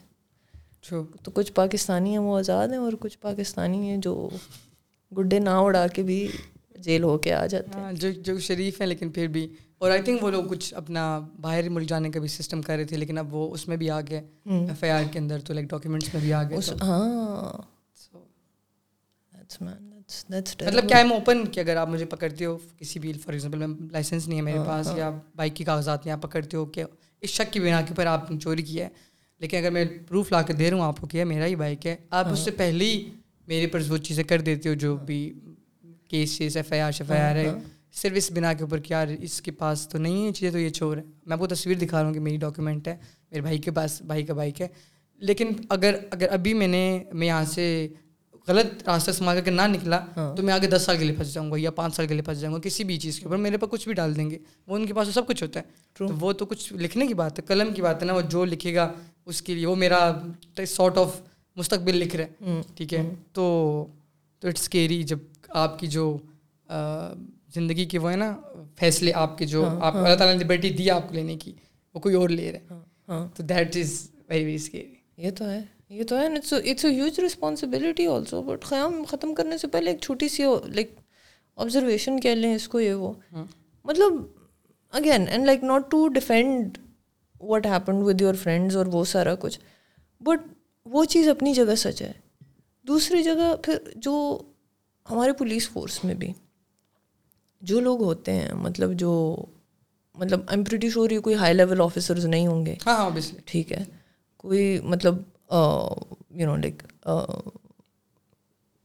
تو 1.22 1.30
کچھ 1.30 1.52
پاکستانی 1.52 2.10
ہیں 2.10 2.18
وہ 2.18 2.38
آزاد 2.38 2.68
ہیں 2.68 2.76
اور 2.76 2.92
کچھ 3.00 3.18
پاکستانی 3.18 3.88
ہیں 3.88 3.96
جو 3.96 4.28
گڈے 5.18 5.38
نہ 5.38 5.50
اڑا 5.50 5.86
کے 5.86 6.02
بھی 6.02 6.28
جیل 6.78 7.02
ہو 7.02 7.18
کے 7.18 7.34
آ 7.34 7.46
جاتے 7.46 7.80
ہیں۔ 7.80 7.92
جو 7.92 8.10
جو 8.12 8.38
شریف 8.38 8.80
ہیں 8.80 8.88
لیکن 8.88 9.10
پھر 9.10 9.26
بھی۔ 9.26 9.48
اور 9.78 9.90
آئی 9.90 10.02
تھنک 10.02 10.24
وہ 10.24 10.30
لوگ 10.30 10.44
کچھ 10.44 10.74
اپنا 10.74 11.18
باہر 11.40 11.68
ملک 11.68 11.88
جانے 11.88 12.10
کا 12.10 12.20
بھی 12.20 12.28
سسٹم 12.28 12.62
کر 12.62 12.76
رہے 12.76 12.84
تھے 12.84 12.96
لیکن 12.96 13.18
اب 13.18 13.34
وہ 13.34 13.52
اس 13.54 13.68
میں 13.68 13.76
بھی 13.76 13.90
آ 13.90 14.00
گئے۔ 14.00 14.22
ایف 14.46 14.82
آئی 14.82 14.92
آر 14.92 15.02
کے 15.12 15.18
اندر 15.18 15.38
تو 15.40 15.54
لائک 15.54 15.68
ڈاکیومنٹس 15.70 16.14
میں 16.14 16.22
بھی 16.22 16.32
آ 16.32 16.42
گئے 16.42 16.56
ہاں۔ 16.82 17.62
مطلب 20.66 20.88
کیا 20.88 20.98
ہے 20.98 21.14
اوپن 21.14 21.46
کہ 21.46 21.60
اگر 21.60 21.76
آپ 21.76 21.88
مجھے 21.88 22.04
پکڑتے 22.04 22.44
ہو 22.44 22.58
کسی 22.78 22.98
بھی 22.98 23.12
فار 23.12 23.32
ایگزامپل 23.32 23.58
میں 23.58 23.68
لائسنس 23.92 24.28
نہیں 24.28 24.38
ہے 24.38 24.42
میرے 24.42 24.58
پاس 24.66 24.88
یا 24.96 25.10
بائک 25.36 25.56
کی 25.56 25.64
کاغذات 25.64 26.06
نہیں 26.06 26.12
آپ 26.12 26.22
پکڑتے 26.22 26.56
ہو 26.56 26.64
کہ 26.66 26.84
اس 27.20 27.30
شک 27.30 27.52
کی 27.52 27.60
بنا 27.60 27.80
کے 27.80 27.86
اوپر 27.88 28.06
آپ 28.06 28.30
نے 28.30 28.38
چوری 28.38 28.62
کیا 28.62 28.84
ہے 28.84 28.90
لیکن 29.38 29.56
اگر 29.56 29.70
میں 29.70 29.84
پروف 30.08 30.32
لا 30.32 30.42
کے 30.42 30.52
دے 30.52 30.70
رہا 30.70 30.76
ہوں 30.76 30.84
آپ 30.84 31.00
کو 31.00 31.06
کہ 31.06 31.24
میرا 31.24 31.46
ہی 31.46 31.56
بائک 31.56 31.86
ہے 31.86 31.96
آپ 32.10 32.26
اس 32.32 32.38
سے 32.38 32.50
پہلے 32.50 32.84
ہی 32.84 33.10
میرے 33.46 33.66
پر 33.66 33.80
وہ 33.88 33.96
چیزیں 33.96 34.24
کر 34.24 34.40
دیتے 34.40 34.68
ہو 34.68 34.74
جو 34.74 34.96
بھی 34.96 35.32
کیسز 36.08 36.56
ایف 36.56 36.72
آئی 36.72 36.80
آر 36.80 36.92
شیف 36.92 37.10
آئی 37.10 37.20
آر 37.20 37.36
ہے۔ 37.36 37.50
صرف 37.92 38.12
اس 38.16 38.32
بنا 38.32 38.52
کے 38.52 38.64
اوپر 38.64 38.80
کہ 38.80 38.92
یار 38.92 39.08
اس 39.20 39.42
کے 39.42 39.50
پاس 39.50 39.88
تو 39.88 39.98
نہیں 39.98 40.26
ہے 40.26 40.32
چیزیں 40.32 40.50
تو 40.50 40.58
یہ 40.58 40.68
چور 40.68 40.96
ہے۔ 40.96 41.02
میں 41.26 41.32
آپ 41.32 41.38
کو 41.38 41.46
تصویر 41.46 41.76
دکھا 41.76 41.98
رہا 41.98 42.06
ہوں 42.06 42.14
کہ 42.14 42.20
میری 42.20 42.36
ڈاکیومنٹ 42.36 42.88
ہے 42.88 42.96
میرے 43.30 43.40
بھائی 43.40 43.58
کے 43.58 43.70
پاس 43.70 44.02
بھائی 44.02 44.22
کا 44.22 44.34
بائک 44.34 44.60
ہے۔ 44.60 44.68
لیکن 45.18 45.48
اگر 45.68 45.94
اگر 46.10 46.26
ابھی 46.30 46.54
میں 46.54 46.68
نے 46.68 47.04
میں 47.12 47.26
یہاں 47.26 47.44
سے 47.44 47.88
غلط 48.48 48.88
راستہ 48.88 49.10
استعمال 49.10 49.36
کر 49.36 49.42
کے 49.42 49.50
نہ 49.50 49.62
نکلا 49.66 50.04
ہاں۔ 50.16 50.36
تو 50.36 50.42
میں 50.42 50.54
آگے 50.54 50.66
دس 50.66 50.82
سال 50.82 50.98
کے 50.98 51.04
لیے 51.04 51.16
پھنس 51.16 51.34
جاؤں 51.34 51.50
گا 51.50 51.56
یا 51.58 51.70
پانچ 51.70 51.94
سال 51.96 52.06
کے 52.06 52.14
لیے 52.14 52.22
پھنس 52.22 52.40
جاؤں 52.40 52.54
گا 52.54 52.58
کسی 52.60 52.84
بھی 52.84 52.96
چیز 52.98 53.18
کے 53.18 53.24
اوپر۔ 53.24 53.36
میرے 53.36 53.56
پاس 53.56 53.70
کچھ 53.70 53.84
بھی 53.84 53.92
ڈال 53.94 54.16
دیں 54.16 54.30
گے۔ 54.30 54.38
وہ 54.66 54.76
ان 54.76 54.86
کے 54.86 54.94
پاس 54.94 55.08
سب 55.14 55.26
کچھ 55.26 55.42
ہوتا 55.42 55.60
ہے۔ 55.60 55.64
تو 55.98 56.06
وہ 56.20 56.32
تو 56.32 56.46
کچھ 56.46 56.72
لکھنے 56.72 57.06
کی 57.06 57.14
بات 57.14 57.38
ہے 57.38 57.44
قلم 57.44 57.72
کی 57.74 57.82
بات 57.82 58.02
ہے 58.02 58.06
نا 58.06 58.12
وہ 58.12 58.20
جو 58.20 58.44
لکھے 58.44 58.74
گا 58.74 58.92
اس 59.28 59.42
کے 59.42 59.54
لیے 59.54 59.66
وہ 59.66 59.76
میرا 59.76 59.98
سارٹ 60.68 60.98
آف 60.98 61.20
مستقبل 61.56 61.96
لکھ 61.96 62.16
رہا 62.16 62.24
ہے۔ 62.24 62.60
ٹھیک 62.74 62.94
ہے؟ 62.94 63.02
تو 63.32 63.44
تو 64.42 64.48
اٹس 64.48 64.68
کیری 64.68 65.02
جب 65.02 65.18
آپ 65.48 65.78
کی 65.78 65.86
جو 65.86 66.16
زندگی 67.54 67.84
کے 67.84 67.98
وہ 67.98 68.10
ہے 68.10 68.16
نا 68.16 68.36
فیصلے 68.76 69.12
آپ 69.12 69.38
کے 69.38 69.46
جو 69.46 69.64
ہاں، 69.64 69.76
آپ 69.80 69.94
ہاں۔ 69.94 70.04
اللہ 70.04 70.16
تعالیٰ 70.16 70.36
نے 70.36 70.44
لبرٹی 70.44 70.70
دیا 70.70 70.96
آپ 70.96 71.08
کو 71.08 71.14
لینے 71.14 71.36
کی 71.36 71.52
وہ 71.94 72.00
کوئی 72.00 72.14
اور 72.14 72.28
لے 72.28 72.52
رہے 72.52 72.58
ہیں 72.68 73.26
تو 73.36 73.42
that 73.42 73.76
is 73.76 73.92
very 74.28 74.44
very 74.44 74.54
scary 74.54 74.94
یہ 75.16 75.30
تو 75.30 75.48
ہے 75.48 75.60
یہ 75.88 76.04
تو 76.04 76.16
ہے۔ 76.16 76.26
It's 76.26 76.52
it's 76.52 76.84
a 76.84 76.90
huge 76.90 77.20
responsibility 77.20 78.06
also 78.06 78.42
but 78.42 78.64
قیام 78.64 79.02
ختم 79.08 79.34
کرنے 79.34 79.58
سے 79.58 79.66
پہلے 79.66 79.90
ایک 79.90 80.00
چھوٹی 80.00 80.28
سی 80.28 80.42
لائک 80.66 80.90
آبزرویشن 81.58 82.20
کہہ 82.20 82.34
لیں 82.34 82.54
اس 82.54 82.68
کو 82.68 82.80
یہ 82.80 82.92
وہ۔ 82.94 83.12
ہاں۔ 83.32 83.44
مطلب 83.84 84.12
again 84.92 85.24
and 85.28 85.46
like 85.46 85.64
not 85.64 85.90
to 85.90 86.08
defend 86.08 86.78
what 87.40 87.66
happen 87.66 87.94
with 87.94 88.20
your 88.20 88.34
friends 88.34 88.76
اور 88.76 88.86
وہ 88.86 89.04
سارا 89.04 89.34
کچھ۔ 89.34 89.58
بٹ 90.20 90.40
وہ 90.86 91.04
چیز 91.04 91.28
اپنی 91.28 91.54
جگہ 91.54 91.74
سچ 91.74 92.02
ہے۔ 92.02 92.12
دوسری 92.82 93.22
جگہ 93.22 93.54
پھر 93.62 93.78
جو 93.96 94.42
ہمارے 95.10 95.32
پولیس 95.32 95.68
فورس 95.70 96.04
میں 96.04 96.14
بھی 96.14 96.32
جو 97.62 97.80
لوگ 97.80 98.02
ہوتے 98.02 98.32
ہیں 98.32 98.52
مطلب 98.52 98.92
جو 98.92 99.36
مطلب 100.14 100.40
ایم 100.48 100.64
پریٹی 100.64 100.90
شور 100.90 101.10
یہ 101.10 101.20
کوئی 101.20 101.36
ہائی 101.36 101.54
لیول 101.54 101.80
آفیسرز 101.80 102.26
نہیں 102.26 102.46
ہوں 102.46 102.66
گے۔ 102.66 102.74
ہاں 102.86 102.96
ہاں 102.96 103.10
ٹھیک 103.44 103.72
ہے۔ 103.72 103.84
کوئی 104.36 104.80
مطلب 104.80 105.14
یو 106.30 106.46
نو 106.46 106.56
لائک 106.56 106.82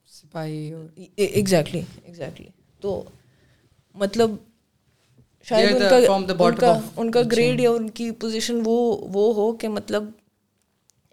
سپاہی 0.08 0.74
ایگزیکٹلی 1.16 1.82
ایگزیکٹلی 2.04 2.48
تو 2.82 3.04
مطلب 3.96 4.32
شاید 5.44 5.76
ان 6.40 6.56
کا 6.56 6.72
ان 6.98 7.12
کا 7.12 7.22
گریڈ 7.32 7.60
یا 7.60 7.72
ان 7.72 7.90
کی 7.90 8.12
پوزیشن 8.12 8.62
وہ 8.66 8.76
وہ 9.14 9.34
ہو 9.36 9.52
کہ 9.54 9.68
مطلب 9.68 10.04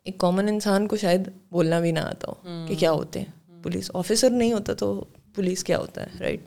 ایک 0.05 0.19
کامن 0.19 0.49
انسان 0.49 0.87
کو 0.89 0.97
شاید 0.97 1.29
بولنا 1.51 1.81
بھی 1.81 1.93
نہ 1.93 1.99
آتا 1.99 2.29
ہو 2.29 2.67
کہ 2.69 2.75
کیا 2.75 2.93
ہوتے 2.93 3.21
ہیں۔ 3.21 3.63
پولیس 3.63 3.91
آفیسر 3.95 4.31
نہیں 4.31 4.53
ہوتا 4.53 4.75
تو 4.75 5.05
پولیس 5.35 5.65
کیا 5.65 5.79
ہوتا 5.79 6.03
ہے 6.03 6.09
رائٹ 6.21 6.41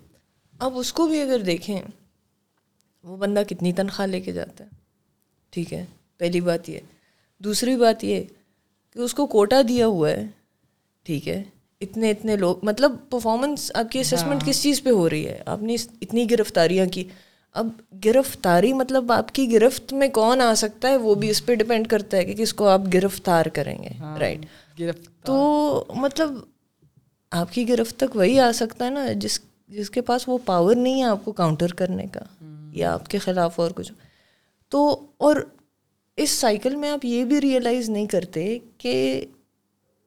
اب 0.60 0.78
اس 0.78 0.94
کو 0.94 1.08
بھی 1.08 1.22
اگر 1.22 1.40
دیکھیں 1.40 1.82
وہ 3.04 3.18
بندہ 3.18 3.44
کتنی 3.50 3.74
تنخواہ 3.74 4.08
لے 4.08 4.22
کے 4.22 4.32
جاتا 4.32 4.64
ہے 4.64 4.70
ٹھیک 5.50 5.74
ہے؟ 5.74 5.86
پہلی 6.18 6.42
بات 6.42 6.70
یہ۔ 6.70 6.80
دوسری 7.40 7.76
بات 7.76 8.04
یہ 8.04 8.24
کہ 8.94 9.00
اس 9.00 9.14
کو 9.14 9.28
کوٹا 9.28 9.62
دیا 9.68 9.88
ہوا 9.88 10.10
ہے 10.10 10.26
ٹھیک 11.04 11.30
ہے؟ 11.30 11.44
اتنے 11.82 12.12
اتنے 12.12 12.36
لوگ 12.36 12.56
مطلب 12.64 12.92
پرفارمنس 13.10 13.72
آپ 13.74 13.92
کی 13.92 14.00
اسسمنٹ 14.00 14.44
ہاں۔ 14.44 14.50
کس 14.50 14.64
چیز 14.64 14.84
پہ 14.84 14.90
ہو 14.90 15.10
رہی 15.10 15.28
ہے؟ 15.28 15.44
آپ 15.46 15.62
نے 15.62 15.76
اتنی 16.02 16.32
گرفتاریاں 16.32 16.86
کی۔ 16.86 17.04
اب 17.56 17.68
گرفتاری 18.06 18.72
مطلب 18.74 19.12
آپ 19.12 19.32
کی 19.32 19.52
گرفت 19.52 19.94
میں 19.94 20.08
کون 20.08 20.42
آ 20.42 20.54
سکتا 20.54 20.90
ہے؟ 20.90 20.96
وہ 20.96 21.16
بھی 21.16 21.30
اس 21.30 21.46
پہ 21.46 21.56
ڈپینڈ 21.56 21.88
کرتا 21.88 22.18
ہے 22.18 22.26
کہ 22.26 22.34
کس 22.36 22.54
کو 22.54 22.68
آپ 22.68 22.82
گرفتار 22.94 23.46
کریں 23.46 23.78
گے 23.84 23.90
رائٹ 24.20 24.46
ہاں، 24.80 24.92
تو 25.26 25.86
مطلب 25.96 26.34
آپ 27.32 27.54
کی 27.54 27.68
گرفت 27.70 27.98
تک 27.98 28.16
وہی 28.16 28.40
آ 28.40 28.52
سکتا 28.52 28.86
ہے 28.86 28.90
نا 28.90 29.06
جس 29.16 29.40
جس 29.68 29.90
کے 29.90 30.02
پاس 30.02 30.28
وہ 30.28 30.38
پاور 30.46 30.76
نہیں 30.76 31.02
ہے 31.02 31.08
آپ 31.08 31.26
کو 31.26 31.32
کاؤنٹر 31.32 31.74
کرنے 31.74 32.06
کا 32.08 32.20
یا 32.72 32.94
آپ 32.94 33.08
کے 33.08 33.18
خلاف 33.18 33.60
اور 33.60 33.72
کچھ۔ 33.76 33.92
تو 34.72 34.82
اور 35.18 35.36
اس 36.18 36.30
سائیکل 36.30 36.76
میں 36.76 36.90
آپ 36.90 37.06
یہ 37.06 37.24
بھی 37.26 37.42
ریئلائز 37.42 37.90
نہیں 37.90 38.08
کرتے 38.08 38.58
کہ 38.78 39.26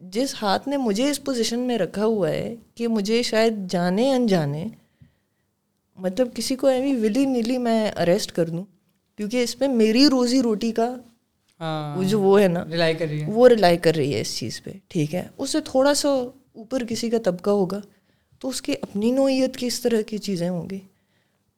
جس 0.01 0.35
ہاتھ 0.43 0.69
نے 0.69 0.77
مجھے 0.77 1.11
اس 1.11 1.25
پوزیشن 1.25 1.61
میں 1.61 1.79
رکھا 1.79 2.05
ہوا 2.05 2.29
ہے 2.29 2.55
کہ 2.75 2.89
مجھے 2.89 3.23
شاید 3.23 3.55
جانے 3.71 4.13
انجانے 4.13 4.67
مطلب 5.99 6.29
کسی 6.35 6.57
کو 6.57 6.67
ایوی 6.67 6.93
ولی 7.01 7.25
نیلی 7.25 7.59
میں 7.59 7.91
اریسٹ 7.97 8.33
کر 8.33 8.49
دوں 8.49 8.65
کیونکہ 9.17 9.43
اس 9.43 9.59
پہ 9.59 9.69
میری 9.69 10.07
روزی 10.11 10.43
روٹی 10.43 10.73
کا 10.73 10.95
ہاں، 11.61 12.05
جو 12.05 12.21
وہ 12.21 12.41
ہے 12.43 12.49
نا 12.49 12.65
ریلائی 12.71 12.95
کر 12.95 13.07
رہی 13.07 13.23
ہے۔ 13.23 13.27
وہ 13.31 13.49
ریلائی 13.49 13.77
کر 13.77 13.95
رہی 13.95 14.15
ہے 14.15 14.21
اس 14.21 14.37
چیز 14.39 14.63
پہ 14.63 14.71
ٹھیک 14.89 15.15
ہے؟ 15.15 15.23
اس 15.39 15.51
سے 15.51 15.61
تھوڑا 15.61 15.95
سا 15.95 16.09
اوپر 16.09 16.85
کسی 16.89 17.11
کا 17.11 17.19
طبقہ 17.25 17.51
ہوگا 17.51 17.81
تو 18.39 18.49
اس 18.49 18.63
کی 18.63 18.73
اپنی 18.83 19.11
نوعیت 19.11 19.57
کی 19.57 19.67
اس 19.67 19.81
طرح 19.81 20.03
کی 20.03 20.19
چیزیں 20.19 20.49
ہوں 20.49 20.71
گی۔ 20.71 20.79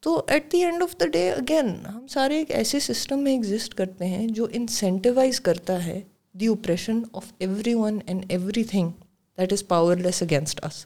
تو 0.03 0.21
at 0.27 0.51
the 0.51 0.63
end 0.63 0.83
of 0.83 0.95
the 0.99 1.05
day 1.05 1.31
again 1.31 1.67
ہم 1.85 2.07
سارے 2.07 2.37
ایک 2.37 2.51
ایسے 2.51 2.79
سسٹم 2.79 3.19
میں 3.19 3.31
ایگزسٹ 3.31 3.73
کرتے 3.73 4.05
ہیں 4.05 4.27
جو 4.27 4.47
انسینٹیوائز 4.51 5.39
کرتا 5.41 5.85
ہے 5.85 6.01
the 6.33 6.47
oppression 6.47 7.01
of 7.13 7.33
everyone 7.73 7.99
and 8.05 8.25
everything 8.63 8.89
that 9.37 9.53
is 9.53 9.67
powerless 9.97 10.21
against 10.21 10.59
اس 10.63 10.85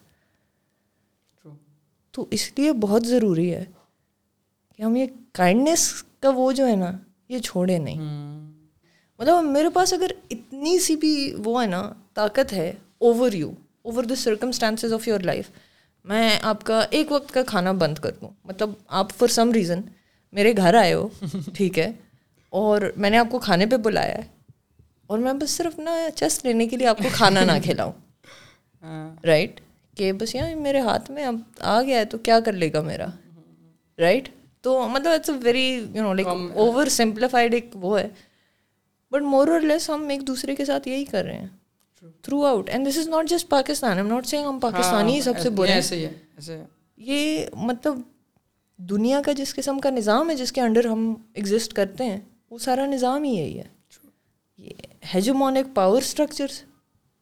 تو 2.14 2.26
اس 2.32 2.52
لیے 2.58 2.74
بہت 2.74 3.06
ضروری 3.06 3.54
ہے 3.56 3.64
کہ 4.78 4.84
ہم 4.84 4.96
یہ 4.96 5.06
کائنڈنیس 5.32 6.04
کا 6.20 6.30
وہ 6.30 6.52
جو 6.52 6.68
ہے 6.68 6.76
نا 6.76 6.92
یہ 7.30 7.40
چھوڑے 7.40 7.78
نہیں۔ 7.78 8.00
مطلب 9.20 9.44
میرے 9.44 9.70
پاس 9.70 9.94
اگر 9.94 10.12
اتنی 10.30 10.80
سی 10.80 10.96
بھی 10.96 11.36
وہ 11.46 11.62
ہے 11.62 11.68
نا 11.68 11.94
طاقت 12.14 12.54
ہے 12.54 12.74
over 12.98 13.32
you 13.32 13.52
over 13.82 14.04
the 14.04 14.16
circumstances 14.16 14.94
of 14.94 15.08
your 15.08 15.20
life 15.20 15.50
میں 16.06 16.40
آپ 16.42 16.64
کا 16.64 16.80
ایک 16.90 17.12
وقت 17.12 17.34
کا 17.34 17.44
کھانا 17.44 17.72
بند 17.72 17.98
کر 17.98 18.12
دوں۔ 18.22 18.30
مطلب 18.44 18.70
آپ 18.88 19.12
فار 19.18 19.28
سم 19.28 19.52
ریزن 19.52 19.82
میرے 20.34 20.54
گھر 20.58 20.74
آئے 20.74 20.94
ہو 20.94 21.08
ٹھیک 21.54 21.80
ہے 21.80 21.92
اور 22.54 22.82
میں 22.98 23.10
نے 23.10 23.18
آپ 23.18 23.28
کو 23.32 23.40
کھانے 23.40 23.66
پہ 23.66 23.78
بلایا 23.78 24.18
ہے 24.18 24.22
اور 25.08 25.20
میں 25.20 25.34
بس 25.34 25.50
صرف 25.50 25.80
نا 25.80 25.98
چیسٹ 26.16 26.46
لینے 26.46 26.68
کے 26.68 26.78
لیے 26.78 26.88
آپ 26.88 26.98
کو 26.98 27.10
کھانا 27.14 27.44
نہ 27.46 27.52
کھلاؤں۔ 27.64 27.92
رائٹ 29.24 29.60
کہ 29.98 30.12
بس 30.14 30.36
یہاں 30.36 30.56
میرے 30.56 30.80
ہاتھ 30.80 31.10
میں 31.12 31.26
اب 31.26 31.36
آ 31.60 31.82
گیا 31.82 32.00
ہے 32.00 32.06
تو 32.06 32.18
کیا 32.18 32.40
کر 32.40 32.54
لے 32.54 32.72
گا 32.74 32.82
میرا؟ 32.82 33.06
رائٹ 34.00 34.30
تو 34.62 34.88
مطلب 34.88 35.12
it's 35.12 35.30
a 35.30 35.36
very 35.44 35.68
you 35.94 36.04
know 36.04 36.14
like 36.14 36.28
oversimplified 36.90 37.54
ایک 37.54 37.70
وہ 37.74 38.00
ہے. 38.00 38.08
بٹ 39.12 39.22
مور 39.22 39.48
اور 39.48 39.62
لیس 39.62 39.90
ہم 39.90 40.08
ایک 40.10 40.28
دوسرے 40.28 40.56
کے 40.56 40.66
ساتھ 40.66 40.88
یہی 40.88 41.06
کر 41.06 41.24
رہے 41.24 41.38
ہیں. 41.38 41.48
Throughout 42.46 42.70
and 42.70 42.88
this 42.88 42.98
is 42.98 43.08
not 43.08 43.30
just 43.30 43.50
Pakistan 43.50 43.98
I'm 43.98 44.08
not 44.08 44.26
saying 44.28 44.46
ہم 44.46 44.60
پاکستانی 44.60 45.16
ہی 45.16 45.22
سب 45.22 45.40
سے 45.40 45.50
برے 45.50 45.74
ہیں. 45.74 46.64
یہ 46.98 47.46
مطلب 47.54 48.00
دنیا 48.80 49.22
کا 49.26 49.32
جس 49.32 49.54
قسم 49.56 49.80
کا 49.80 49.90
نظام 49.90 50.30
ہے 50.30 50.36
جس 50.36 50.52
کے 50.52 50.62
انڈر 50.62 50.86
ہم 50.86 51.14
ایگزسٹ 51.34 51.74
کرتے 51.74 52.04
ہیں 52.04 52.20
وہ 52.52 52.58
سارا 52.58 52.86
نظام 52.86 53.24
ہی 53.24 53.30
یہی 53.30 53.58
ہے. 53.60 53.64
یہ 54.60 54.70
ہیجومونک 55.16 55.74
پاور 55.76 56.02
اسٹرکچرس 56.02 56.62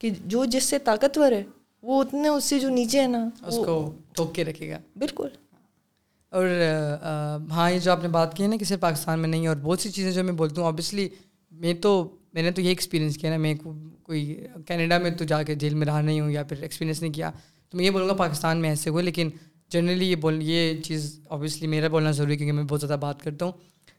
کہ 0.02 0.10
جو 0.26 0.46
جس 0.46 0.64
سے 0.64 0.80
طاقتور 0.80 1.32
ہے 1.32 1.44
وہ 1.82 2.04
اتنے 2.04 2.28
اس 2.28 2.44
سے 2.44 2.60
جو 2.60 2.70
نیچے 2.70 3.02
ہے 3.02 3.08
نا 3.08 3.30
اس 3.46 3.56
کو 3.56 3.96
ٹھوک 4.16 4.36
کے 4.36 4.44
رکھے 4.44 4.70
گا۔ 4.70 4.80
بالکل۔ 4.96 5.28
اور 6.30 6.48
ہاں 7.52 7.72
یہ 7.72 7.80
جو 7.80 7.92
آپ 7.92 8.04
نے 8.04 8.10
بات 8.10 8.38
کی 8.38 8.44
ہے 8.44 8.48
نا 8.48 8.56
کہ 8.58 8.66
صرف 8.66 8.80
پاکستان 8.80 9.20
میں 9.20 9.30
نہیں 9.30 9.48
اور 9.48 9.56
بہت 9.56 9.80
سی 9.80 9.92
چیزیں 9.92 10.12
جو 10.12 10.24
میں 10.24 10.34
بولتا 10.34 10.62
ہوں 10.62 10.68
آبویسلی 10.68 11.10
میں 11.52 11.74
تو 11.74 12.16
میں 12.34 12.44
نے 12.44 12.52
تو 12.52 12.62
یہ 12.62 12.70
ایکسپیرینس 12.70 13.18
کیا 13.18 13.30
نا 13.30 13.38
میں 13.38 13.54
کوئی 14.04 14.46
کینیڈا 14.68 14.98
میں 14.98 15.12
تو 15.12 15.26
جا 15.26 15.44
کے 15.44 15.56
جیل 15.56 15.74
میں 15.74 15.86
رہا 15.88 16.02
نہیں 16.02 16.22
ہوں 16.22 16.32
یا 16.32 16.44
پھر 16.44 16.62
ایکسپیرینس 16.62 17.02
نہیں 17.02 17.14
کیا 17.14 17.32
تو 17.70 17.78
میں 17.78 17.86
یہ 17.86 17.92
بولوں 17.92 18.10
گا 18.10 18.14
پاکستان 18.14 18.58
میں 18.58 18.70
ایسے 18.70 18.90
ہوئے 18.90 19.04
لیکن 19.04 19.30
جنرلی 19.70 20.12
یہ 20.12 20.16
بول 20.16 20.40
یہ 20.42 20.82
چیز 20.82 21.20
آبویسلی 21.30 21.68
میرا 21.68 21.88
بولنا 21.88 22.12
ضروری 22.12 22.32
ہے 22.32 22.38
کیونکہ 22.38 22.52
میں 22.52 22.64
بہت 22.64 22.82
زیادہ 22.82 23.00
بات 23.00 23.22
کرتا 23.22 23.46
ہوں۔ 23.46 23.52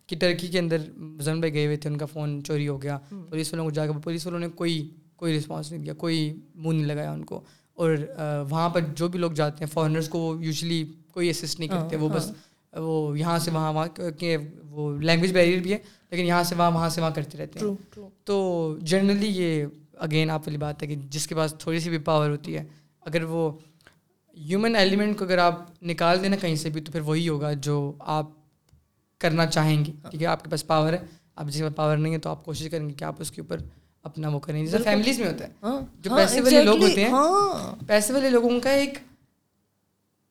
کہ 0.07 0.17
ٹرکی 0.17 0.47
کے 0.47 0.59
اندر 0.59 0.77
مزن 0.97 1.39
بھائی 1.41 1.55
گئے 1.55 1.67
ہوئے 1.67 1.77
تھے 1.77 1.91
ان 1.91 1.97
کا 1.99 2.07
فون 2.07 2.45
چوری 2.45 2.69
ہو 2.69 2.83
گیا 2.83 2.99
پولیس 3.11 3.53
والوں 3.53 3.65
کو 3.65 3.71
جا 3.71 3.87
کے 3.87 3.93
پولیس 4.05 4.27
والوں 4.27 4.41
نے 4.41 4.49
کوئی 4.49 4.91
کوئی 5.17 5.39
رسپانس 5.39 5.73
نہیں 5.73 5.83
دیا 5.83 5.95
کوئی 5.95 6.35
منہ 6.55 6.73
نہیں 6.77 6.87
لگایا 6.87 7.13
ان 7.13 7.25
کو۔ 7.25 7.41
اور 7.83 7.97
وہاں 8.51 8.69
پر 8.69 8.81
جو 8.81 9.09
بھی 9.09 9.19
لوگ 9.19 9.33
جاتے 9.33 9.65
ہیں 9.65 9.71
فارنرس 9.73 10.09
کو 10.09 10.37
یوزلی 10.41 10.85
کوئی 11.13 11.31
اسسٹ 11.31 11.59
نہیں 11.59 11.69
کرتے 11.69 11.97
وہ 11.97 12.09
بس 12.09 12.33
وہ 12.73 13.19
یہاں 13.19 13.39
سے 13.39 13.51
وہاں 13.51 13.73
وہاں 13.73 14.11
کہ 14.19 14.37
وہ 14.71 14.99
لینگویج 14.99 15.33
بیریئر 15.33 15.61
بھی 15.61 15.73
ہے 15.73 15.79
لیکن 16.11 16.25
یہاں 16.25 16.43
سے 16.43 16.55
وہاں 16.55 16.71
وہاں 16.71 16.89
سے 16.89 17.01
وہاں 17.01 17.11
کرتے 17.11 17.39
رہتے 17.39 17.59
ہیں۔ 17.59 17.67
تو 18.25 18.77
جنرلی 18.83 19.29
یہ 19.29 19.65
اگین 19.97 20.31
آپ 20.31 20.41
والی 20.41 20.59
بات 20.59 20.83
ہے 20.83 20.87
کہ 20.87 20.97
جس 21.11 21.27
کے 21.27 21.35
پاس 21.35 21.55
تھوڑی 21.59 21.81
سی 21.81 21.91
بھی 21.91 21.99
پاور 21.99 22.31
ہوتی 22.31 22.57
ہے 22.57 22.65
اگر 23.01 23.25
وہ 23.25 23.51
ہیومن 24.39 24.77
ایلیمنٹ 24.77 25.19
کو 25.19 25.25
اگر 25.25 25.39
آپ 25.39 25.55
نکال 25.83 26.23
دیں 26.23 26.29
نا 26.29 26.37
کہیں 26.37 26.57
سے 26.57 26.71
بھی 26.71 26.81
تو 26.81 26.93
پھر 26.93 27.01
وہی 27.01 27.29
ہوگا 27.29 27.53
جو 27.53 27.93
آپ 27.99 28.27
کرنا 29.19 29.47
چاہیں 29.47 29.85
گے۔ 29.85 29.93
ٹھیک 30.11 30.23
ہے 30.23 30.27
آپ 30.27 30.45
کے 30.45 30.51
پاس 30.51 30.67
پاور 30.67 30.93
ہے 30.93 30.99
آپ 31.37 31.47
جس 31.47 31.57
کے 31.57 31.63
پاس 31.63 31.75
پاور 31.77 31.97
نہیں 31.97 32.13
ہے 32.13 32.19
تو 32.19 32.31
آپ 32.31 32.45
کوشش 32.45 32.71
کریں 32.71 32.89
گے 32.89 32.95
کہ 32.95 33.05
آپ 33.05 33.15
اس 33.19 33.31
کے 33.31 33.41
اوپر 33.41 33.59
اپنا 34.03 34.29
وہ 34.29 34.39
کریں 34.39 34.65
جیسے 34.65 34.79
فیملیز 34.79 35.19
میں 35.19 35.29
ہوتا 35.29 35.45
ہے۔ 35.45 35.51
ہاں، 35.62 35.81
جو 36.01 36.11
ہاں، 36.11 36.19
پیسے 36.19 36.41
والے 36.41 36.62
لوگ 36.62 36.83
ہوتے 36.83 37.05
ہیں 37.05 37.11
ہاں۔ 37.11 37.74
پیسے 37.87 38.12
والے 38.12 38.31
لوگوں 38.31 38.61
کا 38.61 38.70
ایک 38.70 38.99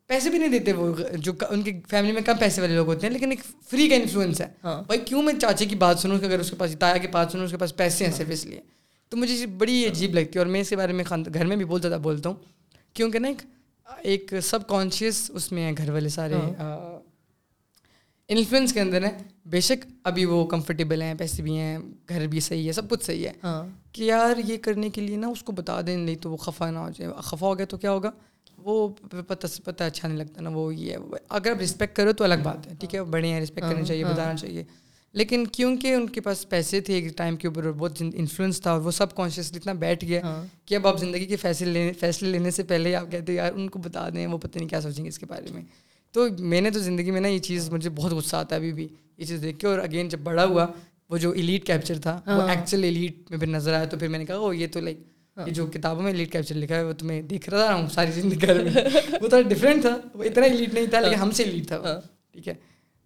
پیسے 0.08 0.30
بھی 0.30 0.38
نہیں 0.38 0.50
دیتے 0.50 0.74
وہ 0.74 0.96
جو 1.18 1.34
ان 1.50 1.62
کی 1.62 1.72
فیملی 1.90 2.12
میں 2.12 2.22
کم 2.22 2.38
پیسے 2.40 2.62
والے 2.62 2.76
لوگ 2.76 2.88
ہوتے 2.88 3.08
ہیں 3.08 3.14
لیکن 3.14 3.30
ایک 3.30 3.40
فری 3.70 3.88
کا 3.90 3.96
انفلوئنس 3.96 4.42
ہے۔ 4.42 4.48
بھائی 4.64 5.00
کیوں 5.00 5.22
میں 5.22 5.34
چاچے 5.42 5.66
کی 5.66 5.76
بات 5.76 6.00
سنوں 6.00 6.18
اگر 6.18 6.40
اس 6.40 6.50
کے 6.50 6.56
پاس 6.56 6.76
تایا 6.80 6.98
کی 6.98 7.08
بات 7.08 7.32
سنوں 7.32 7.46
اس 7.46 7.52
کے 7.52 7.58
پاس 7.58 7.76
پیسے 7.76 8.06
ہیں 8.06 8.12
صرف 8.12 8.28
اس 8.32 8.46
لیے۔ 8.46 8.62
تو 9.10 9.18
مجھے 9.18 9.46
بڑی 9.46 9.86
عجیب 9.88 10.14
لگتی 10.14 10.32
ہے 10.36 10.40
اور 10.40 10.46
میں 10.46 10.62
اس 10.62 10.70
کے 10.70 10.76
بارے 10.76 10.94
میں 10.94 11.04
گھر 11.34 11.46
میں 11.46 11.56
بھی 11.56 11.66
بہت 11.66 11.82
زیادہ 11.82 12.00
بولتا 12.02 12.30
ہوں۔ 12.30 12.36
کیونکہ 12.94 13.20
نا 13.20 13.28
ایک 13.28 13.42
ایک 13.98 14.34
سب 14.44 14.68
کانشیس 14.68 15.32
اس 15.34 15.52
میں 15.52 15.64
ہیں 15.64 15.74
گھر 15.78 15.90
والے 15.90 16.10
سارے 16.10 16.36
انفلوئنس 18.38 18.74
کے 18.74 18.82
اندر 18.82 19.04
ہیں 19.04 19.24
بے 19.46 19.62
شک 19.62 19.86
ابھی 20.04 20.26
وہ 20.26 20.46
کمفرٹیبل 20.46 21.02
ہیں 21.02 21.14
پیسے 21.14 21.44
بھی 21.44 21.58
ہیں 21.58 21.78
گھر 22.10 22.28
بھی 22.28 22.40
صحیح 22.40 22.68
ہے 22.68 22.72
سب 22.72 22.90
کچھ 22.90 23.04
صحیح 23.04 23.28
ہے۔ 23.28 23.32
ہاں۔ 23.44 23.66
کہ 23.92 24.04
یار 24.04 24.36
یہ 24.46 24.58
کرنے 24.58 24.90
کے 24.90 25.02
لیے 25.02 25.16
نا 25.16 25.28
اس 25.28 25.44
کو 25.44 25.52
بتا 25.52 25.82
دیں 25.82 25.98
نہیں 25.98 26.16
تو 26.16 26.32
وہ 26.32 26.38
خفا 26.38 26.72
نہ 26.72 26.80
ہو 26.80 26.90
جائے۔ 26.98 27.12
خفا 27.24 27.48
ہو 27.48 27.58
گیا 27.58 27.66
تو 27.66 27.78
کیا 27.78 27.92
ہوگا؟ 27.92 28.12
وہ 28.58 28.88
پتہ 29.28 29.48
سے 29.48 29.64
پتہ 29.64 29.84
اچھا 29.84 30.08
نہیں 30.08 30.18
لگتا 30.18 30.42
نا 30.42 30.50
وہ 30.50 30.76
یہ 30.76 30.92
ہے۔ 30.92 30.98
اگر 31.30 31.52
آپ 31.52 31.62
رسپیکٹ 31.62 31.96
کرو 31.96 32.14
تو 32.14 32.24
الگ 32.24 32.36
بات 32.44 32.68
ہے 32.68 32.74
ٹھیک 32.80 32.96
ہے؟ 32.96 33.04
بڑے 33.04 33.28
ہیں 33.28 33.42
رسپیکٹ 33.42 33.68
کرنی 33.68 33.80
ہاں، 33.80 33.86
چاہیے 33.86 34.04
ہاں۔ 34.04 34.14
بتانا 34.14 34.38
چاہیے۔ 34.38 34.64
لیکن 35.14 35.48
کیونکہ 35.48 35.94
ان 35.94 36.08
کے 36.08 36.22
پاس 36.22 36.50
پیسے 36.50 36.80
تھے 36.82 36.94
ایک 36.94 37.18
ٹائم 37.18 37.36
کے 37.36 37.48
اوپر 37.48 37.72
بہت 37.72 38.04
انفلوئنس 38.14 38.62
تھا 38.62 38.72
اور 38.72 38.82
وہ 38.82 38.92
سب 38.92 39.16
کانشیسلی 39.16 39.58
اتنا 39.58 39.74
بیٹھ 39.74 40.06
گیا 40.06 40.44
کہ 40.66 40.76
اب 40.76 40.88
آپ 40.88 41.00
زندگی 41.00 41.26
کے 41.26 41.36
فیصلے 41.36 41.72
لینے 41.72 41.94
فیصلے 41.94 42.30
لینے 42.30 42.52
سے 42.52 42.64
پہلے 42.64 42.96
آپ 42.96 43.12
کہتے 43.12 43.32
ہیں 43.32 43.38
یار 43.38 43.54
ان 43.54 43.70
کو 43.70 43.80
بتا 43.80 44.10
دیں 44.10 44.28
وہ 44.28 44.38
پتہ 44.38 44.58
نہیں 44.58 44.70
کیا 44.70 44.82
سوچیں 44.82 45.04
گے 45.04 45.10
اس 45.10 45.20
کے 45.20 45.26
بارے 45.26 45.46
میں۔ 45.54 45.62
تو 46.16 46.28
میں 46.40 46.62
نے 46.62 46.72
تو 46.72 46.80
زندگی 46.80 47.12
میں 47.12 47.22
نا 47.22 47.28
یہ 47.28 47.40
چیز 47.40 47.70
مجھے 47.72 47.90
بہت 47.90 48.12
غصہ 48.12 48.36
آتا 48.36 48.56
ہے 48.56 48.60
ابھی 48.60 48.72
بھی 48.74 48.88
یہ 49.18 49.26
چیز 49.26 49.42
دیکھ 49.44 49.60
کے 49.60 49.68
اور 49.68 49.80
اگین 49.80 50.10
جب 50.10 50.20
بڑا 50.20 50.46
ہوا 50.46 50.66
وہ 51.10 51.18
جو 51.18 51.32
ایلیٹ 51.32 51.66
کیپچر 51.68 52.00
تھا 52.00 52.20
وہ 52.28 52.42
ایکچوئل 52.42 52.84
ہاں۔ 52.84 52.92
ایلیٹ 52.92 53.32
میں 53.32 53.38
پھر 53.40 53.48
نظر 53.48 53.74
آیا 53.74 53.86
تو 53.86 53.98
پھر 53.98 54.08
میں 54.08 54.20
نے 54.20 54.26
کہا 54.26 54.38
وہ 54.38 54.56
یہ 54.58 54.68
تو 54.72 54.80
لائک 54.80 54.98
ہاں۔ 55.38 55.48
یہ 55.48 55.54
جو 55.54 55.66
کتابوں 55.66 56.04
میں 56.04 56.12
ایلیٹ 56.12 56.32
کیپچر 56.32 56.56
لکھا 56.56 56.76
ہے 56.76 56.84
وہ 56.84 56.94
تو 56.94 57.06
میں 57.06 57.22
دیکھ 57.22 57.50
رہا 57.50 57.74
ہوں 57.74 57.88
ساری 57.90 58.12
زندگی۔ 58.12 58.48
میں 58.48 58.84
وہ 59.22 59.28
تھوڑا 59.28 59.42
ڈفرینٹ 59.50 59.82
تھا 59.82 59.98
وہ 60.14 60.24
اتنا 60.24 60.46
ایلیٹ 60.46 60.74
نہیں 60.74 60.86
تھا 60.86 61.00
لیکن 61.00 61.16
ہم 61.16 61.32
سے 61.32 61.44
ایلیٹ 61.44 61.68
تھا 61.68 62.00
ٹھیک 62.32 62.48
ہے۔ 62.48 62.54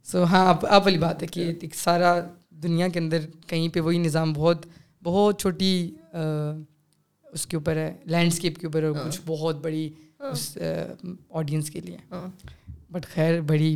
سو 0.08 0.24
ہاں 0.24 0.46
آپ 0.48 0.66
آپ 0.66 0.84
والی 0.84 0.98
بات 0.98 1.22
ہے 1.22 1.28
کہ 1.28 1.52
ایک 1.62 1.76
سارا 1.76 2.20
دنیا 2.64 2.88
کے 2.88 3.00
اندر 3.00 3.26
کہیں 3.48 3.68
پہ 3.70 3.80
وہی 3.80 3.98
نظام 3.98 4.34
بہت 4.34 4.66
بہت 5.04 5.40
چھوٹی 5.42 5.72
اس 6.14 7.46
کے 7.48 7.58
اوپر 7.58 7.76
ہے 7.76 7.92
لینڈسکیپ 8.06 8.58
کے 8.58 8.68
اوپر 8.68 8.84
اور 8.84 8.94
کچھ 9.06 9.20
بہت 9.26 9.56
بڑی 9.56 9.90
اس 10.22 10.58
آڈینس 11.30 11.70
کے 11.70 11.82
لیے۔ 11.82 11.98
بٹ 12.96 13.06
خیر 13.14 13.40
بڑی 13.48 13.76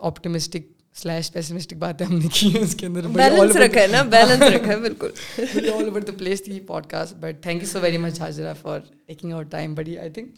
آپٹمسٹک 0.00 0.70
سلیش 1.02 1.32
پیسمسٹک 1.32 1.76
باتیں 1.78 2.04
ہم 2.06 2.18
نے 2.18 2.28
کی 2.32 2.48
ہیں 2.54 2.62
اس 2.62 2.74
کے 2.74 2.86
اندر. 2.86 3.06
بیلنس 3.08 3.56
رکھا 3.56 3.80
ہے 3.80 3.86
نا 3.86 4.02
بیلنس 4.10 4.42
رکھا 4.54 4.70
ہے 4.72 4.76
بالکل. 4.78 5.10
آل 5.38 5.68
اوور 5.88 6.00
دا 6.00 6.12
پلیس 6.18 6.42
تھی 6.44 6.58
podcast 6.86 7.14
but 7.20 7.42
thank 7.42 7.62
you 7.62 7.68
so 7.68 7.80
very 7.80 7.98
much 7.98 8.20
Hazira 8.20 8.52
for 8.62 8.78
taking 9.06 9.32
our 9.32 9.44
time 9.50 9.74
بڑی 9.74 9.98
آئی 9.98 10.10
تھنک 10.10 10.28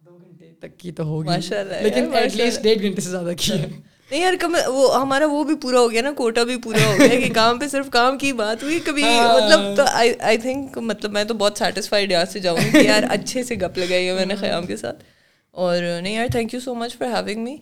دو 0.00 0.18
گھنٹے 0.18 0.52
تک 0.60 0.78
کی 0.80 0.92
تو 0.92 1.04
ہوگی. 1.04 1.36
لیکن 1.82 2.14
ایٹ 2.14 2.36
لیسٹ 2.36 2.62
ڈیڑھ 2.62 2.82
گھنٹے 2.82 3.00
سے 3.00 3.10
زیادہ 3.10 3.32
کی 3.38 3.52
ہے. 3.52 3.66
نہیں 4.10 4.20
یار 4.20 4.34
کم 4.40 4.56
وہ 4.66 5.00
ہمارا 5.00 5.26
وہ 5.30 5.42
بھی 5.44 5.54
پورا 5.62 5.78
ہو 5.78 5.90
گیا 5.90 6.02
نا 6.02 6.10
کوٹا 6.16 6.42
بھی 6.44 6.56
پورا 6.62 6.84
ہو 6.86 6.96
گیا 6.98 7.20
کہ 7.20 7.32
کام 7.34 7.58
پہ 7.58 7.66
صرف 7.68 7.90
کام 7.92 8.18
کی 8.18 8.32
بات 8.32 8.62
ہوئی 8.62 8.78
کبھی 8.84 9.02
ہاں۔ 9.02 9.34
مطلب 9.34 9.76
تو 9.76 9.82
آئی 9.92 10.36
تھنک 10.38 10.78
مطلب 10.78 11.12
میں 11.12 11.24
تو 11.24 11.34
بہت 11.34 11.58
سیٹسفائڈ 11.58 12.12
یہاں 12.12 12.24
سے 12.32 12.40
جاؤں 12.40 12.58
کہ 12.72 12.86
یار 12.86 13.02
اچھے 13.10 13.42
سے 13.44 13.54
گپ 13.56 13.78
لگائی 13.78 14.08
ہے 14.08 14.14
میں 14.14 14.26
نے 14.26 14.36
خیام 14.36 14.66
کے 14.66 14.76
ساتھ۔ 14.76 15.02
اور 15.54 15.76
نہیں 16.02 16.14
یار 16.14 16.26
thank 16.32 16.54
you 16.54 16.60
so 16.60 16.74
much 16.74 16.96
for 16.96 17.08
having 17.08 17.42
me 17.44 17.56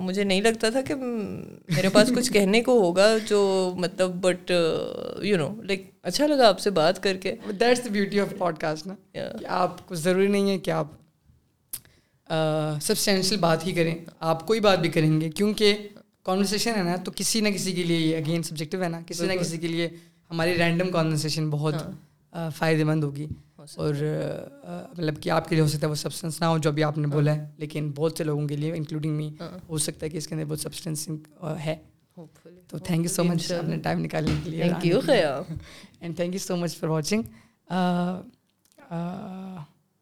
مجھے 0.00 0.24
نہیں 0.24 0.40
لگتا 0.40 0.70
تھا 0.70 0.80
کہ 0.80 0.94
میرے 0.94 1.88
پاس 1.92 2.12
کچھ 2.16 2.32
کہنے 2.32 2.60
کو 2.62 2.72
ہوگا 2.80 3.06
جو 3.28 3.40
مطلب 3.76 4.14
بٹ 4.20 4.50
یو 5.24 5.36
نو 5.38 5.48
لائک 5.62 5.90
اچھا 6.02 6.26
لگا 6.26 6.48
آپ 6.48 6.60
سے 6.60 6.70
بات 6.70 7.02
کر 7.02 7.16
کے۔ 7.16 7.34
That's 7.60 7.84
the 7.84 7.90
beauty 7.92 8.20
of 8.20 8.32
podcast 8.58 8.86
نا 8.86 8.94
آپ 9.60 9.86
کو 9.88 9.94
ضروری 9.94 10.26
نہیں 10.26 10.50
ہے 10.50 10.58
کہ 10.58 10.70
آپ 10.70 10.86
سبسٹینشیل 12.82 13.38
بات 13.38 13.66
ہی 13.66 13.72
کریں۔ 13.72 13.94
آپ 14.20 14.46
کوئی 14.46 14.60
بات 14.60 14.78
بھی 14.78 14.90
کریں 14.90 15.20
گے 15.20 15.30
کیونکہ 15.30 15.88
کانورسیشن 16.24 16.72
ہے 16.76 16.82
نا 16.82 16.96
تو 16.96 17.12
کسی 17.16 17.40
نہ 17.40 17.48
کسی 17.48 17.72
کے 17.72 17.82
لیے 17.82 17.98
یہ 17.98 18.16
اگین 18.16 18.42
سبجیکٹو 18.42 18.82
ہے 18.82 18.88
نا۔ 18.88 19.00
کسی 19.06 19.26
نہ 19.26 19.32
کسی 19.40 19.58
کے 19.58 19.68
لیے 19.68 19.88
ہماری 20.30 20.56
رینڈم 20.58 20.90
کانورسیشن 20.92 21.48
بہت 21.50 21.74
ہاں۔ 21.74 22.50
فائدے 22.56 22.84
مند 22.84 23.04
ہوگی۔ 23.04 23.26
اور 23.76 23.94
مطلب 24.90 25.20
کہ 25.20 25.30
آپ 25.30 25.48
کے 25.48 25.54
لیے 25.54 25.62
ہو 25.62 25.68
سکتا 25.68 25.86
ہے 25.86 25.90
وہ 25.90 25.94
سبسٹینس 25.94 26.40
نہ 26.40 26.46
ہو 26.46 26.58
جو 26.58 26.70
ابھی 26.70 26.84
آپ 26.84 26.98
نے 26.98 27.06
بولا 27.06 27.34
ہے 27.34 27.50
لیکن 27.56 27.90
بہت 27.94 28.14
سے 28.18 28.24
لوگوں 28.24 28.48
کے 28.48 28.56
لیے 28.56 28.72
انکلوڈنگ 28.72 29.16
می 29.16 29.30
ہو 29.68 29.78
سکتا 29.78 30.06
ہے 30.06 30.10
کہ 30.10 30.16
اس 30.16 30.26
کے 30.28 30.34
اندر 30.34 30.46
بہت 30.46 30.60
سبسٹینس 30.60 31.08
ہے۔ 31.64 31.76
تو 32.68 32.78
تھینک 32.78 33.04
یو 33.04 33.10
سو 33.10 33.24
مچ 33.24 33.52
اپنے 33.52 33.76
ٹائم 33.76 33.98
نکالنے 33.98 34.34
کے 34.44 34.50
لیے۔ 34.50 34.62
Thank 34.62 34.86
you 34.86 35.00
and 36.00 36.16
thank 36.16 36.32
you 36.34 36.38
so 36.38 36.56
much 36.56 36.76
for 36.76 36.88
watching 36.88 37.22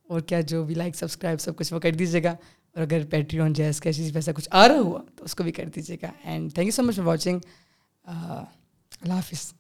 اور 0.09 0.21
کیا 0.21 0.41
جو 0.41 0.65
بھی 0.65 0.75
لائک 0.75 0.97
سبسکرائب 0.97 1.41
سب 1.41 1.57
کچھ 1.57 1.73
وہ 1.73 1.79
کر 1.81 1.91
دیجیے 1.91 2.23
گا۔ 2.23 2.31
اور 2.75 2.83
اگر 2.83 3.07
پیٹری 3.11 3.41
آن 3.41 3.53
جیس 3.53 3.81
کا 3.81 3.93
چیز 3.93 4.13
پیسہ 4.15 4.31
کچھ 4.37 4.49
آ 4.51 4.69
رہا 4.69 4.79
ہوا 4.79 5.01
تو 5.17 5.25
اس 5.25 5.35
کو 5.35 5.43
بھی 5.43 5.53
کر 5.53 5.65
دیجیے 5.75 5.97
گا۔ 6.03 6.11
And 6.25 6.55
thank 6.55 6.67
you 6.67 6.73
so 6.73 6.83
much 6.83 6.97
for 6.97 7.05
watching 7.05 7.39
اللہ 8.05 9.13
حافظ۔ 9.13 9.53